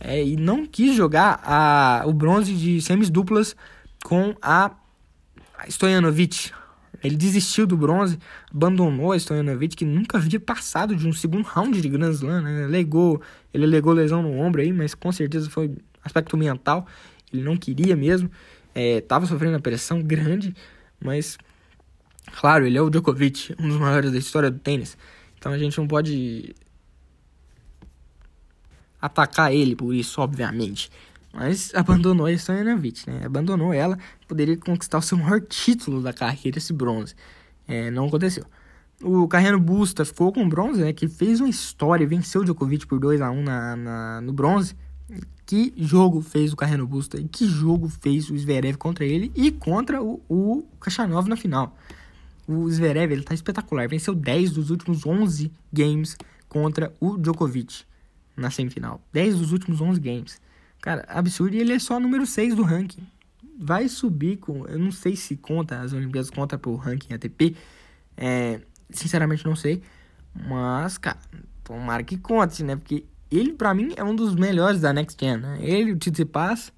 É, 0.00 0.24
e 0.24 0.36
não 0.36 0.64
quis 0.64 0.96
jogar 0.96 1.40
a, 1.44 2.04
o 2.06 2.12
bronze 2.12 2.54
de 2.54 2.80
semis 2.80 3.10
duplas 3.10 3.54
com 4.02 4.34
a, 4.40 4.70
a 5.58 5.66
Stojanovic. 5.68 6.50
Ele 7.04 7.16
desistiu 7.16 7.66
do 7.66 7.76
bronze, 7.76 8.18
abandonou 8.52 9.12
a 9.12 9.16
Stojanovic, 9.18 9.76
que 9.76 9.84
nunca 9.84 10.16
havia 10.16 10.40
passado 10.40 10.96
de 10.96 11.06
um 11.06 11.12
segundo 11.12 11.44
round 11.44 11.78
de 11.78 11.88
Grand 11.88 12.10
Slam, 12.10 12.40
né? 12.40 12.66
Legou, 12.66 13.20
ele 13.52 13.66
legou 13.66 13.92
lesão 13.92 14.22
no 14.22 14.32
ombro 14.32 14.62
aí, 14.62 14.72
mas 14.72 14.94
com 14.94 15.12
certeza 15.12 15.50
foi 15.50 15.76
aspecto 16.02 16.36
mental 16.38 16.86
ele 17.32 17.42
não 17.42 17.56
queria 17.56 17.96
mesmo, 17.96 18.30
estava 18.74 19.24
é, 19.24 19.28
sofrendo 19.28 19.54
uma 19.54 19.60
pressão 19.60 20.02
grande, 20.02 20.54
mas 21.00 21.38
claro, 22.38 22.66
ele 22.66 22.78
é 22.78 22.82
o 22.82 22.90
Djokovic, 22.90 23.54
um 23.58 23.68
dos 23.68 23.78
maiores 23.78 24.12
da 24.12 24.18
história 24.18 24.50
do 24.50 24.58
tênis, 24.58 24.96
então 25.38 25.52
a 25.52 25.58
gente 25.58 25.78
não 25.78 25.86
pode 25.86 26.54
atacar 29.00 29.52
ele 29.52 29.76
por 29.76 29.94
isso, 29.94 30.20
obviamente. 30.20 30.90
Mas 31.32 31.72
abandonou 31.74 32.26
a 32.26 32.32
Stojanovic, 32.32 33.08
né? 33.08 33.22
Abandonou 33.24 33.72
ela, 33.72 33.98
poderia 34.26 34.56
conquistar 34.56 34.98
o 34.98 35.02
seu 35.02 35.16
maior 35.16 35.40
título 35.40 36.02
da 36.02 36.12
carreira, 36.12 36.58
esse 36.58 36.72
bronze. 36.72 37.14
É, 37.66 37.90
não 37.90 38.06
aconteceu. 38.06 38.44
O 39.02 39.28
Carreno 39.28 39.60
Busta 39.60 40.04
ficou 40.04 40.32
com 40.32 40.48
bronze, 40.48 40.80
né? 40.80 40.92
Que 40.92 41.06
fez 41.06 41.40
uma 41.40 41.48
história, 41.48 42.06
venceu 42.06 42.40
o 42.40 42.44
Djokovic 42.44 42.86
por 42.86 42.98
2 42.98 43.20
a 43.20 43.30
1 43.30 43.42
na, 43.42 43.76
na, 43.76 44.20
no 44.20 44.32
bronze. 44.32 44.74
Que 45.48 45.72
jogo 45.78 46.20
fez 46.20 46.52
o 46.52 46.56
Carreno 46.56 46.86
Busta 46.86 47.18
e 47.18 47.26
que 47.26 47.46
jogo 47.46 47.88
fez 47.88 48.28
o 48.28 48.36
Zverev 48.36 48.76
contra 48.76 49.06
ele 49.06 49.32
e 49.34 49.50
contra 49.50 50.02
o, 50.02 50.20
o 50.28 50.62
Kachanov 50.78 51.26
na 51.26 51.38
final. 51.38 51.74
O 52.46 52.68
Zverev, 52.68 53.10
ele 53.10 53.22
tá 53.22 53.32
espetacular. 53.32 53.88
Venceu 53.88 54.14
10 54.14 54.52
dos 54.52 54.68
últimos 54.68 55.06
11 55.06 55.50
games 55.72 56.18
contra 56.50 56.94
o 57.00 57.16
Djokovic 57.16 57.82
na 58.36 58.50
semifinal. 58.50 59.00
10 59.10 59.38
dos 59.38 59.52
últimos 59.52 59.80
11 59.80 59.98
games. 59.98 60.38
Cara, 60.82 61.06
absurdo. 61.08 61.56
E 61.56 61.60
ele 61.60 61.72
é 61.72 61.78
só 61.78 61.98
número 61.98 62.26
6 62.26 62.54
do 62.54 62.62
ranking. 62.62 63.06
Vai 63.58 63.88
subir 63.88 64.36
com... 64.36 64.66
Eu 64.66 64.78
não 64.78 64.92
sei 64.92 65.16
se 65.16 65.34
conta, 65.34 65.80
as 65.80 65.94
Olimpíadas 65.94 66.28
conta 66.28 66.58
pro 66.58 66.76
ranking 66.76 67.14
ATP. 67.14 67.56
É, 68.18 68.60
sinceramente 68.90 69.46
não 69.46 69.56
sei. 69.56 69.82
Mas, 70.34 70.98
cara, 70.98 71.16
tomara 71.64 72.04
que 72.04 72.18
conte, 72.18 72.62
né? 72.62 72.76
Porque 72.76 73.06
ele, 73.30 73.52
para 73.52 73.74
mim, 73.74 73.92
é 73.96 74.02
um 74.02 74.14
dos 74.14 74.34
melhores 74.34 74.80
da 74.80 74.92
Next 74.92 75.16
Gen, 75.22 75.38
né? 75.38 75.58
Ele, 75.60 75.92
o 75.92 75.98
Tsitsipas 75.98 76.72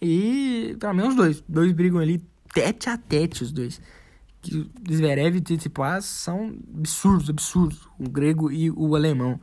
e, 0.00 0.76
para 0.78 0.94
mim, 0.94 1.02
os 1.02 1.14
dois. 1.14 1.42
Dois 1.48 1.72
brigam 1.72 1.98
ali 2.00 2.22
tete 2.54 2.88
a 2.88 2.96
tete, 2.96 3.42
os 3.42 3.52
dois. 3.52 3.80
Que 4.40 4.70
Zverev 4.90 5.36
e 5.36 5.38
o 5.38 5.42
Tsitsipas 5.42 6.04
são 6.04 6.56
absurdos, 6.76 7.28
absurdos. 7.28 7.88
O 7.98 8.08
grego 8.08 8.50
e 8.50 8.70
o 8.70 8.94
alemão. 8.94 9.40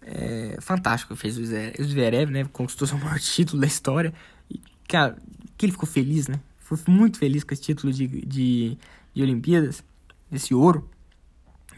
É 0.00 0.56
fantástico 0.60 1.14
fez 1.14 1.38
o 1.38 1.44
Zverev, 1.44 2.30
né? 2.30 2.44
Conquistou 2.46 2.88
seu 2.88 2.98
maior 2.98 3.18
título 3.20 3.60
da 3.60 3.66
história. 3.66 4.14
E, 4.50 4.60
cara, 4.88 5.16
que 5.56 5.66
ele 5.66 5.72
ficou 5.72 5.88
feliz, 5.88 6.26
né? 6.26 6.40
Foi 6.58 6.78
muito 6.88 7.18
feliz 7.18 7.44
com 7.44 7.52
esse 7.52 7.62
título 7.62 7.92
de, 7.92 8.06
de, 8.06 8.78
de 9.14 9.22
Olimpíadas, 9.22 9.84
esse 10.32 10.54
ouro. 10.54 10.88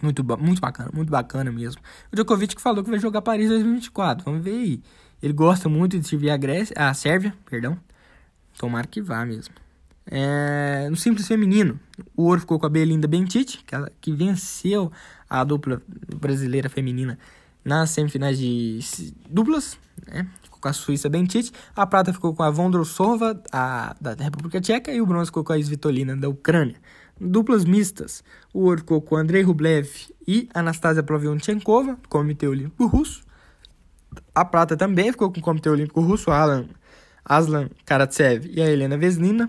Muito, 0.05 0.23
muito 0.39 0.61
bacana, 0.61 0.91
muito 0.93 1.11
bacana 1.11 1.51
mesmo. 1.51 1.81
O 2.13 2.15
Djokovic 2.15 2.61
falou 2.61 2.85
que 2.85 2.91
vai 2.91 2.99
jogar 2.99 3.23
Paris 3.23 3.49
2024. 3.49 4.23
Vamos 4.23 4.45
ver 4.45 4.51
aí. 4.51 4.83
Ele 5.23 5.33
gosta 5.33 5.67
muito 5.67 5.99
de 5.99 6.07
servir 6.07 6.29
a 6.29 6.37
Grécia, 6.37 6.77
a 6.77 6.93
Sérvia, 6.93 7.35
perdão. 7.49 7.79
Tomara 8.59 8.87
que 8.87 9.01
vá 9.01 9.25
mesmo. 9.25 9.55
É, 10.07 10.87
no 10.91 10.97
simples 10.97 11.27
feminino, 11.27 11.81
o 12.15 12.25
ouro 12.25 12.41
ficou 12.41 12.59
com 12.59 12.67
a 12.67 12.69
Belinda 12.69 13.09
Bentite, 13.09 13.65
que, 13.67 13.75
ela, 13.75 13.91
que 13.99 14.13
venceu 14.13 14.93
a 15.29 15.43
dupla 15.43 15.81
brasileira 16.15 16.69
feminina 16.69 17.19
nas 17.65 17.89
semifinais 17.89 18.39
de 18.39 18.81
duplas, 19.31 19.79
né? 20.07 20.29
Ficou 20.43 20.59
com 20.61 20.69
a 20.69 20.73
Suíça 20.75 21.09
Bentite. 21.09 21.51
A 21.75 21.87
prata 21.87 22.13
ficou 22.13 22.35
com 22.35 22.43
a 22.43 22.51
Vondrousova, 22.51 23.43
a, 23.51 23.97
da 23.99 24.13
República 24.13 24.61
Tcheca, 24.61 24.93
e 24.93 25.01
o 25.01 25.07
bronze 25.07 25.29
ficou 25.29 25.43
com 25.43 25.55
a 25.55 25.59
Svitolina 25.59 26.15
da 26.15 26.29
Ucrânia. 26.29 26.77
Duplas 27.21 27.65
mistas, 27.65 28.25
o 28.53 28.75
com 29.01 29.17
Andrei 29.17 29.43
Rublev 29.43 29.89
e 30.27 30.49
Anastasia 30.53 31.03
Ploviontchenkova, 31.03 31.95
do 31.95 32.09
Comitê 32.09 32.49
Olímpico 32.49 32.87
Russo. 32.87 33.23
A 34.35 34.45
prata 34.45 34.77
também 34.77 35.13
ficou 35.13 35.31
com 35.31 35.39
o 35.39 35.43
Comitê 35.43 35.71
Olímpico 35.71 36.01
Russo, 36.01 36.31
Alan, 36.31 36.67
Aslan 37.25 37.69
Karatsev 37.85 38.47
e 38.51 38.61
a 38.61 38.71
Helena 38.71 38.97
Vesnina. 38.97 39.49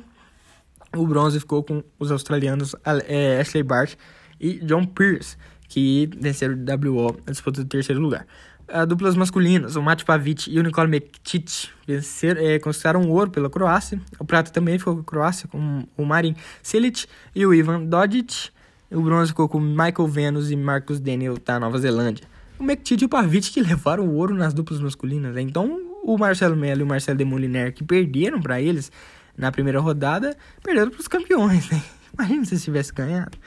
O 0.95 1.05
bronze 1.05 1.39
ficou 1.39 1.63
com 1.63 1.83
os 1.99 2.11
australianos 2.11 2.75
é, 3.07 3.39
Ashley 3.39 3.63
Bart 3.63 3.95
e 4.39 4.59
John 4.59 4.85
Pierce, 4.85 5.35
que 5.67 6.09
venceram 6.17 6.55
o 6.55 6.91
WO 6.91 7.17
na 7.25 7.31
disputa 7.31 7.63
do 7.63 7.67
terceiro 7.67 7.99
lugar. 7.99 8.25
A 8.67 8.83
duplas 8.83 9.15
masculinas, 9.15 9.75
o 9.75 9.81
Mate 9.81 10.03
Pavic 10.03 10.49
e 10.49 10.59
o 10.59 10.63
Nicole 10.63 10.89
Mektic 10.89 11.69
venceram, 11.87 12.41
é, 12.41 12.57
conquistaram 12.57 13.01
o 13.03 13.11
ouro 13.11 13.29
pela 13.29 13.49
Croácia. 13.49 13.99
O 14.19 14.25
prata 14.25 14.51
também 14.51 14.79
ficou 14.79 14.95
com 14.95 15.01
a 15.01 15.03
Croácia, 15.03 15.47
com 15.47 15.83
o 15.95 16.05
Marin 16.05 16.35
Silic 16.63 17.05
e 17.35 17.45
o 17.45 17.53
Ivan 17.53 17.83
Dodic. 17.83 18.49
O 18.91 19.01
bronze 19.01 19.29
ficou 19.29 19.47
com 19.47 19.59
Michael 19.59 20.07
Venus 20.07 20.49
e 20.49 20.55
Marcus 20.55 20.99
Daniel 20.99 21.37
da 21.43 21.59
Nova 21.59 21.77
Zelândia. 21.77 22.25
O 22.57 22.63
Mektic 22.63 23.01
e 23.01 23.05
o 23.05 23.09
Pavic 23.09 23.51
que 23.51 23.61
levaram 23.61 24.07
o 24.07 24.15
ouro 24.15 24.33
nas 24.33 24.53
duplas 24.53 24.79
masculinas. 24.79 25.35
Né? 25.35 25.41
Então 25.41 25.79
o 26.03 26.17
Marcelo 26.17 26.55
Melo 26.55 26.81
e 26.81 26.83
o 26.83 26.87
Marcelo 26.87 27.17
Demoliner, 27.17 27.73
que 27.73 27.83
perderam 27.83 28.41
para 28.41 28.61
eles 28.61 28.91
na 29.37 29.51
primeira 29.51 29.79
rodada, 29.79 30.35
perderam 30.63 30.89
para 30.89 30.99
os 30.99 31.07
campeões, 31.07 31.69
né? 31.69 31.81
Imagina 32.13 32.45
se 32.45 32.59
tivesse 32.59 32.93
ganhado. 32.93 33.37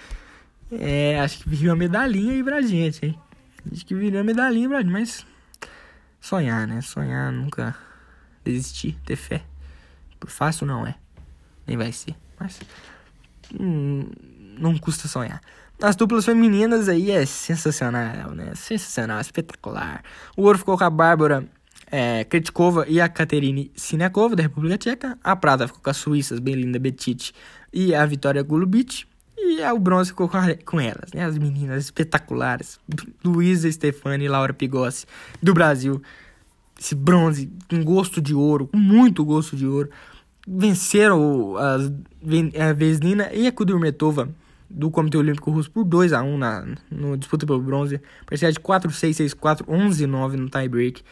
É, 0.71 1.19
acho 1.21 1.39
que 1.39 1.49
viria 1.49 1.71
uma 1.71 1.77
medalhinha 1.77 2.33
aí 2.33 2.45
pra 2.45 2.61
gente, 2.61 3.07
hein? 3.07 3.19
Acho 3.73 3.85
que 3.85 3.95
viria 3.95 4.19
uma 4.19 4.25
medalhinha 4.25 4.69
gente, 4.79 4.91
mas 4.91 5.27
sonhar, 6.21 6.67
né? 6.67 6.81
Sonhar, 6.81 7.33
nunca 7.33 7.77
desistir, 8.45 8.99
ter 9.05 9.17
fé. 9.17 9.43
Por 10.19 10.31
fácil 10.31 10.67
não 10.67 10.87
é. 10.87 10.95
Nem 11.67 11.77
vai 11.77 11.93
ser, 11.93 12.15
mas 12.39 12.61
hum, 13.59 14.09
não 14.59 14.77
custa 14.79 15.07
sonhar. 15.07 15.41
As 15.81 15.95
duplas 15.95 16.25
femininas 16.25 16.89
aí 16.89 17.11
é 17.11 17.25
sensacional, 17.25 18.33
né? 18.35 18.53
Sensacional, 18.55 19.21
espetacular. 19.21 20.03
O 20.37 20.43
ouro 20.43 20.59
ficou 20.59 20.77
com 20.77 20.85
a 20.85 20.91
Bárbara 20.91 21.49
é, 21.91 22.25
Kretkova 22.25 22.85
e 22.89 23.01
a 23.01 23.09
Katerine 23.09 23.71
Sinekova, 23.77 24.35
da 24.35 24.43
República 24.43 24.77
Tcheca. 24.77 25.19
A 25.23 25.37
prata 25.37 25.67
ficou 25.67 25.83
com 25.83 25.91
as 25.91 25.97
suíças 25.97 26.41
Belinda 26.41 26.79
Betit 26.79 27.33
e 27.73 27.95
a 27.95 28.05
Vitória 28.05 28.43
Golubic. 28.43 29.05
E 29.41 29.63
o 29.63 29.79
bronze 29.79 30.11
ficou 30.11 30.29
com, 30.29 30.81
elas, 30.81 31.13
né? 31.15 31.25
As 31.25 31.39
meninas 31.39 31.85
espetaculares. 31.85 32.79
Luísa 33.25 33.71
Stefani 33.71 34.25
e 34.25 34.29
Laura 34.29 34.53
Pigossi, 34.53 35.07
do 35.43 35.55
Brasil. 35.55 36.03
Esse 36.79 36.95
bronze 36.95 37.51
com 37.69 37.83
gosto 37.83 38.21
de 38.21 38.35
ouro, 38.35 38.69
com 38.69 38.77
muito 38.77 39.25
gosto 39.25 39.57
de 39.57 39.67
ouro. 39.67 39.91
Venceram 40.47 41.57
as, 41.57 41.93
a 42.61 42.73
Veslina 42.73 43.31
e 43.33 43.47
a 43.47 43.53
Kudurmetova 43.53 44.29
do 44.69 44.91
Comitê 44.91 45.17
Olímpico 45.17 45.51
Russo 45.51 45.71
por 45.71 45.85
2 45.85 46.13
a 46.13 46.23
1 46.23 46.39
na 46.39 46.67
no 46.91 47.17
disputa 47.17 47.47
pelo 47.47 47.61
bronze. 47.61 48.01
Parceria 48.27 48.53
de 48.53 48.61
4 48.61 48.91
6 48.91 49.17
6 49.17 49.35
4 49.35 49.65
11 49.69 50.07
9 50.07 50.37
no 50.37 50.49
tie 50.49 50.69
break. 50.69 51.03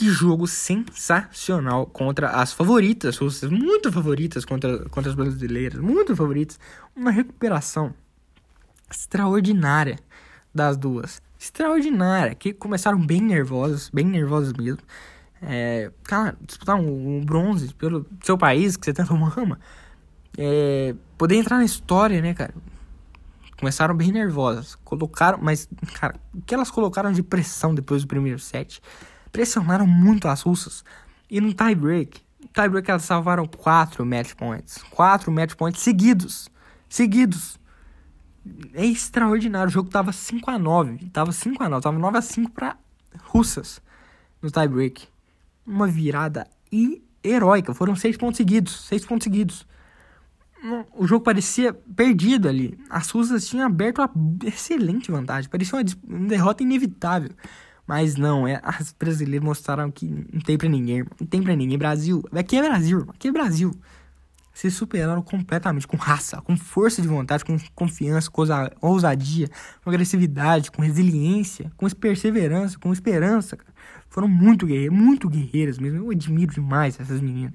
Que 0.00 0.08
jogo 0.08 0.46
sensacional 0.46 1.84
contra 1.84 2.30
as 2.30 2.54
favoritas 2.54 3.18
russas, 3.18 3.50
muito 3.50 3.92
favoritas 3.92 4.46
contra, 4.46 4.88
contra 4.88 5.10
as 5.10 5.14
brasileiras, 5.14 5.78
muito 5.78 6.16
favoritas. 6.16 6.58
Uma 6.96 7.10
recuperação 7.10 7.92
extraordinária 8.90 9.98
das 10.54 10.78
duas. 10.78 11.20
Extraordinária, 11.38 12.34
que 12.34 12.54
começaram 12.54 12.98
bem 12.98 13.20
nervosas, 13.20 13.90
bem 13.90 14.06
nervosas 14.06 14.54
mesmo. 14.54 14.80
É, 15.42 15.92
cara, 16.04 16.34
disputar 16.40 16.76
um, 16.76 17.18
um, 17.18 17.20
bronze 17.22 17.74
pelo 17.74 18.06
seu 18.24 18.38
país 18.38 18.78
que 18.78 18.86
você 18.86 18.94
tanto 18.94 19.12
ama. 19.38 19.60
É, 20.38 20.94
poder 21.18 21.36
entrar 21.36 21.58
na 21.58 21.64
história, 21.66 22.22
né, 22.22 22.32
cara? 22.32 22.54
Começaram 23.58 23.94
bem 23.94 24.10
nervosas. 24.10 24.76
Colocaram, 24.76 25.38
mas, 25.42 25.68
cara, 25.92 26.14
o 26.32 26.40
que 26.40 26.54
elas 26.54 26.70
colocaram 26.70 27.12
de 27.12 27.22
pressão 27.22 27.74
depois 27.74 28.00
do 28.00 28.08
primeiro 28.08 28.38
set? 28.38 28.80
Pressionaram 29.32 29.86
muito 29.86 30.28
as 30.28 30.42
russas. 30.42 30.84
E 31.30 31.40
no 31.40 31.54
tie-break, 31.54 32.20
elas 32.88 33.02
salvaram 33.02 33.46
quatro 33.46 34.04
match 34.04 34.34
points. 34.34 34.82
Quatro 34.90 35.30
match 35.30 35.54
points 35.54 35.82
seguidos. 35.82 36.48
Seguidos. 36.88 37.58
É 38.74 38.84
extraordinário. 38.84 39.68
O 39.68 39.72
jogo 39.72 39.90
tava 39.90 40.12
5 40.12 40.50
a 40.50 40.58
9 40.58 41.10
Tava 41.10 41.30
5 41.30 41.62
a 41.62 41.68
9 41.68 41.82
Tava 41.82 41.98
9 41.98 42.18
a 42.18 42.22
5 42.22 42.50
para 42.52 42.76
russas 43.24 43.80
no 44.42 44.50
tie-break. 44.50 45.06
Uma 45.66 45.86
virada 45.86 46.46
heróica. 47.22 47.74
Foram 47.74 47.94
seis 47.94 48.16
pontos 48.16 48.38
seguidos. 48.38 48.86
Seis 48.86 49.04
pontos 49.04 49.24
seguidos 49.24 49.66
o 50.92 51.06
jogo 51.06 51.24
parecia 51.24 51.72
perdido 51.72 52.48
ali. 52.48 52.78
As 52.88 53.08
russas 53.10 53.46
tinham 53.48 53.66
aberto 53.66 53.98
uma 53.98 54.10
excelente 54.44 55.10
vantagem. 55.10 55.50
Parecia 55.50 55.78
uma 55.78 56.28
derrota 56.28 56.62
inevitável. 56.62 57.30
Mas 57.90 58.14
não, 58.14 58.46
é, 58.46 58.60
as 58.62 58.94
brasileiras 58.96 59.44
mostraram 59.44 59.90
que 59.90 60.06
não 60.32 60.40
tem 60.40 60.56
pra 60.56 60.68
ninguém, 60.68 61.04
não 61.20 61.26
tem 61.26 61.42
pra 61.42 61.56
ninguém. 61.56 61.76
Brasil, 61.76 62.22
aqui 62.30 62.56
é 62.56 62.62
Brasil, 62.62 63.04
aqui 63.08 63.26
é 63.26 63.32
Brasil. 63.32 63.74
Se 64.54 64.70
superaram 64.70 65.20
completamente, 65.20 65.88
com 65.88 65.96
raça, 65.96 66.40
com 66.40 66.56
força 66.56 67.02
de 67.02 67.08
vontade, 67.08 67.44
com 67.44 67.56
confiança, 67.74 68.30
com 68.30 68.44
ousadia, 68.80 69.48
com 69.82 69.90
agressividade, 69.90 70.70
com 70.70 70.82
resiliência, 70.82 71.72
com 71.76 71.90
perseverança, 71.90 72.78
com 72.78 72.92
esperança. 72.92 73.58
Foram 74.08 74.28
muito 74.28 74.66
guerreiras, 74.66 74.96
muito 74.96 75.28
guerreiras 75.28 75.76
mesmo. 75.76 75.98
Eu 75.98 76.10
admiro 76.12 76.54
demais 76.54 76.96
essas 77.00 77.20
meninas 77.20 77.54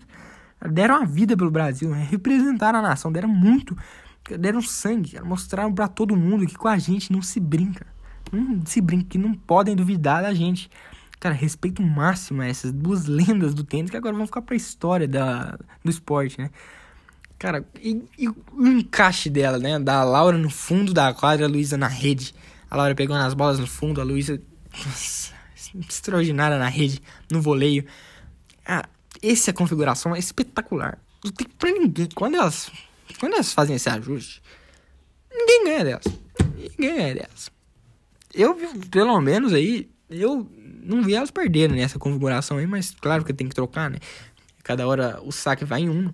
deram 0.70 0.96
a 0.96 1.06
vida 1.06 1.38
pelo 1.38 1.52
Brasil, 1.52 1.90
né? 1.92 2.06
representaram 2.12 2.80
a 2.80 2.82
nação, 2.82 3.10
deram 3.10 3.30
muito, 3.30 3.78
deram 4.38 4.62
sangue, 4.62 5.18
mostraram 5.22 5.74
para 5.74 5.88
todo 5.88 6.14
mundo 6.14 6.46
que 6.46 6.56
com 6.56 6.68
a 6.68 6.78
gente 6.78 7.12
não 7.14 7.22
se 7.22 7.40
brinca, 7.40 7.86
não 8.36 8.66
se 8.66 8.82
brinca, 8.82 9.06
que 9.10 9.18
não 9.18 9.34
podem 9.34 9.76
duvidar 9.76 10.22
da 10.22 10.34
gente. 10.34 10.70
Cara, 11.20 11.34
respeito 11.34 11.82
máximo 11.82 12.42
a 12.42 12.48
essas 12.48 12.72
duas 12.72 13.06
lendas 13.08 13.54
do 13.54 13.64
tênis 13.64 13.90
que 13.90 13.98
agora 13.98 14.16
vão 14.16 14.26
ficar 14.26 14.42
pra 14.42 14.56
história 14.56 15.08
da, 15.08 15.58
do 15.84 15.90
esporte, 15.90 16.40
né? 16.40 16.50
Cara, 17.38 17.66
e, 17.82 18.04
e, 18.18 18.30
o 18.30 18.38
encaixe 18.66 19.30
dela, 19.30 19.60
né? 19.60 19.78
Da 19.80 20.04
Laura 20.04 20.38
no 20.38 20.50
fundo 20.50 20.94
da 20.94 21.14
quadra, 21.14 21.46
a 21.46 21.50
Luísa 21.50 21.78
na 21.78 21.88
rede. 21.88 22.34
A 22.70 22.78
Laura 22.78 22.96
pegando 22.96 23.26
as 23.26 23.34
bolas 23.34 23.60
no 23.60 23.68
fundo, 23.68 24.00
a 24.00 24.04
Luísa 24.04 24.42
extraordinária 25.88 26.58
na 26.58 26.68
rede, 26.68 27.02
no 27.30 27.42
voleio. 27.42 27.86
Ah, 28.66 28.88
essa 29.22 29.52
configuração 29.52 30.16
é 30.16 30.20
espetacular. 30.20 30.98
Não 31.24 31.32
tem 31.32 31.48
pra 31.48 31.72
ninguém. 31.72 32.08
Quando 32.14 32.36
elas, 32.36 32.72
quando 33.20 33.34
elas 33.34 33.52
fazem 33.52 33.76
esse 33.76 33.90
ajuste, 33.90 34.42
ninguém 35.32 35.64
ganha 35.66 35.84
delas. 35.84 36.06
Ninguém 36.56 36.96
ganha 36.96 37.16
delas. 37.16 37.55
Eu, 38.36 38.56
pelo 38.92 39.20
menos 39.22 39.54
aí, 39.54 39.90
eu 40.10 40.50
não 40.84 41.02
vi 41.02 41.16
elas 41.16 41.32
perderem 41.32 41.78
nessa 41.78 41.98
configuração 41.98 42.58
aí, 42.58 42.68
mas 42.68 42.92
claro 42.92 43.24
que 43.24 43.34
tem 43.34 43.48
que 43.48 43.56
trocar, 43.56 43.90
né? 43.90 43.98
Cada 44.62 44.86
hora 44.86 45.20
o 45.24 45.32
saque 45.32 45.64
vai 45.64 45.82
em 45.82 45.90
uma 45.90 46.14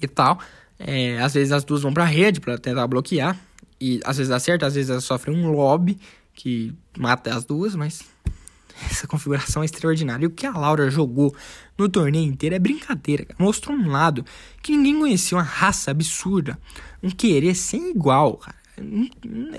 e 0.00 0.06
tal. 0.06 0.38
É, 0.78 1.18
às 1.20 1.34
vezes 1.34 1.52
as 1.52 1.64
duas 1.64 1.82
vão 1.82 1.92
pra 1.92 2.04
rede 2.04 2.40
para 2.40 2.58
tentar 2.58 2.86
bloquear. 2.86 3.38
E 3.80 4.00
às 4.04 4.18
vezes 4.18 4.30
acerta, 4.30 4.66
às 4.66 4.74
vezes 4.74 4.90
elas 4.90 5.04
sofrem 5.04 5.36
um 5.36 5.50
lobby 5.50 5.98
que 6.34 6.74
mata 6.98 7.34
as 7.34 7.44
duas, 7.44 7.74
mas 7.74 8.02
essa 8.90 9.06
configuração 9.06 9.62
é 9.62 9.64
extraordinária. 9.64 10.24
E 10.24 10.26
o 10.26 10.30
que 10.30 10.46
a 10.46 10.50
Laura 10.50 10.90
jogou 10.90 11.34
no 11.78 11.88
torneio 11.88 12.26
inteiro 12.26 12.54
é 12.54 12.58
brincadeira. 12.58 13.26
Mostrou 13.38 13.76
um 13.76 13.88
lado 13.88 14.24
que 14.62 14.76
ninguém 14.76 14.98
conhecia, 14.98 15.38
uma 15.38 15.44
raça 15.44 15.90
absurda, 15.90 16.58
um 17.02 17.10
querer 17.10 17.54
sem 17.54 17.90
igual, 17.90 18.36
cara. 18.36 18.56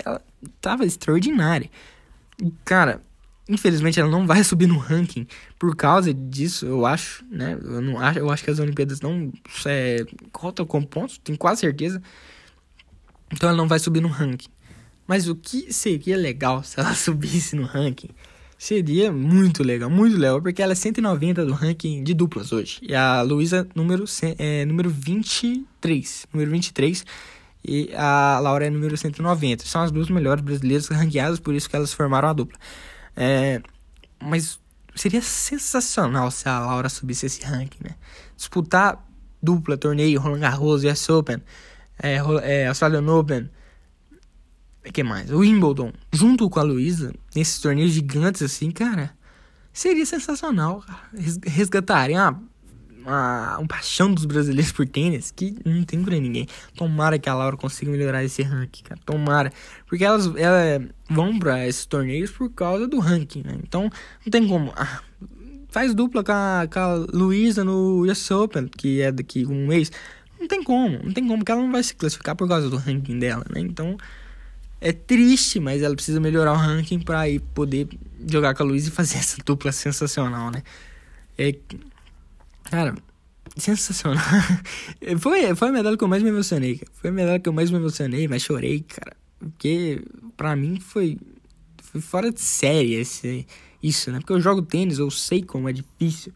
Ela 0.04 0.22
tava 0.60 0.84
extraordinária. 0.84 1.70
E, 2.42 2.52
cara, 2.64 3.02
infelizmente 3.48 3.98
ela 3.98 4.10
não 4.10 4.26
vai 4.26 4.42
subir 4.44 4.66
no 4.66 4.78
ranking 4.78 5.26
por 5.58 5.74
causa 5.74 6.12
disso, 6.12 6.66
eu 6.66 6.86
acho, 6.86 7.24
né? 7.30 7.58
Eu 7.60 7.80
não 7.80 7.98
acho, 7.98 8.18
eu 8.18 8.30
acho 8.30 8.44
que 8.44 8.50
as 8.50 8.58
Olimpíadas 8.58 9.00
não 9.00 9.32
é, 9.66 10.04
contam 10.32 10.66
com 10.66 10.82
pontos, 10.82 11.18
tenho 11.18 11.38
quase 11.38 11.60
certeza. 11.60 12.02
Então 13.32 13.48
ela 13.48 13.58
não 13.58 13.68
vai 13.68 13.78
subir 13.78 14.00
no 14.00 14.08
ranking. 14.08 14.50
Mas 15.06 15.28
o 15.28 15.34
que 15.34 15.72
seria 15.72 16.16
legal 16.16 16.62
se 16.62 16.78
ela 16.78 16.92
subisse 16.96 17.56
no 17.56 17.64
ranking 17.64 18.10
Seria 18.58 19.12
muito 19.12 19.62
legal, 19.62 19.88
muito 19.88 20.16
legal, 20.16 20.42
porque 20.42 20.60
ela 20.60 20.72
é 20.72 20.74
190 20.74 21.46
do 21.46 21.52
ranking 21.52 22.02
de 22.02 22.12
duplas 22.12 22.50
hoje. 22.50 22.80
E 22.82 22.92
a 22.92 23.22
Luísa, 23.22 23.68
número, 23.72 24.04
é, 24.36 24.64
número 24.64 24.90
23. 24.90 26.26
Número 26.32 26.50
23. 26.50 27.06
E 27.68 27.94
a 27.94 28.38
Laura 28.40 28.66
é 28.66 28.70
número 28.70 28.96
190. 28.96 29.66
São 29.66 29.82
as 29.82 29.90
duas 29.90 30.08
melhores 30.08 30.42
brasileiras 30.42 30.88
ranqueadas, 30.88 31.38
por 31.38 31.54
isso 31.54 31.68
que 31.68 31.76
elas 31.76 31.92
formaram 31.92 32.28
a 32.28 32.32
dupla. 32.32 32.58
É, 33.14 33.60
mas 34.22 34.58
seria 34.94 35.20
sensacional 35.20 36.30
se 36.30 36.48
a 36.48 36.58
Laura 36.60 36.88
subisse 36.88 37.26
esse 37.26 37.44
ranking, 37.44 37.78
né? 37.84 37.94
Disputar 38.34 39.04
dupla, 39.42 39.76
torneio, 39.76 40.18
Roland 40.18 40.40
Garros, 40.40 40.82
US 40.82 41.08
Open, 41.10 41.42
é, 42.02 42.16
é, 42.42 42.68
Australian 42.68 43.06
Open, 43.12 43.50
que 44.92 45.02
mais? 45.02 45.30
Wimbledon, 45.30 45.92
junto 46.12 46.48
com 46.48 46.60
a 46.60 46.62
Luísa, 46.62 47.12
nesses 47.34 47.60
torneios 47.60 47.92
gigantes 47.92 48.40
assim, 48.42 48.70
cara, 48.70 49.12
seria 49.72 50.06
sensacional. 50.06 50.82
Resgatarem 51.44 52.16
a, 52.16 52.34
a, 53.08 53.58
um 53.60 53.66
paixão 53.66 54.12
dos 54.12 54.24
brasileiros 54.24 54.72
por 54.72 54.86
tênis 54.86 55.30
que 55.30 55.56
não 55.64 55.82
tem 55.84 56.02
pra 56.02 56.14
ninguém. 56.16 56.46
Tomara 56.76 57.18
que 57.18 57.28
a 57.28 57.34
Laura 57.34 57.56
consiga 57.56 57.90
melhorar 57.90 58.24
esse 58.24 58.42
ranking, 58.42 58.82
cara. 58.82 59.00
Tomara. 59.04 59.52
Porque 59.86 60.04
elas, 60.04 60.26
elas 60.36 60.82
vão 61.08 61.38
pra 61.38 61.66
esses 61.66 61.86
torneios 61.86 62.30
por 62.30 62.50
causa 62.50 62.86
do 62.86 62.98
ranking, 62.98 63.42
né? 63.44 63.56
Então, 63.62 63.90
não 64.24 64.30
tem 64.30 64.46
como. 64.46 64.72
Ah, 64.76 65.00
faz 65.68 65.94
dupla 65.94 66.22
com 66.24 66.32
a, 66.32 66.68
com 66.70 66.78
a 66.78 66.94
Luísa 67.12 67.64
no 67.64 68.04
US 68.04 68.30
Open, 68.30 68.68
que 68.68 69.00
é 69.00 69.12
daqui 69.12 69.46
um 69.46 69.66
mês. 69.66 69.90
Não 70.40 70.46
tem 70.46 70.62
como, 70.62 71.00
não 71.02 71.12
tem 71.12 71.26
como, 71.26 71.38
porque 71.38 71.52
ela 71.52 71.62
não 71.62 71.72
vai 71.72 71.82
se 71.82 71.94
classificar 71.94 72.36
por 72.36 72.48
causa 72.48 72.70
do 72.70 72.76
ranking 72.76 73.18
dela, 73.18 73.44
né? 73.50 73.60
Então, 73.60 73.96
é 74.80 74.92
triste, 74.92 75.58
mas 75.58 75.82
ela 75.82 75.94
precisa 75.94 76.20
melhorar 76.20 76.52
o 76.52 76.56
ranking 76.56 77.00
para 77.00 77.20
aí 77.20 77.40
poder 77.40 77.88
jogar 78.30 78.54
com 78.54 78.62
a 78.62 78.66
Luiz 78.66 78.86
e 78.86 78.90
fazer 78.90 79.18
essa 79.18 79.38
dupla 79.44 79.72
sensacional, 79.72 80.50
né? 80.50 80.62
É, 81.36 81.54
cara, 82.70 82.94
sensacional. 83.56 84.24
foi, 85.18 85.54
foi 85.54 85.68
a 85.68 85.72
medalha 85.72 85.96
que 85.96 86.04
eu 86.04 86.08
mais 86.08 86.22
me 86.22 86.28
emocionei. 86.28 86.78
Cara. 86.78 86.92
Foi 86.94 87.10
a 87.10 87.12
medalha 87.12 87.40
que 87.40 87.48
eu 87.48 87.52
mais 87.52 87.70
me 87.70 87.76
emocionei, 87.78 88.28
mas 88.28 88.42
chorei, 88.42 88.80
cara. 88.80 89.16
Porque 89.38 90.02
pra 90.36 90.54
mim 90.56 90.80
foi, 90.80 91.18
foi 91.82 92.00
fora 92.00 92.30
de 92.32 92.40
série 92.40 92.94
esse, 92.94 93.46
isso, 93.82 94.10
né? 94.10 94.18
Porque 94.18 94.32
eu 94.32 94.40
jogo 94.40 94.62
tênis, 94.62 94.98
eu 94.98 95.10
sei 95.10 95.42
como 95.42 95.68
é 95.68 95.72
difícil 95.72 96.32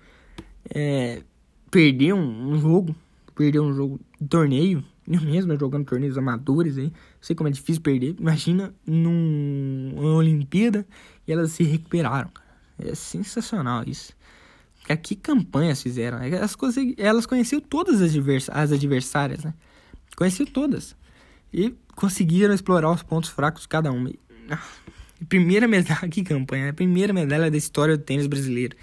é, 0.70 1.22
perder 1.70 2.14
um, 2.14 2.53
um, 2.53 2.61
jogo, 2.61 2.95
perder 3.35 3.61
um 3.61 3.74
jogo 3.74 4.01
de 4.20 4.28
torneio, 4.28 4.85
eu 5.09 5.20
mesmo 5.20 5.59
jogando 5.59 5.85
torneios 5.85 6.16
amadores 6.16 6.78
aí, 6.78 6.93
sei 7.20 7.35
como 7.35 7.49
é 7.49 7.53
difícil 7.53 7.83
perder. 7.83 8.14
Imagina 8.18 8.72
numa 8.87 10.14
Olimpíada 10.14 10.87
e 11.26 11.33
elas 11.33 11.53
se 11.53 11.64
recuperaram. 11.64 12.30
É 12.78 12.95
sensacional 12.95 13.85
isso. 13.87 14.14
Que 15.03 15.14
campanhas 15.14 15.83
fizeram? 15.83 16.18
Elas, 16.18 16.57
elas 16.99 17.26
conheciam 17.26 17.61
todas 17.61 18.03
as, 18.03 18.12
as 18.51 18.72
adversárias, 18.72 19.45
né? 19.45 19.55
Conheciam 20.16 20.47
todas. 20.47 20.97
E 21.53 21.74
conseguiram 21.95 22.55
explorar 22.55 22.91
os 22.91 23.03
pontos 23.03 23.30
fracos 23.30 23.62
de 23.62 23.68
cada 23.68 23.93
uma. 23.93 24.11
Ah, 24.51 24.59
primeira 25.28 25.68
medalha, 25.68 26.09
que 26.11 26.22
campanha, 26.22 26.66
né? 26.66 26.72
Primeira 26.72 27.12
medalha 27.12 27.51
da 27.51 27.57
história 27.57 27.97
do 27.97 28.03
tênis 28.03 28.26
brasileiro. 28.26 28.76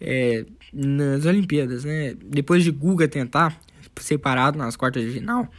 É, 0.00 0.44
nas 0.72 1.24
Olimpíadas, 1.24 1.84
né? 1.84 2.14
Depois 2.14 2.62
de 2.62 2.70
Guga 2.70 3.08
tentar, 3.08 3.58
separado 4.00 4.58
nas 4.58 4.76
quartas 4.76 5.04
de 5.04 5.10
final, 5.10 5.50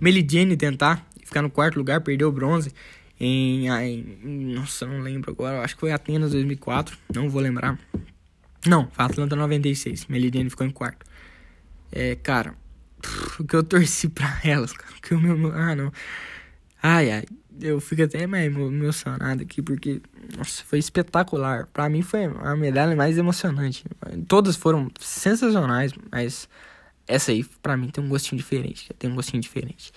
Melidiane 0.00 0.56
tentar 0.56 1.06
ficar 1.24 1.42
no 1.42 1.50
quarto 1.50 1.76
lugar, 1.76 2.00
perdeu 2.00 2.28
o 2.28 2.32
bronze 2.32 2.72
em, 3.20 3.68
em, 3.68 4.54
nossa, 4.54 4.86
não 4.86 5.00
lembro 5.00 5.30
agora, 5.30 5.60
acho 5.60 5.74
que 5.74 5.80
foi 5.80 5.92
Atenas 5.92 6.32
2004, 6.32 6.96
não 7.14 7.28
vou 7.28 7.42
lembrar. 7.42 7.78
Não, 8.66 8.88
foi 8.90 9.04
Atlanta 9.04 9.36
96, 9.36 10.06
Melidiane 10.06 10.50
ficou 10.50 10.66
em 10.66 10.70
quarto. 10.70 11.06
É, 11.90 12.14
cara, 12.16 12.54
o 13.38 13.44
que 13.44 13.56
eu 13.56 13.62
torci 13.62 14.08
pra 14.08 14.40
elas, 14.44 14.72
cara, 14.72 14.92
que 15.02 15.14
o 15.14 15.20
meu, 15.20 15.52
ah, 15.54 15.74
não. 15.74 15.92
Ai, 16.82 17.10
ai, 17.10 17.24
eu 17.60 17.80
fico 17.80 18.02
até 18.02 18.26
mais 18.26 18.46
emocionado 18.46 19.42
aqui 19.42 19.60
porque 19.60 20.00
nossa, 20.36 20.62
foi 20.64 20.78
espetacular. 20.78 21.66
Para 21.66 21.88
mim 21.88 22.02
foi 22.02 22.24
a 22.24 22.56
medalha 22.56 22.96
mais 22.96 23.18
emocionante. 23.18 23.84
Todas 24.26 24.56
foram 24.56 24.90
sensacionais, 24.98 25.92
mas 26.10 26.48
essa 27.06 27.32
aí 27.32 27.44
para 27.62 27.76
mim 27.76 27.88
tem 27.88 28.02
um 28.02 28.08
gostinho 28.08 28.40
diferente, 28.40 28.90
tem 28.98 29.10
um 29.10 29.14
gostinho 29.14 29.42
diferente. 29.42 29.92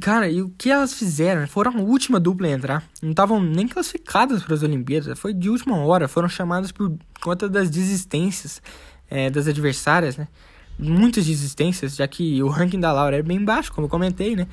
Cara, 0.00 0.28
e 0.30 0.40
o 0.40 0.48
que 0.56 0.70
elas 0.70 0.94
fizeram? 0.94 1.46
Foram 1.46 1.78
a 1.78 1.80
última 1.80 2.18
dupla 2.18 2.46
a 2.46 2.50
entrar. 2.50 2.84
Não 3.02 3.10
estavam 3.10 3.42
nem 3.42 3.68
classificadas 3.68 4.42
para 4.42 4.54
as 4.54 4.62
Olimpíadas. 4.62 5.18
Foi 5.18 5.34
de 5.34 5.50
última 5.50 5.76
hora. 5.76 6.08
Foram 6.08 6.28
chamadas 6.28 6.72
por 6.72 6.96
conta 7.20 7.46
das 7.48 7.68
desistências 7.68 8.62
é, 9.10 9.28
das 9.30 9.46
adversárias, 9.46 10.16
né? 10.16 10.28
Muitas 10.78 11.26
desistências, 11.26 11.96
já 11.96 12.06
que 12.06 12.42
o 12.42 12.48
ranking 12.48 12.80
da 12.80 12.92
Laura 12.92 13.16
é 13.16 13.22
bem 13.22 13.42
baixo, 13.42 13.72
como 13.72 13.86
eu 13.86 13.90
comentei, 13.90 14.36
né? 14.36 14.46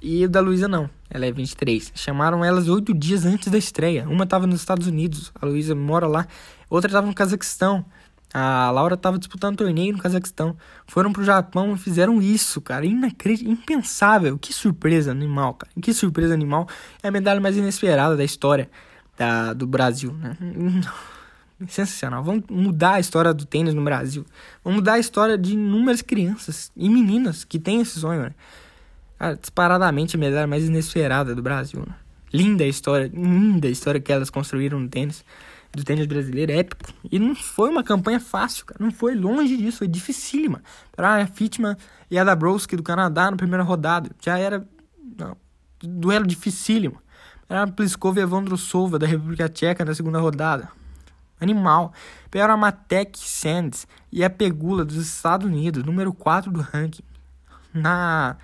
E 0.00 0.24
o 0.24 0.28
da 0.28 0.40
Luísa 0.40 0.66
não. 0.66 0.88
Ela 1.08 1.26
é 1.26 1.32
23. 1.32 1.92
Chamaram 1.94 2.44
elas 2.44 2.68
oito 2.68 2.94
dias 2.94 3.24
antes 3.24 3.50
da 3.50 3.58
estreia. 3.58 4.08
Uma 4.08 4.24
estava 4.24 4.46
nos 4.46 4.60
Estados 4.60 4.86
Unidos, 4.86 5.32
a 5.40 5.46
Luísa 5.46 5.74
mora 5.74 6.06
lá. 6.06 6.26
Outra 6.68 6.88
estava 6.88 7.06
no 7.06 7.14
Cazaquistão. 7.14 7.84
A 8.32 8.70
Laura 8.70 8.94
estava 8.94 9.18
disputando 9.18 9.54
um 9.54 9.56
torneio 9.56 9.92
no 9.92 9.98
Cazaquistão. 9.98 10.56
Foram 10.86 11.12
pro 11.12 11.24
Japão 11.24 11.74
e 11.74 11.78
fizeram 11.78 12.22
isso, 12.22 12.60
cara. 12.60 12.86
Inacreditável, 12.86 13.52
impensável. 13.52 14.38
Que 14.38 14.52
surpresa 14.52 15.10
animal, 15.10 15.54
cara. 15.54 15.72
Que 15.80 15.92
surpresa 15.92 16.32
animal. 16.32 16.68
É 17.02 17.08
a 17.08 17.10
medalha 17.10 17.40
mais 17.40 17.56
inesperada 17.56 18.16
da 18.16 18.24
história 18.24 18.70
da, 19.18 19.52
do 19.52 19.66
Brasil, 19.66 20.12
né? 20.12 20.36
Sensacional. 21.68 22.22
Vamos 22.22 22.44
mudar 22.48 22.94
a 22.94 23.00
história 23.00 23.34
do 23.34 23.44
tênis 23.44 23.74
no 23.74 23.82
Brasil. 23.82 24.24
Vamos 24.64 24.78
mudar 24.78 24.94
a 24.94 24.98
história 24.98 25.36
de 25.36 25.52
inúmeras 25.52 26.00
crianças 26.00 26.72
e 26.74 26.88
meninas 26.88 27.44
que 27.44 27.58
têm 27.58 27.82
esse 27.82 28.00
sonho, 28.00 28.22
né? 28.22 28.34
Cara, 29.18 29.36
disparadamente 29.36 30.16
a 30.16 30.18
medalha 30.18 30.46
mais 30.46 30.64
inesperada 30.64 31.34
do 31.34 31.42
Brasil. 31.42 31.80
Né? 31.86 31.94
Linda 32.32 32.64
a 32.64 32.66
história, 32.66 33.10
linda 33.12 33.68
a 33.68 33.70
história 33.70 34.00
que 34.00 34.10
elas 34.10 34.30
construíram 34.30 34.80
no 34.80 34.88
tênis, 34.88 35.22
do 35.72 35.84
tênis 35.84 36.06
brasileiro, 36.06 36.52
épico. 36.52 36.92
E 37.10 37.18
não 37.18 37.34
foi 37.34 37.70
uma 37.70 37.82
campanha 37.82 38.20
fácil, 38.20 38.64
cara. 38.66 38.82
Não 38.82 38.90
foi 38.90 39.14
longe 39.14 39.56
disso, 39.56 39.78
foi 39.78 39.88
dificílima. 39.88 40.62
Para 40.92 41.22
a 41.22 41.26
Fitman 41.26 41.76
e 42.10 42.18
a 42.18 42.24
Dabrowski 42.24 42.76
do 42.76 42.82
Canadá 42.82 43.30
na 43.30 43.36
primeira 43.36 43.62
rodada. 43.62 44.10
Já 44.20 44.38
era 44.38 44.66
não, 45.18 45.36
duelo 45.80 46.26
dificílimo. 46.26 47.00
Era 47.48 47.66
Pliskov 47.66 48.16
e 48.16 48.20
Evandro 48.20 48.56
Souva 48.56 48.98
da 48.98 49.06
República 49.06 49.48
Tcheca 49.48 49.84
na 49.84 49.94
segunda 49.94 50.20
rodada. 50.20 50.68
Animal. 51.40 51.92
Pegaram 52.30 52.54
a 52.54 52.56
Matek 52.56 53.18
Sands 53.18 53.88
e 54.12 54.22
a 54.22 54.30
Pegula 54.30 54.84
dos 54.84 54.96
Estados 54.96 55.46
Unidos, 55.46 55.82
número 55.82 56.12
4 56.12 56.50
do 56.50 56.60
ranking. 56.60 57.02
Na 57.72 58.36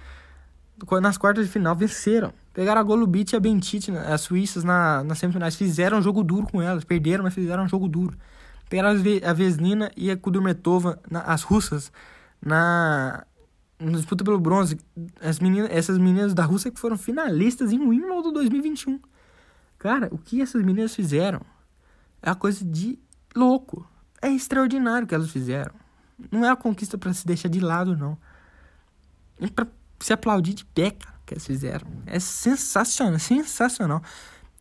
nas 1.01 1.17
quartas 1.17 1.47
de 1.47 1.53
final 1.53 1.75
venceram. 1.75 2.33
Pegaram 2.57 2.81
a 2.81 2.85
Golubit 2.85 3.35
e 3.35 3.37
a 3.37 3.39
Bentit, 3.39 3.91
as 3.91 4.23
suíças, 4.23 4.65
na, 4.65 5.05
nas 5.05 5.19
semifinais. 5.19 5.55
Fizeram 5.55 5.99
um 5.99 6.03
jogo 6.03 6.25
duro 6.25 6.47
com 6.47 6.63
elas. 6.63 6.85
Perderam, 6.85 7.23
mas 7.23 7.35
fizeram 7.35 7.65
um 7.65 7.69
jogo 7.69 7.87
duro. 7.87 8.17
Pegaram 8.71 8.99
a 9.27 9.33
Vesnina 9.35 9.93
e 9.95 10.11
a 10.11 10.17
Kudurmetova, 10.17 10.99
na, 11.11 11.21
as 11.21 11.43
russas, 11.43 11.93
na, 12.41 13.27
na 13.79 13.99
disputa 13.99 14.25
pelo 14.25 14.41
bronze. 14.41 14.79
As 15.21 15.39
meninas, 15.39 15.69
essas 15.71 15.99
meninas 15.99 16.33
da 16.33 16.47
Rússia 16.47 16.71
que 16.71 16.81
foram 16.81 16.97
finalistas 16.97 17.73
em 17.73 17.79
Wimbledon 17.79 18.33
2021. 18.33 19.01
Cara, 19.79 20.09
o 20.11 20.17
que 20.17 20.41
essas 20.41 20.63
meninas 20.63 20.95
fizeram 20.95 21.43
é 22.23 22.31
uma 22.31 22.37
coisa 22.37 22.65
de 22.65 22.99
louco. 23.37 23.87
É 24.23 24.31
extraordinário 24.31 25.05
o 25.05 25.07
que 25.07 25.15
elas 25.15 25.29
fizeram. 25.29 25.75
Não 26.33 26.43
é 26.43 26.49
a 26.49 26.57
conquista 26.57 26.97
para 26.97 27.13
se 27.13 27.27
deixar 27.27 27.49
de 27.49 27.61
lado, 27.61 27.95
não. 27.95 28.17
É 29.39 29.47
pra 29.47 29.67
se 30.01 30.15
aplaudir 30.15 30.55
de 30.55 30.65
pé, 30.65 30.93
cara, 30.93 31.16
que 31.27 31.35
eles 31.35 31.45
fizeram. 31.45 31.87
É 32.07 32.19
sensacional, 32.21 33.19
sensacional. 33.19 34.03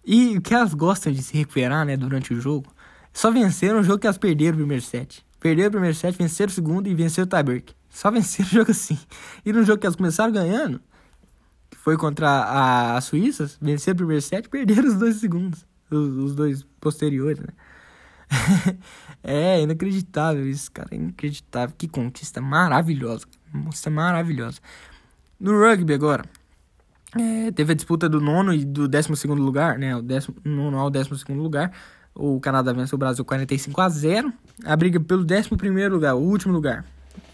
E 0.04 0.40
que 0.42 0.54
elas 0.54 0.74
gostam 0.74 1.14
de 1.14 1.22
se 1.22 1.38
recuperar, 1.38 1.86
né, 1.86 1.96
durante 1.96 2.34
o 2.34 2.42
jogo, 2.42 2.72
só 3.14 3.32
venceram 3.32 3.80
o 3.80 3.84
jogo 3.84 4.00
que 4.00 4.08
elas 4.08 4.18
perderam 4.18 4.56
o 4.56 4.58
primeiro 4.58 4.84
set. 4.84 5.26
Perderam 5.40 5.70
o 5.70 5.72
primeiro 5.72 5.96
set, 5.96 6.18
venceram 6.18 6.50
o 6.52 6.54
segundo 6.54 6.88
e 6.88 6.96
venceram 6.96 7.26
o 7.26 7.30
tiebreak. 7.30 7.74
Só 7.90 8.10
venceram 8.12 8.50
o 8.50 8.54
jogo 8.54 8.72
assim. 8.72 8.98
E 9.46 9.54
no 9.54 9.64
jogo 9.64 9.80
que 9.80 9.86
elas 9.86 9.96
começaram 9.96 10.34
ganhando, 10.34 10.82
que 11.70 11.78
foi 11.78 11.96
contra 11.98 12.28
a, 12.28 12.98
a 12.98 13.02
Suíça, 13.02 13.50
venceram 13.62 13.94
o 13.94 13.98
primeiro 13.98 14.22
set, 14.22 14.50
perderam 14.50 14.88
os 14.88 14.96
dois 14.96 15.16
segundos. 15.18 15.66
Os, 15.90 16.18
os 16.18 16.36
dois 16.36 16.66
posteriores, 16.82 17.40
né? 17.40 17.54
é 19.24 19.62
inacreditável 19.62 20.48
isso, 20.50 20.72
cara. 20.72 20.90
É 20.92 20.96
inacreditável. 20.96 21.76
Que 21.78 21.88
conquista 21.88 22.42
maravilhosa. 22.42 23.26
Conquista 23.52 23.90
maravilhosa. 23.90 24.60
No 25.40 25.60
rugby 25.60 25.94
agora, 25.94 26.26
é, 27.18 27.52
teve 27.52 27.72
a 27.72 27.76
disputa 27.76 28.10
do 28.10 28.20
nono 28.20 28.54
e 28.54 28.66
do 28.66 28.88
décimo 28.88 29.16
segundo 29.16 29.42
lugar, 29.42 29.80
né? 29.80 29.96
O 29.96 30.02
décimo, 30.02 30.36
nono 30.44 30.78
ao 30.78 30.90
décimo 30.90 31.16
segundo 31.16 31.42
lugar. 31.42 31.72
O 32.14 32.40
Canadá 32.40 32.74
venceu 32.74 32.96
o 32.96 33.00
Brasil 33.00 33.24
45 33.24 33.82
a 33.82 33.90
0. 33.90 34.34
A 34.66 34.76
briga 34.76 35.00
pelo 35.00 35.24
décimo 35.24 35.58
primeiro 35.58 35.96
lugar, 35.96 36.16
o 36.16 36.20
último 36.20 36.54
lugar. 36.54 36.86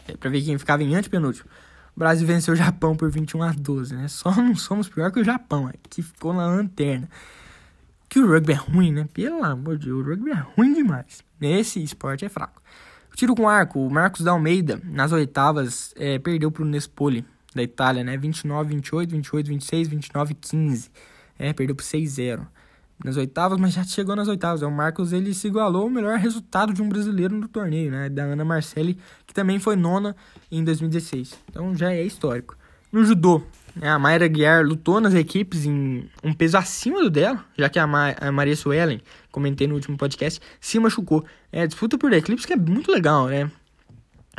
É, 0.08 0.16
pra 0.16 0.30
ver 0.30 0.42
quem 0.42 0.58
ficava 0.58 0.84
em 0.84 0.96
antepenúltimo. 0.96 1.50
O 1.96 2.00
Brasil 2.00 2.26
venceu 2.26 2.54
o 2.54 2.58
Japão 2.58 2.96
por 2.96 3.10
21 3.10 3.44
a 3.44 3.52
12, 3.52 3.96
né? 3.96 4.08
Só 4.08 4.34
não 4.36 4.56
somos 4.56 4.88
pior 4.88 5.12
que 5.12 5.20
o 5.20 5.24
Japão, 5.24 5.68
é, 5.68 5.74
que 5.90 6.02
ficou 6.02 6.34
na 6.34 6.46
lanterna. 6.46 7.10
Que 8.08 8.20
o 8.20 8.28
rugby 8.28 8.54
é 8.54 8.56
ruim, 8.56 8.92
né? 8.92 9.08
Pelo 9.14 9.44
amor 9.44 9.78
de 9.78 9.86
Deus, 9.86 10.06
o 10.06 10.10
rugby 10.10 10.32
é 10.32 10.46
ruim 10.56 10.74
demais. 10.74 11.24
Esse 11.42 11.82
esporte 11.82 12.24
é 12.26 12.30
fraco. 12.30 12.62
Tiro 13.16 13.36
com 13.36 13.48
arco, 13.50 13.80
o 13.80 13.90
Marcos 13.90 14.22
da 14.22 14.32
Almeida, 14.32 14.80
nas 14.84 15.12
oitavas, 15.12 15.94
é, 15.98 16.18
perdeu 16.20 16.52
pro 16.52 16.64
Nespoli 16.64 17.26
da 17.56 17.64
Itália, 17.64 18.04
né? 18.04 18.18
29, 18.18 18.76
28, 18.76 19.12
28, 19.12 19.48
26, 19.48 19.88
29, 19.88 20.34
15. 20.34 20.92
É, 21.38 21.54
perdeu 21.54 21.76
por 21.76 21.84
6-0 21.84 22.46
nas 23.04 23.18
oitavas, 23.18 23.60
mas 23.60 23.74
já 23.74 23.84
chegou 23.84 24.16
nas 24.16 24.28
oitavas. 24.28 24.62
É, 24.62 24.66
o 24.66 24.72
Marcos 24.72 25.12
ele 25.12 25.34
se 25.34 25.48
igualou 25.48 25.84
ao 25.84 25.90
melhor 25.90 26.18
resultado 26.18 26.74
de 26.74 26.82
um 26.82 26.90
brasileiro 26.90 27.36
no 27.36 27.48
torneio, 27.48 27.92
né? 27.92 28.10
Da 28.10 28.24
Ana 28.24 28.46
Marcelli, 28.46 28.98
que 29.26 29.34
também 29.34 29.60
foi 29.60 29.76
nona 29.76 30.16
em 30.52 30.64
2016. 30.64 31.38
Então 31.50 31.76
já 31.76 31.92
é 31.92 32.04
histórico. 32.04 32.56
No 32.92 33.04
judô, 33.06 33.42
né, 33.76 33.90
a 33.90 33.98
Mayra 33.98 34.28
Guiar 34.28 34.66
lutou 34.66 35.00
nas 35.00 35.14
equipes 35.14 35.66
em 35.66 36.10
um 36.24 36.34
peso 36.34 36.58
acima 36.58 37.02
do 37.02 37.10
dela, 37.10 37.44
já 37.58 37.70
que 37.70 37.80
a, 37.80 37.88
Ma 37.88 38.14
a 38.20 38.32
Maria 38.32 38.56
Suelen, 38.56 39.02
comentei 39.32 39.66
no 39.66 39.76
último 39.76 39.98
podcast, 39.98 40.42
se 40.60 40.78
machucou. 40.80 41.26
É, 41.52 41.66
disputa 41.66 41.98
por 41.98 42.12
eclipse 42.12 42.46
que 42.46 42.54
é 42.54 42.58
muito 42.58 42.92
legal, 42.92 43.28
né? 43.28 43.50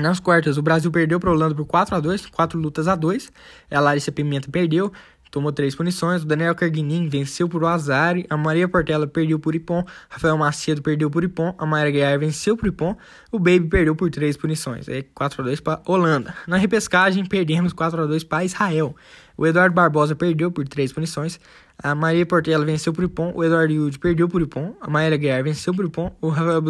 Nas 0.01 0.19
quartas, 0.19 0.57
o 0.57 0.63
Brasil 0.63 0.91
perdeu 0.91 1.21
para 1.21 1.31
a 1.31 1.33
Holanda 1.33 1.55
por 1.55 1.67
4 1.67 1.95
a 1.95 2.01
2 2.01 2.27
4 2.27 2.59
lutas 2.59 2.89
a 2.89 2.95
2 2.95 3.31
A 3.71 3.81
Larissa 3.81 4.11
Pimenta 4.11 4.51
perdeu, 4.51 4.91
tomou 5.33 5.51
3 5.51 5.75
punições. 5.75 6.23
O 6.23 6.27
Daniel 6.27 6.55
Carguinin 6.55 7.09
venceu 7.09 7.49
por 7.49 7.65
Azari. 7.65 8.27
A 8.31 8.37
Maria 8.37 8.69
Portela 8.69 9.07
perdeu 9.07 9.39
por 9.39 9.55
Ipon. 9.55 9.85
Rafael 10.09 10.37
Macedo 10.37 10.83
perdeu 10.83 11.11
por 11.11 11.25
Ipon. 11.25 11.55
A 11.59 11.67
Mayra 11.67 11.91
Guiar 11.91 12.19
venceu 12.19 12.57
por 12.57 12.69
Ipon. 12.69 12.97
O 13.33 13.39
Baby 13.39 13.67
perdeu 13.69 13.97
por 13.97 14.11
3 14.11 14.37
punições. 14.37 14.89
É 14.89 15.03
4 15.15 15.43
a 15.43 15.45
2 15.47 15.61
para 15.61 15.83
Holanda. 15.87 16.35
Na 16.47 16.59
repescagem, 16.59 17.25
perdemos 17.25 17.73
4 17.73 18.03
a 18.03 18.07
2 18.07 18.25
para 18.25 18.45
Israel. 18.45 18.95
O 19.37 19.47
Eduardo 19.47 19.75
Barbosa 19.75 20.15
perdeu 20.15 20.51
por 20.51 20.67
3 20.67 20.93
punições. 20.93 21.41
A 21.83 21.95
Maria 21.95 22.25
Portela 22.25 22.65
venceu 22.65 22.93
por 22.93 23.03
Ipon, 23.05 23.33
o 23.35 23.43
Eduardo 23.43 23.73
Yud 23.73 23.99
perdeu 23.99 24.29
por 24.29 24.41
Ipon, 24.41 24.77
a 24.81 24.89
Maíra 24.89 25.17
Guiar 25.17 25.43
venceu 25.43 25.75
por 25.75 25.85
Ipon, 25.85 26.15
o 26.21 26.29
Rafael 26.29 26.63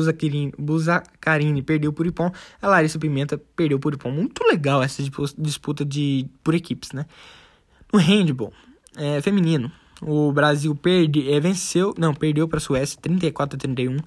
Buzacarini 0.58 1.62
perdeu 1.62 1.92
por 1.92 2.06
Ipon, 2.06 2.32
a 2.60 2.68
Larissa 2.68 2.98
Pimenta 2.98 3.40
perdeu 3.54 3.78
por 3.78 3.92
Ipon. 3.92 4.10
Muito 4.10 4.42
legal 4.44 4.82
essa 4.82 5.02
disputa 5.36 5.84
de, 5.84 6.26
por 6.42 6.54
equipes, 6.54 6.92
né? 6.92 7.04
No 7.92 7.98
handball 7.98 8.52
é, 8.96 9.20
feminino, 9.20 9.70
o 10.00 10.32
Brasil 10.32 10.74
perde, 10.74 11.30
é, 11.30 11.38
venceu, 11.38 11.94
não, 11.98 12.14
perdeu 12.14 12.48
para 12.48 12.58
a 12.58 12.60
Suécia 12.60 12.98
34 13.00 13.56
a 13.56 13.58
31. 13.58 13.98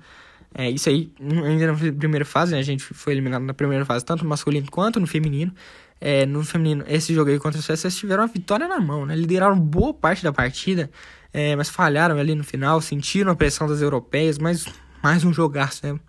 É, 0.58 0.70
isso 0.70 0.88
aí, 0.88 1.12
ainda 1.20 1.74
na 1.74 1.78
primeira 1.78 2.24
fase, 2.24 2.54
né? 2.54 2.60
A 2.60 2.64
gente 2.64 2.82
foi 2.82 3.12
eliminado 3.12 3.44
na 3.44 3.54
primeira 3.54 3.84
fase, 3.84 4.06
tanto 4.06 4.24
no 4.24 4.30
masculino 4.30 4.72
quanto 4.72 5.02
no 5.02 5.06
feminino. 5.06 5.54
É, 6.00 6.26
no 6.26 6.44
feminino, 6.44 6.86
esse 6.88 7.14
jogo 7.14 7.30
aí 7.30 7.38
contra 7.38 7.60
os 7.60 7.66
Suécia, 7.66 7.88
eles 7.88 7.98
tiveram 7.98 8.24
a 8.24 8.26
vitória 8.26 8.68
na 8.68 8.80
mão, 8.80 9.06
né? 9.06 9.16
Lideraram 9.16 9.60
boa 9.60 9.94
parte 9.94 10.24
da 10.24 10.32
partida, 10.32 10.90
é, 11.34 11.56
mas 11.56 11.70
falharam 11.70 12.18
ali 12.18 12.36
no 12.36 12.44
final, 12.44 12.80
sentiram 12.80 13.32
a 13.32 13.36
pressão 13.36 13.68
das 13.68 13.82
europeias, 13.82 14.38
mas 14.38 14.66
mais 15.04 15.26
um 15.26 15.34
jogaço, 15.34 15.86
né? 15.86 16.00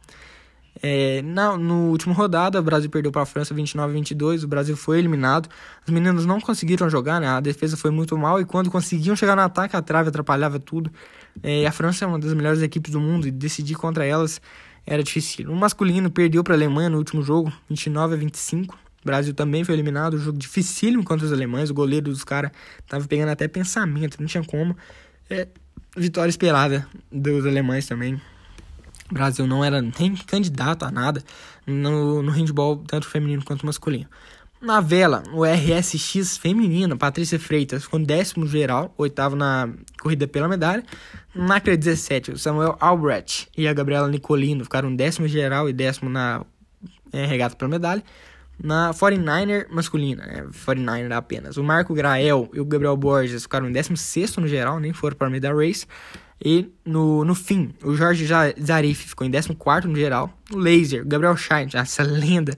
É, 0.83 1.23
na, 1.23 1.57
no 1.57 1.91
último 1.91 2.15
rodada, 2.15 2.61
o 2.61 2.63
Brasil 2.63 2.91
perdeu 2.91 3.11
para 3.11 3.23
a 3.23 3.27
França 3.27 3.55
29 3.55 3.91
a 3.91 3.95
22, 3.95 4.45
o 4.45 4.49
Brasil 4.49 4.77
foi 4.77 4.99
eliminado. 4.99 5.49
Os 5.87 5.93
meninos 5.93 6.27
não 6.27 6.41
conseguiram 6.41 6.89
jogar, 6.91 7.21
né? 7.21 7.29
A 7.29 7.41
defesa 7.41 7.77
foi 7.77 7.91
muito 7.91 8.17
mal 8.17 8.41
e 8.41 8.45
quando 8.45 8.71
conseguiam 8.71 9.17
chegar 9.17 9.37
no 9.37 9.43
ataque, 9.43 9.77
a 9.77 9.83
trave 9.83 10.09
atrapalhava 10.09 10.59
tudo. 10.59 10.91
É, 11.43 11.67
a 11.67 11.73
França 11.73 12.05
é 12.05 12.09
uma 12.09 12.19
das 12.19 12.33
melhores 12.35 12.63
equipes 12.63 12.93
do 12.93 13.01
mundo 13.01 13.27
e 13.27 13.31
decidir 13.31 13.75
contra 13.75 14.05
elas 14.05 14.41
era 14.87 15.03
difícil. 15.03 15.51
O 15.51 15.57
masculino 15.57 16.11
perdeu 16.11 16.45
para 16.45 16.55
a 16.55 16.57
Alemanha 16.57 16.89
no 16.89 16.99
último 16.99 17.23
jogo, 17.23 17.53
29 17.69 18.15
a 18.15 18.17
25. 18.17 18.75
O 18.75 19.07
Brasil 19.07 19.35
também 19.35 19.65
foi 19.65 19.75
eliminado, 19.75 20.15
um 20.15 20.19
jogo 20.19 20.39
dificílimo 20.39 21.05
contra 21.05 21.27
os 21.27 21.33
alemães. 21.33 21.71
O 21.71 21.75
goleiro 21.75 22.11
dos 22.11 22.25
caras 22.25 22.51
tava 22.89 23.07
pegando 23.07 23.31
até 23.31 23.49
pensamento, 23.49 24.19
não 24.21 24.27
tinha 24.27 24.45
como. 24.45 24.77
É, 25.29 25.49
vitória 25.97 26.31
esperada 26.31 26.87
dos 27.11 27.47
alemães 27.47 27.87
também. 27.87 28.21
O 29.11 29.15
Brasil 29.15 29.47
não 29.47 29.65
era 29.65 29.81
nem 29.81 30.15
candidato 30.15 30.85
a 30.85 30.91
nada 30.91 31.23
no, 31.67 32.23
no 32.23 32.31
handball, 32.33 32.77
tanto 32.87 33.07
feminino 33.07 33.45
quanto 33.45 33.65
masculino. 33.65 34.09
Na 34.61 34.81
vela, 34.81 35.23
o 35.33 35.45
RSX 35.45 36.39
feminino, 36.39 36.97
Patrícia 36.97 37.39
Freitas 37.39 37.85
ficou 37.85 38.01
décimo 38.01 38.47
geral, 38.47 38.93
oitavo 38.97 39.37
na 39.37 39.69
corrida 40.01 40.27
pela 40.27 40.49
medalha. 40.49 40.83
Na 41.35 41.59
17, 41.59 42.33
o 42.33 42.39
Samuel 42.39 42.77
Albrecht 42.81 43.49
e 43.57 43.69
a 43.69 43.73
Gabriela 43.75 44.09
Nicolino 44.09 44.65
ficaram 44.65 44.95
décimo 44.95 45.29
geral 45.29 45.69
e 45.69 45.75
décimo 45.75 46.09
na 46.09 46.45
é, 47.13 47.27
regata 47.27 47.55
pela 47.55 47.69
medalha. 47.69 48.03
Na 48.59 48.93
49er 48.95 49.67
masculina, 49.71 50.25
é, 50.25 50.43
49er 50.43 51.13
apenas. 51.13 51.59
O 51.59 51.63
Marco 51.63 51.93
Grael 51.93 52.49
e 52.55 52.59
o 52.59 52.65
Gabriel 52.65 52.97
Borges 52.97 53.43
ficaram 53.43 53.69
em 53.69 53.73
16 53.73 54.39
no 54.39 54.49
geral, 54.49 54.81
nem 54.81 54.95
foram 54.95 55.17
para 55.17 55.27
a 55.27 55.31
medalha 55.31 55.55
race. 55.55 55.87
E 56.45 56.71
no, 56.85 57.25
no 57.25 57.35
fim, 57.35 57.75
o 57.83 57.95
Jorge 57.95 58.27
Zarif 58.63 59.09
ficou 59.09 59.27
em 59.27 59.31
14 59.31 59.89
no 59.89 59.97
geral. 59.97 60.31
O 60.53 60.59
Laser, 60.59 61.05
Gabriel 61.07 61.37
Schein, 61.37 61.69
essa 61.73 62.03
lenda 62.03 62.55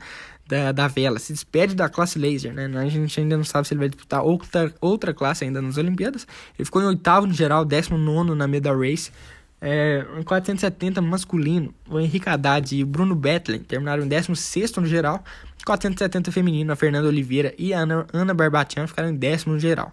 da, 0.46 0.72
da 0.72 0.88
vela, 0.88 1.18
se 1.18 1.32
despede 1.32 1.74
da 1.74 1.88
classe 1.88 2.18
Laser, 2.18 2.52
né? 2.52 2.66
A 2.78 2.88
gente 2.88 3.20
ainda 3.20 3.36
não 3.36 3.44
sabe 3.44 3.68
se 3.68 3.74
ele 3.74 3.80
vai 3.80 3.88
disputar 3.88 4.22
outra, 4.22 4.74
outra 4.80 5.14
classe 5.14 5.44
ainda 5.44 5.60
nas 5.60 5.76
Olimpíadas. 5.76 6.26
Ele 6.58 6.64
ficou 6.64 6.82
em 6.82 6.86
oitavo 6.86 7.26
no 7.26 7.34
geral, 7.34 7.64
19 7.64 8.34
na 8.34 8.48
medal 8.48 8.78
race. 8.80 9.12
É, 9.60 10.06
em 10.18 10.22
470 10.22 11.02
masculino, 11.02 11.74
o 11.88 11.98
Henrique 11.98 12.28
Haddad 12.28 12.76
e 12.76 12.82
o 12.82 12.86
Bruno 12.86 13.14
Betlin 13.14 13.58
terminaram 13.58 14.04
em 14.04 14.08
16 14.08 14.72
no 14.76 14.86
geral. 14.86 15.22
470 15.64 16.32
feminino, 16.32 16.72
a 16.72 16.76
Fernanda 16.76 17.08
Oliveira 17.08 17.52
e 17.58 17.74
a 17.74 17.80
Ana, 17.80 18.06
Ana 18.12 18.32
Barbatian 18.32 18.86
ficaram 18.86 19.10
em 19.10 19.16
décimo 19.16 19.54
no 19.54 19.60
geral. 19.60 19.92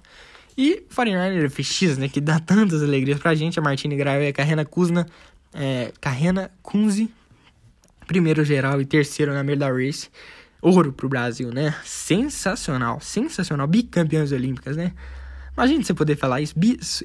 E 0.58 0.84
49er 0.96 1.50
FX, 1.50 1.98
né, 1.98 2.08
que 2.08 2.22
dá 2.22 2.40
tantas 2.40 2.82
alegrias 2.82 3.20
pra 3.20 3.36
gente, 3.36 3.60
a 3.60 3.62
Martine 3.62 3.96
Grael 3.96 4.24
e 4.24 4.28
a 4.28 4.34
Carrena 4.34 4.64
Kuzna, 4.64 5.06
é, 5.54 5.92
Carrena 6.00 6.50
Kunze, 6.64 7.10
primeiro 8.08 8.44
geral 8.44 8.80
e 8.80 8.86
terceiro 8.86 9.34
na 9.34 9.44
Merda 9.44 9.72
Race. 9.72 10.10
Ouro 10.62 10.92
pro 10.92 11.08
Brasil, 11.08 11.52
né? 11.52 11.76
Sensacional, 11.84 13.00
sensacional. 13.00 13.68
Bicampeões 13.68 14.32
olímpicas, 14.32 14.76
né? 14.76 14.94
Imagina 15.56 15.84
você 15.84 15.94
poder 15.94 16.18
falar 16.18 16.42
isso. 16.42 16.56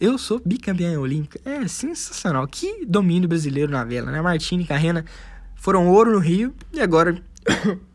Eu 0.00 0.16
sou 0.16 0.40
bicampeã 0.44 0.98
olímpica. 0.98 1.40
É 1.44 1.68
sensacional. 1.68 2.46
Que 2.48 2.86
domínio 2.86 3.28
brasileiro 3.28 3.70
na 3.70 3.84
vela, 3.84 4.10
né? 4.10 4.20
Martini 4.22 4.64
e 4.64 4.66
Carrena 4.66 5.04
foram 5.54 5.86
ouro 5.88 6.12
no 6.12 6.18
Rio 6.18 6.54
e 6.72 6.80
agora 6.80 7.22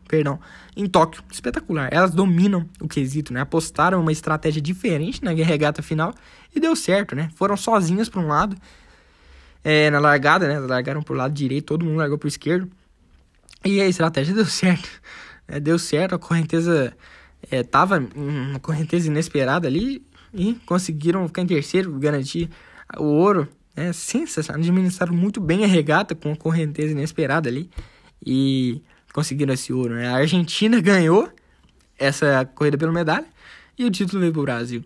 perdão, 0.08 0.38
em 0.76 0.86
Tóquio. 0.86 1.22
Espetacular. 1.30 1.88
Elas 1.92 2.12
dominam 2.12 2.68
o 2.80 2.88
quesito, 2.88 3.32
né? 3.32 3.40
Apostaram 3.40 4.00
uma 4.00 4.12
estratégia 4.12 4.60
diferente 4.60 5.24
na 5.24 5.32
regata 5.32 5.82
final 5.82 6.14
e 6.54 6.60
deu 6.60 6.74
certo, 6.74 7.14
né? 7.14 7.30
Foram 7.34 7.56
sozinhas 7.56 8.08
para 8.08 8.20
um 8.20 8.28
lado. 8.28 8.56
É, 9.62 9.90
na 9.90 9.98
largada, 9.98 10.46
né? 10.46 10.58
Largaram 10.58 11.02
pro 11.02 11.14
lado 11.14 11.34
direito, 11.34 11.66
todo 11.66 11.84
mundo 11.84 11.98
largou 11.98 12.18
pro 12.18 12.28
esquerdo. 12.28 12.70
E 13.64 13.80
a 13.80 13.86
estratégia 13.86 14.32
deu 14.34 14.46
certo. 14.46 14.88
É, 15.48 15.60
deu 15.60 15.78
certo, 15.78 16.14
a 16.14 16.18
correnteza 16.18 16.96
é, 17.50 17.62
tava 17.62 18.04
uma 18.14 18.58
correnteza 18.58 19.08
inesperada 19.08 19.68
ali 19.68 20.04
e 20.34 20.54
conseguiram 20.66 21.26
ficar 21.26 21.42
em 21.42 21.46
terceiro, 21.46 21.92
garantir 21.98 22.50
o 22.96 23.04
ouro. 23.04 23.48
É 23.74 23.92
sensacional. 23.92 24.60
Administraram 24.60 25.14
muito 25.14 25.38
bem 25.40 25.64
a 25.64 25.66
regata 25.66 26.14
com 26.14 26.32
a 26.32 26.36
correnteza 26.36 26.92
inesperada 26.92 27.48
ali. 27.48 27.68
E 28.24 28.80
conseguiram 29.16 29.54
esse 29.54 29.72
ouro, 29.72 29.94
né? 29.94 30.08
A 30.08 30.16
Argentina 30.16 30.78
ganhou 30.82 31.32
essa 31.98 32.44
corrida 32.54 32.76
pela 32.76 32.92
medalha 32.92 33.26
e 33.78 33.84
o 33.86 33.90
título 33.90 34.20
veio 34.20 34.32
pro 34.32 34.42
Brasil. 34.42 34.84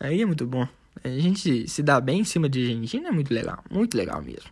Aí 0.00 0.20
é 0.20 0.26
muito 0.26 0.44
bom. 0.44 0.66
A 1.04 1.08
gente 1.08 1.68
se 1.68 1.80
dá 1.80 2.00
bem 2.00 2.20
em 2.20 2.24
cima 2.24 2.48
de 2.48 2.60
Argentina 2.60 3.08
é 3.08 3.12
muito 3.12 3.32
legal, 3.32 3.62
muito 3.70 3.96
legal 3.96 4.20
mesmo. 4.20 4.50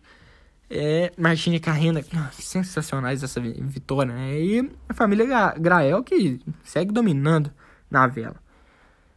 É, 0.69 1.11
Martina 1.17 1.59
Carrena, 1.59 2.01
sensacionais 2.31 3.21
essa 3.21 3.41
vitória, 3.41 4.13
né? 4.13 4.39
E 4.39 4.71
a 4.87 4.93
família 4.93 5.53
Grael 5.59 6.01
que 6.01 6.39
segue 6.63 6.93
dominando 6.93 7.51
na 7.89 8.07
vela. 8.07 8.37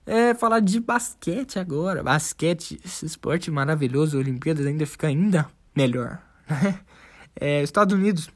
É, 0.04 0.34
falar 0.34 0.58
de 0.58 0.80
basquete 0.80 1.60
agora. 1.60 2.02
Basquete, 2.02 2.80
esse 2.84 3.06
esporte 3.06 3.48
maravilhoso, 3.48 4.18
Olimpíadas 4.18 4.66
ainda 4.66 4.84
fica 4.84 5.06
ainda 5.06 5.48
melhor. 5.74 6.20
Né? 6.50 6.80
É, 7.40 7.62
Estados 7.62 7.92
Unidos 7.92 8.30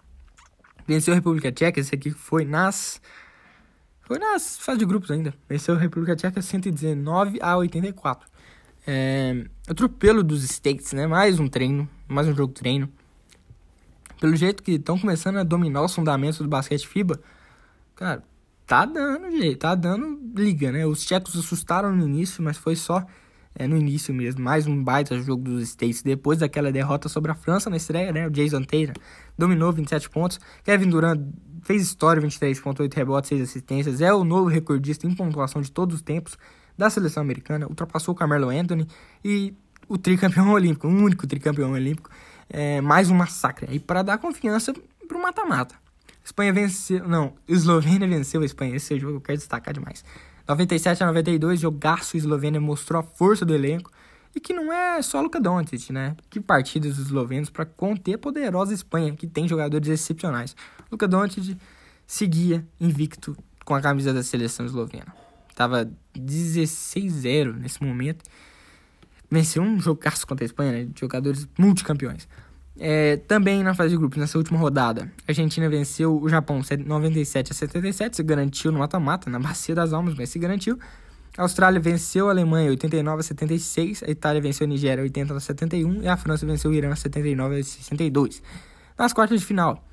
Venceu 0.88 1.12
a 1.12 1.16
República 1.16 1.52
Tcheca, 1.52 1.78
esse 1.78 1.94
aqui 1.94 2.10
foi 2.10 2.46
nas. 2.46 2.98
Foi 4.00 4.18
nas 4.18 4.56
fase 4.56 4.78
de 4.78 4.86
grupos 4.86 5.10
ainda. 5.10 5.34
Venceu 5.46 5.74
a 5.74 5.78
República 5.78 6.16
Tcheca 6.16 6.40
119 6.40 7.38
a 7.42 7.58
84. 7.58 8.26
É, 8.86 9.44
atropelo 9.68 10.22
dos 10.22 10.42
States, 10.42 10.94
né? 10.94 11.06
Mais 11.06 11.38
um 11.38 11.46
treino, 11.46 11.86
mais 12.08 12.26
um 12.26 12.34
jogo 12.34 12.54
treino. 12.54 12.90
Pelo 14.18 14.34
jeito 14.34 14.62
que 14.62 14.72
estão 14.72 14.98
começando 14.98 15.36
a 15.36 15.42
dominar 15.42 15.82
os 15.82 15.94
fundamentos 15.94 16.38
do 16.38 16.48
basquete 16.48 16.88
FIBA, 16.88 17.20
cara, 17.94 18.24
tá 18.66 18.86
dando 18.86 19.30
jeito, 19.30 19.58
tá 19.58 19.74
dando 19.74 20.18
liga, 20.34 20.72
né? 20.72 20.86
Os 20.86 21.04
tchecos 21.04 21.36
assustaram 21.36 21.94
no 21.94 22.08
início, 22.08 22.42
mas 22.42 22.56
foi 22.56 22.74
só 22.74 23.04
é, 23.58 23.66
no 23.66 23.76
início 23.76 24.14
mesmo. 24.14 24.42
Mais 24.42 24.66
um 24.66 24.82
baita 24.82 25.18
jogo 25.20 25.42
dos 25.42 25.62
States. 25.70 26.02
Depois 26.02 26.38
daquela 26.38 26.70
derrota 26.70 27.08
sobre 27.08 27.30
a 27.32 27.34
França 27.34 27.68
na 27.68 27.76
estreia, 27.76 28.12
né? 28.12 28.26
O 28.26 28.30
Jason 28.30 28.62
Taylor 28.62 28.94
dominou 29.36 29.72
27 29.72 30.08
pontos. 30.08 30.38
Kevin 30.62 30.88
Durant 30.88 31.20
fez 31.64 31.82
história, 31.82 32.22
23.8 32.22 32.94
rebotes, 32.94 33.28
6 33.28 33.42
assistências. 33.42 34.00
É 34.00 34.14
o 34.14 34.22
novo 34.22 34.48
recordista 34.48 35.06
em 35.06 35.14
pontuação 35.14 35.60
de 35.60 35.70
todos 35.70 35.96
os 35.96 36.02
tempos 36.02 36.38
da 36.76 36.88
seleção 36.88 37.22
americana. 37.22 37.66
Ultrapassou 37.66 38.14
o 38.14 38.16
Carmelo 38.16 38.48
Anthony 38.48 38.86
e 39.24 39.52
o 39.88 39.98
tricampeão 39.98 40.50
olímpico, 40.54 40.86
o 40.86 40.90
único 40.90 41.26
tricampeão 41.26 41.72
olímpico. 41.72 42.10
É, 42.48 42.80
mais 42.80 43.10
um 43.10 43.14
massacre. 43.14 43.68
E 43.74 43.80
para 43.80 44.02
dar 44.02 44.18
confiança 44.18 44.72
pro 45.06 45.20
mata-mata. 45.20 45.74
Espanha 46.24 46.52
venceu. 46.52 47.08
Não, 47.08 47.34
Eslovênia 47.48 48.06
venceu 48.06 48.42
a 48.42 48.44
Espanha. 48.44 48.76
Esse 48.76 48.98
jogo 48.98 49.16
eu 49.16 49.20
quero 49.20 49.38
destacar 49.38 49.74
demais. 49.74 50.04
97 50.48 51.02
a 51.02 51.06
92, 51.06 51.60
jogaço 51.60 52.16
Eslovênia 52.16 52.60
mostrou 52.60 53.00
a 53.00 53.02
força 53.02 53.44
do 53.44 53.54
elenco 53.54 53.92
e 54.34 54.40
que 54.40 54.54
não 54.54 54.72
é 54.72 55.02
só 55.02 55.20
Luka 55.20 55.38
Doncic, 55.38 55.90
né? 55.90 56.16
Que 56.30 56.40
partidas 56.40 56.96
dos 56.96 57.06
eslovenos 57.06 57.50
para 57.50 57.66
conter 57.66 58.14
a 58.14 58.18
poderosa 58.18 58.72
Espanha, 58.72 59.14
que 59.14 59.26
tem 59.26 59.46
jogadores 59.46 59.88
excepcionais. 59.88 60.56
Luka 60.90 61.06
Doncic 61.06 61.56
seguia 62.06 62.66
invicto 62.80 63.36
com 63.64 63.74
a 63.74 63.80
camisa 63.82 64.14
da 64.14 64.22
seleção 64.22 64.64
eslovena. 64.64 65.14
Tava 65.54 65.90
16-0 66.16 67.54
nesse 67.54 67.82
momento. 67.82 68.24
Venceu 69.30 69.62
um 69.62 69.78
jogaço 69.78 70.26
contra 70.26 70.44
a 70.44 70.46
Espanha, 70.46 70.72
né? 70.72 70.88
Jogadores 70.98 71.46
multicampeões. 71.58 72.26
É, 72.80 73.16
também 73.16 73.62
na 73.64 73.74
fase 73.74 73.90
de 73.90 73.96
grupos, 73.96 74.18
nessa 74.18 74.38
última 74.38 74.58
rodada, 74.58 75.10
a 75.26 75.30
Argentina 75.30 75.68
venceu 75.68 76.16
o 76.16 76.28
Japão 76.28 76.60
97 76.86 77.50
a 77.50 77.54
77, 77.54 78.16
se 78.16 78.22
garantiu 78.22 78.70
no 78.70 78.78
mata-mata, 78.78 79.28
na 79.28 79.40
bacia 79.40 79.74
das 79.74 79.92
almas, 79.92 80.14
mas 80.14 80.30
se 80.30 80.38
garantiu. 80.38 80.78
A 81.36 81.42
Austrália 81.42 81.80
venceu 81.80 82.28
a 82.28 82.30
Alemanha 82.30 82.70
89 82.70 83.20
a 83.20 83.22
76, 83.22 84.02
a 84.04 84.10
Itália 84.10 84.40
venceu 84.40 84.64
a 84.64 84.68
Nigéria 84.68 85.02
80 85.02 85.34
a 85.34 85.40
71 85.40 86.02
e 86.02 86.08
a 86.08 86.16
França 86.16 86.46
venceu 86.46 86.70
o 86.70 86.74
Irã 86.74 86.94
79 86.94 87.58
a 87.58 87.62
62. 87.62 88.42
Nas 88.96 89.12
quartas 89.12 89.40
de 89.40 89.46
final, 89.46 89.84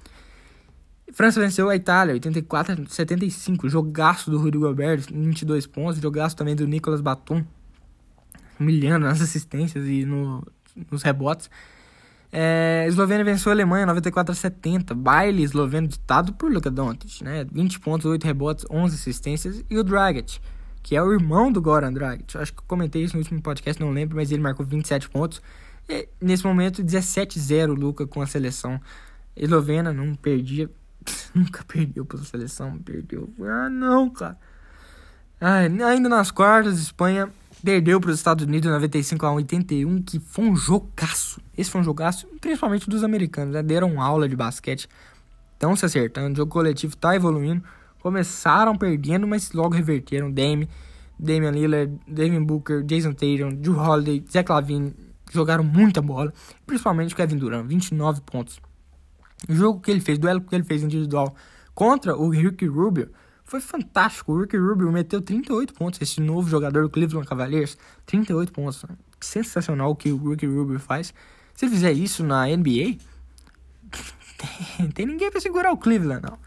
França 1.14 1.40
venceu 1.40 1.70
a 1.70 1.76
Itália 1.76 2.14
84 2.14 2.84
a 2.84 2.90
75, 2.90 3.70
jogaço 3.70 4.30
do 4.30 4.38
Rudy 4.38 4.58
Gobert, 4.58 5.06
22 5.12 5.68
pontos, 5.68 6.02
jogaço 6.02 6.36
também 6.36 6.56
do 6.56 6.68
Nicolas 6.68 7.02
Batum, 7.02 7.44
humilhando 8.60 9.06
nas 9.06 9.22
assistências 9.22 9.86
e 9.88 10.06
no, 10.06 10.46
nos 10.92 11.04
rebotes. 11.04 11.50
É, 12.38 12.84
Eslovênia 12.86 13.24
venceu 13.24 13.50
a 13.50 13.56
Alemanha 13.56 13.86
94 13.86 14.34
a 14.34 14.36
70. 14.36 14.94
Baile 14.94 15.42
esloveno 15.42 15.88
ditado 15.88 16.34
por 16.34 16.52
Luka 16.52 16.70
Doncic, 16.70 17.24
né? 17.24 17.46
20 17.50 17.80
pontos, 17.80 18.06
8 18.06 18.26
rebotes, 18.26 18.66
11 18.70 18.94
assistências. 18.94 19.64
E 19.70 19.78
o 19.78 19.84
Dragic, 19.86 20.42
que 20.84 20.98
é 20.98 21.02
o 21.02 21.14
irmão 21.14 21.50
do 21.50 21.62
Goran 21.62 21.94
Dragic. 21.94 22.38
Acho 22.38 22.52
que 22.52 22.60
eu 22.60 22.66
comentei 22.68 23.06
isso 23.06 23.16
no 23.16 23.22
último 23.22 23.42
podcast, 23.42 23.82
não 23.82 23.90
lembro, 23.90 24.18
mas 24.18 24.34
ele 24.34 24.42
marcou 24.42 24.66
27 24.66 25.10
pontos. 25.10 25.42
E, 25.88 26.10
nesse 26.20 26.44
momento, 26.46 26.84
17-0 26.84 27.68
Luka 27.68 28.06
com 28.06 28.22
a 28.22 28.28
seleção 28.28 28.82
Eslovênia 29.34 29.94
não 29.94 30.14
perdia, 30.14 30.70
nunca 31.34 31.64
perdeu 31.64 32.06
pela 32.06 32.24
seleção, 32.26 32.78
perdeu. 32.80 33.34
Ah, 33.44 33.70
não, 33.70 34.10
cara. 34.10 34.38
Ainda 35.40 36.10
nas 36.10 36.32
quartas, 36.32 36.80
Espanha 36.80 37.30
perdeu 37.66 38.00
para 38.00 38.12
os 38.12 38.18
Estados 38.18 38.46
Unidos 38.46 38.70
95 38.70 39.26
a 39.26 39.32
81, 39.34 40.04
que 40.04 40.20
foi 40.20 40.46
um 40.46 40.56
jogaço. 40.56 41.42
Esse 41.58 41.72
foi 41.72 41.82
um 41.82 41.84
jogaço, 41.84 42.28
principalmente 42.40 42.88
dos 42.88 43.04
americanos, 43.04 43.56
né? 43.56 43.64
Deram 43.64 44.00
aula 44.00 44.30
de 44.30 44.36
basquete, 44.36 44.88
estão 45.54 45.76
se 45.76 45.84
acertando, 45.84 46.34
o 46.34 46.36
jogo 46.38 46.52
coletivo 46.52 46.96
tá 46.96 47.16
evoluindo. 47.16 47.64
Começaram 48.00 48.78
perdendo, 48.78 49.28
mas 49.28 49.52
logo 49.52 49.74
reverteram. 49.74 50.32
Dame, 50.32 50.70
Damian 51.18 51.50
Lillard, 51.50 52.00
Devin 52.08 52.44
Booker, 52.44 52.84
Jason 52.84 53.14
Tatum, 53.14 53.56
Drew 53.56 53.76
Holiday, 53.76 54.24
Zach 54.32 54.52
Lavine 54.52 54.94
jogaram 55.34 55.64
muita 55.64 56.04
bola, 56.04 56.32
principalmente 56.68 57.16
o 57.16 57.18
Kevin 57.18 57.38
Durant, 57.38 57.66
29 57.66 58.22
pontos. 58.22 58.60
O 59.50 59.56
jogo 59.56 59.82
que 59.82 59.90
ele 59.90 60.02
fez, 60.02 60.20
duelo 60.20 60.40
que 60.40 60.54
ele 60.54 60.64
fez 60.64 60.84
individual 60.84 61.36
contra 61.74 62.16
o 62.16 62.30
Ricky 62.30 62.68
Rubio 62.68 63.10
foi 63.46 63.62
fantástico. 63.62 64.34
O 64.34 64.42
Ricky 64.42 64.58
Rubio 64.58 64.92
meteu 64.92 65.22
38 65.22 65.74
pontos, 65.74 66.02
esse 66.02 66.20
novo 66.20 66.50
jogador 66.50 66.84
do 66.84 66.90
Cleveland 66.90 67.28
Cavaliers, 67.28 67.78
38 68.06 68.52
pontos. 68.52 68.84
Sensacional 69.22 69.92
o 69.92 69.96
que 69.96 70.12
o 70.12 70.30
Ricky 70.32 70.48
Rubio 70.48 70.80
faz. 70.80 71.14
Se 71.54 71.70
fizer 71.70 71.94
isso 71.94 72.24
na 72.24 72.48
NBA, 72.48 72.98
tem, 74.38 74.90
tem 74.94 75.06
ninguém 75.06 75.32
para 75.32 75.40
segurar 75.40 75.72
o 75.72 75.78
Cleveland, 75.78 76.24
não. 76.24 76.38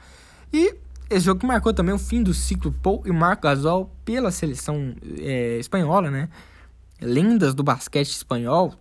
E 0.52 0.74
esse 1.08 1.24
jogo 1.24 1.46
marcou 1.46 1.72
também 1.72 1.94
o 1.94 1.98
fim 1.98 2.22
do 2.22 2.34
ciclo 2.34 2.72
Paul 2.72 3.02
e 3.06 3.12
Marc 3.12 3.42
Gasol 3.42 3.90
pela 4.04 4.30
seleção 4.30 4.94
é, 5.18 5.58
espanhola, 5.58 6.10
né? 6.10 6.28
Lendas 7.00 7.54
do 7.54 7.62
basquete 7.62 8.10
espanhol, 8.10 8.74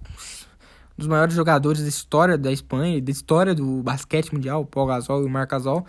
dos 0.98 1.08
maiores 1.08 1.36
jogadores 1.36 1.82
da 1.82 1.88
história 1.88 2.38
da 2.38 2.52
Espanha, 2.52 3.00
da 3.00 3.12
história 3.12 3.54
do 3.54 3.84
basquete 3.84 4.34
mundial, 4.34 4.66
Paul 4.66 4.88
Gasol 4.88 5.22
e 5.22 5.26
o 5.26 5.30
Marc 5.30 5.52
Gasol, 5.52 5.86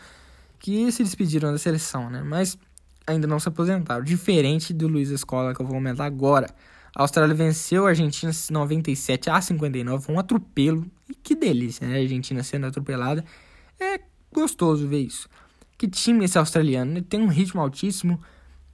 que 0.58 0.90
se 0.92 1.02
despediram 1.02 1.52
da 1.52 1.58
seleção, 1.58 2.10
né? 2.10 2.22
Mas 2.22 2.58
ainda 3.06 3.26
não 3.26 3.38
se 3.38 3.48
aposentaram. 3.48 4.04
Diferente 4.04 4.72
do 4.72 4.86
Luiz 4.88 5.10
Escola, 5.10 5.54
que 5.54 5.60
eu 5.60 5.66
vou 5.66 5.74
comentar 5.74 6.06
agora. 6.06 6.48
A 6.94 7.02
Austrália 7.02 7.34
venceu 7.34 7.86
a 7.86 7.90
Argentina 7.90 8.32
97 8.50 9.30
a 9.30 9.40
59, 9.40 10.04
foi 10.04 10.14
um 10.14 10.18
atropelo. 10.18 10.86
E 11.08 11.14
que 11.14 11.34
delícia, 11.34 11.86
né? 11.86 11.98
A 11.98 12.00
Argentina 12.00 12.42
sendo 12.42 12.66
atropelada. 12.66 13.24
É 13.80 14.00
gostoso 14.32 14.86
ver 14.86 15.00
isso 15.00 15.28
que 15.78 15.86
time 15.86 16.24
esse 16.24 16.36
australiano. 16.36 16.90
Ele 16.90 17.02
tem 17.02 17.22
um 17.22 17.28
ritmo 17.28 17.60
altíssimo 17.60 18.20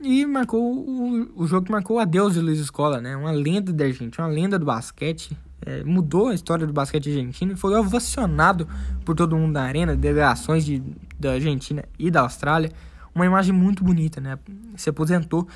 e 0.01 0.24
marcou 0.24 0.61
o, 0.61 1.43
o 1.43 1.47
jogo 1.47 1.66
que 1.66 1.73
marcou 1.73 1.98
adeus 1.98 2.32
de 2.32 2.40
Luiz 2.40 2.59
Escola, 2.59 3.01
né? 3.01 3.15
Uma 3.15 3.31
lenda 3.31 3.73
da 3.73 3.85
Argentina, 3.85 4.27
uma 4.27 4.32
lenda 4.32 4.59
do 4.59 4.65
basquete. 4.65 5.36
É, 5.66 5.82
mudou 5.82 6.28
a 6.28 6.35
história 6.35 6.66
do 6.66 6.73
basquete 6.73 7.09
argentino 7.09 7.53
e 7.53 7.57
foi 7.57 7.74
ovacionado 7.74 8.69
por 9.05 9.15
todo 9.15 9.36
mundo 9.36 9.55
da 9.55 9.62
arena, 9.62 9.97
delegações 9.97 10.65
de, 10.65 10.82
da 11.19 11.32
Argentina 11.32 11.85
e 11.99 12.11
da 12.11 12.20
Austrália. 12.20 12.70
Uma 13.15 13.24
imagem 13.24 13.55
muito 13.55 13.82
bonita, 13.82 14.20
né? 14.20 14.39
Se 14.77 14.91
aposentou 14.91 15.49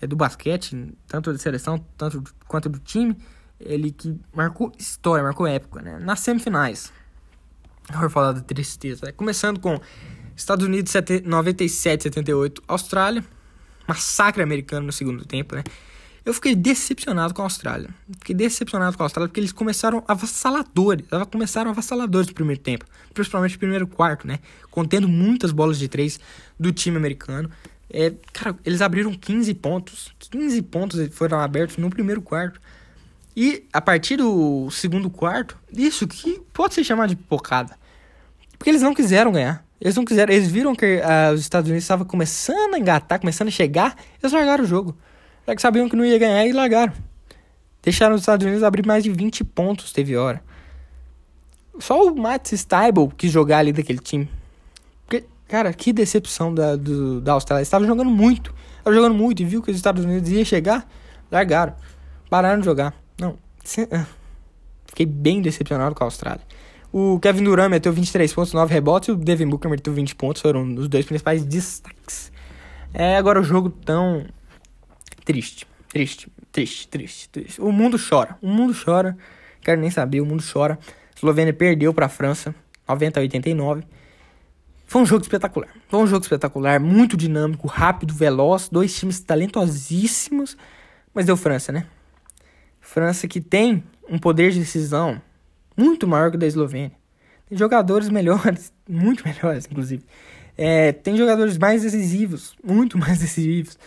é, 0.00 0.06
do 0.06 0.16
basquete, 0.16 0.94
tanto 1.06 1.32
da 1.32 1.38
seleção 1.38 1.82
tanto 1.96 2.22
quanto 2.46 2.68
do 2.68 2.78
time. 2.78 3.16
Ele 3.58 3.90
que 3.90 4.20
marcou 4.34 4.70
história, 4.78 5.22
marcou 5.22 5.46
época, 5.46 5.80
né? 5.80 5.98
Nas 5.98 6.20
semifinais. 6.20 6.92
Vou 7.92 8.10
falar 8.10 8.32
da 8.32 8.40
tristeza. 8.40 9.12
Começando 9.12 9.60
com 9.60 9.80
Estados 10.36 10.66
Unidos 10.66 10.92
97, 11.24 12.02
78. 12.04 12.62
Austrália, 12.66 13.24
massacre 13.86 14.42
americano 14.42 14.86
no 14.86 14.92
segundo 14.92 15.24
tempo, 15.24 15.54
né? 15.54 15.62
Eu 16.24 16.32
fiquei 16.32 16.54
decepcionado 16.54 17.34
com 17.34 17.42
a 17.42 17.44
Austrália. 17.44 17.90
Fiquei 18.18 18.34
decepcionado 18.34 18.96
com 18.96 19.02
a 19.02 19.06
Austrália 19.06 19.28
porque 19.28 19.40
eles 19.40 19.52
começaram 19.52 20.02
avassaladores. 20.08 21.06
Começaram 21.30 21.70
avassaladores 21.70 22.28
no 22.28 22.34
primeiro 22.34 22.62
tempo. 22.62 22.86
Principalmente 23.12 23.52
no 23.52 23.58
primeiro 23.58 23.86
quarto, 23.86 24.26
né? 24.26 24.38
Contendo 24.70 25.06
muitas 25.06 25.52
bolas 25.52 25.78
de 25.78 25.86
três 25.86 26.18
do 26.58 26.72
time 26.72 26.96
americano. 26.96 27.50
É, 27.90 28.12
cara, 28.32 28.56
eles 28.64 28.80
abriram 28.80 29.12
15 29.12 29.52
pontos. 29.54 30.14
15 30.18 30.62
pontos 30.62 31.08
foram 31.14 31.38
abertos 31.40 31.76
no 31.76 31.90
primeiro 31.90 32.22
quarto. 32.22 32.58
E 33.36 33.66
a 33.72 33.80
partir 33.80 34.16
do 34.16 34.70
segundo 34.70 35.10
quarto, 35.10 35.58
isso 35.72 36.06
que 36.06 36.40
pode 36.54 36.72
ser 36.72 36.84
chamado 36.84 37.10
de 37.10 37.16
pocada. 37.16 37.76
Porque 38.56 38.70
eles 38.70 38.80
não 38.80 38.94
quiseram 38.94 39.30
ganhar. 39.30 39.62
Eles 39.78 39.96
não 39.96 40.04
quiseram, 40.04 40.32
eles 40.32 40.48
viram 40.50 40.74
que 40.74 40.96
uh, 40.96 41.34
os 41.34 41.40
Estados 41.40 41.68
Unidos 41.68 41.84
estavam 41.84 42.06
começando 42.06 42.74
a 42.74 42.78
engatar, 42.78 43.20
começando 43.20 43.48
a 43.48 43.50
chegar, 43.50 43.96
eles 44.22 44.32
largaram 44.32 44.64
o 44.64 44.66
jogo. 44.66 44.96
Já 45.46 45.54
que 45.54 45.62
sabiam 45.62 45.88
que 45.88 45.96
não 45.96 46.04
ia 46.04 46.18
ganhar 46.18 46.46
e 46.46 46.52
largaram. 46.52 46.92
Deixaram 47.82 48.14
os 48.14 48.22
Estados 48.22 48.44
Unidos 48.46 48.62
abrir 48.62 48.86
mais 48.86 49.04
de 49.04 49.10
20 49.10 49.44
pontos, 49.44 49.92
teve 49.92 50.16
hora. 50.16 50.42
Só 51.78 52.02
o 52.06 52.16
Matt 52.16 52.54
Stiebel 52.54 53.12
quis 53.16 53.30
jogar 53.30 53.58
ali 53.58 53.72
daquele 53.72 53.98
time. 53.98 54.28
Porque, 55.04 55.24
cara, 55.46 55.72
que 55.72 55.92
decepção 55.92 56.54
da, 56.54 56.76
do, 56.76 57.20
da 57.20 57.32
Austrália. 57.32 57.60
Eles 57.60 57.68
estavam 57.68 57.86
jogando 57.86 58.10
muito. 58.10 58.54
Estavam 58.78 58.94
jogando 58.94 59.14
muito 59.14 59.42
e 59.42 59.44
viu 59.44 59.62
que 59.62 59.70
os 59.70 59.76
Estados 59.76 60.04
Unidos 60.04 60.30
ia 60.30 60.44
chegar, 60.44 60.88
largaram. 61.30 61.74
Pararam 62.30 62.60
de 62.60 62.64
jogar. 62.64 62.94
Não. 63.18 63.36
Ah, 63.92 64.06
fiquei 64.86 65.06
bem 65.06 65.42
decepcionado 65.42 65.94
com 65.94 66.04
a 66.04 66.06
Austrália. 66.06 66.42
O 66.92 67.18
Kevin 67.18 67.42
Durant 67.42 67.70
meteu 67.70 67.92
23 67.92 68.32
pontos, 68.32 68.52
9 68.52 68.72
rebotes, 68.72 69.08
e 69.08 69.12
o 69.12 69.16
Devin 69.16 69.48
Booker 69.48 69.68
meteu 69.68 69.92
20 69.92 70.14
pontos, 70.14 70.40
foram 70.40 70.74
os 70.74 70.86
dois 70.86 71.04
principais 71.04 71.44
destaques. 71.44 72.30
É 72.92 73.16
agora 73.16 73.40
o 73.40 73.42
jogo 73.42 73.68
tão 73.68 74.24
triste, 75.24 75.66
triste, 75.88 76.28
triste, 76.52 76.88
triste, 76.88 77.28
triste. 77.28 77.60
O 77.60 77.72
mundo 77.72 77.98
chora, 77.98 78.36
o 78.42 78.48
mundo 78.48 78.74
chora, 78.74 79.16
quero 79.60 79.80
nem 79.80 79.90
saber, 79.90 80.20
o 80.20 80.26
mundo 80.26 80.42
chora. 80.42 80.78
A 80.82 81.16
Eslovênia 81.16 81.52
perdeu 81.52 81.94
para 81.94 82.06
a 82.06 82.08
França, 82.08 82.54
90 82.88 83.20
a 83.20 83.22
89. 83.22 83.84
Foi 84.86 85.02
um 85.02 85.06
jogo 85.06 85.22
espetacular. 85.22 85.68
Foi 85.88 86.00
um 86.00 86.06
jogo 86.06 86.22
espetacular, 86.22 86.78
muito 86.78 87.16
dinâmico, 87.16 87.66
rápido, 87.66 88.12
veloz, 88.12 88.68
dois 88.68 88.94
times 88.94 89.20
talentosíssimos, 89.20 90.56
mas 91.12 91.26
deu 91.26 91.36
França, 91.36 91.72
né? 91.72 91.86
França 92.80 93.26
que 93.26 93.40
tem 93.40 93.82
um 94.08 94.18
poder 94.18 94.52
de 94.52 94.60
decisão 94.60 95.20
muito 95.76 96.06
maior 96.06 96.30
que 96.30 96.36
o 96.36 96.38
da 96.38 96.46
Eslovênia. 96.46 96.92
Tem 97.48 97.58
jogadores 97.58 98.08
melhores, 98.08 98.72
muito 98.88 99.24
melhores, 99.24 99.66
inclusive. 99.70 100.04
É, 100.56 100.92
tem 100.92 101.16
jogadores 101.16 101.58
mais 101.58 101.82
decisivos, 101.82 102.54
muito 102.62 102.96
mais 102.98 103.18
decisivos. 103.18 103.78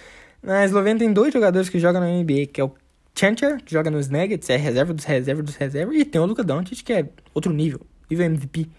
Na 0.47 0.63
Eslovênia 0.63 0.99
tem 0.99 1.11
dois 1.11 1.33
jogadores 1.33 1.67
que 1.67 1.77
jogam 1.77 1.99
na 1.99 2.07
NBA, 2.07 2.45
que 2.45 2.61
é 2.61 2.63
o 2.63 2.71
Chancher, 3.13 3.61
que 3.61 3.73
joga 3.73 3.91
nos 3.91 4.07
Nuggets, 4.07 4.49
é 4.49 4.55
reserva 4.55 4.93
dos 4.93 5.03
reservas 5.03 5.43
dos 5.43 5.55
reservas, 5.55 5.93
e 5.97 6.05
tem 6.05 6.21
o 6.21 6.25
Luka 6.25 6.41
Doncic, 6.41 6.85
que 6.85 6.93
é 6.93 7.09
outro 7.33 7.51
nível, 7.51 7.81
nível 8.09 8.27
MVP. 8.27 8.69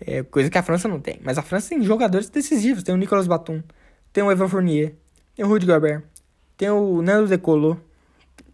É, 0.00 0.24
coisa 0.24 0.50
que 0.50 0.58
a 0.58 0.64
França 0.64 0.88
não 0.88 0.98
tem. 0.98 1.20
Mas 1.22 1.38
a 1.38 1.42
França 1.42 1.68
tem 1.68 1.80
jogadores 1.84 2.28
decisivos. 2.28 2.82
Tem 2.82 2.92
o 2.92 2.98
Nicolas 2.98 3.28
Batum, 3.28 3.62
tem 4.12 4.24
o 4.24 4.32
Evan 4.32 4.48
Fournier, 4.48 4.96
tem 5.36 5.44
o 5.44 5.48
Rudy 5.48 5.64
Gobert, 5.64 6.02
tem 6.56 6.70
o 6.70 7.00
Nando 7.02 7.28
De 7.28 7.38
Colo, 7.38 7.80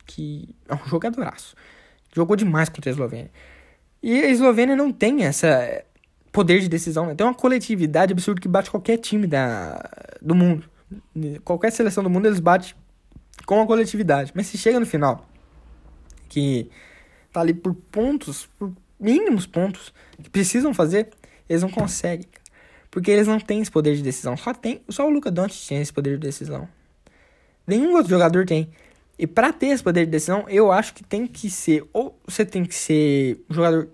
que 0.04 0.54
é 0.68 0.74
um 0.74 0.88
jogadoraço. 0.88 1.56
Jogou 2.14 2.36
demais 2.36 2.68
contra 2.68 2.90
a 2.90 2.92
Eslovênia. 2.92 3.30
E 4.02 4.20
a 4.20 4.28
Eslovênia 4.28 4.76
não 4.76 4.92
tem 4.92 5.24
essa 5.24 5.82
poder 6.30 6.60
de 6.60 6.68
decisão, 6.68 7.06
né? 7.06 7.14
Tem 7.14 7.26
uma 7.26 7.32
coletividade 7.32 8.12
absurda 8.12 8.42
que 8.42 8.48
bate 8.48 8.70
qualquer 8.70 8.98
time 8.98 9.26
da, 9.26 9.82
do 10.20 10.34
mundo. 10.34 10.68
Qualquer 11.44 11.72
seleção 11.72 12.02
do 12.02 12.10
mundo 12.10 12.26
eles 12.26 12.40
batem 12.40 12.74
com 13.44 13.60
a 13.60 13.66
coletividade. 13.66 14.32
Mas 14.34 14.46
se 14.46 14.58
chega 14.58 14.80
no 14.80 14.86
final, 14.86 15.28
que 16.28 16.70
tá 17.32 17.40
ali 17.40 17.54
por 17.54 17.74
pontos, 17.74 18.46
por 18.58 18.72
mínimos 18.98 19.46
pontos 19.46 19.92
que 20.22 20.30
precisam 20.30 20.72
fazer, 20.72 21.10
eles 21.48 21.62
não 21.62 21.70
conseguem. 21.70 22.26
Porque 22.90 23.10
eles 23.10 23.26
não 23.26 23.38
têm 23.38 23.60
esse 23.60 23.70
poder 23.70 23.94
de 23.94 24.02
decisão. 24.02 24.36
Só 24.36 24.54
tem, 24.54 24.82
só 24.88 25.06
o 25.06 25.10
Luca 25.10 25.30
Doncic 25.30 25.68
tem 25.68 25.80
esse 25.80 25.92
poder 25.92 26.18
de 26.18 26.26
decisão. 26.26 26.68
Nenhum 27.66 27.94
outro 27.94 28.08
jogador 28.10 28.46
tem. 28.46 28.70
E 29.18 29.26
para 29.26 29.52
ter 29.52 29.68
esse 29.68 29.82
poder 29.82 30.04
de 30.04 30.10
decisão, 30.10 30.44
eu 30.48 30.70
acho 30.70 30.94
que 30.94 31.02
tem 31.02 31.26
que 31.26 31.50
ser 31.50 31.84
ou 31.92 32.18
você 32.26 32.44
tem 32.44 32.64
que 32.64 32.74
ser 32.74 33.44
um 33.50 33.54
jogador 33.54 33.88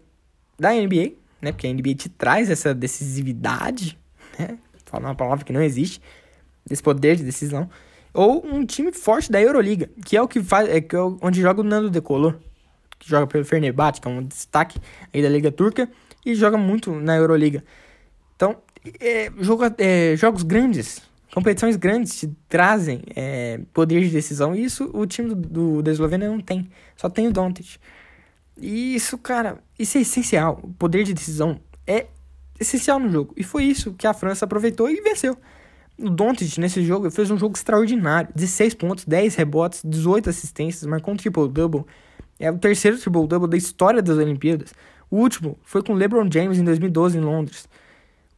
da 0.59 0.73
NBA, 0.73 1.15
né? 1.41 1.53
Porque 1.53 1.67
a 1.67 1.73
NBA 1.73 1.95
te 1.95 2.09
traz 2.09 2.51
essa 2.51 2.75
decisividade, 2.75 3.99
né? 4.39 4.59
Falar 4.85 5.09
uma 5.09 5.15
palavra 5.15 5.45
que 5.45 5.53
não 5.53 5.63
existe, 5.63 6.01
desse 6.67 6.83
poder 6.83 7.17
de 7.17 7.25
decisão, 7.25 7.69
ou 8.15 8.47
um 8.47 8.65
time 8.65 8.93
forte 8.93 9.31
da 9.31 9.41
Euroliga, 9.41 9.89
que 10.05 10.17
é 10.17 10.23
o 10.23 10.29
que 10.29 10.43
faz, 10.43 10.69
é, 10.69 10.81
que 10.81 10.95
é 10.95 11.01
onde 11.01 11.41
joga 11.41 11.61
o 11.61 11.65
Nando 11.65 11.91
Decolor, 11.91 12.37
que 12.99 13.09
joga 13.09 13.27
pelo 13.27 13.45
Fenerbahçe, 13.45 14.01
que 14.01 14.09
é 14.09 14.11
um 14.11 14.23
destaque 14.23 14.79
aí 15.13 15.23
da 15.23 15.29
Liga 15.29 15.51
Turca 15.51 15.89
e 16.25 16.35
joga 16.35 16.57
muito 16.57 16.93
na 16.93 17.17
Euroliga. 17.17 17.65
Então, 18.37 18.57
é, 19.01 19.31
joga, 19.39 19.75
é, 19.79 20.15
jogos 20.17 20.43
grandes 20.43 21.03
competições 21.33 21.77
grandes 21.77 22.15
te 22.19 22.29
trazem 22.49 23.03
é, 23.17 23.61
poder 23.73 24.03
de 24.03 24.11
decisão. 24.11 24.55
E 24.55 24.65
isso 24.65 24.91
o 24.93 25.07
time 25.07 25.31
do, 25.31 25.35
do, 25.35 25.83
da 25.83 25.91
Eslovênia 25.91 26.29
não 26.29 26.41
tem. 26.41 26.69
Só 26.97 27.09
tem 27.09 27.27
o 27.27 27.33
Doncic. 27.33 27.79
E 28.57 28.95
isso, 28.95 29.17
cara, 29.19 29.59
isso 29.79 29.99
é 29.99 30.03
essencial. 30.03 30.61
O 30.63 30.73
poder 30.75 31.05
de 31.05 31.15
decisão 31.15 31.59
é 31.87 32.07
essencial 32.61 33.01
no 33.01 33.11
jogo. 33.11 33.35
E 33.37 33.43
foi 33.43 33.65
isso 33.65 33.95
que 33.95 34.07
a 34.07 34.13
França 34.13 34.45
aproveitou 34.45 34.91
e 34.91 35.01
venceu. 35.01 35.37
O 35.99 36.09
Doncic, 36.09 36.59
nesse 36.59 36.83
jogo, 36.83 37.11
fez 37.11 37.31
um 37.31 37.39
jogo 37.39 37.57
extraordinário. 37.57 38.31
16 38.35 38.75
pontos, 38.75 39.05
10 39.05 39.35
rebotes, 39.35 39.83
18 39.85 40.31
assistências, 40.31 40.87
marcou 40.87 41.15
um 41.15 41.17
triple-double. 41.17 41.85
É 42.39 42.51
o 42.51 42.59
terceiro 42.59 42.99
triple-double 42.99 43.49
da 43.49 43.57
história 43.57 44.03
das 44.03 44.17
Olimpíadas. 44.17 44.75
O 45.11 45.19
último 45.19 45.59
foi 45.63 45.83
com 45.83 45.93
LeBron 45.93 46.29
James 46.33 46.59
em 46.59 46.65
2012 46.65 47.19
em 47.19 47.21
Londres. 47.21 47.69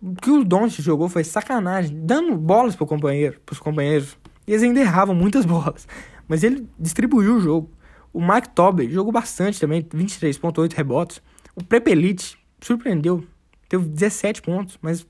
O 0.02 0.14
que 0.14 0.30
o 0.30 0.44
Doncic 0.44 0.82
jogou 0.82 1.08
foi 1.08 1.24
sacanagem, 1.24 1.96
dando 2.04 2.36
bolas 2.36 2.76
pro 2.76 2.84
companheiro, 2.86 3.40
pros 3.46 3.58
companheiros. 3.58 4.18
E 4.46 4.52
eles 4.52 4.62
ainda 4.62 4.80
erravam 4.80 5.14
muitas 5.14 5.46
bolas, 5.46 5.88
mas 6.28 6.42
ele 6.42 6.68
distribuiu 6.78 7.36
o 7.36 7.40
jogo. 7.40 7.70
O 8.12 8.20
Mike 8.20 8.50
Tobey 8.50 8.90
jogou 8.90 9.12
bastante 9.12 9.58
também, 9.58 9.82
23.8 9.82 10.72
rebotes. 10.74 11.22
O 11.56 11.64
Prepelite 11.64 12.38
surpreendeu, 12.60 13.24
teve 13.68 13.88
17 13.88 14.42
pontos, 14.42 14.78
mas 14.82 15.06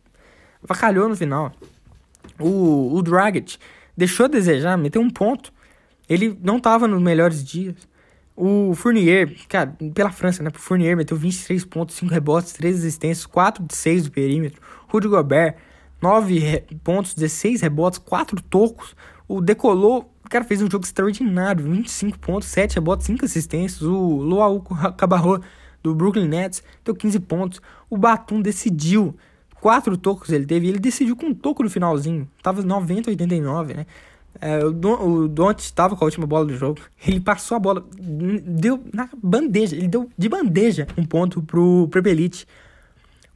vacalhou 0.62 1.09
no 1.09 1.16
final. 1.16 1.53
O, 2.39 2.97
o 2.97 3.03
Dragic 3.03 3.59
deixou 3.97 4.27
a 4.27 4.29
desejar, 4.29 4.77
meteu 4.77 5.01
um 5.01 5.11
ponto. 5.11 5.53
Ele 6.09 6.39
não 6.43 6.59
estava 6.59 6.87
nos 6.87 7.01
melhores 7.01 7.45
dias. 7.45 7.77
O 8.37 8.75
Fournier, 8.75 9.33
cara, 9.49 9.77
pela 9.95 10.11
França, 10.11 10.43
né? 10.43 10.51
O 10.55 10.59
Fournier 10.59 10.97
meteu 10.97 11.17
23 11.17 11.65
pontos, 11.65 11.95
5 11.97 12.13
rebotes, 12.13 12.53
3 12.53 12.79
assistências, 12.79 13.27
4 13.27 13.65
de 13.65 13.75
6 13.75 14.05
do 14.05 14.11
perímetro. 14.11 14.61
Rudy 14.89 15.09
Gobert, 15.09 15.57
9 16.03 16.39
re 16.39 16.61
pontos, 16.83 17.15
16 17.15 17.63
rebotes, 17.63 17.99
4 17.99 18.43
tocos. 18.43 18.97
O 19.29 19.41
Decolou, 19.41 20.15
cara 20.35 20.45
fez 20.45 20.61
um 20.61 20.69
jogo 20.69 20.85
extraordinário, 20.85 21.65
25 21.65 22.19
pontos, 22.19 22.49
7 22.49 22.75
rebotes, 22.75 23.07
5 23.07 23.25
assistências. 23.25 23.83
O 23.83 24.17
Luau 24.17 24.61
Cabarro 24.97 25.41
do 25.81 25.95
Brooklyn 25.95 26.27
Nets 26.27 26.61
deu 26.85 26.93
15 26.93 27.21
pontos. 27.21 27.63
O 27.89 27.97
Batum 27.97 28.41
decidiu, 28.41 29.15
4 29.65 29.97
tocos 29.97 30.28
ele 30.28 30.45
teve, 30.45 30.69
ele 30.69 30.78
decidiu 30.78 31.16
com 31.16 31.28
um 31.28 31.35
toco 31.35 31.62
no 31.62 31.70
finalzinho. 31.70 32.28
Tava 32.43 32.61
90 32.61 33.09
89, 33.09 33.73
né? 33.73 33.86
É, 34.39 34.62
o 34.62 35.27
Don't 35.27 35.59
estava 35.59 35.97
com 35.97 36.05
a 36.05 36.07
última 36.07 36.27
bola 36.27 36.45
do 36.45 36.55
jogo. 36.55 36.82
Ele 37.07 37.19
passou 37.19 37.57
a 37.57 37.59
bola, 37.59 37.82
deu 37.99 38.85
na 38.93 39.09
bandeja. 39.23 39.74
Ele 39.74 39.89
deu 39.89 40.11
de 40.19 40.28
bandeja 40.28 40.86
um 40.99 41.07
ponto 41.07 41.43
pro 41.43 41.89
Prepelite. 41.91 42.47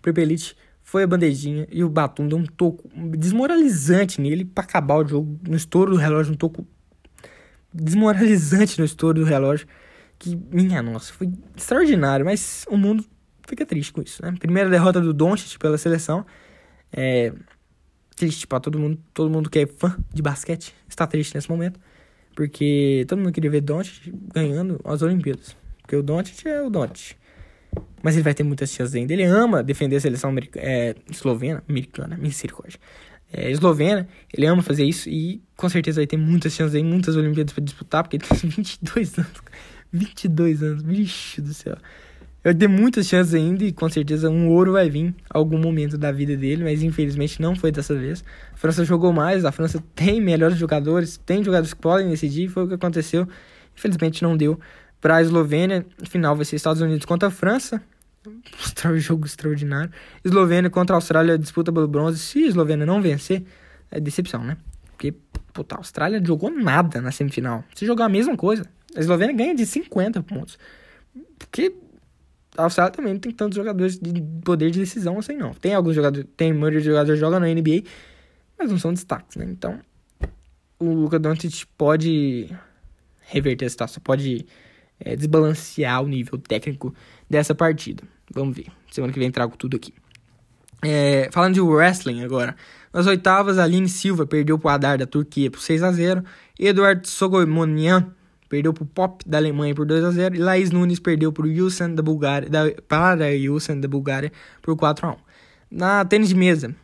O 0.00 0.02
Prepelite 0.02 0.55
foi 0.82 1.02
a 1.02 1.06
bandejinha 1.06 1.66
e 1.72 1.82
o 1.82 1.88
Batum 1.88 2.28
deu 2.28 2.36
um 2.36 2.44
toco 2.44 2.90
desmoralizante 2.94 4.20
nele 4.20 4.44
para 4.44 4.64
acabar 4.64 4.96
o 4.96 5.09
jogo 5.09 5.40
no 5.48 5.56
estouro 5.56 5.92
do 5.92 5.96
relógio. 5.96 6.34
Um 6.34 6.36
toco 6.36 6.66
desmoralizante 7.72 8.78
no 8.78 8.84
estouro 8.84 9.20
do 9.20 9.24
relógio. 9.24 9.66
Que, 10.18 10.38
minha 10.52 10.82
nossa, 10.82 11.10
foi 11.10 11.30
extraordinário. 11.56 12.26
Mas 12.26 12.66
o 12.68 12.76
mundo 12.76 13.02
fica 13.48 13.64
triste 13.64 13.92
com 13.92 14.02
isso, 14.02 14.22
né? 14.22 14.34
Primeira 14.38 14.68
derrota 14.68 15.00
do 15.00 15.12
Doncic 15.12 15.58
pela 15.58 15.78
seleção. 15.78 16.24
É, 16.92 17.32
triste 18.14 18.46
para 18.46 18.60
todo 18.60 18.78
mundo. 18.78 19.00
Todo 19.14 19.30
mundo 19.30 19.48
que 19.48 19.60
é 19.60 19.66
fã 19.66 19.96
de 20.12 20.22
basquete 20.22 20.74
está 20.88 21.06
triste 21.06 21.34
nesse 21.34 21.48
momento. 21.48 21.80
Porque 22.36 23.04
todo 23.08 23.18
mundo 23.18 23.32
queria 23.32 23.50
ver 23.50 23.62
Doncic 23.62 24.12
ganhando 24.32 24.80
as 24.84 25.02
Olimpíadas. 25.02 25.56
Porque 25.82 25.96
o 25.96 26.02
Doncic 26.02 26.46
é 26.46 26.62
o 26.62 26.70
Doncic. 26.70 27.16
Mas 28.02 28.14
ele 28.14 28.22
vai 28.22 28.34
ter 28.34 28.44
muitas 28.44 28.70
chances 28.70 28.94
ainda. 28.94 29.12
Ele 29.12 29.24
ama 29.24 29.62
defender 29.62 29.96
a 29.96 30.00
seleção 30.00 30.30
americana, 30.30 30.66
é, 30.66 30.94
eslovena, 31.10 31.62
americana, 31.68 32.16
misericórdia. 32.16 32.78
É, 33.32 33.50
eslovena, 33.50 34.08
ele 34.32 34.46
ama 34.46 34.62
fazer 34.62 34.84
isso 34.84 35.08
e 35.08 35.42
com 35.54 35.68
certeza 35.68 36.00
vai 36.00 36.06
ter 36.06 36.16
muitas 36.16 36.52
chances 36.52 36.74
aí, 36.74 36.82
muitas 36.82 37.14
Olimpíadas 37.14 37.52
para 37.52 37.62
disputar, 37.62 38.02
porque 38.02 38.16
ele 38.16 38.24
tem 38.40 38.48
22 38.48 39.18
anos. 39.18 39.32
22 39.92 40.62
anos, 40.62 40.82
bicho 40.82 41.42
do 41.42 41.52
céu. 41.52 41.76
Vai 42.48 42.54
ter 42.54 42.66
muitas 42.66 43.06
chances 43.06 43.34
ainda 43.34 43.62
e 43.62 43.70
com 43.70 43.90
certeza 43.90 44.30
um 44.30 44.48
ouro 44.48 44.72
vai 44.72 44.88
vir 44.88 45.14
algum 45.28 45.58
momento 45.58 45.98
da 45.98 46.10
vida 46.10 46.34
dele, 46.34 46.64
mas 46.64 46.82
infelizmente 46.82 47.42
não 47.42 47.54
foi 47.54 47.70
dessa 47.70 47.94
vez. 47.94 48.24
A 48.54 48.56
França 48.56 48.86
jogou 48.86 49.12
mais, 49.12 49.44
a 49.44 49.52
França 49.52 49.84
tem 49.94 50.18
melhores 50.18 50.56
jogadores, 50.56 51.18
tem 51.26 51.44
jogadores 51.44 51.74
que 51.74 51.80
podem 51.82 52.08
decidir, 52.08 52.48
foi 52.48 52.64
o 52.64 52.68
que 52.68 52.72
aconteceu. 52.72 53.28
Infelizmente 53.76 54.22
não 54.22 54.34
deu 54.34 54.58
para 54.98 55.16
a 55.16 55.20
Eslovênia. 55.20 55.84
Final 56.08 56.34
vai 56.34 56.46
ser 56.46 56.56
Estados 56.56 56.80
Unidos 56.80 57.04
contra 57.04 57.28
a 57.28 57.30
França. 57.30 57.82
Um 58.86 58.96
jogo 58.96 59.26
extraordinário. 59.26 59.92
Eslovênia 60.24 60.70
contra 60.70 60.96
a 60.96 60.96
Austrália 60.96 61.36
disputa 61.36 61.70
pelo 61.70 61.86
bronze. 61.86 62.18
Se 62.18 62.44
a 62.44 62.46
Eslovênia 62.46 62.86
não 62.86 63.02
vencer, 63.02 63.44
é 63.90 64.00
decepção, 64.00 64.42
né? 64.42 64.56
Porque, 64.92 65.12
puta, 65.52 65.74
a 65.74 65.78
Austrália 65.80 66.18
jogou 66.24 66.50
nada 66.50 67.02
na 67.02 67.12
semifinal. 67.12 67.62
Se 67.74 67.84
jogar 67.84 68.06
a 68.06 68.08
mesma 68.08 68.38
coisa, 68.38 68.64
a 68.96 69.00
Eslovênia 69.00 69.36
ganha 69.36 69.54
de 69.54 69.66
50 69.66 70.22
pontos. 70.22 70.58
Porque 71.38 71.74
a 72.59 72.64
Austrália 72.64 72.93
também 72.93 73.12
não 73.12 73.20
tem 73.20 73.32
tantos 73.32 73.55
jogadores 73.55 73.98
de 74.01 74.20
poder 74.44 74.72
de 74.72 74.80
decisão 74.80 75.16
assim, 75.16 75.36
não. 75.36 75.55
Tem 75.55 75.74
alguns 75.74 75.94
jogadores, 75.94 76.26
tem 76.36 76.52
maioria 76.52 76.80
de 76.80 76.86
jogadores 76.86 77.20
joga 77.20 77.39
na 77.39 77.47
NBA, 77.47 77.85
mas 78.59 78.68
não 78.68 78.78
são 78.78 78.93
destaques, 78.93 79.36
né? 79.36 79.47
Então, 79.48 79.78
o 80.80 80.93
Luka 80.93 81.20
Doncic 81.20 81.66
pode 81.76 82.51
reverter 83.20 83.66
a 83.66 83.70
situação, 83.70 84.02
pode 84.02 84.44
é, 84.98 85.14
desbalancear 85.14 86.02
o 86.02 86.09
nível 86.09 86.36
técnico 86.36 86.93
dessa 87.30 87.55
partida. 87.55 88.02
Vamos 88.35 88.56
ver. 88.56 88.66
Semana 88.90 89.12
que 89.12 89.20
vem 89.20 89.30
trago 89.30 89.56
tudo 89.56 89.76
aqui. 89.76 89.94
É, 90.82 91.28
falando 91.30 91.55
de 91.55 91.60
wrestling 91.60 92.24
agora. 92.24 92.56
Nas 92.93 93.06
oitavas, 93.06 93.56
Aline 93.59 93.89
Silva 93.89 94.26
perdeu 94.26 94.59
para 94.59 94.68
o 94.68 94.74
Adar 94.74 94.98
da 94.98 95.06
Turquia 95.06 95.48
por 95.48 95.60
6 95.60 95.82
a 95.85 95.93
0 95.93 96.24
Eduardo 96.59 97.06
Sogomonian 97.06 98.12
perdeu 98.48 98.72
para 98.72 98.82
o 98.82 98.86
Pop 98.86 99.22
da 99.28 99.38
Alemanha 99.38 99.74
por 99.74 99.86
2 99.86 100.04
a 100.04 100.10
0 100.10 100.36
E 100.36 100.38
Laís 100.38 100.70
Nunes 100.70 100.98
perdeu 100.98 101.32
para 101.32 101.44
o 101.44 101.48
Yusan 101.48 101.90
da 101.90 102.02
Bulgária, 102.02 102.48
da, 102.48 102.70
para 102.86 103.30
Yusan 103.34 103.78
da 103.78 103.88
Bulgária 103.88 104.32
por 104.62 104.76
4 104.76 105.06
a 105.06 105.12
1 105.12 105.16
Na 105.70 106.04
tênis 106.04 106.28
de 106.28 106.34
mesa. 106.34 106.74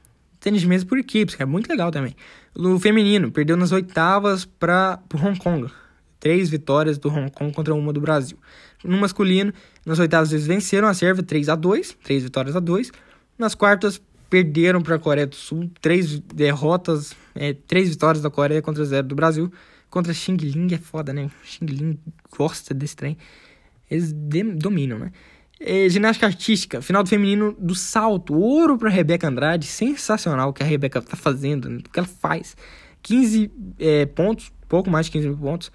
Tênis 0.41 0.61
de 0.61 0.67
mesa 0.67 0.85
por 0.85 0.99
equipes, 0.99 1.35
que 1.35 1.43
é 1.43 1.47
muito 1.47 1.69
legal 1.69 1.91
também. 1.91 2.15
No 2.55 2.79
feminino, 2.79 3.31
perdeu 3.31 3.57
nas 3.57 3.73
oitavas 3.73 4.45
para 4.45 5.01
o 5.13 5.17
Hong 5.17 5.39
Kong 5.39 5.71
três 6.25 6.49
vitórias 6.49 6.97
do 6.97 7.11
Hong 7.11 7.31
Kong 7.31 7.53
contra 7.53 7.75
uma 7.75 7.93
do 7.93 8.01
Brasil. 8.01 8.39
No 8.83 8.97
masculino, 8.97 9.53
nas 9.85 9.99
oitavas 9.99 10.33
eles 10.33 10.47
venceram 10.47 10.89
a 10.89 10.95
Sérvia 10.95 11.23
3 11.23 11.51
a 11.51 11.55
2 11.55 11.99
três 12.03 12.23
vitórias 12.23 12.57
a 12.57 12.61
2 12.61 12.91
Nas 13.39 13.55
quartas, 13.55 14.01
perderam 14.31 14.81
para 14.81 14.97
a 14.97 14.99
Coreia 14.99 15.27
do 15.27 15.35
Sul, 15.35 15.71
três 15.83 16.19
derrotas, 16.21 17.15
é, 17.35 17.53
três 17.53 17.91
vitórias 17.91 18.23
da 18.23 18.31
Coreia 18.31 18.63
contra 18.63 18.83
zero 18.87 19.07
do 19.07 19.15
Brasil. 19.15 19.53
Contra 19.95 20.13
Xing 20.13 20.37
Ling 20.39 20.75
é 20.75 20.79
foda, 20.79 21.13
né? 21.13 21.31
Xing 21.45 21.67
Ling 21.67 21.99
gosta 22.37 22.75
desse 22.75 22.97
trem. 22.97 23.17
Eles 23.89 24.13
dominam, 24.13 24.99
né? 24.99 25.13
É, 25.61 25.89
ginástica 25.89 26.27
artística, 26.27 26.83
final 26.83 27.05
do 27.05 27.09
feminino 27.09 27.57
do 27.61 27.77
salto, 27.77 28.35
ouro 28.35 28.77
para 28.77 28.91
Rebeca 28.91 29.29
Andrade, 29.29 29.69
sensacional 29.69 30.49
o 30.49 30.53
que 30.53 30.65
a 30.65 30.67
Rebeca 30.67 31.01
tá 31.01 31.17
fazendo, 31.17 31.71
né? 31.71 31.79
o 31.79 31.89
que 31.89 31.97
ela 31.97 32.09
faz. 32.09 32.57
15 33.03 33.53
é, 33.79 34.05
pontos, 34.05 34.51
pouco 34.69 34.91
mais 34.91 35.07
de 35.07 35.13
15 35.13 35.29
mil 35.29 35.39
pontos, 35.39 35.71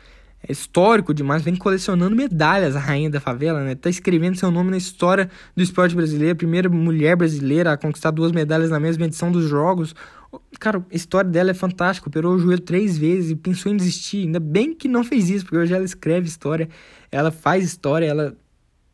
é 0.45 0.51
histórico 0.51 1.13
demais, 1.13 1.41
vem 1.41 1.55
colecionando 1.55 2.13
medalhas, 2.13 2.75
a 2.75 2.79
rainha 2.79 3.09
da 3.09 3.21
favela, 3.21 3.63
né? 3.63 3.73
Tá 3.73 3.89
escrevendo 3.89 4.35
seu 4.35 4.51
nome 4.51 4.69
na 4.69 4.77
história 4.77 5.29
do 5.55 5.63
esporte 5.63 5.95
brasileiro, 5.95 6.35
primeira 6.35 6.67
mulher 6.67 7.15
brasileira 7.15 7.71
a 7.71 7.77
conquistar 7.77 8.11
duas 8.11 8.33
medalhas 8.33 8.69
na 8.69 8.81
mesma 8.81 9.05
edição 9.05 9.31
dos 9.31 9.47
Jogos. 9.47 9.95
Cara, 10.60 10.85
a 10.91 10.95
história 10.95 11.30
dela 11.30 11.51
é 11.51 11.53
fantástica, 11.53 12.10
operou 12.10 12.35
o 12.35 12.39
joelho 12.39 12.61
três 12.61 12.97
vezes 12.97 13.31
e 13.31 13.35
pensou 13.35 13.72
em 13.72 13.77
desistir. 13.77 14.26
Ainda 14.26 14.39
bem 14.39 14.73
que 14.73 14.88
não 14.88 15.03
fez 15.03 15.30
isso, 15.30 15.45
porque 15.45 15.57
hoje 15.57 15.73
ela 15.73 15.85
escreve 15.85 16.27
história, 16.27 16.69
ela 17.11 17.31
faz 17.31 17.64
história, 17.64 18.06
ela 18.06 18.35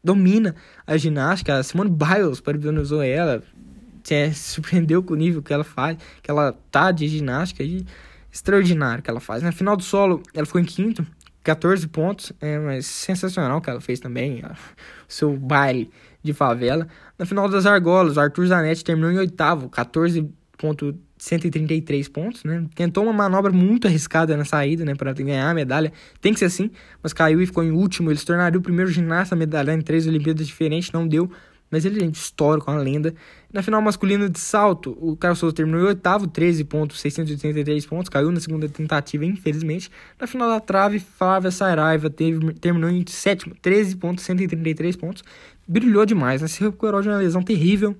domina 0.03 0.55
a 0.85 0.95
ginástica. 0.95 1.57
A 1.57 1.63
Simone 1.63 1.89
Biles 1.89 2.39
parabenizou 2.39 3.01
ela, 3.01 3.43
é, 4.09 4.31
surpreendeu 4.31 5.01
com 5.01 5.13
o 5.13 5.17
nível 5.17 5.41
que 5.41 5.51
ela 5.51 5.63
faz, 5.63 5.97
que 6.21 6.29
ela 6.29 6.53
tá 6.71 6.91
de 6.91 7.07
ginástica 7.07 7.63
e 7.63 7.85
extraordinário 8.31 9.03
que 9.03 9.09
ela 9.09 9.19
faz. 9.19 9.41
Na 9.41 9.51
final 9.51 9.75
do 9.75 9.83
solo, 9.83 10.21
ela 10.33 10.45
ficou 10.45 10.61
em 10.61 10.65
quinto, 10.65 11.05
14 11.43 11.87
pontos, 11.87 12.31
é, 12.39 12.59
mas 12.59 12.85
sensacional 12.85 13.59
que 13.61 13.69
ela 13.69 13.81
fez 13.81 13.99
também, 13.99 14.43
seu 15.07 15.35
baile 15.35 15.89
de 16.23 16.33
favela. 16.33 16.87
Na 17.17 17.25
final 17.25 17.47
das 17.49 17.65
argolas, 17.65 18.17
o 18.17 18.19
Arthur 18.19 18.47
Zanetti 18.47 18.83
terminou 18.83 19.11
em 19.11 19.17
oitavo, 19.17 19.69
14.133 19.69 20.29
pontos, 20.57 20.95
né? 22.43 22.65
Tentou 22.75 23.03
uma 23.03 23.13
manobra 23.13 23.51
muito 23.51 23.87
arriscada 23.87 24.35
na 24.35 24.45
saída, 24.45 24.83
né, 24.83 24.95
para 24.95 25.13
ganhar 25.13 25.49
a 25.49 25.53
medalha. 25.53 25.91
Tem 26.21 26.33
que 26.33 26.39
ser 26.39 26.45
assim, 26.45 26.69
mas 27.01 27.13
caiu 27.13 27.41
e 27.41 27.45
ficou 27.45 27.63
em 27.63 27.71
último. 27.71 28.11
Ele 28.11 28.19
se 28.19 28.25
tornaria 28.25 28.59
o 28.59 28.61
primeiro 28.61 28.91
ginasta 28.91 29.33
a 29.33 29.37
medalhar 29.37 29.77
em 29.77 29.81
três 29.81 30.05
Olimpíadas 30.07 30.45
diferentes, 30.45 30.91
não 30.91 31.07
deu, 31.07 31.31
mas 31.71 31.85
ele 31.85 32.03
é 32.03 32.07
histórico, 32.07 32.69
uma 32.69 32.79
lenda. 32.79 33.15
Na 33.51 33.63
final 33.63 33.81
masculina 33.81 34.29
de 34.29 34.39
salto, 34.39 34.97
o 34.99 35.15
Carlos 35.15 35.39
Souza 35.39 35.55
terminou 35.55 35.81
em 35.81 35.85
oitavo, 35.85 36.27
13.683 36.27 37.87
pontos, 37.87 38.09
caiu 38.09 38.31
na 38.31 38.39
segunda 38.39 38.67
tentativa, 38.67 39.25
infelizmente. 39.25 39.89
Na 40.19 40.27
final 40.27 40.49
da 40.49 40.59
trave, 40.59 40.99
Flávia 40.99 41.51
Saraiva 41.51 42.09
teve, 42.09 42.53
terminou 42.55 42.89
em 42.89 43.03
sétimo, 43.07 43.55
13.133 43.63 44.97
pontos. 44.97 45.23
Brilhou 45.67 46.05
demais, 46.05 46.41
né? 46.41 46.47
se 46.47 46.61
recuperou 46.61 47.01
de 47.01 47.09
uma 47.09 47.17
lesão 47.17 47.41
terrível 47.41 47.95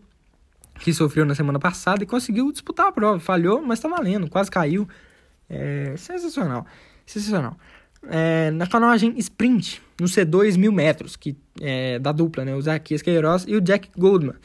que 0.80 0.94
sofreu 0.94 1.26
na 1.26 1.36
semana 1.36 1.60
passada 1.60 2.04
e 2.04 2.06
conseguiu 2.06 2.52
disputar 2.52 2.88
a 2.88 2.92
prova. 2.92 3.20
Falhou, 3.20 3.62
mas 3.62 3.80
tá 3.80 3.88
valendo, 3.88 4.30
quase 4.30 4.52
caiu. 4.52 4.88
É 5.50 5.96
sensacional, 5.98 6.66
sensacional 7.06 7.58
é, 8.10 8.52
na 8.52 8.68
canoagem 8.68 9.14
sprint, 9.18 9.82
no 10.00 10.08
C2 10.08 10.58
mil 10.58 10.72
metros, 10.72 11.16
que 11.16 11.36
é, 11.62 12.00
da 12.00 12.12
dupla, 12.12 12.46
né, 12.46 12.56
o 12.56 12.62
Zaquias 12.62 13.02
Queiroz 13.02 13.46
e 13.48 13.56
o 13.56 13.62
Jack 13.62 13.90
Goldman. 13.98 14.36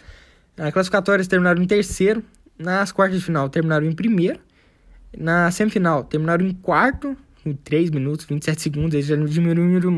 Na 0.56 0.70
classificatórias 0.72 1.26
terminaram 1.26 1.62
em 1.62 1.66
terceiro, 1.66 2.22
nas 2.58 2.92
quartas 2.92 3.18
de 3.18 3.24
final 3.24 3.48
terminaram 3.48 3.86
em 3.86 3.92
primeiro, 3.92 4.40
na 5.16 5.50
semifinal 5.50 6.04
terminaram 6.04 6.46
em 6.46 6.52
quarto, 6.52 7.16
com 7.42 7.54
3 7.54 7.90
minutos, 7.90 8.26
27 8.26 8.60
segundos, 8.60 8.94
eles 8.94 9.06
já 9.06 9.16
diminuíram 9.16 9.90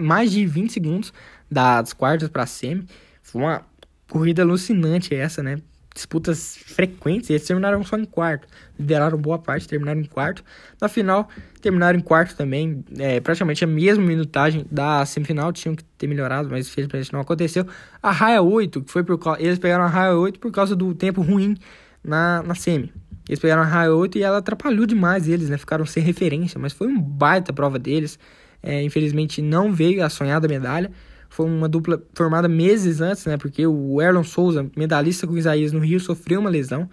mais 0.00 0.30
de 0.30 0.46
20 0.46 0.72
segundos 0.72 1.12
das 1.50 1.92
quartas 1.92 2.28
para 2.28 2.44
a 2.44 2.46
semi. 2.46 2.84
Foi 3.22 3.42
uma 3.42 3.62
corrida 4.08 4.42
alucinante 4.42 5.14
essa, 5.14 5.42
né? 5.42 5.58
Disputas 5.94 6.58
frequentes, 6.58 7.30
eles 7.30 7.46
terminaram 7.46 7.82
só 7.82 7.96
em 7.96 8.04
quarto. 8.04 8.46
Lideraram 8.78 9.16
boa 9.16 9.38
parte, 9.38 9.66
terminaram 9.66 9.98
em 9.98 10.04
quarto. 10.04 10.44
Na 10.78 10.88
final, 10.88 11.26
terminaram 11.62 11.98
em 11.98 12.02
quarto 12.02 12.36
também. 12.36 12.84
É, 12.98 13.18
praticamente 13.18 13.64
a 13.64 13.66
mesma 13.66 14.04
minutagem 14.04 14.66
da 14.70 15.06
semifinal. 15.06 15.54
Tinham 15.54 15.74
que 15.74 15.82
ter 15.82 16.06
melhorado, 16.06 16.50
mas 16.50 16.68
infelizmente 16.68 17.10
não 17.14 17.20
aconteceu. 17.20 17.66
A 18.02 18.10
raia 18.10 18.42
8, 18.42 18.82
que 18.82 18.92
foi 18.92 19.02
por 19.02 19.18
Eles 19.38 19.58
pegaram 19.58 19.84
a 19.84 19.88
raia 19.88 20.14
8 20.14 20.38
por 20.38 20.52
causa 20.52 20.76
do 20.76 20.94
tempo 20.94 21.22
ruim 21.22 21.56
na, 22.04 22.42
na 22.42 22.54
semi. 22.54 22.92
Eles 23.26 23.40
pegaram 23.40 23.62
a 23.62 23.64
raia 23.64 23.92
8 23.92 24.18
e 24.18 24.22
ela 24.22 24.38
atrapalhou 24.38 24.84
demais 24.84 25.26
eles, 25.26 25.48
né? 25.48 25.56
Ficaram 25.56 25.86
sem 25.86 26.02
referência, 26.02 26.60
mas 26.60 26.74
foi 26.74 26.86
um 26.88 27.00
baita 27.00 27.54
prova 27.54 27.78
deles. 27.78 28.18
É, 28.62 28.82
infelizmente 28.82 29.40
não 29.40 29.72
veio 29.72 30.04
a 30.04 30.10
sonhada 30.10 30.46
medalha. 30.46 30.90
Foi 31.28 31.46
uma 31.46 31.68
dupla 31.68 32.02
formada 32.14 32.48
meses 32.48 33.00
antes, 33.00 33.24
né? 33.26 33.36
Porque 33.36 33.66
o 33.66 34.00
Erlon 34.00 34.24
Souza, 34.24 34.70
medalhista 34.76 35.26
com 35.26 35.34
o 35.34 35.38
Isaías 35.38 35.72
no 35.72 35.80
Rio, 35.80 36.00
sofreu 36.00 36.40
uma 36.40 36.50
lesão. 36.50 36.88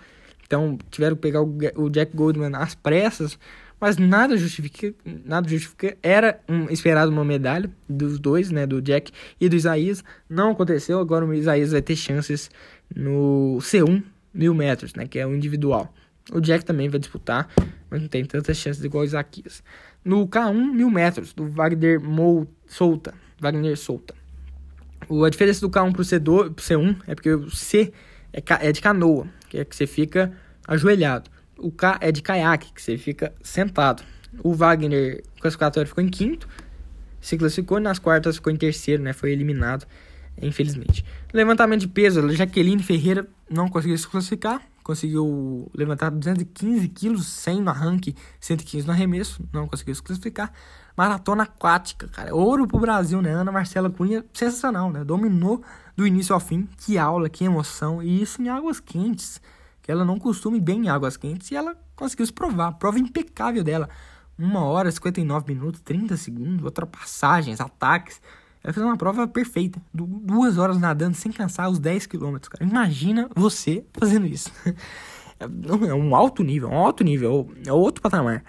Então 0.46 0.78
tiveram 0.92 1.16
que 1.16 1.22
pegar 1.22 1.42
o 1.42 1.90
Jack 1.90 2.16
Goldman 2.16 2.56
às 2.56 2.76
pressas. 2.76 3.38
Mas 3.80 3.98
nada 3.98 4.38
justifica, 4.38 4.94
nada 5.26 5.50
justifica. 5.50 5.98
Era 6.02 6.40
um, 6.48 6.70
esperado 6.70 7.12
uma 7.12 7.26
medalha 7.26 7.70
dos 7.90 8.18
dois, 8.18 8.50
né? 8.50 8.66
Do 8.66 8.82
Jack 8.82 9.12
e 9.42 9.50
do 9.50 9.56
Isaías. 9.56 10.04
Não 10.30 10.52
aconteceu. 10.52 11.00
Agora 11.00 11.26
o 11.26 11.34
Isaías 11.34 11.72
vai 11.72 11.82
ter 11.82 11.96
chances 11.96 12.50
no 12.96 13.58
C1 13.60 14.02
mil 14.34 14.54
metros, 14.54 14.94
né? 14.94 15.06
Que 15.06 15.20
é 15.20 15.28
o 15.28 15.36
individual. 15.36 15.94
O 16.32 16.40
Jack 16.40 16.64
também 16.64 16.88
vai 16.88 17.00
disputar, 17.00 17.50
mas 17.90 18.02
não 18.02 18.08
tem 18.08 18.24
tantas 18.24 18.56
chances 18.56 18.82
igual 18.84 19.04
o 19.04 19.06
Isaquias. 19.06 19.62
No 20.06 20.28
K1 20.28 20.74
mil 20.74 20.90
metros, 20.90 21.34
do 21.34 21.50
Wagner 21.50 22.00
Mou 22.00 22.48
Solta. 22.66 23.14
Wagner 23.40 23.78
Solta. 23.78 24.16
O, 25.10 25.24
a 25.24 25.30
diferença 25.30 25.62
do 25.62 25.70
K1 25.70 25.94
pro, 25.94 26.04
C2, 26.04 26.54
pro 26.54 26.64
C1 26.64 26.98
é 27.08 27.16
porque 27.16 27.32
o 27.32 27.50
C 27.50 27.92
é, 28.32 28.42
é 28.68 28.72
de 28.72 28.82
canoa, 28.82 29.28
que 29.50 29.60
é 29.60 29.66
que 29.66 29.76
você 29.76 29.86
fica 29.86 30.32
ajoelhado. 30.68 31.30
O 31.58 31.72
K 31.72 31.98
é 32.02 32.12
de 32.12 32.22
caiaque, 32.22 32.74
que 32.74 32.82
você 32.82 32.98
fica 32.98 33.34
sentado. 33.42 34.04
O 34.44 34.54
Wagner 34.54 35.24
classificatório 35.40 35.88
ficou 35.88 36.04
em 36.04 36.10
quinto, 36.10 36.48
se 37.22 37.38
classificou 37.38 37.80
nas 37.80 38.00
quartas, 38.00 38.36
ficou 38.36 38.52
em 38.52 38.58
terceiro, 38.58 39.02
né? 39.02 39.14
Foi 39.14 39.32
eliminado, 39.32 39.86
infelizmente. 40.42 41.06
Levantamento 41.32 41.82
de 41.82 41.88
peso, 41.88 42.28
Jaqueline 42.32 42.82
Ferreira 42.82 43.28
não 43.50 43.70
conseguiu 43.70 43.98
se 43.98 44.08
classificar, 44.08 44.62
conseguiu 44.84 45.72
levantar 45.74 46.10
215 46.10 46.88
quilos, 46.90 47.28
100 47.28 47.62
no 47.62 47.70
arranque, 47.70 48.16
115 48.40 48.86
no 48.86 48.92
arremesso, 48.92 49.44
não 49.54 49.68
conseguiu 49.68 49.96
se 49.96 50.04
classificar. 50.04 50.52
Maratona 50.96 51.44
aquática, 51.44 52.08
cara. 52.08 52.36
Ouro 52.36 52.68
pro 52.68 52.80
Brasil, 52.80 53.22
né? 53.22 53.32
Ana 53.32 53.52
Marcela 53.52 53.90
Cunha, 53.90 54.24
sensacional, 54.34 54.92
né? 54.92 55.04
Dominou 55.04 55.64
do 55.96 56.06
início 56.06 56.34
ao 56.34 56.40
fim. 56.40 56.68
Que 56.78 56.98
aula, 56.98 57.30
que 57.30 57.44
emoção. 57.44 58.02
E 58.02 58.22
isso 58.22 58.42
em 58.42 58.50
águas 58.50 58.80
quentes. 58.80 59.42
Que 59.82 59.92
ela 59.92 60.06
não 60.06 60.20
costuma 60.20 60.56
ir 60.56 60.62
bem 60.62 60.86
em 60.86 60.90
águas 60.90 61.18
quentes. 61.18 61.50
E 61.52 61.56
ela 61.56 61.76
conseguiu 61.96 62.26
se 62.26 62.34
provar. 62.34 62.74
Prova 62.74 63.00
impecável 63.00 63.64
dela. 63.64 63.90
Uma 64.38 64.64
hora, 64.64 64.92
59 64.92 65.54
minutos, 65.54 65.82
30 65.82 66.16
segundos, 66.18 66.64
ultrapassagens, 66.64 67.60
ataques. 67.60 68.22
Ela 68.64 68.74
fez 68.74 68.86
uma 68.86 68.98
prova 68.98 69.28
perfeita. 69.28 69.82
Duas 69.94 70.58
horas 70.58 70.80
nadando 70.80 71.16
sem 71.16 71.32
cansar 71.32 71.70
os 71.70 71.80
10 71.80 72.08
quilômetros, 72.08 72.50
cara. 72.50 72.64
Imagina 72.64 73.30
você 73.36 73.86
fazendo 73.94 74.26
isso. 74.26 74.52
É 75.40 75.94
um 75.94 76.16
alto 76.16 76.42
nível, 76.42 76.70
um 76.70 76.78
alto 76.78 77.04
nível. 77.04 77.52
É 77.68 77.74
outro 77.74 78.02
patamar. 78.02 78.46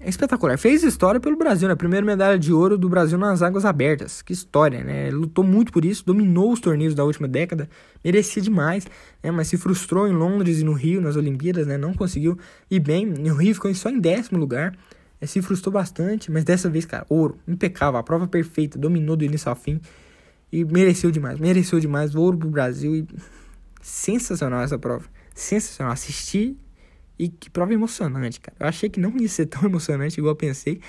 É 0.00 0.08
espetacular. 0.08 0.56
Fez 0.56 0.84
história 0.84 1.18
pelo 1.18 1.36
Brasil, 1.36 1.68
né? 1.68 1.74
Primeira 1.74 2.06
medalha 2.06 2.38
de 2.38 2.52
ouro 2.52 2.78
do 2.78 2.88
Brasil 2.88 3.18
nas 3.18 3.42
águas 3.42 3.64
abertas. 3.64 4.22
Que 4.22 4.32
história, 4.32 4.84
né? 4.84 5.10
Lutou 5.10 5.42
muito 5.42 5.72
por 5.72 5.84
isso, 5.84 6.06
dominou 6.06 6.52
os 6.52 6.60
torneios 6.60 6.94
da 6.94 7.04
última 7.04 7.26
década, 7.26 7.68
merecia 8.04 8.40
demais, 8.40 8.86
né? 9.22 9.32
Mas 9.32 9.48
se 9.48 9.56
frustrou 9.56 10.06
em 10.06 10.12
Londres 10.12 10.60
e 10.60 10.64
no 10.64 10.72
Rio, 10.72 11.00
nas 11.00 11.16
Olimpíadas, 11.16 11.66
né? 11.66 11.76
Não 11.76 11.92
conseguiu 11.92 12.38
ir 12.70 12.78
bem. 12.78 13.06
No 13.06 13.34
Rio 13.34 13.54
ficou 13.54 13.74
só 13.74 13.90
em 13.90 13.98
décimo 13.98 14.38
lugar. 14.38 14.76
É, 15.20 15.26
se 15.26 15.42
frustrou 15.42 15.72
bastante, 15.72 16.30
mas 16.30 16.44
dessa 16.44 16.70
vez, 16.70 16.84
cara, 16.84 17.04
ouro, 17.08 17.36
impecável, 17.46 17.98
a 17.98 18.02
prova 18.04 18.28
perfeita, 18.28 18.78
dominou 18.78 19.16
do 19.16 19.24
início 19.24 19.48
ao 19.48 19.56
fim 19.56 19.80
e 20.52 20.64
mereceu 20.64 21.10
demais, 21.10 21.40
mereceu 21.40 21.80
demais, 21.80 22.14
ouro 22.14 22.38
pro 22.38 22.48
Brasil 22.48 22.94
e 22.94 23.06
sensacional 23.82 24.62
essa 24.62 24.78
prova, 24.78 25.04
sensacional, 25.34 25.92
assisti 25.92 26.56
e 27.18 27.28
que 27.28 27.50
prova 27.50 27.72
emocionante, 27.72 28.40
cara. 28.40 28.56
Eu 28.60 28.66
achei 28.66 28.88
que 28.88 29.00
não 29.00 29.16
ia 29.16 29.28
ser 29.28 29.46
tão 29.46 29.64
emocionante 29.68 30.18
igual 30.18 30.32
eu 30.32 30.36
pensei, 30.36 30.80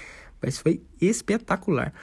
mas 0.42 0.58
foi 0.58 0.82
espetacular. 1.02 1.94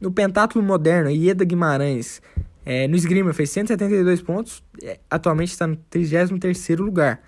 No 0.00 0.10
pentátulo 0.10 0.64
moderno, 0.64 1.10
Ieda 1.10 1.44
Guimarães, 1.44 2.20
é, 2.64 2.88
no 2.88 2.96
esgrima, 2.96 3.32
fez 3.32 3.50
172 3.50 4.22
pontos, 4.22 4.62
é, 4.82 4.98
atualmente 5.10 5.50
está 5.50 5.66
no 5.66 5.76
33º 5.90 6.78
lugar. 6.78 7.22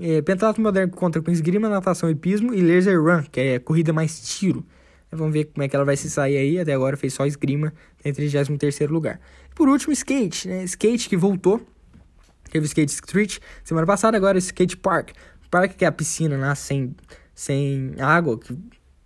É, 0.00 0.22
pentátulo 0.22 0.62
moderno 0.62 0.92
conta 0.92 1.20
com 1.20 1.30
esgrima, 1.30 1.68
natação 1.68 2.10
e 2.10 2.14
pismo 2.14 2.54
e 2.54 2.60
laser 2.60 3.00
run, 3.02 3.22
que 3.30 3.40
é 3.40 3.58
corrida 3.58 3.92
mais 3.92 4.20
tiro. 4.20 4.64
Vamos 5.10 5.34
ver 5.34 5.44
como 5.44 5.62
é 5.62 5.68
que 5.68 5.76
ela 5.76 5.84
vai 5.84 5.96
se 5.96 6.08
sair 6.08 6.38
aí. 6.38 6.58
Até 6.58 6.72
agora 6.72 6.96
fez 6.96 7.12
só 7.12 7.26
esgrima, 7.26 7.72
em 8.02 8.12
33º 8.12 8.88
lugar. 8.88 9.20
Por 9.54 9.68
último, 9.68 9.92
skate, 9.92 10.48
né? 10.48 10.64
Skate 10.64 11.08
que 11.08 11.16
voltou. 11.16 11.60
Teve 12.50 12.66
skate 12.66 12.92
street 12.92 13.38
semana 13.64 13.86
passada, 13.86 14.16
agora 14.16 14.38
skate 14.38 14.76
park 14.76 15.10
parque 15.52 15.76
que 15.76 15.84
é 15.84 15.88
a 15.88 15.92
piscina 15.92 16.34
lá 16.38 16.54
sem, 16.54 16.96
sem 17.34 17.94
água, 18.00 18.40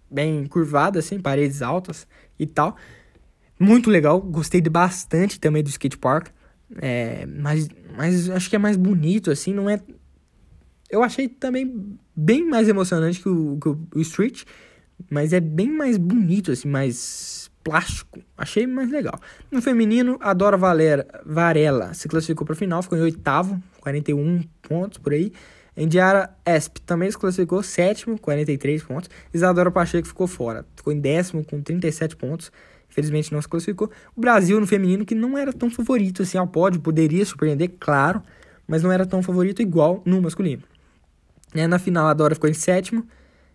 bem 0.08 0.46
curvada, 0.46 1.00
assim, 1.00 1.18
paredes 1.18 1.60
altas 1.60 2.06
e 2.38 2.46
tal. 2.46 2.76
Muito 3.58 3.90
legal, 3.90 4.20
gostei 4.20 4.60
de 4.60 4.70
bastante 4.70 5.40
também 5.40 5.62
do 5.62 5.68
skate 5.68 5.98
park. 5.98 6.28
É, 6.80 7.26
mas, 7.26 7.68
mas 7.96 8.30
acho 8.30 8.48
que 8.48 8.54
é 8.54 8.58
mais 8.60 8.76
bonito, 8.76 9.30
assim, 9.30 9.52
não 9.52 9.68
é. 9.68 9.80
Eu 10.88 11.02
achei 11.02 11.28
também 11.28 11.98
bem 12.14 12.48
mais 12.48 12.68
emocionante 12.68 13.20
que 13.20 13.28
o, 13.28 13.58
que 13.60 13.98
o 13.98 14.00
Street, 14.00 14.44
mas 15.10 15.32
é 15.32 15.40
bem 15.40 15.70
mais 15.70 15.96
bonito, 15.96 16.52
assim, 16.52 16.68
mais 16.68 17.50
plástico. 17.64 18.20
Achei 18.38 18.68
mais 18.68 18.88
legal. 18.88 19.18
No 19.50 19.60
feminino, 19.60 20.16
a 20.20 20.32
Dora 20.32 20.56
Valera, 20.56 21.06
Varela 21.24 21.92
se 21.92 22.06
classificou 22.06 22.46
para 22.46 22.54
final, 22.54 22.82
ficou 22.82 22.96
em 22.96 23.02
oitavo, 23.02 23.60
41 23.80 24.44
pontos 24.62 24.98
por 24.98 25.12
aí. 25.12 25.32
Indiara 25.76 26.30
Esp 26.44 26.78
também 26.86 27.10
se 27.10 27.18
classificou 27.18 27.62
sétimo, 27.62 28.18
43 28.18 28.82
pontos. 28.82 29.10
Isadora 29.32 29.70
Pacheco 29.70 30.08
ficou 30.08 30.26
fora, 30.26 30.64
ficou 30.74 30.92
em 30.92 31.00
décimo 31.00 31.44
com 31.44 31.60
37 31.60 32.16
pontos. 32.16 32.50
Infelizmente 32.90 33.32
não 33.32 33.42
se 33.42 33.48
classificou. 33.48 33.90
O 34.14 34.20
Brasil 34.20 34.58
no 34.58 34.66
feminino, 34.66 35.04
que 35.04 35.14
não 35.14 35.36
era 35.36 35.52
tão 35.52 35.70
favorito 35.70 36.22
assim 36.22 36.38
ao 36.38 36.46
pódio, 36.46 36.80
poderia 36.80 37.24
surpreender, 37.26 37.74
claro, 37.78 38.22
mas 38.66 38.82
não 38.82 38.90
era 38.90 39.04
tão 39.04 39.22
favorito 39.22 39.60
igual 39.60 40.02
no 40.06 40.22
masculino. 40.22 40.62
É, 41.54 41.66
na 41.66 41.78
final, 41.78 42.06
a 42.06 42.14
Dora 42.14 42.34
ficou 42.34 42.48
em 42.48 42.54
sétimo 42.54 43.06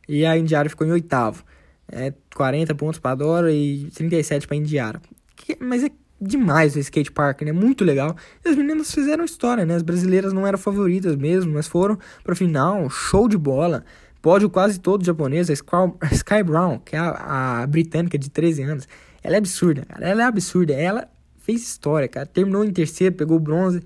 e 0.07 0.25
a 0.25 0.37
Indiara 0.37 0.69
ficou 0.69 0.85
em 0.85 0.91
oitavo. 0.91 1.43
É, 1.91 2.13
40 2.35 2.75
pontos 2.75 2.99
para 2.99 3.11
a 3.11 3.15
Dora 3.15 3.51
e 3.51 3.89
37 3.91 4.47
para 4.47 4.55
a 4.55 4.59
Indiara. 4.59 5.01
Que, 5.35 5.57
mas 5.59 5.83
é 5.83 5.89
demais 6.21 6.75
o 6.75 6.79
skate 6.79 7.11
park, 7.11 7.41
né? 7.41 7.51
Muito 7.51 7.83
legal. 7.83 8.15
E 8.45 8.49
as 8.49 8.55
meninas 8.55 8.93
fizeram 8.93 9.25
história, 9.25 9.65
né? 9.65 9.75
As 9.75 9.81
brasileiras 9.81 10.31
não 10.31 10.45
eram 10.45 10.57
favoritas 10.57 11.15
mesmo, 11.15 11.53
mas 11.53 11.67
foram 11.67 11.97
para 12.23 12.35
final, 12.35 12.89
show 12.89 13.27
de 13.27 13.37
bola. 13.37 13.83
Pódio 14.21 14.49
quase 14.49 14.79
todo 14.79 15.03
japonês, 15.03 15.49
a 15.49 15.53
Sky 15.53 16.43
Brown, 16.45 16.77
que 16.79 16.95
é 16.95 16.99
a, 16.99 17.61
a, 17.61 17.67
britânica 17.67 18.19
de 18.19 18.29
13 18.29 18.61
anos. 18.61 18.87
Ela 19.23 19.35
é 19.35 19.37
absurda, 19.39 19.83
cara. 19.83 20.07
Ela 20.07 20.21
é 20.21 20.25
absurda. 20.25 20.73
Ela 20.73 21.09
fez 21.39 21.63
história, 21.63 22.07
cara. 22.07 22.27
Terminou 22.27 22.63
em 22.63 22.71
terceiro, 22.71 23.15
pegou 23.15 23.39
bronze. 23.39 23.81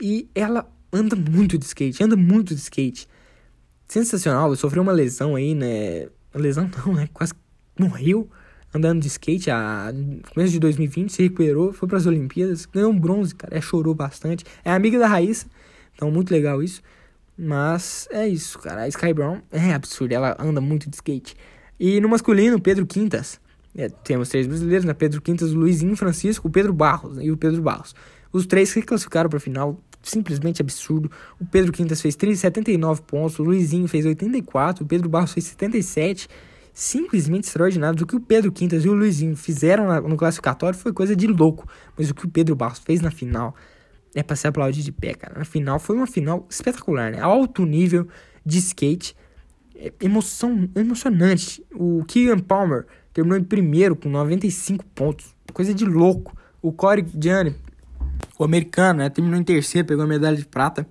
E 0.00 0.30
ela 0.34 0.66
anda 0.90 1.14
muito 1.14 1.58
de 1.58 1.66
skate, 1.66 2.02
anda 2.02 2.16
muito 2.16 2.54
de 2.54 2.60
skate. 2.60 3.06
Sensacional. 3.86 4.54
Sofreu 4.56 4.82
uma 4.82 4.92
lesão 4.92 5.36
aí, 5.36 5.54
né? 5.54 6.08
Lesão 6.34 6.70
não, 6.86 6.94
né? 6.94 7.08
Quase 7.12 7.34
morreu 7.78 8.30
andando 8.74 9.00
de 9.00 9.08
skate 9.08 9.50
a, 9.50 9.92
no 9.92 10.20
começo 10.32 10.52
de 10.52 10.58
2020, 10.58 11.12
se 11.12 11.22
recuperou, 11.22 11.72
foi 11.72 11.88
para 11.88 11.98
as 11.98 12.06
Olimpíadas, 12.06 12.66
ganhou 12.66 12.90
um 12.90 12.98
bronze, 12.98 13.34
cara, 13.34 13.56
é, 13.56 13.60
chorou 13.60 13.94
bastante. 13.94 14.44
É 14.64 14.70
amiga 14.72 14.98
da 14.98 15.06
Raíssa, 15.06 15.46
então 15.94 16.10
muito 16.10 16.30
legal 16.30 16.62
isso. 16.62 16.82
Mas 17.36 18.06
é 18.10 18.28
isso, 18.28 18.58
cara. 18.58 18.82
A 18.82 18.88
Sky 18.88 19.14
Brown 19.14 19.40
é 19.50 19.72
absurda, 19.72 20.14
ela 20.14 20.36
anda 20.38 20.60
muito 20.60 20.90
de 20.90 20.96
skate. 20.96 21.34
E 21.78 22.00
no 22.00 22.08
masculino, 22.08 22.60
Pedro 22.60 22.86
Quintas. 22.86 23.40
É, 23.74 23.88
temos 23.88 24.28
três 24.28 24.46
brasileiros, 24.46 24.84
né? 24.84 24.92
Pedro 24.92 25.22
Quintas, 25.22 25.52
Luizinho 25.52 25.96
Francisco, 25.96 26.48
o 26.48 26.50
Pedro 26.50 26.72
Barros 26.72 27.16
né? 27.16 27.24
e 27.24 27.30
o 27.30 27.36
Pedro 27.36 27.62
Barros. 27.62 27.94
Os 28.32 28.44
três 28.44 28.74
que 28.74 28.82
classificaram 28.82 29.30
para 29.30 29.38
a 29.38 29.40
final, 29.40 29.80
simplesmente 30.02 30.60
absurdo. 30.60 31.10
O 31.40 31.46
Pedro 31.46 31.72
Quintas 31.72 32.00
fez 32.00 32.14
379 32.14 33.02
pontos, 33.02 33.38
o 33.38 33.42
Luizinho 33.42 33.88
fez 33.88 34.04
84, 34.04 34.84
o 34.84 34.86
Pedro 34.86 35.08
Barros 35.08 35.32
fez 35.32 35.46
77 35.46 36.28
simplesmente 36.80 37.46
extraordinários. 37.46 38.00
O 38.00 38.06
que 38.06 38.16
o 38.16 38.20
Pedro 38.20 38.50
Quintas 38.50 38.86
e 38.86 38.88
o 38.88 38.94
Luizinho 38.94 39.36
fizeram 39.36 40.00
no 40.08 40.16
classificatório 40.16 40.78
foi 40.78 40.94
coisa 40.94 41.14
de 41.14 41.26
louco. 41.26 41.68
Mas 41.96 42.08
o 42.08 42.14
que 42.14 42.24
o 42.24 42.28
Pedro 42.28 42.56
Barros 42.56 42.78
fez 42.78 43.02
na 43.02 43.10
final 43.10 43.54
é 44.14 44.22
pra 44.22 44.34
se 44.34 44.48
aplaudir 44.48 44.82
de 44.82 44.90
pé, 44.90 45.12
cara. 45.12 45.38
Na 45.38 45.44
final 45.44 45.78
foi 45.78 45.94
uma 45.94 46.06
final 46.06 46.46
espetacular, 46.48 47.12
né? 47.12 47.20
Alto 47.20 47.66
nível 47.66 48.08
de 48.46 48.58
skate. 48.58 49.14
É 49.76 49.92
emoção, 50.00 50.70
emocionante. 50.74 51.62
O 51.74 52.02
Keegan 52.08 52.38
Palmer 52.38 52.86
terminou 53.12 53.38
em 53.38 53.44
primeiro 53.44 53.94
com 53.94 54.08
95 54.08 54.82
pontos. 54.94 55.34
Coisa 55.52 55.74
de 55.74 55.84
louco. 55.84 56.34
O 56.62 56.72
Corey 56.72 57.04
Gianni 57.18 57.56
O 58.38 58.44
americano, 58.44 59.00
né, 59.00 59.10
terminou 59.10 59.38
em 59.38 59.44
terceiro, 59.44 59.86
pegou 59.86 60.04
a 60.04 60.08
medalha 60.08 60.36
de 60.36 60.46
prata. 60.46 60.86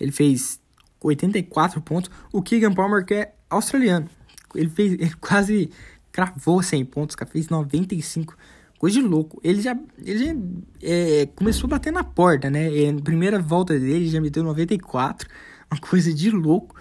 Ele 0.00 0.10
fez 0.10 0.58
84 1.02 1.82
pontos. 1.82 2.10
O 2.32 2.40
Keegan 2.40 2.72
Palmer, 2.72 3.04
que 3.04 3.14
é 3.14 3.34
australiano, 3.50 4.08
ele 4.54 4.68
fez 4.68 4.92
ele 5.00 5.14
quase 5.20 5.70
cravou 6.12 6.62
100 6.62 6.84
pontos, 6.84 7.16
cara, 7.16 7.30
fez 7.30 7.48
95. 7.48 8.36
Coisa 8.78 9.00
de 9.00 9.06
louco. 9.06 9.40
Ele 9.42 9.60
já, 9.60 9.76
ele 10.04 10.26
já 10.26 10.34
é, 10.82 11.26
começou 11.34 11.66
a 11.66 11.70
bater 11.70 11.92
na 11.92 12.04
porta, 12.04 12.50
né? 12.50 12.70
E 12.70 12.92
na 12.92 13.00
primeira 13.00 13.38
volta 13.40 13.78
dele 13.78 14.08
já 14.08 14.20
meteu 14.20 14.44
94. 14.44 15.28
Uma 15.70 15.80
coisa 15.80 16.12
de 16.12 16.30
louco. 16.30 16.76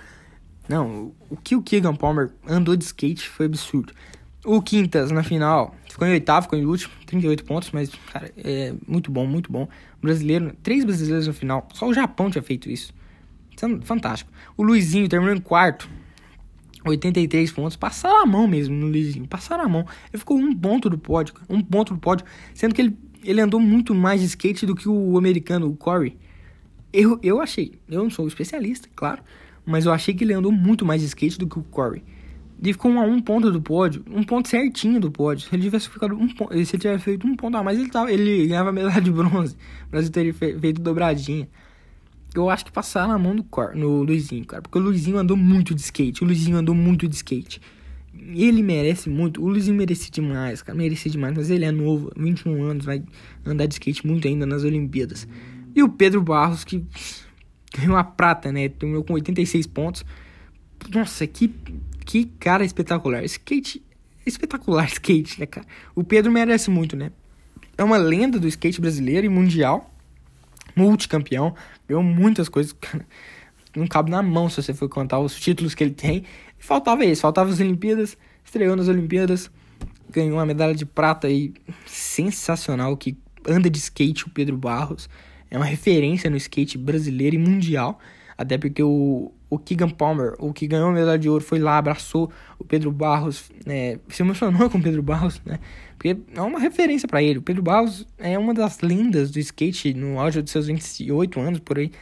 Não, 0.67 1.13
o 1.29 1.35
que 1.35 1.55
o 1.55 1.61
Keegan 1.61 1.95
Palmer 1.95 2.31
andou 2.47 2.75
de 2.75 2.83
skate 2.83 3.27
foi 3.27 3.47
absurdo. 3.47 3.93
O 4.45 4.61
Quintas, 4.61 5.09
na 5.11 5.23
final, 5.23 5.73
ficou 5.89 6.07
em 6.07 6.11
oitavo, 6.11 6.43
ficou 6.43 6.59
em 6.59 6.65
último, 6.65 6.93
38 7.05 7.45
pontos, 7.45 7.71
mas, 7.71 7.89
cara, 8.11 8.31
é 8.37 8.73
muito 8.85 9.09
bom, 9.09 9.25
muito 9.25 9.51
bom. 9.51 9.67
brasileiro, 10.01 10.53
três 10.61 10.83
brasileiros 10.83 11.27
no 11.27 11.33
final, 11.33 11.67
só 11.73 11.87
o 11.87 11.93
Japão 11.93 12.29
tinha 12.29 12.43
feito 12.43 12.69
isso. 12.69 12.93
Fantástico. 13.83 14.29
O 14.57 14.63
Luizinho 14.63 15.07
terminou 15.07 15.33
em 15.33 15.39
quarto, 15.39 15.89
83 16.85 17.51
pontos. 17.51 17.75
Passaram 17.75 18.21
a 18.21 18.25
mão 18.25 18.47
mesmo 18.47 18.75
no 18.75 18.87
Luizinho, 18.87 19.27
passaram 19.27 19.63
a 19.63 19.69
mão. 19.69 19.85
Ele 20.11 20.19
ficou 20.19 20.37
um 20.37 20.55
ponto 20.55 20.89
do 20.89 20.97
pódio, 20.97 21.35
um 21.49 21.61
ponto 21.61 21.93
do 21.93 21.99
pódio, 21.99 22.25
sendo 22.53 22.75
que 22.75 22.81
ele, 22.81 22.97
ele 23.23 23.41
andou 23.41 23.59
muito 23.59 23.93
mais 23.95 24.21
de 24.21 24.27
skate 24.27 24.65
do 24.65 24.75
que 24.75 24.87
o 24.87 25.17
americano, 25.17 25.67
o 25.69 25.75
Corey. 25.75 26.17
Eu, 26.91 27.19
eu 27.23 27.41
achei, 27.41 27.73
eu 27.89 28.03
não 28.03 28.09
sou 28.09 28.27
especialista, 28.27 28.87
claro, 28.95 29.23
mas 29.65 29.85
eu 29.85 29.91
achei 29.91 30.13
que 30.13 30.23
ele 30.23 30.33
andou 30.33 30.51
muito 30.51 30.85
mais 30.85 31.01
de 31.01 31.07
skate 31.07 31.39
do 31.39 31.47
que 31.47 31.57
o 31.57 31.63
Corey. 31.63 32.03
Ele 32.61 32.71
ficou 32.71 32.91
a 32.97 33.01
um 33.01 33.19
ponto 33.19 33.51
do 33.51 33.61
pódio, 33.61 34.05
um 34.09 34.23
ponto 34.23 34.47
certinho 34.47 34.99
do 34.99 35.11
pódio. 35.11 35.49
Se 35.49 35.55
ele 35.55 35.63
tivesse 35.63 35.89
ficado 35.89 36.15
um 36.15 36.29
ponto, 36.29 36.53
se 36.53 36.75
ele 36.75 36.81
tivesse 36.81 37.03
feito 37.03 37.27
um 37.27 37.35
ponto 37.35 37.57
a 37.57 37.63
mais, 37.63 37.77
ele, 37.77 37.89
tava, 37.89 38.09
ele 38.09 38.47
ganhava 38.47 38.71
medalha 38.71 39.01
de 39.01 39.11
bronze. 39.11 39.57
O 39.87 39.91
Brasil 39.91 40.09
teria 40.09 40.33
feito 40.33 40.81
dobradinha. 40.81 41.49
Eu 42.35 42.49
acho 42.49 42.65
que 42.65 42.71
passaram 42.71 43.09
na 43.09 43.19
mão 43.19 43.35
do 43.35 43.43
Cor, 43.43 43.75
no 43.75 44.03
Luizinho, 44.03 44.45
cara. 44.45 44.61
Porque 44.61 44.77
o 44.77 44.81
Luizinho 44.81 45.17
andou 45.17 45.37
muito 45.37 45.75
de 45.75 45.81
skate. 45.81 46.23
O 46.23 46.25
Luizinho 46.25 46.57
andou 46.57 46.73
muito 46.73 47.07
de 47.07 47.15
skate. 47.15 47.61
Ele 48.13 48.63
merece 48.63 49.09
muito. 49.09 49.43
O 49.43 49.47
Luizinho 49.47 49.77
merece 49.77 50.09
demais, 50.09 50.61
cara. 50.61 50.77
Merece 50.77 51.09
demais. 51.09 51.35
Mas 51.35 51.49
ele 51.49 51.65
é 51.65 51.71
novo, 51.71 52.11
21 52.17 52.63
anos, 52.63 52.85
vai 52.85 53.03
andar 53.45 53.65
de 53.65 53.75
skate 53.75 54.05
muito 54.07 54.27
ainda 54.27 54.45
nas 54.45 54.63
Olimpíadas. 54.63 55.27
E 55.75 55.83
o 55.83 55.89
Pedro 55.89 56.21
Barros, 56.21 56.63
que 56.63 56.85
ganhou 57.75 57.97
a 57.97 58.03
prata, 58.03 58.51
né? 58.51 58.69
Terminou 58.69 59.03
com 59.03 59.13
86 59.13 59.67
pontos. 59.67 60.05
Nossa, 60.93 61.25
que, 61.27 61.53
que 62.05 62.25
cara 62.39 62.63
espetacular. 62.63 63.23
Skate. 63.23 63.83
Espetacular 64.25 64.85
skate, 64.91 65.39
né, 65.39 65.45
cara? 65.45 65.65
O 65.95 66.03
Pedro 66.03 66.31
merece 66.31 66.69
muito, 66.69 66.95
né? 66.95 67.11
É 67.77 67.83
uma 67.83 67.97
lenda 67.97 68.39
do 68.39 68.47
skate 68.47 68.79
brasileiro 68.79 69.25
e 69.25 69.29
mundial. 69.29 69.91
Multicampeão. 70.75 71.55
Ganhou 71.87 72.03
muitas 72.03 72.49
coisas. 72.49 72.75
Não 73.75 73.87
cabe 73.87 74.11
na 74.11 74.21
mão 74.21 74.49
se 74.49 74.61
você 74.61 74.73
for 74.73 74.87
contar 74.87 75.19
os 75.19 75.39
títulos 75.39 75.73
que 75.73 75.83
ele 75.83 75.93
tem. 75.93 76.23
E 76.59 76.63
faltava 76.63 77.03
isso. 77.03 77.21
Faltava 77.21 77.49
as 77.49 77.59
Olimpíadas. 77.59 78.17
Estreou 78.43 78.75
nas 78.75 78.87
Olimpíadas. 78.87 79.49
Ganhou 80.11 80.37
uma 80.37 80.45
medalha 80.45 80.75
de 80.75 80.85
prata 80.85 81.27
aí. 81.27 81.53
Sensacional. 81.85 82.95
Que 82.95 83.17
anda 83.47 83.69
de 83.69 83.79
skate 83.79 84.27
o 84.27 84.29
Pedro 84.29 84.57
Barros 84.57 85.09
é 85.53 85.57
uma 85.57 85.65
referência 85.65 86.31
no 86.31 86.35
skate 86.35 86.79
brasileiro 86.79 87.35
e 87.35 87.39
mundial. 87.39 87.99
Até 88.35 88.57
porque 88.57 88.81
o, 88.81 89.31
o 89.47 89.59
Keegan 89.59 89.91
Palmer, 89.91 90.33
o 90.39 90.51
que 90.51 90.65
ganhou 90.65 90.89
a 90.89 90.91
medalha 90.91 91.19
de 91.19 91.29
ouro, 91.29 91.43
foi 91.43 91.59
lá, 91.59 91.77
abraçou 91.77 92.31
o 92.57 92.63
Pedro 92.63 92.91
Barros, 92.91 93.51
né, 93.63 93.99
se 94.09 94.23
emocionou 94.23 94.67
com 94.71 94.79
o 94.79 94.81
Pedro 94.81 95.03
Barros, 95.03 95.39
né? 95.45 95.59
Porque 96.03 96.17
é 96.35 96.41
uma 96.41 96.59
referência 96.59 97.07
para 97.07 97.23
ele. 97.23 97.39
O 97.39 97.41
Pedro 97.41 97.63
Barros 97.63 98.05
é 98.17 98.37
uma 98.37 98.53
das 98.53 98.81
lendas 98.81 99.31
do 99.31 99.39
skate 99.39 99.93
no 99.93 100.19
auge 100.19 100.41
dos 100.41 100.51
seus 100.51 100.67
28 100.67 101.39
anos 101.39 101.59
por 101.61 101.79
aí. 101.79 101.93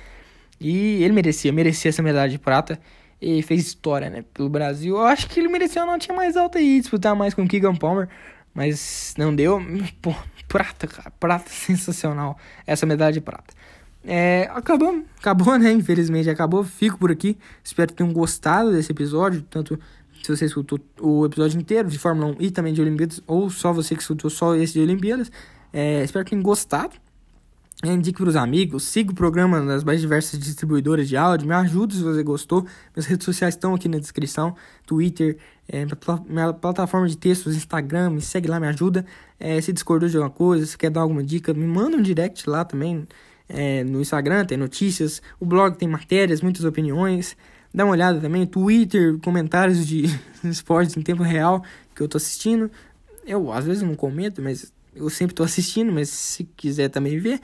E 0.60 1.04
ele 1.04 1.14
merecia, 1.14 1.52
merecia 1.52 1.90
essa 1.90 2.02
medalha 2.02 2.32
de 2.32 2.40
prata 2.40 2.82
e 3.22 3.44
fez 3.44 3.62
história, 3.62 4.10
né, 4.10 4.26
pelo 4.34 4.50
Brasil. 4.50 4.96
Eu 4.96 5.06
acho 5.06 5.30
que 5.30 5.40
ele 5.40 5.48
merecia 5.48 5.84
uma 5.84 5.94
notinha 5.94 6.16
mais 6.18 6.36
alta 6.36 6.58
aí, 6.58 6.80
disputar 6.80 7.16
mais 7.16 7.36
com 7.36 7.44
o 7.44 7.48
Keegan 7.48 7.76
Palmer, 7.76 8.10
mas 8.56 9.14
não 9.20 9.36
deu. 9.36 9.62
Pô, 10.02 10.16
prata, 10.48 10.88
cara. 10.88 11.12
Prata 11.20 11.50
sensacional. 11.54 12.40
Essa 12.66 12.88
medalha 12.88 13.14
de 13.14 13.22
prata. 13.22 13.54
É, 14.04 14.50
acabou, 14.52 15.04
acabou, 15.20 15.60
né? 15.60 15.72
Infelizmente 15.72 16.28
acabou. 16.28 16.64
Fico 16.64 16.98
por 16.98 17.12
aqui. 17.12 17.38
Espero 17.64 17.90
que 17.90 17.98
tenham 17.98 18.12
gostado 18.12 18.72
desse 18.72 18.92
episódio. 18.92 19.44
Tanto 19.44 19.80
se 20.26 20.36
você 20.36 20.46
escutou 20.46 20.80
o 21.00 21.26
episódio 21.26 21.60
inteiro 21.60 21.90
de 21.90 21.98
Fórmula 21.98 22.28
1 22.34 22.36
e 22.40 22.52
também 22.52 22.74
de 22.74 22.82
Olimpíadas, 22.82 23.22
ou 23.28 23.50
só 23.50 23.74
você 23.74 23.96
que 23.96 24.02
escutou 24.02 24.30
só 24.30 24.56
esse 24.56 24.74
de 24.74 24.80
Olimpíadas. 24.82 25.32
É, 25.74 26.04
espero 26.04 26.26
que 26.26 26.32
tenham 26.32 26.44
gostado. 26.44 26.96
Indique 27.84 28.20
para 28.20 28.30
os 28.30 28.36
amigos, 28.36 28.84
siga 28.84 29.12
o 29.12 29.16
programa 29.16 29.60
nas 29.60 29.84
mais 29.84 30.00
diversas 30.00 30.40
distribuidoras 30.40 31.10
de 31.10 31.18
áudio, 31.18 31.48
me 31.48 31.56
ajude 31.56 31.96
se 31.96 32.04
você 32.04 32.22
gostou. 32.22 32.62
Minhas 32.96 33.08
redes 33.08 33.26
sociais 33.26 33.56
estão 33.56 33.74
aqui 33.74 33.90
na 33.90 33.98
descrição: 33.98 34.56
Twitter, 34.86 35.38
é, 35.68 35.84
minha 36.30 36.54
plataforma 36.54 37.08
de 37.08 37.18
textos, 37.18 37.56
Instagram, 37.56 38.12
me 38.12 38.22
segue 38.22 38.48
lá, 38.48 38.60
me 38.60 38.68
ajuda. 38.68 39.04
É, 39.40 39.60
se 39.60 39.74
discordou 39.74 40.08
de 40.08 40.16
alguma 40.16 40.30
coisa, 40.30 40.64
se 40.64 40.78
quer 40.78 40.92
dar 40.92 41.02
alguma 41.02 41.24
dica, 41.24 41.56
me 41.56 41.66
manda 41.66 41.98
um 41.98 42.02
direct 42.04 42.48
lá 42.48 42.64
também. 42.64 43.08
É, 43.50 43.84
no 43.84 44.00
Instagram 44.00 44.46
tem 44.46 44.60
notícias, 44.60 45.20
o 45.40 45.46
blog 45.46 45.76
tem 45.76 45.88
matérias, 45.88 46.42
muitas 46.42 46.64
opiniões. 46.64 47.36
Dá 47.74 47.86
uma 47.86 47.94
olhada 47.94 48.20
também, 48.20 48.46
Twitter, 48.46 49.18
comentários 49.20 49.88
de 49.88 50.06
esportes 50.44 50.96
em 50.98 51.02
tempo 51.02 51.24
real 51.24 51.64
que 51.96 52.02
eu 52.02 52.08
tô 52.08 52.18
assistindo. 52.18 52.70
Eu 53.26 53.52
às 53.52 53.66
vezes 53.66 53.84
não 53.84 53.96
comento, 53.96 54.42
mas 54.42 54.74
eu 54.96 55.10
sempre 55.10 55.34
tô 55.34 55.44
assistindo, 55.44 55.92
mas 55.92 56.10
se 56.10 56.44
quiser 56.44 56.90
também 56.90 57.18
ver. 57.18 57.40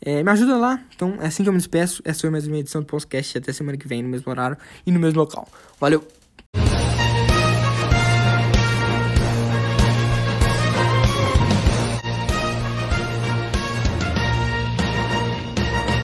É, 0.00 0.22
me 0.22 0.30
ajuda 0.30 0.56
lá. 0.56 0.82
Então, 0.94 1.16
é 1.20 1.26
assim 1.26 1.42
que 1.42 1.48
eu 1.48 1.52
me 1.52 1.58
despeço. 1.58 2.02
Essa 2.04 2.20
foi 2.20 2.30
mais 2.30 2.46
uma 2.46 2.58
edição 2.58 2.82
do 2.82 2.86
podcast. 2.86 3.38
Até 3.38 3.52
semana 3.52 3.78
que 3.78 3.88
vem, 3.88 4.02
no 4.02 4.08
mesmo 4.08 4.30
horário 4.30 4.56
e 4.86 4.92
no 4.92 5.00
mesmo 5.00 5.18
local. 5.18 5.48
Valeu! 5.80 6.15